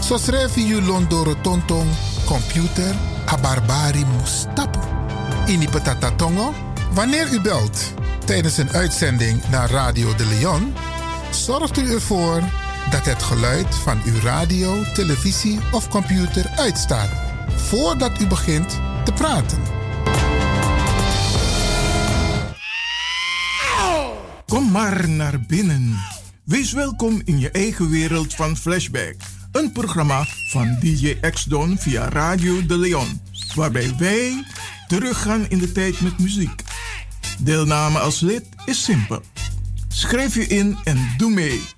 so 0.00 0.18
srefi 0.18 0.64
yu 0.64 0.80
londoro 0.80 1.34
tontong, 1.42 1.88
computer, 2.24 2.96
a 3.26 3.36
barbari 3.36 4.04
mustapu. 4.04 4.80
Ini 5.46 5.68
patata 5.68 6.10
tongo, 6.10 6.54
wanneer 6.94 7.28
u 7.32 7.40
belt 7.40 7.78
tijdens 8.24 8.56
een 8.56 8.70
uitzending 8.72 9.40
naar 9.50 9.70
Radio 9.70 10.14
de 10.14 10.26
Leon, 10.26 10.74
zorgt 11.30 11.78
u 11.78 11.92
ervoor 11.92 12.42
dat 12.90 13.04
het 13.04 13.22
geluid 13.22 13.74
van 13.74 14.02
uw 14.04 14.20
radio, 14.20 14.82
televisie 14.94 15.58
of 15.72 15.88
computer 15.88 16.50
uitstaat 16.56 17.10
voordat 17.56 18.20
u 18.20 18.26
begint 18.26 18.80
te 19.04 19.12
praten. 19.12 19.58
Kom 24.46 24.70
maar 24.70 25.08
naar 25.08 25.40
binnen. 25.40 25.98
Wees 26.44 26.72
welkom 26.72 27.22
in 27.24 27.38
je 27.38 27.50
eigen 27.50 27.90
wereld 27.90 28.34
van 28.34 28.56
Flashback. 28.56 29.14
Een 29.52 29.72
programma 29.72 30.26
van 30.50 30.76
DJ 30.80 31.16
X-Don 31.30 31.78
via 31.78 32.08
Radio 32.08 32.66
De 32.66 32.78
Leon. 32.78 33.20
Waarbij 33.54 33.94
wij 33.98 34.44
teruggaan 34.86 35.46
in 35.48 35.58
de 35.58 35.72
tijd 35.72 36.00
met 36.00 36.18
muziek. 36.18 36.62
Deelname 37.38 37.98
als 37.98 38.20
lid 38.20 38.44
is 38.64 38.84
simpel. 38.84 39.22
Schrijf 39.88 40.34
je 40.34 40.46
in 40.46 40.78
en 40.84 41.14
doe 41.16 41.30
mee. 41.30 41.77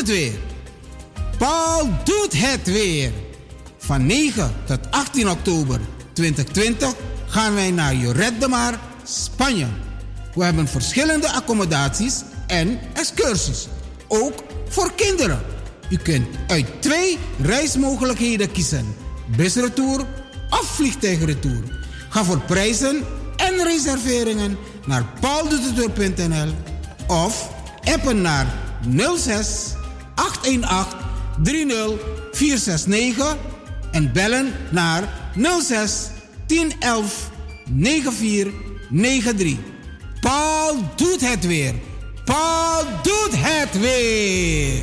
Het 0.00 0.08
weer. 0.08 0.38
Paul 1.38 1.88
doet 2.04 2.32
het 2.32 2.66
weer. 2.66 3.12
Van 3.78 4.06
9 4.06 4.54
tot 4.64 4.78
18 4.90 5.30
oktober 5.30 5.80
2020 6.12 6.94
gaan 7.26 7.54
wij 7.54 7.70
naar 7.70 7.94
Joret 7.94 8.40
de 8.40 8.48
Mar, 8.48 8.78
Spanje. 9.04 9.66
We 10.34 10.44
hebben 10.44 10.68
verschillende 10.68 11.32
accommodaties 11.32 12.22
en 12.46 12.78
excursies. 12.92 13.66
Ook 14.08 14.44
voor 14.68 14.92
kinderen. 14.94 15.40
U 15.90 15.96
kunt 15.96 16.26
uit 16.46 16.66
twee 16.82 17.18
reismogelijkheden 17.42 18.52
kiezen. 18.52 18.94
Busretour 19.36 20.06
of 20.50 20.66
vliegtuigretour. 20.66 21.62
Ga 22.08 22.24
voor 22.24 22.40
prijzen 22.40 23.04
en 23.36 23.62
reserveringen 23.64 24.58
naar 24.86 25.04
pauldoetetour.nl 25.20 26.52
of 27.06 27.50
appen 27.84 28.20
naar 28.20 28.46
06 29.16 29.78
818 30.20 30.96
30 31.42 31.98
469 32.32 33.36
en 33.90 34.12
bellen 34.12 34.52
naar 34.70 35.08
06 35.62 36.08
1011 36.46 37.30
9493. 37.70 39.58
Paul 40.20 40.76
doet 40.96 41.20
het 41.20 41.46
weer. 41.46 41.74
Paul 42.24 42.84
doet 43.02 43.32
het 43.32 43.80
weer. 43.80 44.82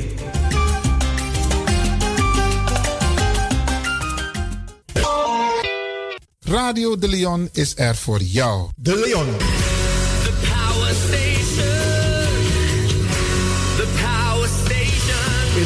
Radio 6.40 6.98
De 6.98 7.08
Leon 7.08 7.48
is 7.52 7.72
er 7.76 7.96
voor 7.96 8.20
jou. 8.20 8.68
De 8.76 8.96
Leon. 8.96 9.57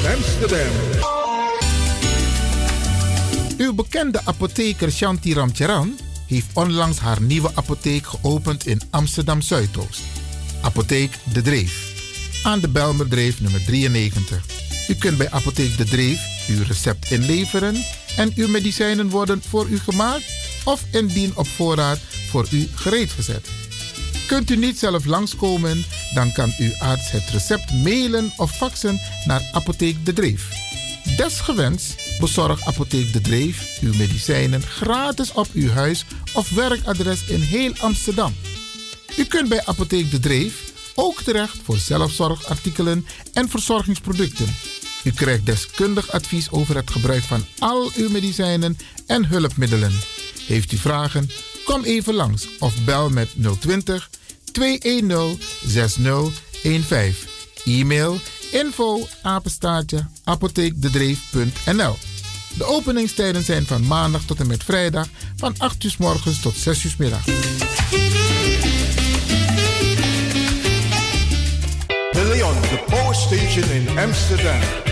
Amsterdam. 0.07 0.73
Uw 3.59 3.75
bekende 3.75 4.21
apotheker 4.25 4.93
Shanti 4.93 5.35
Ramcharan 5.35 5.99
heeft 6.27 6.47
onlangs 6.53 6.99
haar 6.99 7.21
nieuwe 7.21 7.51
apotheek 7.55 8.07
geopend 8.07 8.67
in 8.67 8.81
Amsterdam 8.91 9.41
Zuidoost. 9.41 10.01
Apotheek 10.61 11.19
De 11.33 11.43
Dreef. 11.43 11.93
Aan 12.43 12.61
de 12.61 12.69
Belmerdreef 12.69 13.41
nummer 13.41 13.65
93. 13.65 14.45
U 14.89 14.95
kunt 14.95 15.19
bij 15.19 15.31
Apotheek 15.31 15.77
De 15.77 15.85
Dreef 15.85 16.49
uw 16.49 16.63
recept 16.63 17.11
inleveren 17.11 17.77
en 18.17 18.33
uw 18.35 18.49
medicijnen 18.49 19.09
worden 19.09 19.43
voor 19.49 19.69
u 19.69 19.79
gemaakt 19.79 20.25
of 20.65 20.85
indien 20.91 21.33
op 21.37 21.47
voorraad 21.47 21.99
voor 22.29 22.47
u 22.51 22.69
gereed 22.75 23.11
gezet. 23.11 23.49
Kunt 24.27 24.51
u 24.51 24.57
niet 24.57 24.79
zelf 24.79 25.05
langskomen, 25.05 25.85
dan 26.15 26.33
kan 26.33 26.55
uw 26.59 26.73
arts 26.79 27.11
het 27.11 27.31
recept 27.31 27.73
mailen 27.73 28.33
of 28.37 28.57
faxen 28.57 29.01
naar 29.25 29.49
Apotheek 29.53 30.07
De 30.07 30.13
Dreef. 30.13 30.49
Desgewenst 31.17 31.95
bezorgt 32.21 32.65
Apotheek 32.65 33.13
De 33.13 33.21
Dreef 33.21 33.79
uw 33.81 33.95
medicijnen 33.95 34.63
gratis 34.63 35.33
op 35.33 35.49
uw 35.53 35.69
huis 35.69 36.05
of 36.35 36.51
werkadres 36.51 37.25
in 37.25 37.41
heel 37.41 37.73
Amsterdam. 37.79 38.35
U 39.17 39.25
kunt 39.25 39.49
bij 39.49 39.65
Apotheek 39.65 40.11
De 40.11 40.21
Dreef 40.21 40.73
ook 40.95 41.23
terecht 41.23 41.59
voor 41.63 41.77
zelfzorgartikelen 41.77 43.07
en 43.33 43.49
verzorgingsproducten. 43.49 44.55
U 45.05 45.11
krijgt 45.11 45.47
deskundig 45.47 46.11
advies 46.11 46.51
over 46.51 46.77
het 46.77 46.91
gebruik 46.91 47.23
van 47.23 47.45
al 47.59 47.91
uw 47.95 48.11
medicijnen 48.11 48.77
en 49.07 49.27
hulpmiddelen. 49.27 49.93
Heeft 50.47 50.73
u 50.73 50.77
vragen? 50.77 51.31
Kom 51.65 51.85
even 51.85 52.15
langs 52.15 52.49
of 52.59 52.85
bel 52.85 53.11
met 53.11 53.29
020 53.61 54.11
210 54.53 55.39
6015. 55.67 57.31
E-mail 57.65 58.19
info 58.53 59.07
apenstaartje 59.23 60.07
apotheekdedreef.nl 60.25 61.97
De 62.55 62.65
openingstijden 62.65 63.43
zijn 63.43 63.67
van 63.67 63.87
maandag 63.87 64.23
tot 64.23 64.41
en 64.41 64.47
met 64.47 64.65
vrijdag 64.65 65.07
van 65.37 65.55
8 65.59 65.85
uur 65.85 65.95
morgens 65.99 66.41
tot 66.41 66.57
6 66.57 66.85
uur 66.85 66.95
middag. 66.99 67.25
De 72.13 72.25
Leon, 72.25 72.61
the 72.61 72.83
Power 72.87 73.15
Station 73.15 73.71
in 73.71 73.99
Amsterdam. 73.99 74.92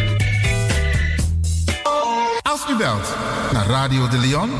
Als 2.51 2.71
u 2.71 2.77
belt 2.77 3.15
naar 3.53 3.67
Radio 3.67 4.09
de 4.09 4.19
Leon, 4.19 4.51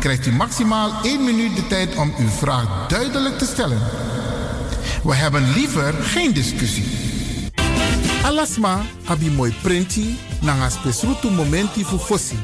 krijgt 0.00 0.26
u 0.26 0.32
maximaal 0.32 0.92
1 1.02 1.24
minuut 1.24 1.56
de 1.56 1.66
tijd 1.66 1.96
om 1.96 2.14
uw 2.18 2.28
vraag 2.28 2.88
duidelijk 2.88 3.38
te 3.38 3.44
stellen. 3.44 3.78
We 5.02 5.14
hebben 5.14 5.52
liever 5.52 5.94
geen 5.94 6.32
discussie. 6.32 6.84
Alasma 8.22 8.80
abi 9.04 9.30
mooi 9.30 9.54
printi 9.62 10.18
nanga 10.40 10.68
spesrutu 10.68 11.30
momenti 11.30 11.84
fu 11.84 11.98
fossi. 11.98 12.38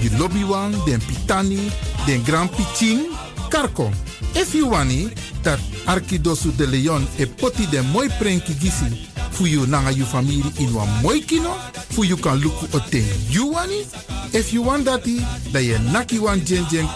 Di 0.00 0.16
lobby 0.16 0.44
wan, 0.44 0.74
den 0.84 1.00
pitani, 1.06 1.70
den 2.06 2.24
grand 2.24 2.50
pitching, 2.50 3.00
karko. 3.48 3.90
If 4.32 4.62
wani, 4.62 5.12
dat 5.42 5.58
Arkidosu 5.84 6.56
de 6.56 6.66
Leon 6.66 7.08
e 7.16 7.26
poti 7.26 7.68
den 7.68 7.86
mooi 7.86 8.08
prenki 8.18 8.56
gisi 8.60 9.17
fu 9.30 9.46
you 9.46 9.66
nanga 9.66 9.90
you 9.92 10.04
family 10.04 10.42
in 10.58 10.74
wan 10.74 10.88
mooi 11.02 11.20
kino, 11.20 11.54
fu 11.90 12.04
you 12.04 12.16
kan 12.16 12.38
luku 12.40 12.66
oten 12.76 13.04
you 13.30 13.52
wani. 13.52 13.86
If 14.32 14.52
you 14.52 14.62
want 14.62 14.84
dati, 14.86 15.20
da 15.52 15.58
ye 15.58 15.78
naki 15.92 16.18
wan 16.18 16.44
jen 16.44 16.64
jen 16.70 16.86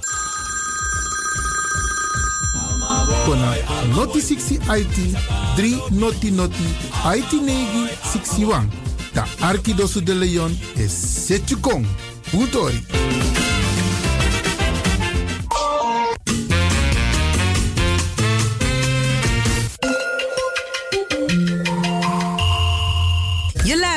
kona 3.25 3.57
noti 3.97 4.21
60 4.21 4.59
IT 4.79 4.97
3 5.57 5.91
noti 5.93 6.31
noti 6.31 6.69
IT 7.17 7.33
negi 7.33 7.89
61. 8.03 8.69
Da 9.15 9.25
Arkidosu 9.41 10.01
de 10.01 10.15
Leon 10.15 10.57
is 10.77 10.93
Setjukong. 10.93 11.87
Utori. 12.33 13.42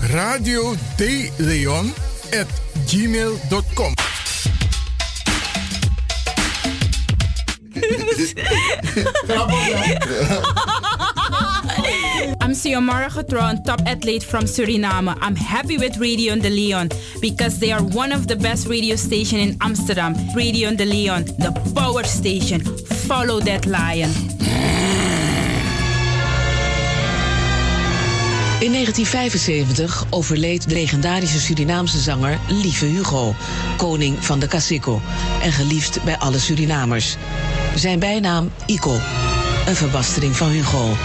radio 0.00 0.74
de 0.96 1.30
Leon 1.38 1.92
at 2.32 2.48
gmail.com. 2.86 3.94
I'm 12.40 12.52
Xiomara 12.52 13.08
Getron, 13.08 13.64
top 13.64 13.80
athlete 13.86 14.22
from 14.22 14.44
Suriname. 14.44 15.16
I'm 15.20 15.36
happy 15.36 15.78
with 15.78 15.98
Radio 15.98 16.36
de 16.36 16.50
Leon 16.50 16.90
because 17.20 17.58
they 17.58 17.72
are 17.72 17.82
one 17.82 18.12
of 18.12 18.26
the 18.26 18.36
best 18.36 18.68
radio 18.68 18.96
station 18.96 19.38
in 19.38 19.56
Amsterdam. 19.60 20.14
Radio 20.34 20.74
de 20.74 20.84
Leon, 20.84 21.24
the 21.38 21.52
power 21.74 22.04
station. 22.04 22.60
Follow 22.60 23.40
that 23.40 23.66
lion. 23.66 24.10
In 28.60 28.72
1975 28.72 30.04
overleed 30.10 30.68
de 30.68 30.74
legendarische 30.74 31.40
Surinaamse 31.40 31.98
zanger 31.98 32.38
Lieve 32.48 32.84
Hugo, 32.84 33.34
koning 33.76 34.24
van 34.24 34.38
de 34.38 34.46
Cacico 34.46 35.00
en 35.42 35.52
geliefd 35.52 36.02
bij 36.04 36.18
alle 36.18 36.38
Surinamers. 36.38 37.16
Zijn 37.74 37.98
bijnaam 37.98 38.50
Ico, 38.66 39.00
een 39.66 39.76
verbastering 39.76 40.36
van 40.36 40.48
Hugo. 40.48 40.96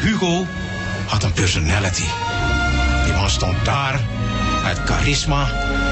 Hugo 0.00 0.46
had 1.06 1.22
een 1.22 1.32
personality. 1.32 2.04
Die 3.10 3.18
man 3.18 3.30
stond 3.30 3.64
daar, 3.64 4.00
hij 4.62 4.74
had 4.74 4.80
charisma 4.84 5.48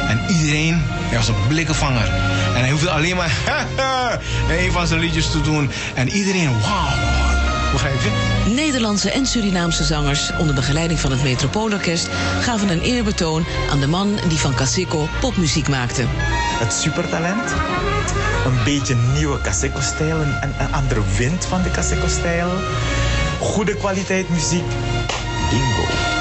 en 0.08 0.20
iedereen, 0.28 0.82
hij 0.84 1.16
was 1.16 1.28
een 1.28 1.46
blikkenvanger. 1.48 2.06
En 2.54 2.60
hij 2.60 2.70
hoefde 2.70 2.90
alleen 2.90 3.16
maar 3.16 3.32
een 4.58 4.72
van 4.72 4.86
zijn 4.86 5.00
liedjes 5.00 5.30
te 5.30 5.40
doen 5.40 5.70
en 5.94 6.08
iedereen, 6.08 6.60
wauw, 6.60 6.88
Begrijp 7.72 8.00
je? 8.00 8.10
Nederlandse 8.54 9.10
en 9.10 9.26
Surinaamse 9.26 9.84
zangers 9.84 10.30
onder 10.38 10.54
begeleiding 10.54 11.00
van 11.00 11.10
het 11.10 11.22
Metropoolorkest 11.22 12.08
gaven 12.40 12.68
een 12.68 12.80
eerbetoon 12.80 13.44
aan 13.70 13.80
de 13.80 13.88
man 13.88 14.18
die 14.28 14.38
van 14.38 14.54
Kaseko 14.54 15.08
popmuziek 15.20 15.68
maakte. 15.68 16.04
Het 16.58 16.72
supertalent. 16.72 17.52
Een 18.44 18.64
beetje 18.64 18.96
nieuwe 19.14 19.40
Kaseko-stijl. 19.40 20.16
Een, 20.16 20.34
een, 20.40 20.54
een 20.58 20.72
andere 20.72 21.00
wind 21.16 21.44
van 21.44 21.62
de 21.62 21.70
Kaseko-stijl. 21.70 22.50
Goede 23.40 23.76
kwaliteit 23.76 24.28
muziek. 24.28 24.66
Bingo. 25.50 26.17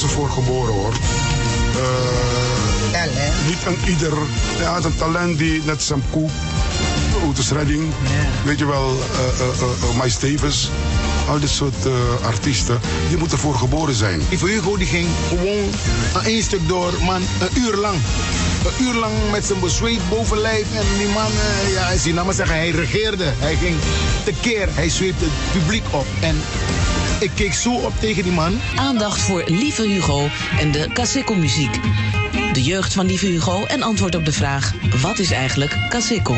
Was 0.00 0.10
ervoor 0.10 0.30
geboren 0.30 0.74
hoor. 0.74 0.92
Eh, 2.92 3.02
niet 3.46 3.58
een 3.66 3.90
ieder. 3.90 4.12
Hij 4.56 4.66
had 4.66 4.84
een 4.84 4.96
talent 4.96 5.38
die 5.38 5.62
net 5.64 5.82
zijn 5.82 6.02
koe, 6.10 6.28
Otis 7.28 7.50
Redding, 7.50 7.92
weet 8.44 8.58
je 8.58 8.66
wel, 8.66 8.96
eh 9.12 9.18
eh, 9.18 9.88
eh, 9.88 9.94
Mike 9.94 10.08
Stevens. 10.10 10.70
Al 11.28 11.40
dit 11.40 11.50
soort 11.50 11.86
eh, 11.86 12.26
artiesten, 12.26 12.80
die 13.08 13.16
moeten 13.16 13.36
ervoor 13.36 13.54
geboren 13.54 13.94
zijn. 13.94 14.20
Die 14.28 14.38
voor 14.38 14.48
Hugo 14.48 14.76
die 14.76 14.86
ging 14.86 15.08
gewoon 15.28 15.70
een 16.14 16.24
één 16.24 16.42
stuk 16.42 16.68
door, 16.68 16.92
man, 17.04 17.22
een 17.40 17.62
uur 17.62 17.76
lang. 17.76 17.96
Een 18.64 18.84
uur 18.84 18.94
lang 18.94 19.12
met 19.30 19.44
zijn 19.44 19.60
bezweet 19.60 20.08
bovenlijf. 20.08 20.66
En 20.74 20.84
die 20.98 21.08
man, 21.08 21.30
eh, 21.30 21.72
ja, 21.72 21.90
als 21.90 22.04
je 22.04 22.12
nou 22.12 22.26
maar 22.26 22.34
zeggen, 22.34 22.56
hij 22.56 22.70
regeerde. 22.70 23.32
Hij 23.38 23.56
ging 23.56 23.76
tekeer, 24.24 24.68
hij 24.72 24.88
zweepte 24.88 25.24
het 25.24 25.60
publiek 25.60 25.84
op. 25.90 26.06
En 26.20 26.40
ik 27.20 27.30
keek 27.34 27.54
zo 27.54 27.74
op 27.74 27.92
tegen 28.00 28.22
die 28.22 28.32
man. 28.32 28.60
Aandacht 28.76 29.20
voor 29.20 29.44
Lieve 29.46 29.82
Hugo 29.82 30.28
en 30.58 30.72
de 30.72 30.88
Kaseko-muziek. 30.92 31.80
De 32.52 32.62
jeugd 32.62 32.92
van 32.92 33.06
Lieve 33.06 33.26
Hugo 33.26 33.64
en 33.64 33.82
antwoord 33.82 34.14
op 34.14 34.24
de 34.24 34.32
vraag: 34.32 34.72
wat 35.02 35.18
is 35.18 35.30
eigenlijk 35.30 35.76
Kaseko? 35.88 36.36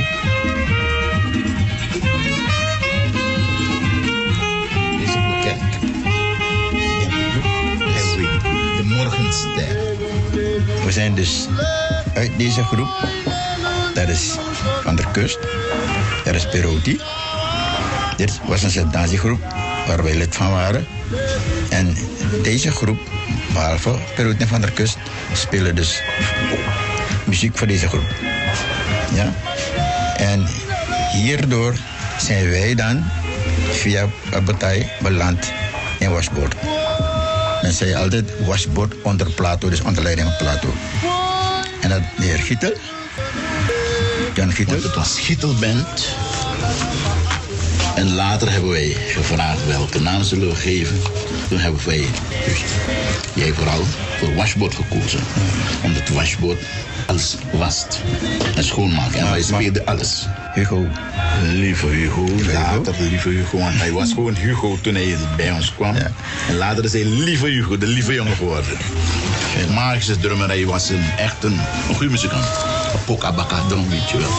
We 10.84 10.96
zijn 10.96 11.14
dus 11.14 11.46
uit 12.14 12.30
deze 12.36 12.62
groep. 12.64 13.08
Dat 13.94 14.08
is 14.08 14.34
Van 14.82 14.96
der 14.96 15.08
Kust. 15.12 15.38
Dat 16.24 16.34
is 16.34 16.48
Perotti. 16.48 17.00
Dit 18.16 18.40
was 18.46 18.62
een 18.62 18.70
septatiegroep 18.70 19.59
waar 19.86 20.02
wij 20.02 20.14
lid 20.14 20.36
van 20.36 20.50
waren. 20.50 20.86
En 21.68 21.96
deze 22.42 22.70
groep, 22.70 22.98
behalve 23.52 23.98
Perotti 24.14 24.42
en 24.42 24.48
Van 24.48 24.60
der 24.60 24.72
Kust, 24.72 24.96
spelen 25.32 25.74
dus 25.74 26.02
muziek 27.24 27.58
voor 27.58 27.66
deze 27.66 27.88
groep. 27.88 28.14
Ja? 29.14 29.32
En 30.16 30.46
hierdoor 31.12 31.74
zijn 32.18 32.50
wij 32.50 32.74
dan 32.74 33.04
via 33.70 34.06
Abatay 34.32 34.90
beland 35.02 35.52
in 35.98 36.10
Wasbord. 36.10 36.54
Men 37.62 37.72
zei 37.72 37.94
altijd 37.94 38.30
Wasbord 38.46 38.94
onder 39.02 39.30
Plato, 39.30 39.68
dus 39.68 39.80
onder 39.80 40.02
leiding 40.02 40.28
van 40.28 40.36
Plato. 40.46 40.74
En 41.80 41.88
dat 41.88 42.00
de 42.16 42.24
heer 42.24 42.38
Gietel, 42.38 42.72
Jan 44.34 44.52
Gietel. 44.52 44.82
het 44.82 44.94
was 44.94 45.18
Gietelband. 45.20 46.08
En 47.94 48.14
later 48.14 48.50
hebben 48.50 48.70
wij 48.70 48.96
gevraagd 49.08 49.66
welke 49.66 50.00
naam 50.00 50.22
zullen 50.22 50.48
we 50.48 50.54
geven. 50.54 51.00
Toen 51.48 51.58
hebben 51.58 51.80
wij, 51.86 52.04
dus 52.46 52.60
jij 53.34 53.52
vooral, 53.52 53.84
voor 54.18 54.34
wasbord 54.34 54.74
gekozen. 54.74 55.20
Omdat 55.82 56.08
wasbord 56.08 56.58
alles 57.06 57.36
wast 57.52 58.00
en 58.54 58.64
schoonmaken. 58.64 59.20
En 59.20 59.30
wij 59.30 59.42
speelden 59.42 59.84
alles. 59.84 60.26
Hugo. 60.54 60.86
Lieve 61.52 61.86
Hugo. 61.86 62.26
Later 62.52 62.94
lieve 62.98 63.28
Hugo, 63.28 63.58
want 63.58 63.78
hij 63.78 63.92
was 63.92 64.12
gewoon 64.12 64.34
Hugo 64.34 64.78
toen 64.80 64.94
hij 64.94 65.16
bij 65.36 65.52
ons 65.52 65.74
kwam. 65.74 65.94
En 66.48 66.56
later 66.56 66.84
is 66.84 66.92
hij 66.92 67.04
lieve 67.04 67.46
Hugo, 67.46 67.78
de 67.78 67.86
lieve 67.86 68.14
jongen 68.14 68.36
geworden. 68.36 68.78
Een 69.66 69.74
magische 69.74 70.18
drummer, 70.18 70.48
hij 70.48 70.66
was 70.66 70.88
een, 70.88 71.04
echt 71.18 71.44
een, 71.44 71.60
een 71.88 71.94
goede 71.94 72.10
muzikant. 72.10 72.44
Een 72.92 73.04
pokabaka 73.04 73.66
drum, 73.68 73.88
weet 73.88 74.10
je 74.10 74.18
wel. 74.18 74.30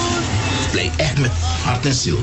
Blij 0.71 0.91
echt 0.95 1.17
met 1.17 1.31
hart 1.63 1.85
en 1.85 1.93
ziel. 1.93 2.19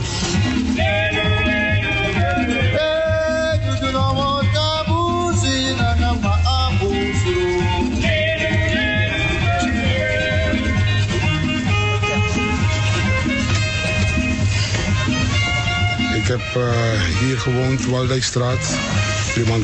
Ik 16.15 16.35
heb 16.35 16.41
eh, 16.55 17.03
hier 17.21 17.39
gewoond, 17.39 17.87
Waldijkstraat, 17.87 18.77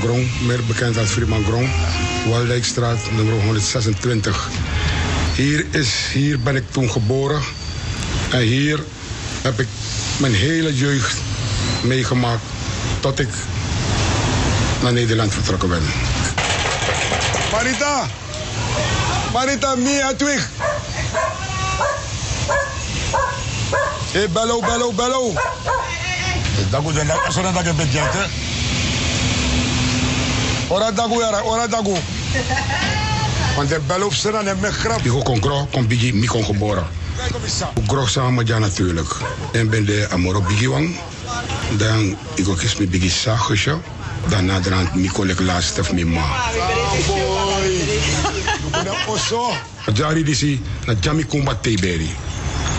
Grong, 0.00 0.26
meer 0.46 0.60
bekend 0.66 0.98
als 0.98 1.10
Grong. 1.44 1.68
Waldijkstraat, 2.28 2.98
nummer 3.16 3.42
126. 3.42 4.48
Hier, 5.36 5.66
is, 5.70 5.94
hier 6.12 6.40
ben 6.40 6.56
ik 6.56 6.70
toen 6.70 6.90
geboren. 6.90 7.42
En 8.30 8.40
hier 8.40 8.84
heb 9.42 9.60
ik 9.60 9.68
mijn 10.16 10.34
hele 10.34 10.74
jeugd 10.74 11.16
meegemaakt 11.82 12.42
tot 13.00 13.18
ik 13.18 13.28
naar 14.82 14.92
Nederland 14.92 15.32
vertrokken 15.32 15.68
ben. 15.68 15.82
Marita! 17.52 18.06
Marita, 19.32 19.74
Mia 19.74 20.14
Twig! 20.14 20.48
Hey, 24.12 24.28
bello, 24.28 24.60
bello, 24.60 24.92
bello! 24.92 25.32
Dagu 26.70 26.92
dan 26.92 27.06
dat 27.06 27.20
asana 27.26 27.52
dagu 27.52 27.72
bedjante. 27.72 28.26
Ora 30.68 30.90
dagu 30.92 31.22
ora 31.44 31.66
dagu. 31.66 31.94
Want 33.56 33.68
de 33.68 33.80
bel 33.86 34.04
op 34.04 34.14
z'n 34.14 34.34
en 34.34 34.58
met 34.60 34.72
grap. 34.72 35.04
Ik 35.04 35.24
kon 35.24 35.42
gro, 35.42 35.68
kon 35.70 35.86
bigi, 35.86 36.14
mi 36.14 36.26
kon 36.26 36.44
geboren. 36.44 37.03
Ik 37.74 37.82
gro 37.86 38.06
samen 38.06 38.34
met 38.34 38.46
jou 38.48 38.60
natuurlijk. 38.60 39.16
En 39.52 39.68
ben 39.68 39.84
de 39.84 40.06
amoro 40.10 40.40
bigi 40.40 40.68
wang. 40.68 40.96
Dan 41.76 42.16
ik 42.34 42.48
ook 42.48 42.62
eens 42.62 42.76
met 42.76 42.90
bigi 42.90 43.10
saagusje. 43.10 43.76
Dan 44.28 44.44
naderhand 44.44 44.94
mi 44.94 45.08
kon 45.08 45.28
ik 45.28 45.40
laatst 45.40 45.78
of 45.78 45.92
mi 45.92 46.04
ma. 46.04 46.24
Jari 49.94 50.24
disi 50.24 50.60
na 50.86 50.94
jami 51.00 51.24
kumba 51.24 51.54
teberi. 51.54 52.10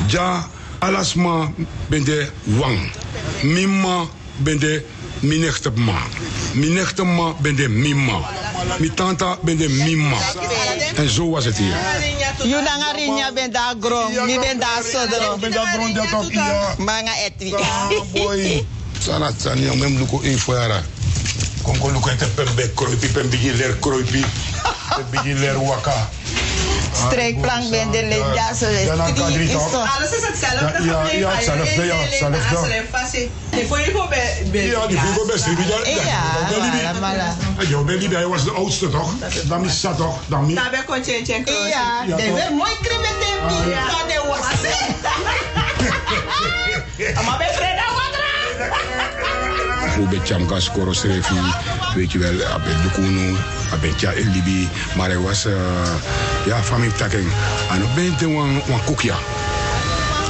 Ja 0.07 0.47
alasma 0.79 1.51
ben 1.87 2.03
de 2.03 2.29
wang. 2.43 2.91
Mima 3.41 4.05
ben 4.37 4.59
de 4.59 4.85
minechte 5.19 5.71
ma. 5.75 5.97
Minechte 6.53 7.03
ma 7.03 7.33
ben 7.41 7.55
de 7.55 7.69
mima. 7.69 8.19
Mi 8.77 8.93
tanta 8.93 9.37
ben 9.41 9.57
de 9.57 9.69
mima. 9.69 10.17
En 10.95 11.09
zo 11.09 11.29
was 11.29 11.45
het 11.45 11.57
hier. 11.57 11.75
Yunanga 12.43 12.91
rinya 12.95 13.31
ben 13.33 13.51
da 13.51 13.73
grom, 13.79 14.25
ni 14.25 14.39
ben 14.39 14.59
da 14.59 14.81
sodro. 14.83 15.37
Ben 15.37 15.51
da 15.51 15.65
grom 15.65 15.93
dat 15.93 16.13
ook 16.13 16.31
ja. 16.31 16.75
Manga 16.77 17.11
etwi. 17.25 17.55
boy. 18.13 18.65
Sana 18.99 19.31
tsani 19.31 19.67
ang 19.67 19.79
mem 19.79 19.97
luko 19.97 20.19
info 20.21 20.53
yara. 20.53 20.83
Kon 21.61 21.77
kon 21.77 21.91
luko 21.93 22.09
ete 22.09 22.25
pembe 22.27 22.71
kroipi 22.73 23.07
pembi 23.07 23.51
ler 23.55 23.77
kroipi. 23.79 24.25
Pembi 24.95 25.33
ler 25.39 25.61
waka. 25.61 26.09
Streekplank 26.95 27.69
ben 27.69 27.91
de 27.91 28.03
zo 28.55 28.67
is. 28.67 28.85
Ja, 28.85 28.95
dan 28.95 29.13
kan 29.13 29.33
drie 29.33 29.49
toch? 29.49 29.97
Alles 29.97 30.11
is 30.11 30.27
hetzelfde. 30.27 30.83
Ja, 30.83 31.03
ja, 31.03 31.11
ja, 31.11 31.29
hetzelfde, 31.29 31.85
ja, 31.85 31.95
hetzelfde. 31.95 32.37
Die 33.49 33.67
voor 33.67 33.79
je 33.79 33.91
voor 33.91 34.07
bij. 34.07 34.47
Ja, 34.51 34.87
die 34.87 34.99
best. 35.25 35.45
Die 35.45 35.57
ja, 35.57 35.63
Ja, 36.81 36.93
mala. 36.99 37.35
Jo, 37.67 37.83
baby, 37.83 38.09
hij 38.09 38.27
was 38.27 38.43
de 38.43 38.51
oudste 38.51 38.89
toch? 38.89 39.11
Dan 39.43 39.65
is 39.65 39.81
dat 39.81 39.97
toch? 39.97 40.19
Dan 40.27 40.45
niet. 40.45 40.55
Daar 40.55 40.69
ben 40.69 40.79
ik 40.79 40.89
check. 41.03 41.47
Ja, 41.47 42.05
de 42.05 42.15
weer 42.15 42.51
mooi 42.51 42.71
de 42.81 42.89
Ja, 43.69 43.85
de 44.07 44.23
was. 44.27 44.39
Maar 47.25 47.37
bij 47.37 47.53
Freda 49.95 50.07
wat 50.07 50.07
Hoe 50.07 50.07
bij 50.07 50.19
Chamka 50.27 50.59
Skoro 50.59 50.93
schreef 50.93 51.27
hij, 51.27 51.53
weet 51.95 52.11
je 52.11 52.17
wel, 52.17 52.45
Abel 52.45 52.81
Dukunu, 52.81 53.35
Abel 53.73 53.95
Tja 53.95 54.11
Elibi, 54.11 54.69
maar 54.95 55.07
hij 55.07 55.17
was, 55.17 55.43
ja, 56.45 56.63
familie 56.63 56.95
taking. 56.95 57.27
En 57.69 57.83
op 57.83 57.95
ben 57.95 58.03
je 58.03 58.25
een 58.27 58.83
koekja. 58.85 59.15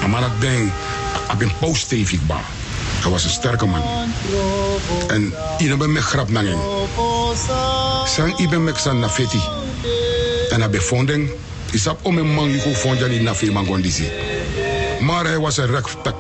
Maar 0.10 0.22
dat 0.22 0.40
ben 0.40 0.72
ik 1.32 1.38
ben 1.38 1.52
post-stevig 1.60 2.26
ba. 2.26 2.40
Hij 3.02 3.12
was 3.12 3.24
een 3.24 3.30
sterke 3.30 3.66
man. 3.66 3.82
En 5.08 5.34
iedereen 5.58 5.78
ben 5.78 5.92
met 5.92 6.04
grap 6.04 6.30
nanging. 6.30 6.60
Sang 8.06 8.38
ik 8.38 8.50
ben 8.50 8.64
met 8.64 8.78
zijn 8.78 9.00
nafeti. 9.00 9.42
En 10.50 10.60
hij 10.60 10.70
bevonding, 10.70 11.30
is 11.72 11.88
op 11.88 12.00
om 12.02 12.18
een 12.18 12.34
man 12.34 12.52
die 12.52 12.76
vond 12.76 13.00
je 13.00 13.06
niet 13.06 13.22
na 13.22 13.36
veel 13.36 13.52
man. 13.52 13.84
Maar 15.00 15.26
hij 15.26 15.40
was 15.40 15.58
een 15.58 15.68
rektak. 15.68 16.16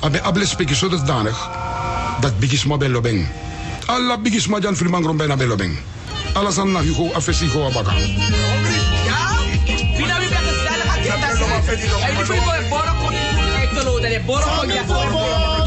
Hij 0.00 0.10
ben 0.10 0.22
able 0.22 0.46
spreken 0.46 0.76
zodanig 0.76 1.59
dat 2.20 2.38
bigisma 2.38 2.76
bello 2.76 3.00
beng. 3.00 3.26
Alla 3.86 4.18
bigisma 4.18 4.60
jan 4.60 4.76
firman 4.76 5.02
grom 5.02 5.16
bena 5.16 5.36
bello 5.36 5.56
beng. 5.56 5.78
Alla 6.34 6.52
san 6.52 6.72
na 6.72 6.80
hiko 6.80 7.10
afesi 7.14 7.48
ko 7.48 7.66
abaka 7.66 7.92
Ele 12.10 12.24
foi 12.24 12.36
embora 12.36 12.92
com. 12.94 13.10
Ele 14.04 15.59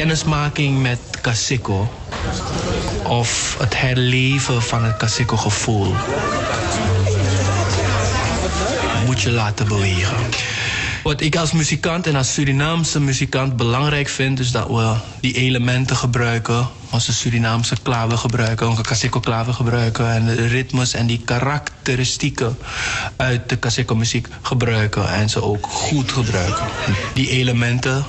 kennismaking 0.00 0.82
met 0.82 0.98
Kasiko. 1.20 1.88
Of 3.04 3.56
het 3.58 3.80
herleven 3.80 4.62
van 4.62 4.84
het 4.84 4.96
Kasiko-gevoel. 4.96 5.94
Moet 9.06 9.20
je 9.22 9.30
laten 9.30 9.68
bewegen. 9.68 10.16
Wat 11.02 11.20
ik 11.20 11.36
als 11.36 11.52
muzikant 11.52 12.06
en 12.06 12.14
als 12.16 12.32
Surinaamse 12.32 13.00
muzikant 13.00 13.56
belangrijk 13.56 14.08
vind... 14.08 14.38
is 14.38 14.50
dat 14.50 14.68
we 14.68 14.94
die 15.20 15.34
elementen 15.34 15.96
gebruiken. 15.96 16.68
Onze 16.92 17.12
Surinaamse 17.12 17.76
klaven 17.82 18.18
gebruiken, 18.18 18.68
onze 18.68 18.82
Kaseko-klaven 18.82 19.54
gebruiken... 19.54 20.12
en 20.12 20.26
de 20.26 20.46
ritmes 20.46 20.94
en 20.94 21.06
die 21.06 21.20
karakteristieken 21.24 22.58
uit 23.16 23.48
de 23.48 23.56
Kaseko-muziek 23.56 24.28
gebruiken... 24.42 25.12
en 25.12 25.28
ze 25.28 25.42
ook 25.42 25.66
goed 25.66 26.12
gebruiken. 26.12 26.66
Die 27.14 27.30
elementen, 27.30 28.04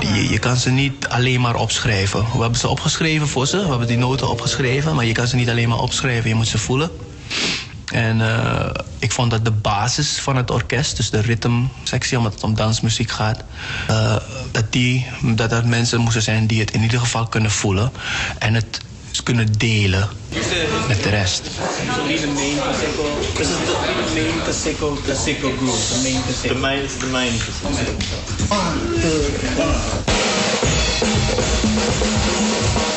die, 0.00 0.30
je 0.30 0.38
kan 0.38 0.56
ze 0.56 0.70
niet 0.70 1.08
alleen 1.08 1.40
maar 1.40 1.56
opschrijven. 1.56 2.20
We 2.32 2.40
hebben 2.40 2.58
ze 2.58 2.68
opgeschreven 2.68 3.28
voor 3.28 3.46
ze, 3.46 3.62
we 3.62 3.68
hebben 3.68 3.86
die 3.86 3.98
noten 3.98 4.30
opgeschreven... 4.30 4.94
maar 4.94 5.04
je 5.04 5.12
kan 5.12 5.26
ze 5.26 5.36
niet 5.36 5.50
alleen 5.50 5.68
maar 5.68 5.80
opschrijven, 5.80 6.28
je 6.28 6.34
moet 6.34 6.48
ze 6.48 6.58
voelen. 6.58 6.90
En 7.90 8.20
eh, 8.20 8.70
ik 8.98 9.12
vond 9.12 9.30
dat 9.30 9.44
de 9.44 9.50
basis 9.50 10.18
van 10.18 10.36
het 10.36 10.50
orkest, 10.50 10.96
dus 10.96 11.10
de 11.10 11.20
ritmesectie, 11.20 12.18
omdat 12.18 12.34
het 12.34 12.42
om 12.42 12.54
dansmuziek 12.54 13.10
gaat, 13.10 13.42
eh, 13.88 14.16
dat, 14.50 14.72
die, 14.72 15.06
dat 15.22 15.52
er 15.52 15.66
mensen 15.66 16.00
moesten 16.00 16.22
zijn 16.22 16.46
die 16.46 16.60
het 16.60 16.70
in 16.70 16.82
ieder 16.82 17.00
geval 17.00 17.26
kunnen 17.26 17.50
voelen 17.50 17.92
en 18.38 18.54
het 18.54 18.80
kunnen 19.22 19.52
delen 19.58 20.08
met 20.88 21.02
de 21.02 21.08
rest. 21.08 21.42
Is 22.06 22.20
the 22.20 22.26
main 22.26 22.58
Kaseko. 24.44 24.96
The 25.02 25.14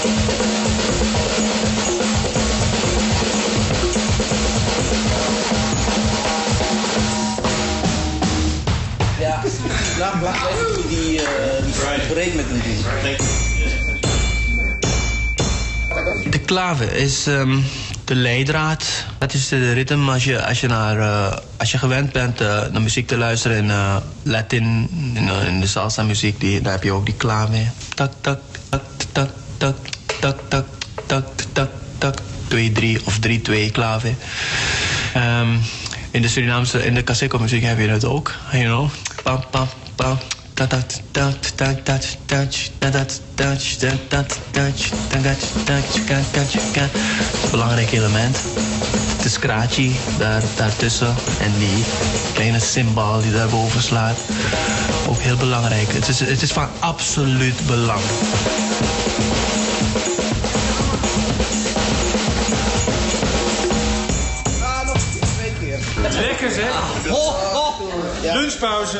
main 0.04 0.53
laat 9.98 10.22
laat 10.22 10.36
even 10.36 10.88
die, 10.90 11.22
eh, 11.22 11.64
die 11.64 11.74
break 12.14 12.34
met 12.34 12.46
hem 12.48 12.62
doen. 12.62 12.82
De 16.32 16.40
klave 16.40 16.98
is 16.98 17.28
ehm, 17.28 17.60
de 18.06 18.16
leidraad. 18.16 18.86
Dat 19.18 19.34
is 19.34 19.48
de 19.48 19.72
ritme 19.72 20.12
als 20.12 20.24
je, 20.24 20.46
als 20.46 20.62
je, 20.62 20.68
naar, 20.68 21.00
eh, 21.00 21.38
als 21.58 21.72
je 21.72 21.78
gewend 21.78 22.12
bent 22.12 22.42
eh, 22.42 22.48
naar 22.48 22.82
muziek 22.82 23.08
te 23.08 23.18
luisteren 23.18 23.58
in 23.58 23.70
eh, 23.70 23.96
Latin, 24.24 24.90
in, 25.14 25.30
eh, 25.30 25.48
in 25.48 25.60
de 25.60 25.68
salsa 25.68 26.04
muziek, 26.04 26.40
die, 26.40 26.62
daar 26.62 26.74
heb 26.74 26.84
je 26.84 26.92
ook 26.92 27.06
die 27.06 27.16
klave. 27.16 27.72
Tak, 27.96 28.12
tak, 28.22 28.40
tak, 28.70 28.82
tak, 29.12 29.30
tak, 29.58 29.76
tak, 30.20 30.40
tak, 30.50 30.66
tak, 31.06 31.24
tak, 31.54 31.70
tak. 31.98 32.18
2-3 32.48 33.04
of 33.04 33.20
3-2 33.20 33.72
klave. 33.72 34.14
Ehm, 35.14 35.48
in 36.12 36.22
de 36.22 36.28
Surinaamse, 36.28 36.86
in 36.86 36.94
de 36.94 37.02
Kaseko 37.02 37.40
muziek 37.40 37.64
heb 37.64 37.80
je 37.80 37.88
dat 37.88 38.06
ook. 38.06 38.36
You 38.52 38.64
know? 38.64 38.90
Pam, 39.24 39.44
pam, 39.50 39.68
Dat, 39.96 40.18
dat, 40.54 40.70
dat, 40.70 41.02
dat, 41.12 41.52
dat, 41.56 41.84
dat, 41.86 42.18
dat, 42.26 42.70
dat, 42.80 42.92
dat, 43.00 43.22
dat, 43.36 44.00
dat, 44.10 44.30
dat, 44.52 44.90
dat, 45.12 45.24
dat, 45.24 45.40
dat, 45.66 46.04
kan, 46.06 46.24
kan, 46.32 46.46
kan. 46.72 46.90
Belangrijk 47.52 47.92
element. 47.92 48.38
De 49.22 49.30
scratchy 49.30 49.92
daar, 50.18 50.42
daartussen 50.56 51.16
en 51.40 51.52
die 51.58 51.84
kleine 52.34 52.60
cymbal 52.60 53.22
die 53.22 53.32
daarboven 53.32 53.82
slaat. 53.82 54.18
Ook 55.08 55.20
heel 55.20 55.38
belangrijk. 55.38 55.94
Het 55.94 56.08
is, 56.08 56.20
het 56.20 56.42
is 56.42 56.52
van 56.52 56.68
absoluut 56.80 57.66
belang. 57.66 58.02
Lekker 66.20 66.52
zeg. 66.52 66.74
Lunchpauze. 68.44 69.00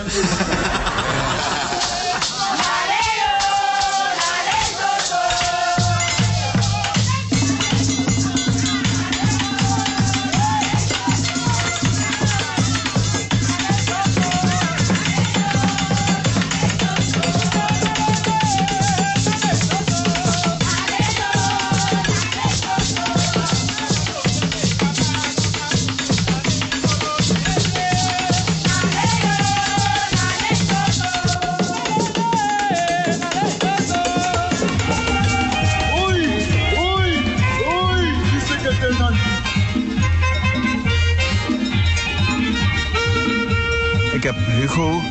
Hugo 44.74 45.02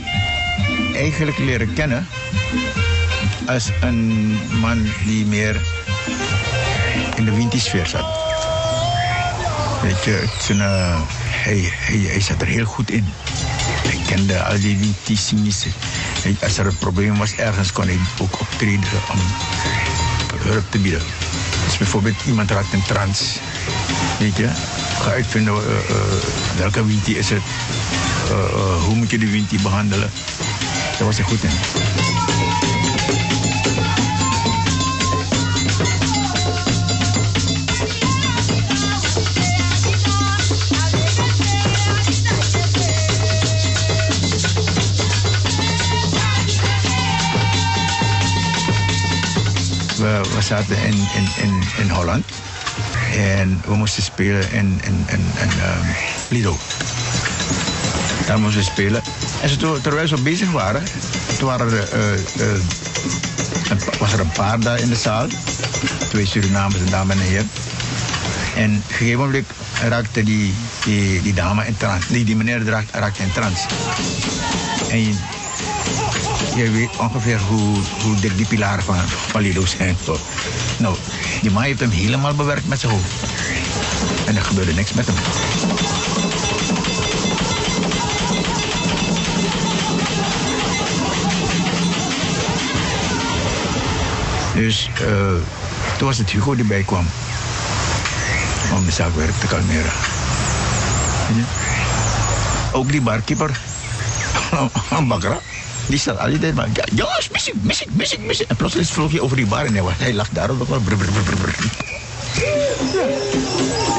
eigenlijk 0.95 1.39
leren 1.39 1.73
kennen 1.73 2.07
als 3.47 3.71
een 3.81 4.39
man 4.61 4.87
die 5.05 5.27
meer 5.27 5.61
in 7.17 7.25
de 7.25 7.35
wintersfeer 7.35 7.87
zat. 7.87 8.05
Weet 9.83 10.05
je, 10.05 10.25
eh, 10.49 11.01
hij, 11.25 11.73
hij, 11.75 11.97
hij 11.99 12.21
zat 12.21 12.41
er 12.41 12.47
heel 12.47 12.65
goed 12.65 12.91
in. 12.91 13.05
Hij 13.89 13.99
kende 14.07 14.43
al 14.43 14.61
die 14.61 14.77
wintersies. 14.79 15.67
Hij- 16.23 16.37
Als 16.43 16.59
er 16.59 16.67
een 16.67 16.79
probleem 16.79 17.19
was 17.19 17.35
ergens, 17.35 17.73
kon 17.73 17.85
hij 17.87 17.99
ook 18.21 18.41
optreden 18.41 18.89
om 19.13 19.19
hulp 20.39 20.65
te 20.71 20.79
bieden. 20.79 21.03
Dus 21.65 21.77
bijvoorbeeld 21.77 22.17
iemand 22.27 22.51
raakt 22.51 22.73
in 22.73 22.83
trance. 22.87 23.25
Weet 24.19 24.37
je, 24.37 24.49
ga 25.01 25.11
uitvinden 25.11 25.55
eh, 25.55 25.61
eh, 25.61 25.97
welke 26.57 26.85
is 27.05 27.31
het. 27.31 27.43
Eh, 28.33 28.39
eh, 28.39 28.83
hoe 28.85 28.95
moet 28.95 29.11
je 29.11 29.19
de 29.19 29.31
winter 29.31 29.63
behandelen. 29.63 30.11
Daar 30.99 31.07
was 31.07 31.17
hij 31.17 31.27
goed 31.27 31.43
in. 31.43 31.51
We, 49.97 50.21
we 50.35 50.43
zaten 50.43 50.77
in, 50.77 50.93
in, 50.93 51.29
in, 51.37 51.63
in 51.79 51.89
Holland. 51.89 52.25
En 53.17 53.63
we 53.67 53.75
moesten 53.75 54.03
spelen 54.03 54.53
in, 54.53 54.81
in, 54.85 55.05
in, 55.07 55.21
in 55.41 55.61
ehm, 55.61 55.87
Lido. 56.29 56.57
Daar 58.33 58.41
moesten 58.41 58.65
spelen. 58.65 59.03
En 59.41 59.49
ze, 59.49 59.79
terwijl 59.83 60.09
ze 60.09 60.23
bezig 60.23 60.51
waren, 60.51 60.83
toen 61.39 61.49
waren 61.49 61.67
er, 61.67 61.89
eh, 61.89 62.13
eh, 62.13 63.79
was 63.99 64.13
er 64.13 64.21
een 64.21 64.33
paar 64.33 64.61
daar 64.61 64.79
in 64.79 64.89
de 64.89 64.97
zaal. 64.97 65.27
Twee 66.09 66.27
Surinamers, 66.27 66.81
een 66.81 66.91
dame 66.91 67.13
en 67.13 67.19
een 67.19 67.25
heer. 67.25 67.45
En 68.57 68.71
op 68.71 68.91
een 68.91 68.97
gegeven 68.97 69.19
moment 69.19 69.47
raakte 69.89 70.23
die, 70.23 70.55
die, 70.85 71.23
die 71.23 71.35
dame 71.35 71.67
in 71.67 71.77
trance. 71.77 72.13
Die, 72.13 72.25
die 72.25 72.37
meneer 72.37 72.65
raakte, 72.65 72.99
raakte 72.99 73.23
in 73.23 73.33
trance. 73.33 73.67
En 74.91 75.01
je, 76.57 76.71
weet 76.71 76.97
ongeveer 76.97 77.39
hoe, 77.39 77.79
hoe 78.03 78.21
dik 78.21 78.37
die 78.37 78.47
pilaren 78.47 78.85
van, 78.85 78.97
van 79.29 79.67
zijn. 79.67 79.97
Nou, 80.77 80.97
die 81.41 81.51
man 81.51 81.63
heeft 81.63 81.81
hem 81.81 81.91
helemaal 81.91 82.35
bewerkt 82.35 82.69
met 82.69 82.81
zijn 82.81 82.93
hoofd. 82.93 83.13
En 84.27 84.37
er 84.37 84.43
gebeurde 84.43 84.75
niks 84.75 84.93
met 84.93 85.07
hem. 85.07 85.17
Dus 94.63 94.89
eh, 94.95 95.07
toen 95.99 96.07
was 96.09 96.19
het 96.19 96.31
Hugo 96.31 96.55
die 96.55 96.65
bijkwam. 96.65 97.07
Om 98.73 98.85
de 98.85 98.91
zaakwerk 98.91 99.33
te 99.41 99.47
kalmeren. 99.47 99.93
Je? 101.35 101.43
Ook 102.73 102.91
die 102.91 103.01
barkeeper. 103.01 103.51
Een 104.99 105.09
bakra. 105.09 105.39
Die 105.87 105.99
staat 105.99 106.19
altijd 106.19 106.55
maar. 106.55 106.69
Ja, 106.73 106.85
jongens, 106.95 107.29
muziek, 107.33 107.55
muziek, 107.61 107.89
muziek, 107.93 108.19
muziek. 108.21 108.49
En 108.49 108.57
plotseling 108.57 108.89
vloog 108.91 109.13
je 109.13 109.23
over 109.23 109.37
die 109.37 109.47
bar 109.47 109.65
en 109.65 109.73
hij, 109.73 109.83
was- 109.83 109.93
hij 109.99 110.15
lag 110.15 110.29
daar 110.33 110.51
ook 110.51 110.69
wel. 110.69 110.81
Brr, 110.81 110.97
brr. 110.97 111.55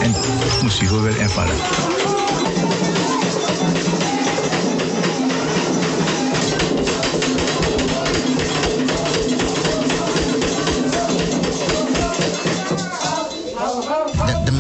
En 0.01 0.15
moest 0.61 0.79
Hugo 0.79 1.01
weer 1.01 1.17
invallen. 1.17 1.55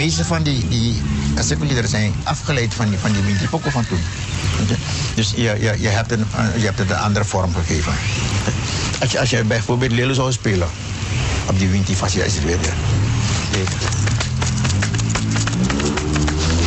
Meeste 0.03 0.25
van 0.25 0.43
die, 0.43 0.67
die 0.67 1.01
kassekweliederen 1.35 1.89
zijn 1.89 2.13
afgeleid 2.23 2.73
van 2.73 2.89
die, 2.89 2.97
van 2.99 3.11
die 3.11 3.21
Winti 3.21 3.47
Poco 3.47 3.69
van 3.69 3.85
toen. 3.87 3.99
Dus 5.15 5.31
je, 5.35 5.41
je, 5.41 5.75
je, 5.79 5.87
hebt 5.87 6.11
een, 6.11 6.25
een- 6.35 6.59
je 6.59 6.65
hebt 6.65 6.79
het 6.79 6.89
een 6.89 6.95
andere 6.97 7.25
vorm 7.25 7.53
gegeven. 7.55 7.93
Als 8.99 9.11
je, 9.11 9.19
als 9.19 9.29
je 9.29 9.43
bijvoorbeeld 9.43 9.91
Lelo 9.91 10.13
zou 10.13 10.31
spelen, 10.31 10.67
op 11.45 11.59
die 11.59 11.67
Winti 11.69 11.95
Fascia 11.95 12.23
is 12.23 12.33
het 12.35 12.43
weer 12.43 12.57
weer. 12.59 12.73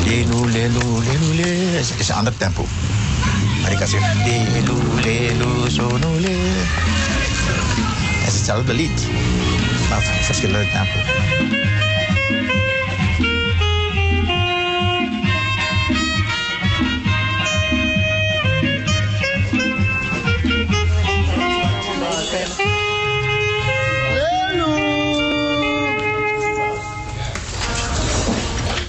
Lelo, 0.05 0.47
lelo, 0.47 1.01
lelo, 1.03 1.35
le. 1.35 1.79
Is, 1.99 2.09
een 2.09 2.15
ander 2.15 2.37
tempo. 2.37 2.67
Maar 3.63 3.71
ik 3.73 3.79
kan 3.79 3.89
zeggen, 3.89 4.17
lelo, 4.25 4.79
lelo, 5.05 5.69
sono, 5.69 6.21
le. 6.21 6.37
Het 8.25 8.33
is 8.33 8.35
hetzelfde 8.35 8.75
lied, 8.75 9.07
maar 9.89 10.03
verschillende 10.23 10.69
tempo. 10.73 10.99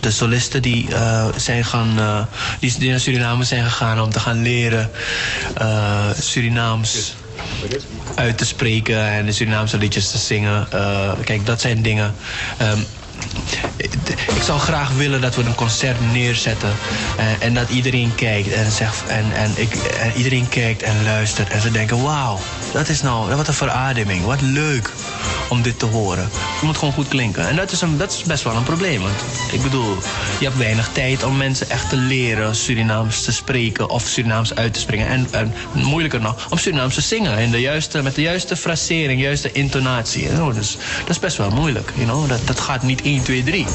De 0.07 0.13
solisten 0.13 0.61
die, 0.61 0.93
eh, 0.95 1.27
zijn 1.35 1.65
gaan, 1.65 1.99
eh, 1.99 2.23
die, 2.59 2.89
naar 2.89 2.99
Suriname 2.99 3.43
zijn 3.43 3.63
gegaan 3.63 4.01
om 4.01 4.09
te 4.09 4.19
gaan 4.19 4.41
leren 4.41 4.91
eh, 5.57 6.09
Surinaams 6.19 7.15
uit 8.15 8.37
te 8.37 8.45
spreken 8.45 9.07
en 9.07 9.25
de 9.25 9.31
Surinaamse 9.31 9.77
liedjes 9.77 10.09
te 10.11 10.17
zingen. 10.17 10.67
Kijk, 11.23 11.45
dat 11.45 11.61
zijn 11.61 11.81
dingen. 11.81 12.15
ehm, 12.57 12.79
ik 14.35 14.41
zou 14.43 14.59
graag 14.59 14.91
willen 14.91 15.21
dat 15.21 15.35
we 15.35 15.43
een 15.43 15.55
concert 15.55 16.11
neerzetten 16.11 16.71
eh, 17.17 17.25
en 17.47 17.53
dat 17.53 17.69
iedereen 17.69 18.15
kijkt 18.15 18.51
en 18.51 18.71
zegt 18.71 19.05
en, 19.07 19.25
en, 19.33 19.51
ik, 19.55 19.73
en 19.75 20.11
iedereen 20.15 20.49
kijkt 20.49 20.81
en 20.83 21.03
luistert 21.03 21.49
en 21.49 21.61
ze 21.61 21.71
denken 21.71 22.03
wauw, 22.03 22.39
dat 22.73 22.89
is 22.89 23.01
nou 23.01 23.35
wat 23.35 23.47
een 23.47 23.53
verademing, 23.53 24.25
wat 24.25 24.41
leuk 24.41 24.91
om 25.49 25.61
dit 25.61 25.79
te 25.79 25.85
horen. 25.85 26.23
Het 26.23 26.61
moet 26.61 26.77
gewoon 26.77 26.93
goed 26.93 27.07
klinken 27.07 27.47
en 27.47 27.55
dat 27.55 27.71
is, 27.71 27.81
een, 27.81 27.97
dat 27.97 28.11
is 28.11 28.23
best 28.23 28.43
wel 28.43 28.55
een 28.55 28.63
probleem. 28.63 29.01
Want 29.01 29.23
ik 29.51 29.61
bedoel, 29.61 29.97
je 30.39 30.45
hebt 30.45 30.57
weinig 30.57 30.89
tijd 30.91 31.23
om 31.23 31.37
mensen 31.37 31.69
echt 31.69 31.89
te 31.89 31.95
leren 31.95 32.55
Surinaams 32.55 33.23
te 33.23 33.31
spreken 33.31 33.89
of 33.89 34.07
Surinaams 34.07 34.55
uit 34.55 34.73
te 34.73 34.79
springen 34.79 35.07
en, 35.07 35.27
en 35.31 35.53
moeilijker 35.71 36.21
nog 36.21 36.47
om 36.49 36.57
Surinaams 36.57 36.93
te 36.93 37.01
zingen 37.01 37.37
in 37.37 37.51
de 37.51 37.61
juiste, 37.61 38.01
met 38.01 38.15
de 38.15 38.21
juiste 38.21 38.55
frasering, 38.55 39.21
juiste 39.21 39.51
intonatie. 39.51 40.27
Know? 40.27 40.53
Dus 40.53 40.77
dat 40.99 41.09
is 41.09 41.19
best 41.19 41.37
wel 41.37 41.49
moeilijk. 41.49 41.91
You 41.93 42.05
know? 42.05 42.29
dat, 42.29 42.47
dat 42.47 42.59
gaat 42.59 42.83
niet 42.83 43.01
1, 43.01 43.23
2, 43.23 43.43
3. 43.43 43.65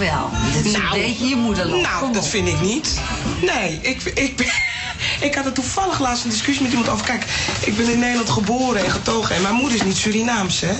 Wel. 0.00 0.30
Is 0.64 0.72
een 0.72 0.82
beetje 0.92 1.28
je 1.28 1.36
moederland. 1.36 1.82
Nou, 1.82 2.12
dat 2.12 2.26
vind 2.26 2.48
ik 2.48 2.60
niet. 2.60 3.00
Nee, 3.40 3.78
ik, 3.82 4.02
ik, 4.02 4.36
ben- 4.36 4.46
ik 5.28 5.34
had 5.34 5.46
er 5.46 5.52
toevallig 5.52 5.98
laatst 5.98 6.24
een 6.24 6.30
discussie 6.30 6.62
met 6.62 6.72
iemand 6.72 6.90
over. 6.90 7.06
Kijk, 7.06 7.24
ik 7.60 7.76
ben 7.76 7.88
in 7.92 7.98
Nederland 7.98 8.30
geboren 8.30 8.84
en 8.84 8.90
getogen. 8.90 9.34
En 9.34 9.42
mijn 9.42 9.54
moeder 9.54 9.78
is 9.78 9.84
niet 9.84 9.96
Surinaams, 9.96 10.60
hè. 10.60 10.72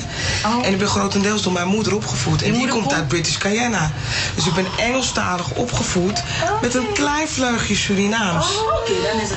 En 0.63 0.73
ik 0.73 0.79
ben 0.79 0.89
grotendeels 0.89 1.43
door 1.43 1.53
mijn 1.53 1.69
moeder 1.69 1.95
opgevoed. 1.95 2.43
En 2.43 2.53
die 2.53 2.69
komt 2.69 2.93
uit 2.93 3.09
British 3.09 3.37
Guyana. 3.39 3.93
Dus 4.35 4.47
ik 4.47 4.55
ben 4.55 4.67
Engelstalig 4.79 5.51
opgevoed 5.51 6.23
met 6.61 6.75
een 6.75 6.93
klein 6.93 7.29
vleugje 7.29 7.75
Surinaams. 7.77 8.47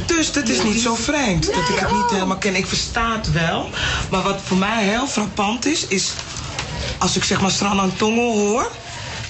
Dus 0.05 0.31
dat 0.31 0.49
is 0.49 0.63
niet 0.63 0.81
zo 0.81 0.95
vreemd 0.95 1.45
dat 1.45 1.69
ik 1.69 1.79
het 1.79 1.91
niet 1.91 2.11
helemaal 2.11 2.37
ken. 2.37 2.55
Ik 2.55 2.67
versta 2.67 3.11
het 3.15 3.31
wel. 3.31 3.69
Maar 4.09 4.21
wat 4.21 4.39
voor 4.43 4.57
mij 4.57 4.83
heel 4.83 5.07
frappant 5.07 5.65
is, 5.65 5.87
is 5.87 6.11
als 6.97 7.15
ik 7.15 7.23
zeg 7.23 7.41
maar 7.41 7.51
Stranan 7.51 7.95
Tongo 7.95 8.31
hoor 8.33 8.71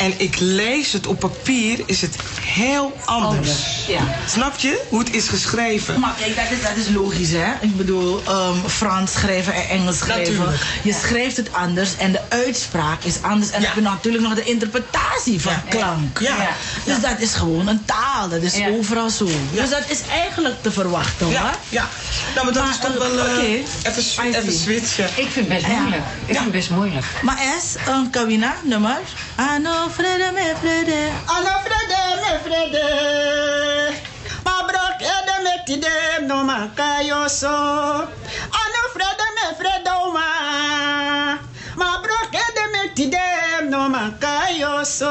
en 0.04 0.14
ik 0.18 0.40
lees 0.40 0.92
het 0.92 1.08
op 1.08 1.20
papier, 1.20 1.84
is 1.86 2.02
het 2.02 2.16
heel 2.42 2.94
anders. 3.06 3.83
Ja. 3.88 4.02
Snap 4.28 4.58
je 4.58 4.82
hoe 4.90 5.00
het 5.00 5.14
is 5.14 5.28
geschreven? 5.28 6.00
Maar 6.00 6.14
kijk, 6.20 6.36
dat 6.36 6.46
is, 6.52 6.62
dat 6.62 6.76
is 6.76 6.90
logisch, 6.90 7.32
hè? 7.32 7.52
Ik 7.62 7.78
bedoel, 7.78 8.22
ehm, 8.28 8.58
Frans 8.68 9.12
schrijven 9.12 9.54
en 9.54 9.70
Engels 9.70 9.98
schrijven. 9.98 10.34
Natuurlijk. 10.34 10.64
Je 10.84 10.94
schrijft 10.94 11.38
het 11.38 11.54
anders 11.54 11.96
en 11.98 12.12
de 12.12 12.20
uitspraak 12.30 13.04
is 13.04 13.22
anders. 13.22 13.52
En 13.52 13.58
dan 13.60 13.68
heb 13.70 13.76
je 13.76 13.82
natuurlijk 13.82 14.24
nog 14.24 14.34
de 14.34 14.44
interpretatie 14.44 15.42
van 15.42 15.54
klank. 15.70 16.20
Ja. 16.20 16.50
Dus 16.86 17.00
dat 17.02 17.20
is 17.20 17.34
gewoon 17.34 17.68
een 17.68 17.86
taal. 17.86 18.30
Dat 18.30 18.42
is 18.42 18.58
Ja. 18.58 18.68
overal 18.70 19.10
zo. 19.10 19.26
Dus 19.52 19.70
dat 19.70 19.84
is 19.88 20.00
eigenlijk 20.12 20.56
te 20.62 20.72
verwachten, 20.72 21.26
hoor. 21.26 21.34
Ja, 21.36 21.54
ja. 21.70 21.88
Nou, 22.34 22.46
maar 22.46 22.54
dat 22.54 22.70
is 22.70 22.78
toch 22.80 22.94
wel, 22.98 23.18
eh, 23.20 23.34
oké. 23.34 23.42
even, 23.42 24.54
switchen. 24.54 25.06
Ik 25.16 25.28
vind 25.32 25.36
het 25.36 25.48
best 25.48 25.66
Ja. 25.66 25.80
moeilijk. 25.80 26.04
Ik 26.26 26.34
vind 26.34 26.40
het 26.44 26.52
best 26.52 26.70
moeilijk. 26.70 27.06
Maar 27.22 27.38
es, 27.58 27.76
een 27.94 28.10
Kawina 28.10 28.56
nummer. 28.64 28.98
Ano 29.36 29.90
Frede 29.94 30.32
me 30.34 30.54
Frede. 30.62 31.08
Ano 31.26 31.50
Frede 31.66 32.20
me 32.22 32.38
Frede. 32.46 33.83
Me 35.64 35.80
tide 35.80 36.28
no 36.28 36.44
ma 36.44 36.68
kayo 36.76 37.24
so. 37.30 37.48
Ano 37.48 38.80
Frede 38.92 39.28
me 39.36 39.56
Frede 39.56 39.92
oma. 39.96 41.40
Ma 41.80 41.90
brok 42.04 42.36
ede 42.36 42.64
me 42.74 42.92
tide 42.92 43.70
no 43.72 43.88
ma 43.88 44.12
kayo 44.20 44.84
so. 44.84 45.08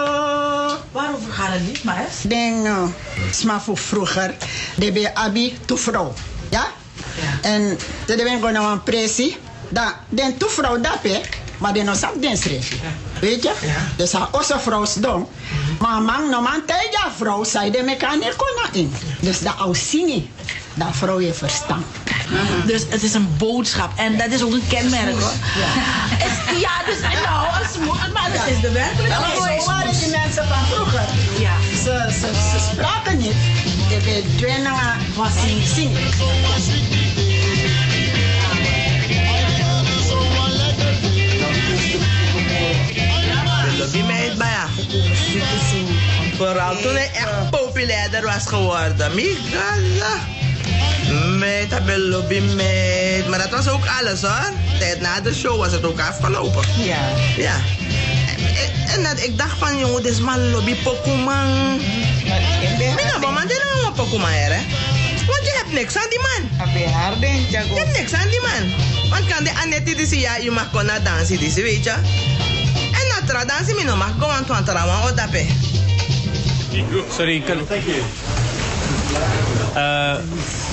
Waarover 0.93 1.33
gaat 1.33 1.53
het 1.53 1.67
niet, 1.67 1.85
maar 1.85 2.05
es? 2.05 2.21
Ding, 2.29 2.67
uh, 2.67 2.85
sma 3.31 3.61
voor 3.61 3.79
vroeger. 3.79 4.35
De 4.77 4.93
be 4.93 5.15
abi 5.15 5.57
tu 5.65 5.79
vrouw. 5.79 6.13
Ja? 6.51 6.67
En 7.43 7.79
de 8.07 8.17
ben 8.17 8.31
gewoon 8.31 8.55
een 8.55 8.83
pressie. 8.83 9.37
Da, 9.69 10.01
den 10.09 10.37
tu 10.37 10.49
vrouw 10.49 10.81
dape. 10.81 11.21
Maar 11.63 11.85
no 11.85 11.95
sap 11.95 12.23
den 12.23 12.37
schreef. 12.37 12.69
Weet 13.21 13.43
je? 13.43 13.53
Dus 13.97 14.13
haar 14.13 14.29
osse 14.31 14.57
vrouw 14.61 14.83
is 14.83 14.95
dom. 14.95 15.29
Maar 15.81 16.03
man 16.03 16.31
no 16.31 16.41
man 16.41 16.63
tegen 16.67 17.13
vrouw 17.17 17.45
zei 17.45 17.71
de 17.71 17.83
mechaniek 17.83 18.35
kon 18.37 18.81
in. 18.81 18.95
Dus 19.21 19.41
dat 19.41 19.55
au 19.59 19.75
singi. 19.75 20.31
Dat 20.75 20.89
vrouw 20.93 21.21
je 21.21 21.35
verstand. 21.35 21.85
Dus 22.67 22.83
het 22.89 23.03
is 23.03 23.15
een 23.15 23.29
boodschap 23.39 23.91
en 23.99 24.17
dat 24.19 24.27
is 24.31 24.43
ook 24.43 24.53
een 24.53 24.63
kenmerk 24.69 25.21
hoor. 25.21 25.33
Het- 25.33 26.61
Ja, 26.61 26.71
dus 26.87 27.01
nou, 27.01 27.85
moeder, 27.87 28.11
maar 28.13 28.31
dat 28.35 28.47
is 28.55 28.61
de 28.61 28.71
werkelijkheid. 28.71 29.37
Ja, 29.37 29.61
zo 29.61 29.65
waren 29.67 29.93
die 29.99 30.09
mensen 30.11 30.49
van 30.49 30.65
vroeger. 30.71 31.03
Ja. 31.39 31.53
Ze, 31.83 32.13
ze, 32.21 32.31
ze 32.51 32.69
spraken 32.73 33.19
niet. 33.19 33.35
De 33.89 33.99
bedwennen 34.05 34.73
was 35.17 35.33
zingen. 35.75 36.01
Wie 43.91 44.05
meent 44.05 44.39
maar 44.39 44.51
ja. 44.51 44.69
Vooral 46.37 46.77
toen 46.77 46.95
hij 46.95 47.11
echt 47.15 47.51
populairder 47.51 48.23
was 48.23 48.47
geworden. 48.47 49.15
Migala. 49.15 50.19
Meid, 51.39 51.71
heb 51.71 51.97
lobby 51.97 52.39
meid. 52.39 53.29
Maar 53.29 53.39
dat 53.39 53.51
was 53.51 53.69
ook 53.69 53.85
alles 54.01 54.21
hoor. 54.21 54.53
Tijd 54.79 55.01
na 55.01 55.21
de 55.21 55.35
show 55.35 55.59
was 55.59 55.73
het 55.73 55.85
ook 55.85 56.01
afgelopen. 56.01 56.65
Ja. 56.77 57.09
Ja. 57.37 57.61
En, 58.27 58.95
en 58.95 59.03
dat 59.03 59.25
ik 59.25 59.39
dacht 59.39 59.59
van, 59.59 59.79
jongen, 59.79 60.03
dit 60.03 60.13
is 60.13 60.21
maar 60.21 60.39
lobby 60.39 60.75
Pokémon. 60.75 61.77
Mina, 62.79 63.19
nou, 63.19 63.33
maar 63.33 63.43
een 63.43 63.93
Pokémon 63.95 64.31
hè. 64.31 64.61
Want 65.27 65.45
je 65.45 65.53
hebt 65.57 65.73
niks 65.73 65.97
aan 65.97 66.09
die 66.09 66.21
man. 66.21 66.69
Je 67.51 67.57
hebt 67.57 67.99
niks 67.99 68.13
aan 68.13 68.29
die 68.29 68.41
man. 68.41 68.91
Want 69.11 69.27
kan 69.27 69.45
de 69.45 69.51
Annette 69.63 69.95
die 69.95 70.07
zei, 70.07 70.21
ja, 70.21 70.37
je 70.37 70.51
mag 70.51 70.71
kon 70.71 70.87
naar 70.87 71.03
dansen, 71.03 71.39
die 71.39 71.53
weet 71.55 71.85
je. 71.85 71.95
Na 73.13 73.27
tra 73.27 73.45
dansen, 73.45 73.77
mi 73.77 73.85
no 73.85 73.97
mag 73.97 74.17
go 74.19 74.27
aan 74.27 74.45
tuan 74.45 74.65
tra 74.65 74.87
wan 74.87 75.03
odape. 75.11 75.47
Sorry, 77.17 77.41
kan... 77.41 77.61
Eh, 79.75 80.17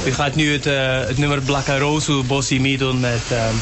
u 0.05 0.13
gaat 0.13 0.35
nu 0.35 0.51
het, 0.53 0.65
eh, 0.65 0.99
het 0.99 1.17
nummer 1.17 1.41
Blackaroso 1.41 2.23
Bossi 2.23 2.61
meedoen 2.61 2.99
met, 2.99 3.21
ehm, 3.29 3.55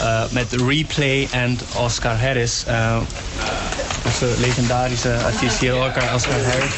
eh, 0.00 0.22
met 0.30 0.52
Replay 0.52 1.28
en 1.30 1.58
Oscar 1.74 2.20
Harris. 2.20 2.64
Eh, 2.66 2.96
onze 4.04 4.26
legendarische 4.40 5.16
artiest 5.24 5.58
hier, 5.58 5.76
Oscar, 5.76 6.14
Oscar 6.14 6.44
Harris. 6.44 6.74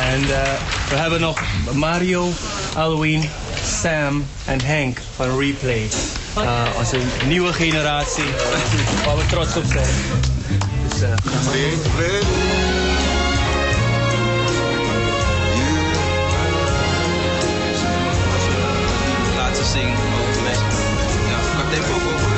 En 0.00 0.22
eh, 0.22 0.52
we 0.88 0.96
hebben 0.96 1.20
nog 1.20 1.42
Mario, 1.72 2.32
Halloween, 2.74 3.30
Sam 3.82 4.26
en 4.44 4.60
Henk 4.60 5.00
van 5.16 5.38
Replay. 5.38 5.88
Uh, 6.38 6.62
onze 6.78 6.98
nieuwe 7.26 7.52
generatie, 7.52 8.24
waar 9.04 9.16
we 9.16 9.26
trots 9.26 9.56
op 9.56 9.64
zijn. 9.64 10.33
Dus, 10.94 11.02
eh, 11.02 11.16
laten 19.36 19.64
zingen 19.64 19.96
over 20.20 20.42
mij. 20.42 20.52
Ja, 21.30 21.38
ik 21.38 21.56
heb 21.56 21.70
tempo 21.72 21.94
over. 21.94 22.30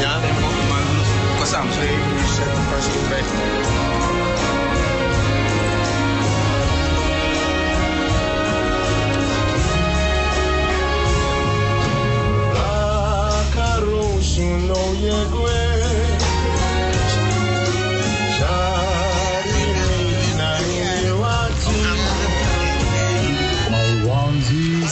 Ja, 0.00 0.20
tempo, 0.20 0.46
maar 0.68 0.80
ik 0.80 1.38
was 1.38 1.48
samen. 1.48 1.78
Nee, 1.78 1.88
je 1.88 2.32
zet 2.36 2.56
een 2.56 2.68
paar 2.70 2.82
schoenen 2.82 3.10
weg. 3.10 3.26
Caruso 13.54 14.42
no 14.42 14.92
llegó. 15.00 15.53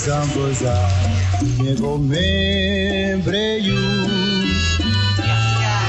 Zamboza 0.05 0.75
Nego 1.59 1.99
membre 1.99 3.59
you 3.63 3.83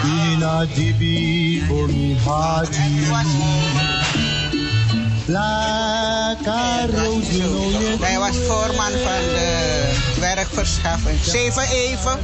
Ina 0.05 0.65
dibi 0.75 1.63
omi 1.69 2.13
hati 2.25 3.09
La 5.27 6.35
Caruso 6.43 7.71
Hij 8.01 8.17
was 8.19 8.37
voorman 8.47 8.91
van 8.91 9.23
de 9.33 10.19
werkverschaffing. 10.19 11.19
Zeven 11.23 11.67
even. 11.69 12.19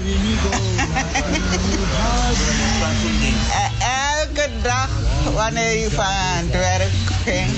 En 3.64 3.72
Elke 4.20 4.50
dag 4.62 4.90
wanneer 5.34 5.64
hij 5.64 5.90
van 5.90 6.06
het 6.06 6.52
werk 6.52 7.09
ging, 7.30 7.52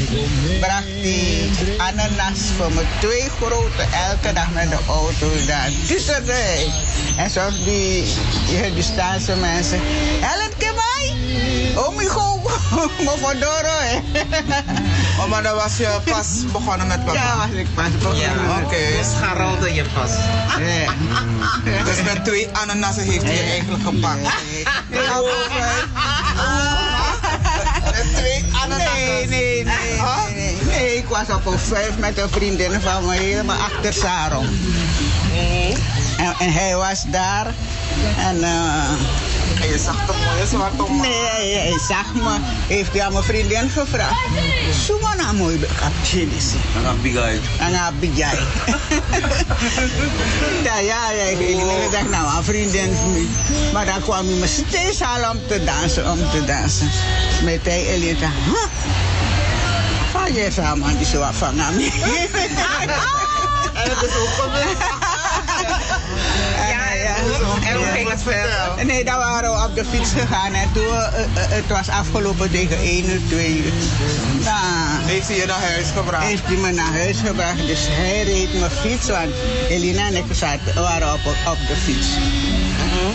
bracht 0.60 0.84
hij 1.02 1.50
ananas 1.78 2.40
voor 2.58 2.72
me. 2.72 2.84
Twee 3.00 3.30
grote, 3.42 3.84
elke 4.10 4.34
dag 4.34 4.52
met 4.52 4.70
de 4.70 4.78
auto 4.88 5.46
daar. 5.48 5.70
Tussen 5.88 6.24
hij. 6.26 6.72
En 7.18 7.30
zoals 7.30 7.64
die, 7.64 8.14
die, 8.48 8.74
die 8.74 8.84
Staanse 8.84 9.36
mensen. 9.36 9.80
Help 10.20 10.54
ke 10.58 10.72
mij! 10.76 11.14
Oh 11.76 11.96
mijn 11.96 12.08
god, 12.08 12.32
Mofodoro. 13.06 13.80
Oh, 15.20 15.26
maar 15.30 15.44
dan 15.44 15.56
was 15.56 15.78
je 15.78 16.00
pas 16.06 16.28
begonnen 16.52 16.88
met 16.88 17.06
papa? 17.06 17.14
Ja, 17.14 17.38
was 17.38 17.58
ik 17.58 17.68
pas 17.76 17.92
begonnen. 17.92 18.22
Ja, 18.22 18.62
oké. 18.64 18.98
Dus 18.98 19.08
scharrelde 19.18 19.74
je 19.74 19.84
pas. 19.94 20.12
Dus 21.86 22.04
met 22.04 22.26
twee 22.26 22.48
ananassen 22.52 23.04
heeft 23.04 23.24
hij 23.24 23.34
je 23.34 23.44
eigenlijk 23.44 23.84
gepakt. 23.84 24.20
Nee, 28.78 29.28
nee, 29.28 29.28
nee, 29.28 29.64
nee, 29.64 30.34
nee. 30.36 30.56
Nee, 30.66 30.98
ik 30.98 31.08
was 31.08 31.30
op 31.30 31.46
een 31.46 31.60
vijf 31.60 31.98
met 31.98 32.18
een 32.18 32.30
vriendin 32.30 32.82
van 32.82 33.06
me 33.06 33.14
helemaal 33.14 33.58
achter 33.58 33.94
Saron. 33.94 34.48
En, 36.18 36.36
en 36.40 36.54
hij 36.54 36.76
was 36.76 37.04
daar. 37.08 37.46
En, 38.18 38.44
eh 38.44 39.21
en 39.62 39.68
je 39.68 39.78
zag 39.78 40.06
de 40.06 40.14
mooie 40.26 40.48
zwarte 40.48 40.76
man? 40.76 41.02
Nee, 41.02 41.12
hij, 41.12 41.50
hij 41.50 41.80
zag 41.88 42.14
me. 42.14 42.38
Heeft 42.68 42.92
hij 42.92 43.04
aan 43.04 43.12
mijn 43.12 43.24
vriendin 43.24 43.70
gevraagd. 43.70 44.16
Zoek 44.86 45.16
nou 45.18 45.36
mooi 45.36 45.60
kapjelis. 45.76 46.46
Aan 46.78 46.86
Abigail. 46.86 47.40
Aan 47.60 47.76
Abigail. 47.76 48.40
ja, 50.68 50.80
ja, 50.80 51.12
ja. 51.12 51.24
Ik 51.24 51.92
dacht, 51.92 52.10
nou, 52.10 52.38
een 52.38 52.44
vriendin 52.44 52.96
van 52.96 53.12
mij. 53.12 53.28
Maar 53.74 53.86
dan 53.86 54.02
kwam 54.02 54.26
hij 54.26 54.36
me 54.36 54.48
steeds 54.48 55.02
al 55.02 55.30
om 55.32 55.40
te 55.48 55.64
dansen, 55.64 56.12
om 56.12 56.18
te 56.18 56.46
dansen. 56.46 56.90
Met 57.44 57.60
hij 57.64 57.84
zei, 57.84 58.32
huh? 58.46 58.64
Ga 60.12 60.28
je 60.28 60.48
samen 60.52 60.98
die 60.98 61.06
zo 61.06 61.26
van 61.32 61.62
aan 61.62 61.76
mij. 61.76 61.92
En 63.74 63.90
het 63.90 64.02
is 64.02 64.16
ook 64.16 64.28
gebeurd. 64.28 65.01
En 67.72 67.78
hoe 67.78 67.86
ging 67.86 68.10
het 68.10 68.22
verder? 68.22 68.86
Nee, 68.86 69.04
dan 69.04 69.18
waren 69.18 69.52
we 69.52 69.64
op 69.64 69.76
de 69.76 69.86
fiets 69.86 70.12
gegaan 70.12 70.54
en 70.54 70.72
toen, 70.74 70.84
eh, 70.84 71.24
eh, 71.24 71.28
het 71.34 71.68
was 71.68 71.90
afgelopen 71.90 72.52
tegen 72.52 72.78
1 72.78 73.10
uur, 73.10 73.22
2 73.28 73.58
uur. 73.58 73.72
Dan 74.44 74.54
heeft 75.06 75.28
hij 75.28 75.38
je 75.38 75.46
naar 75.46 75.62
huis 75.62 75.88
gebracht? 75.96 76.24
Heeft 76.24 76.46
hij 76.46 76.56
me 76.56 76.72
naar 76.72 76.94
huis 76.94 77.18
gebracht, 77.26 77.68
dus 77.68 77.80
hij 77.90 78.24
reed 78.24 78.60
mijn 78.60 78.72
fiets, 78.72 79.08
want 79.08 79.34
Elina 79.70 80.08
en 80.08 80.16
ik 80.16 80.24
zaten, 80.32 80.82
waren 80.82 81.14
op, 81.14 81.20
op 81.26 81.58
de 81.68 81.76
fiets. 81.76 82.08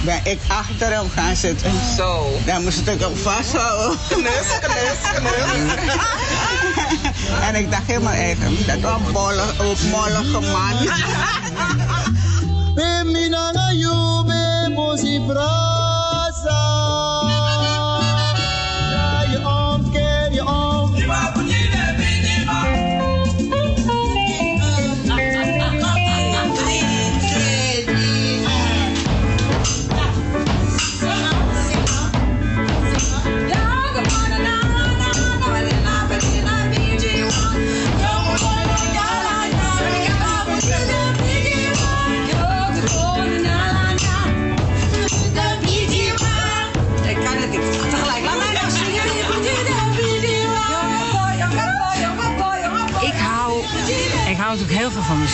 Ben 0.04 0.20
ik 0.24 0.40
achter 0.46 0.92
hem 0.92 1.10
gaan 1.14 1.36
zitten. 1.36 1.70
Zo. 1.96 2.38
Dan 2.44 2.62
moest 2.62 2.88
ik 2.88 3.00
hem 3.00 3.16
vasthouden. 3.16 3.98
Knus, 4.08 4.46
knus, 4.60 4.98
knus. 5.14 5.94
en 7.48 7.54
ik 7.54 7.70
dacht 7.70 7.86
helemaal 7.86 8.12
eigen, 8.12 8.56
dat 8.66 8.80
was 8.80 9.00
een 9.06 9.12
mollige, 9.12 9.62
een 9.62 9.88
mollige 9.90 10.40
man. 10.40 10.74
mãos 14.96 15.04
em 15.04 15.20
brasa. 15.26 16.85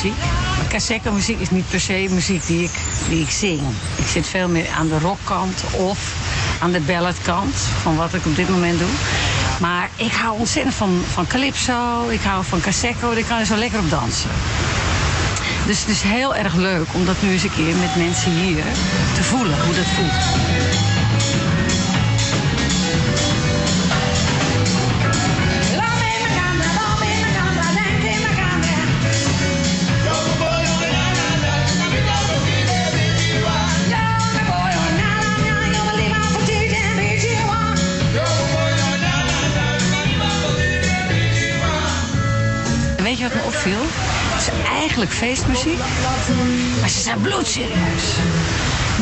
Muziek. 0.03 0.23
Maar 0.57 0.67
Kaseka 0.69 1.11
muziek 1.11 1.41
is 1.41 1.51
niet 1.51 1.69
per 1.69 1.81
se 1.81 2.07
muziek 2.11 2.47
die 2.47 2.63
ik, 2.63 2.71
die 3.09 3.23
ik 3.23 3.31
zing. 3.31 3.61
Ik 3.97 4.07
zit 4.07 4.27
veel 4.27 4.49
meer 4.49 4.69
aan 4.79 4.89
de 4.89 4.99
rockkant 4.99 5.63
of 5.73 6.15
aan 6.61 6.73
de 6.73 6.81
balladkant 6.81 7.55
van 7.83 7.97
wat 7.97 8.15
ik 8.15 8.27
op 8.27 8.37
dit 8.37 8.49
moment 8.49 8.79
doe. 8.79 8.89
Maar 9.61 9.91
ik 9.97 10.13
hou 10.13 10.39
ontzettend 10.39 10.75
van, 10.75 11.03
van 11.13 11.27
calypso, 11.27 12.09
ik 12.09 12.21
hou 12.23 12.45
van 12.45 12.61
Kaseko, 12.61 13.15
daar 13.15 13.25
kan 13.25 13.39
je 13.39 13.45
zo 13.45 13.57
lekker 13.57 13.79
op 13.79 13.91
dansen. 13.91 14.31
Dus 15.67 15.81
het 15.81 15.89
is 15.89 16.03
heel 16.03 16.35
erg 16.35 16.55
leuk 16.55 16.87
om 16.93 17.05
dat 17.05 17.23
nu 17.23 17.33
eens 17.33 17.43
een 17.43 17.55
keer 17.55 17.77
met 17.77 17.97
mensen 17.97 18.33
hier 18.33 18.65
te 19.15 19.23
voelen, 19.23 19.65
hoe 19.65 19.75
dat 19.75 19.87
voelt. 19.87 20.82
Eigenlijk 44.97 45.37
feestmuziek. 45.37 45.79
Maar 46.81 46.89
ze 46.89 47.01
zijn 47.01 47.21
bloedserieus. 47.21 48.05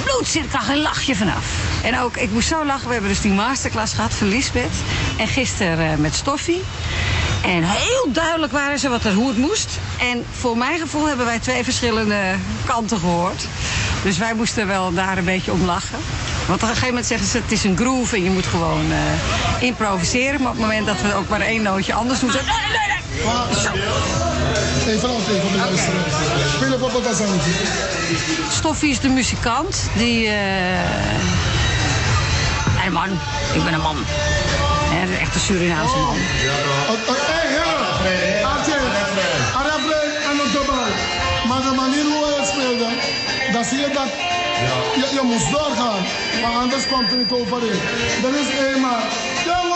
Bloedserieus, 0.05 0.51
kan 0.51 0.60
geen 0.60 0.83
lachje 0.83 1.17
vanaf. 1.17 1.44
En 1.83 1.99
ook, 1.99 2.17
ik 2.17 2.31
moest 2.31 2.49
zo 2.49 2.65
lachen, 2.65 2.86
we 2.86 2.93
hebben 2.93 3.10
dus 3.10 3.20
die 3.20 3.33
masterclass 3.33 3.94
gehad 3.94 4.12
van 4.15 4.28
Lisbeth. 4.28 4.77
En 5.17 5.28
gisteren 5.28 5.93
eh, 5.93 5.97
met 5.97 6.15
Stoffie. 6.15 6.62
En 7.44 7.62
heel 7.65 8.12
duidelijk 8.12 8.52
waren 8.52 8.78
ze 8.78 8.89
wat 8.89 9.05
er, 9.05 9.12
hoe 9.12 9.28
het 9.28 9.39
moest. 9.39 9.78
En 10.01 10.25
voor 10.39 10.57
mijn 10.57 10.78
gevoel 10.78 11.07
hebben 11.07 11.27
wij 11.27 11.39
twee 11.39 11.65
verschillende 11.65 12.35
kanten 12.65 12.99
gehoord. 12.99 13.47
Dus 14.02 14.19
wij 14.19 14.35
moesten 14.35 14.67
wel 14.67 14.94
daar 14.94 15.19
een 15.19 15.25
beetje 15.25 15.52
om 15.52 15.65
lachen. 15.65 15.99
Want 16.47 16.62
op 16.62 16.69
een 16.69 16.75
gegeven 16.75 16.89
moment 16.89 17.07
zeggen 17.07 17.27
ze, 17.27 17.36
het 17.36 17.52
is 17.52 17.65
een 17.65 17.77
groove 17.77 18.17
en 18.17 18.23
je 18.23 18.31
moet 18.31 18.47
gewoon 18.47 18.93
eh, 18.93 19.62
improviseren. 19.62 20.43
Maar 20.43 20.51
op 20.51 20.59
het 20.59 20.67
moment 20.67 20.86
dat 20.86 21.01
we 21.01 21.15
ook 21.15 21.28
maar 21.28 21.41
één 21.41 21.62
nootje 21.62 21.94
anders 21.94 22.20
doen, 22.20 22.31
zeggen 22.31 22.52
nee, 22.52 22.78
nee, 22.78 22.86
nee. 22.89 23.60
Zo. 23.62 24.30
Even 24.91 25.09
aan 25.09 25.17
even 25.17 25.57
luisteren. 25.57 26.05
Spelen 26.55 26.83
op 26.83 26.93
wat 26.93 27.23
Stoffie 28.51 28.91
is 28.91 29.01
de 29.01 29.09
muzikant. 29.09 29.83
Die... 29.97 30.27
eh 30.27 30.33
Hey 32.81 32.91
man, 32.91 33.10
ik 33.55 33.65
ben 33.65 33.73
een 33.73 33.81
man. 33.81 33.97
Dat 33.97 35.19
echt 35.20 35.35
een 35.35 35.41
Surinaamse 35.41 35.97
man. 35.97 36.17
Hé, 36.17 37.43
ja. 37.59 37.73
Atje, 38.55 38.77
Arabrein 39.60 40.12
en 40.31 40.36
het 40.43 40.52
dubbel. 40.52 40.85
Maar 41.49 41.62
de 41.69 41.73
manier 41.77 42.05
hoe 42.05 42.25
hij 42.35 42.47
speelde, 42.47 42.89
dan 43.52 43.65
zie 43.65 43.78
je 43.78 43.91
dat 43.93 44.10
je, 45.01 45.15
je 45.15 45.23
moest 45.23 45.51
doorgaan. 45.51 46.02
Maar 46.43 46.55
anders 46.62 46.86
komt 46.86 47.10
het 47.10 47.19
niet 47.19 47.33
overeen. 47.41 47.81
Dat 48.23 48.33
is 48.33 48.75
eenmaal. 48.75 49.02
Ja. 49.47 49.70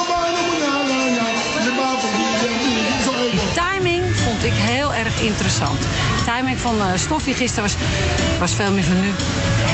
Ja, 3.04 3.30
de 3.30 3.52
timing 3.54 4.03
ik 4.44 4.52
heel 4.54 4.94
erg 4.94 5.20
interessant. 5.20 5.80
De 5.80 6.24
timing 6.32 6.58
van 6.58 6.80
eh 6.80 6.86
Stoffie 6.96 7.34
gisteren 7.34 7.62
was, 7.62 7.76
was 8.38 8.54
veel 8.54 8.72
meer 8.72 8.84
van 8.84 9.00
nu. 9.00 9.10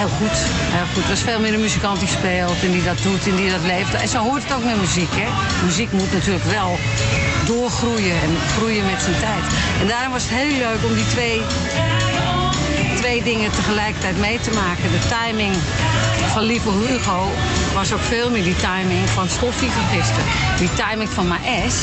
Heel 0.01 0.13
goed, 0.19 0.37
heel 0.77 0.89
goed. 0.95 1.03
Er 1.03 1.09
was 1.09 1.21
veel 1.21 1.41
meer 1.41 1.55
een 1.55 1.61
muzikant 1.61 1.99
die 1.99 2.09
speelt 2.09 2.63
en 2.63 2.71
die 2.71 2.83
dat 2.83 3.03
doet 3.03 3.27
en 3.27 3.37
die 3.37 3.51
dat 3.51 3.63
leeft. 3.63 3.95
En 3.95 4.09
zo 4.09 4.19
hoort 4.19 4.43
het 4.43 4.53
ook 4.53 4.65
met 4.65 4.81
muziek, 4.81 5.13
hè. 5.13 5.29
Muziek 5.65 5.93
moet 5.93 6.13
natuurlijk 6.13 6.45
wel 6.45 6.79
doorgroeien 7.45 8.17
en 8.27 8.33
groeien 8.57 8.85
met 8.93 9.03
zijn 9.03 9.19
tijd. 9.19 9.45
En 9.81 9.87
daarom 9.87 10.13
was 10.13 10.23
het 10.23 10.33
heel 10.33 10.57
leuk 10.67 10.81
om 10.89 10.95
die 10.95 11.07
twee, 11.07 11.41
twee 13.01 13.23
dingen 13.23 13.51
tegelijkertijd 13.51 14.19
mee 14.19 14.39
te 14.41 14.51
maken. 14.51 14.91
De 14.91 15.05
timing 15.17 15.55
van 16.33 16.43
Lieve 16.43 16.71
Hugo 16.71 17.21
was 17.75 17.93
ook 17.93 18.01
veel 18.01 18.31
meer 18.31 18.43
die 18.43 18.57
timing 18.57 19.09
van 19.09 19.29
Stoffie 19.29 19.71
van 19.71 19.99
gisteren. 19.99 20.25
Die 20.59 20.71
timing 20.75 21.09
van 21.09 21.29
Maes, 21.29 21.75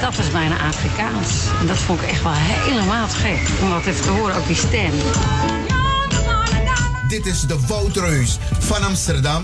dat 0.00 0.16
was 0.16 0.30
bijna 0.30 0.66
Afrikaans. 0.66 1.28
En 1.60 1.66
dat 1.66 1.78
vond 1.78 2.02
ik 2.02 2.08
echt 2.08 2.22
wel 2.22 2.32
helemaal 2.34 3.06
te 3.08 3.16
gek. 3.16 3.48
Om 3.62 3.70
dat 3.70 3.86
even 3.86 4.02
te 4.02 4.10
horen, 4.10 4.36
ook 4.36 4.46
die 4.46 4.56
stem. 4.56 4.92
Dit 7.08 7.26
is 7.26 7.40
de 7.40 7.58
Woutreus 7.66 8.38
van 8.58 8.82
Amsterdam. 8.82 9.42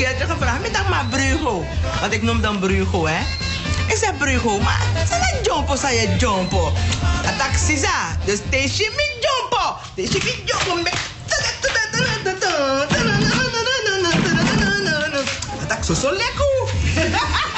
Keertje 0.00 0.26
gevraagd, 0.26 0.60
met 0.60 0.74
dat 0.74 0.88
maar 0.88 1.04
Brugo. 1.10 1.64
Want 2.00 2.12
ik 2.12 2.22
noem 2.22 2.40
dan 2.40 2.58
Brugo, 2.58 3.06
hè. 3.06 3.20
Ik 3.86 3.96
zeg 3.96 4.16
Brugo, 4.16 4.58
maar 4.58 4.80
zijn 5.08 5.42
jumpo, 5.42 5.76
zei 5.76 6.00
je 6.00 6.16
jumpo. 6.16 6.72
Dat 7.22 7.38
taxi 7.38 7.76
za, 7.76 8.16
dus 8.24 8.38
deze 8.48 8.90
mi 8.96 9.04
jumpo. 9.20 9.76
Deze 9.94 10.18
mi 10.24 10.42
jumpo 10.44 10.74
me. 10.82 10.90
Dat 15.68 15.86
zo 15.86 15.94
zo 15.94 16.12
lekker. 16.12 17.49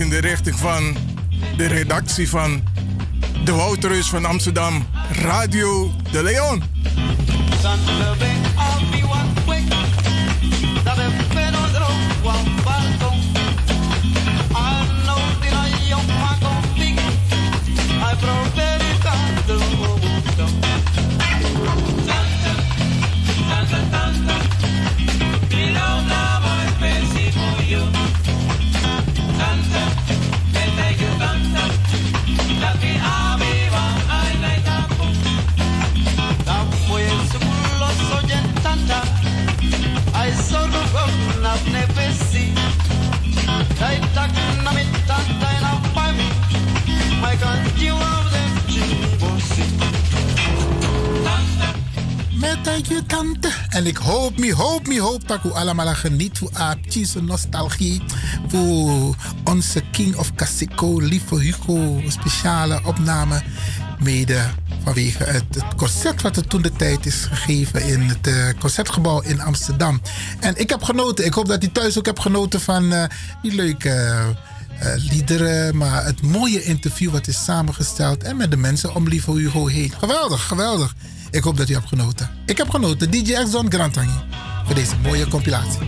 In 0.00 0.08
de 0.08 0.18
richting 0.18 0.58
van 0.58 0.96
de 1.56 1.66
redactie 1.66 2.28
van 2.28 2.62
de 3.44 3.52
Wouterus 3.52 4.08
van 4.08 4.24
Amsterdam, 4.24 4.86
Radio 5.12 5.90
de 6.10 6.22
Leon. 6.22 6.62
Hoop, 55.10 55.28
dat 55.28 55.44
u 55.44 55.50
allemaal 55.50 55.94
geniet 55.94 56.40
artieste 56.52 57.22
nostalgie. 57.22 58.02
Voor 58.48 59.14
onze 59.44 59.82
King 59.92 60.16
of 60.16 60.34
Casico, 60.34 60.98
lieve 60.98 61.38
Hugo, 61.38 62.00
speciale 62.08 62.80
opname. 62.84 63.42
Mede 63.98 64.40
vanwege 64.84 65.24
het, 65.24 65.44
concert 65.76 66.22
wat 66.22 66.36
er 66.36 66.46
toen 66.46 66.62
de 66.62 66.72
tijd 66.72 67.06
is 67.06 67.26
gegeven 67.30 67.86
in 67.86 68.00
het 68.00 68.26
eh, 68.26 68.34
concertgebouw 68.58 69.20
in 69.20 69.40
Amsterdam. 69.40 70.00
En 70.40 70.56
ik 70.56 70.70
heb 70.70 70.82
genoten. 70.82 71.24
Ik 71.24 71.34
hoop 71.34 71.46
dat 71.46 71.64
u 71.64 71.70
thuis 71.72 71.98
ook 71.98 72.06
hebt 72.06 72.20
genoten 72.20 72.60
van 72.60 72.92
eh, 72.92 73.04
die 73.42 73.54
leuke 73.54 73.90
eh, 74.78 74.92
liederen. 74.96 75.76
Maar 75.76 76.04
het 76.04 76.22
mooie 76.22 76.62
interview 76.62 77.10
wat 77.10 77.26
is 77.26 77.44
samengesteld. 77.44 78.22
En 78.22 78.36
met 78.36 78.50
de 78.50 78.56
mensen 78.56 78.94
om 78.94 79.08
lieve 79.08 79.32
Hugo 79.32 79.66
heen. 79.66 79.92
Geweldig, 79.98 80.46
geweldig. 80.46 80.94
Ik 81.30 81.42
hoop 81.42 81.56
dat 81.56 81.68
u 81.68 81.72
hebt 81.72 81.88
genoten. 81.88 82.30
Ik 82.46 82.58
heb 82.58 82.70
genoten. 82.70 83.10
DJ 83.10 83.34
Exxon 83.34 83.72
Grantangi. 83.72 84.29
Voor 84.70 84.78
deze 84.78 84.96
mooie 85.02 85.28
compilatie. 85.28 85.78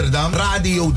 Amsterdam, 0.00 0.32
Radio 0.32 0.90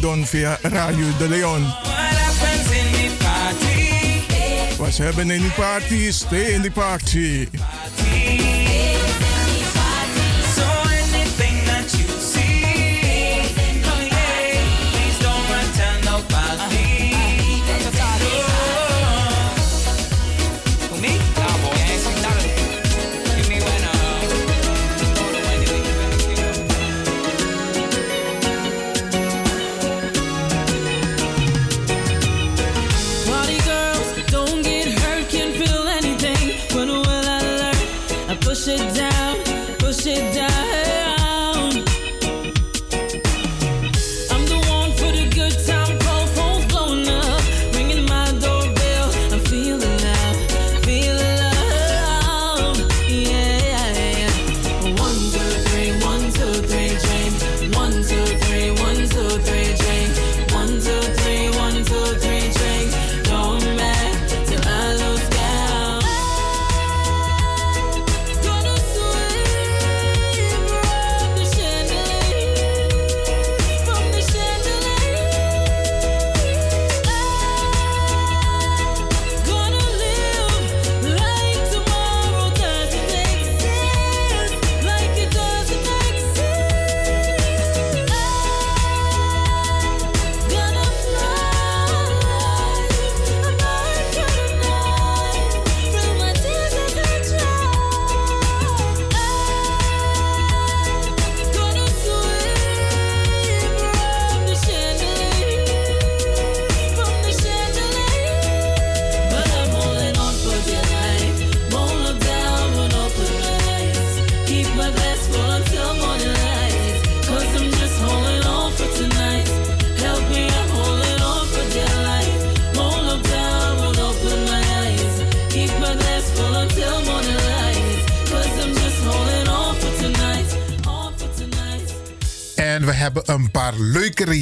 Don 0.00 0.26
via 0.26 0.58
Radio 0.62 1.06
De 1.18 1.28
Leon. 1.28 1.66
Ze 4.92 5.02
hebben 5.02 5.30
in 5.30 5.40
die 5.40 5.50
party, 5.50 6.10
stay 6.10 6.44
in 6.44 6.62
die 6.62 6.70
party. 6.70 7.48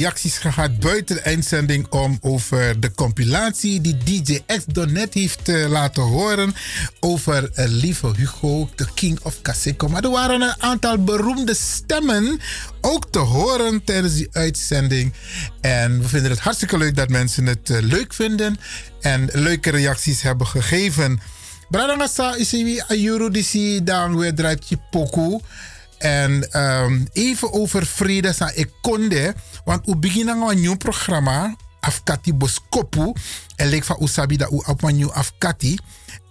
Reacties 0.07 0.37
gehad 0.37 0.79
buiten 0.79 1.15
de 1.15 1.21
eindzending 1.21 1.87
om 1.89 2.17
over 2.21 2.79
de 2.79 2.91
compilatie 2.91 3.81
die 3.81 3.97
DJ 3.97 4.39
X 4.45 4.65
Donet 4.65 5.13
heeft 5.13 5.49
eh, 5.49 5.69
laten 5.69 6.03
horen 6.03 6.55
over 6.99 7.49
eh, 7.53 7.65
lieve 7.67 8.11
Hugo, 8.15 8.69
de 8.75 8.87
King 8.93 9.19
of 9.23 9.41
Kaseko. 9.41 9.87
Maar 9.87 10.03
er 10.03 10.09
waren 10.09 10.41
een 10.41 10.61
aantal 10.61 11.03
beroemde 11.03 11.53
stemmen 11.53 12.39
ook 12.81 13.11
te 13.11 13.19
horen 13.19 13.83
tijdens 13.83 14.13
die 14.13 14.27
uitzending. 14.31 15.13
En 15.61 16.01
we 16.01 16.07
vinden 16.07 16.31
het 16.31 16.39
hartstikke 16.39 16.77
leuk 16.77 16.95
dat 16.95 17.09
mensen 17.09 17.45
het 17.45 17.69
eh, 17.69 17.81
leuk 17.81 18.13
vinden 18.13 18.59
en 19.01 19.29
leuke 19.33 19.69
reacties 19.69 20.21
hebben 20.21 20.47
gegeven. 20.47 21.19
Bradangasa 21.69 22.35
is 22.35 22.51
wie 22.51 22.83
Ayuru 22.83 23.31
disi 23.31 23.83
dan 23.83 24.17
weer 24.17 24.35
draait. 24.35 24.65
En 25.97 26.51
ehm, 26.51 27.05
even 27.13 27.53
over 27.53 27.85
vrede 27.85 28.33
sa 28.33 28.51
ekonde. 28.51 29.35
Want 29.63 29.85
we 29.85 29.97
beginnen 29.97 30.41
een 30.41 30.59
nieuw 30.59 30.77
programma. 30.77 31.55
Afkati 31.79 32.33
Boskopu. 32.33 33.13
En 33.55 33.67
leek 33.69 33.83
van 33.83 33.97
Usabi 34.01 34.37
dat 34.37 34.51
u 34.51 34.61
op 34.65 34.83
een 34.83 34.95
nieuw 34.95 35.11
afkati. 35.11 35.77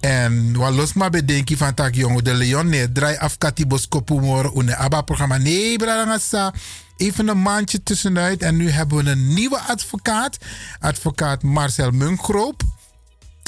En 0.00 0.56
wat 0.56 0.74
los 0.74 0.92
maar 0.92 1.10
bedenken 1.10 1.56
van 1.56 1.74
tak 1.74 1.94
jongen 1.94 2.24
de 2.24 2.34
Leon. 2.34 2.68
Nee, 2.68 2.92
draai 2.92 3.16
afkati 3.16 3.66
Boskopu 3.66 4.14
morgen. 4.14 4.60
Une 4.60 4.76
ABBA 4.76 5.02
programma. 5.02 5.36
Nee, 5.36 5.76
bradangasa. 5.76 6.54
Even 6.96 7.28
een 7.28 7.42
maandje 7.42 7.82
tussenuit. 7.82 8.42
En 8.42 8.56
nu 8.56 8.70
hebben 8.70 9.04
we 9.04 9.10
een 9.10 9.34
nieuwe 9.34 9.58
advocaat. 9.58 10.36
Advocaat 10.80 11.42
Marcel 11.42 11.90
Munkroop. 11.90 12.62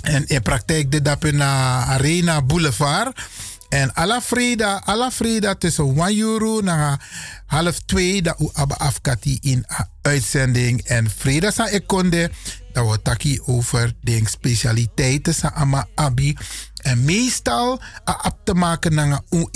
En 0.03 0.27
in 0.27 0.43
praktijk 0.43 1.05
dat 1.05 1.25
in 1.25 1.43
Arena 1.43 2.43
Boulevard. 2.43 3.21
En 3.69 3.95
alla 3.95 4.21
vreda, 4.21 4.83
alla 4.85 5.11
vreda 5.11 5.55
tussen 5.55 5.97
1 5.97 6.19
euro 6.19 6.61
naar 6.61 7.09
half 7.47 7.79
2 7.87 8.23
dat 8.23 8.41
u 8.41 8.49
abba 8.53 8.75
afkati 8.75 9.39
in 9.41 9.65
uitzending. 10.03 10.83
En 10.83 11.11
vreda 11.11 11.51
sa 11.51 11.69
ekonde, 11.69 12.31
dat 12.73 12.91
we 12.91 13.03
taki 13.03 13.41
over 13.45 13.93
de 14.01 14.21
specialiteiten 14.25 15.35
sa 15.35 15.53
ama 15.55 15.87
abi. 15.95 16.37
En 16.83 17.05
meestal 17.05 17.81
a 18.09 18.33
te 18.45 18.55
maken 18.55 18.95
naar 18.95 19.21
een 19.29 19.49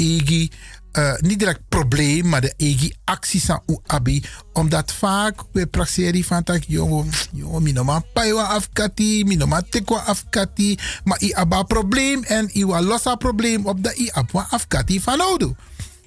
egi 0.92 1.06
eh, 1.06 1.20
niet 1.20 1.38
direct 1.38 1.60
probleem, 1.68 2.28
maar 2.28 2.40
de 2.40 2.54
eigen 2.56 2.96
acties 3.04 3.50
aan 3.50 3.62
u 3.66 3.76
abi. 3.86 4.22
Omdat 4.52 4.92
vaak 4.92 5.40
we 5.52 5.66
praxeri 5.66 6.24
van 6.24 6.42
tak 6.42 6.62
jongen, 6.66 7.10
jongen, 7.32 7.62
mi 7.62 7.72
no 7.72 7.84
ma 7.84 8.02
paiwa 8.12 8.42
afkati, 8.42 9.24
mi 9.24 9.36
no 9.36 9.46
ma 9.46 9.62
tekwa 9.62 10.04
afkati, 10.04 10.78
maar 11.04 11.22
i 11.22 11.32
aba 11.32 11.62
probleem 11.62 12.22
en 12.22 12.50
i 12.52 12.64
wa 12.66 12.82
losa 12.82 13.14
probleem 13.14 13.66
op 13.66 13.82
de 13.82 13.94
i 13.96 14.10
abwa 14.12 14.46
afkati 14.50 15.00
van. 15.00 15.56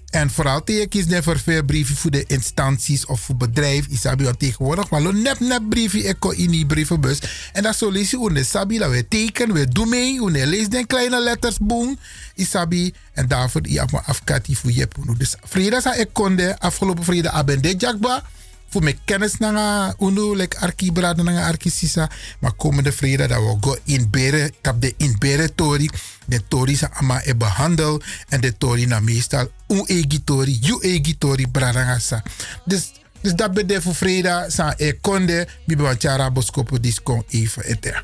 En 0.09 0.30
vooral 0.30 0.64
tegen 0.64 1.08
net 1.08 1.24
voor 1.24 1.40
veel 1.40 1.64
brieven 1.64 1.95
voor 1.95 2.11
de 2.11 2.24
instanties 2.27 3.06
of 3.06 3.22
voor 3.22 3.35
bedrijf. 3.35 3.88
Isabi 3.88 4.24
want 4.24 4.40
tegenwoordig 4.40 4.90
maar 4.90 5.14
nep 5.14 5.40
nep 5.40 5.61
brieven 5.69 6.03
echo 6.03 6.30
in 6.30 6.51
die 6.51 6.66
brievenbus. 6.66 7.19
En 7.53 7.64
dat 7.64 7.75
zo 7.75 7.90
lees 7.90 8.14
Isabi 8.14 8.77
dat 8.77 8.92
we 8.92 9.08
tekenen, 9.08 9.56
we 9.56 9.67
doen 9.67 9.90
mee. 9.90 10.19
Hoe 10.19 10.32
lees 10.32 10.69
den 10.69 10.88
kleine 10.88 11.22
letters 11.22 11.58
boom. 11.61 12.00
Isabi 12.35 12.93
en 13.14 13.27
daarvoor 13.27 13.67
je 13.67 13.84
maar 13.92 14.03
afkati 14.06 14.56
voor 14.56 14.72
je. 14.72 14.88
Dus 15.17 15.35
sa 15.82 15.93
ik 15.93 16.09
konde 16.11 16.59
afgelopen 16.59 17.03
vrede 17.03 17.30
abende 17.30 17.75
jakba. 17.77 18.24
Voor 18.69 18.84
mijn 18.84 19.00
kennis 19.06 19.38
naar 19.38 19.94
uno 20.00 20.34
like 20.34 20.60
arki 20.60 20.92
brada 20.92 21.24
naar 21.24 21.44
arki 21.44 21.69
sisa. 21.69 22.10
Maar 22.40 22.53
komende 22.53 22.92
vrede 22.92 23.27
dat 23.27 23.40
we 23.40 23.58
go 23.60 23.77
in 23.84 24.08
bere 24.10 24.52
kap 24.61 24.82
de 24.82 24.94
in 24.98 25.16
bere 25.19 25.56
tori. 25.56 25.90
De 26.26 26.42
tori 26.48 26.76
sa 26.76 26.90
ama 26.94 27.22
e 27.26 27.35
behandel 27.35 28.02
en 28.30 28.42
de 28.42 28.58
tori 28.58 28.85
na 28.85 29.00
meestal 29.00 29.48
un 29.68 29.85
egi 29.85 30.24
tori, 30.24 30.58
you 30.61 30.82
egi 30.82 31.18
tori 31.18 31.45
sa. 32.00 32.24
Dus 32.66 32.92
dus 33.26 33.34
dat 33.34 33.53
betekent 33.53 33.84
voor 33.84 33.95
vrede 33.95 34.45
sa 34.48 34.74
e 34.77 34.94
konde 35.02 35.48
bi 35.66 35.76
banchara 35.76 36.32
boskopo 36.32 36.80
diskon 36.80 37.24
even 37.30 37.64
eter. 37.64 38.03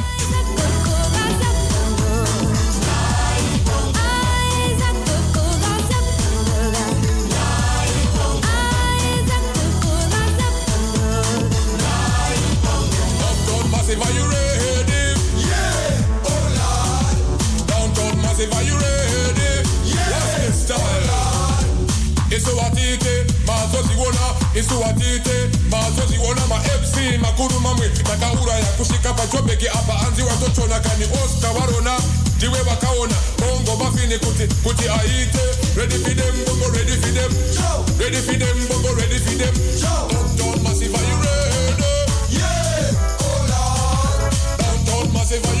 Mazoziona, 24.61 24.93
isuwatite, 24.93 25.49
mazoziona 25.69 26.47
ma 26.47 26.57
MC 26.57 27.17
makuru 27.21 27.59
mamwe 27.59 27.89
takaura 27.89 28.53
ya 28.53 28.65
kushika 28.77 29.13
pachobeki 29.13 29.67
apa 29.67 30.07
anzi 30.07 30.21
watochona 30.21 30.79
kani 30.79 31.05
Oscar 31.05 31.51
warona 31.57 31.99
ndiwe 32.37 32.59
wakaona. 32.69 33.15
Bongo 33.39 33.83
mafini 33.83 34.17
kuti 34.19 34.47
kuti 34.63 34.89
aite. 34.89 35.39
Ready 35.75 35.97
for 35.97 36.15
them 36.15 36.45
bongo 36.45 36.67
ready 36.77 36.91
for 37.01 37.11
them. 37.13 37.31
Ready 37.99 38.17
for 38.17 38.37
them 38.37 38.67
bongo 38.67 38.93
ready 38.95 39.19
for 39.19 39.35
them. 39.37 39.53
Downtown 39.81 40.63
massive 40.63 40.95
are 40.95 41.05
you 41.09 41.17
ready? 41.21 41.83
Yeah 42.29 42.93
oh 43.19 43.45
lord. 43.49 44.33
Downtown 44.59 45.13
massive 45.13 45.45
are 45.45 45.55
you 45.55 45.60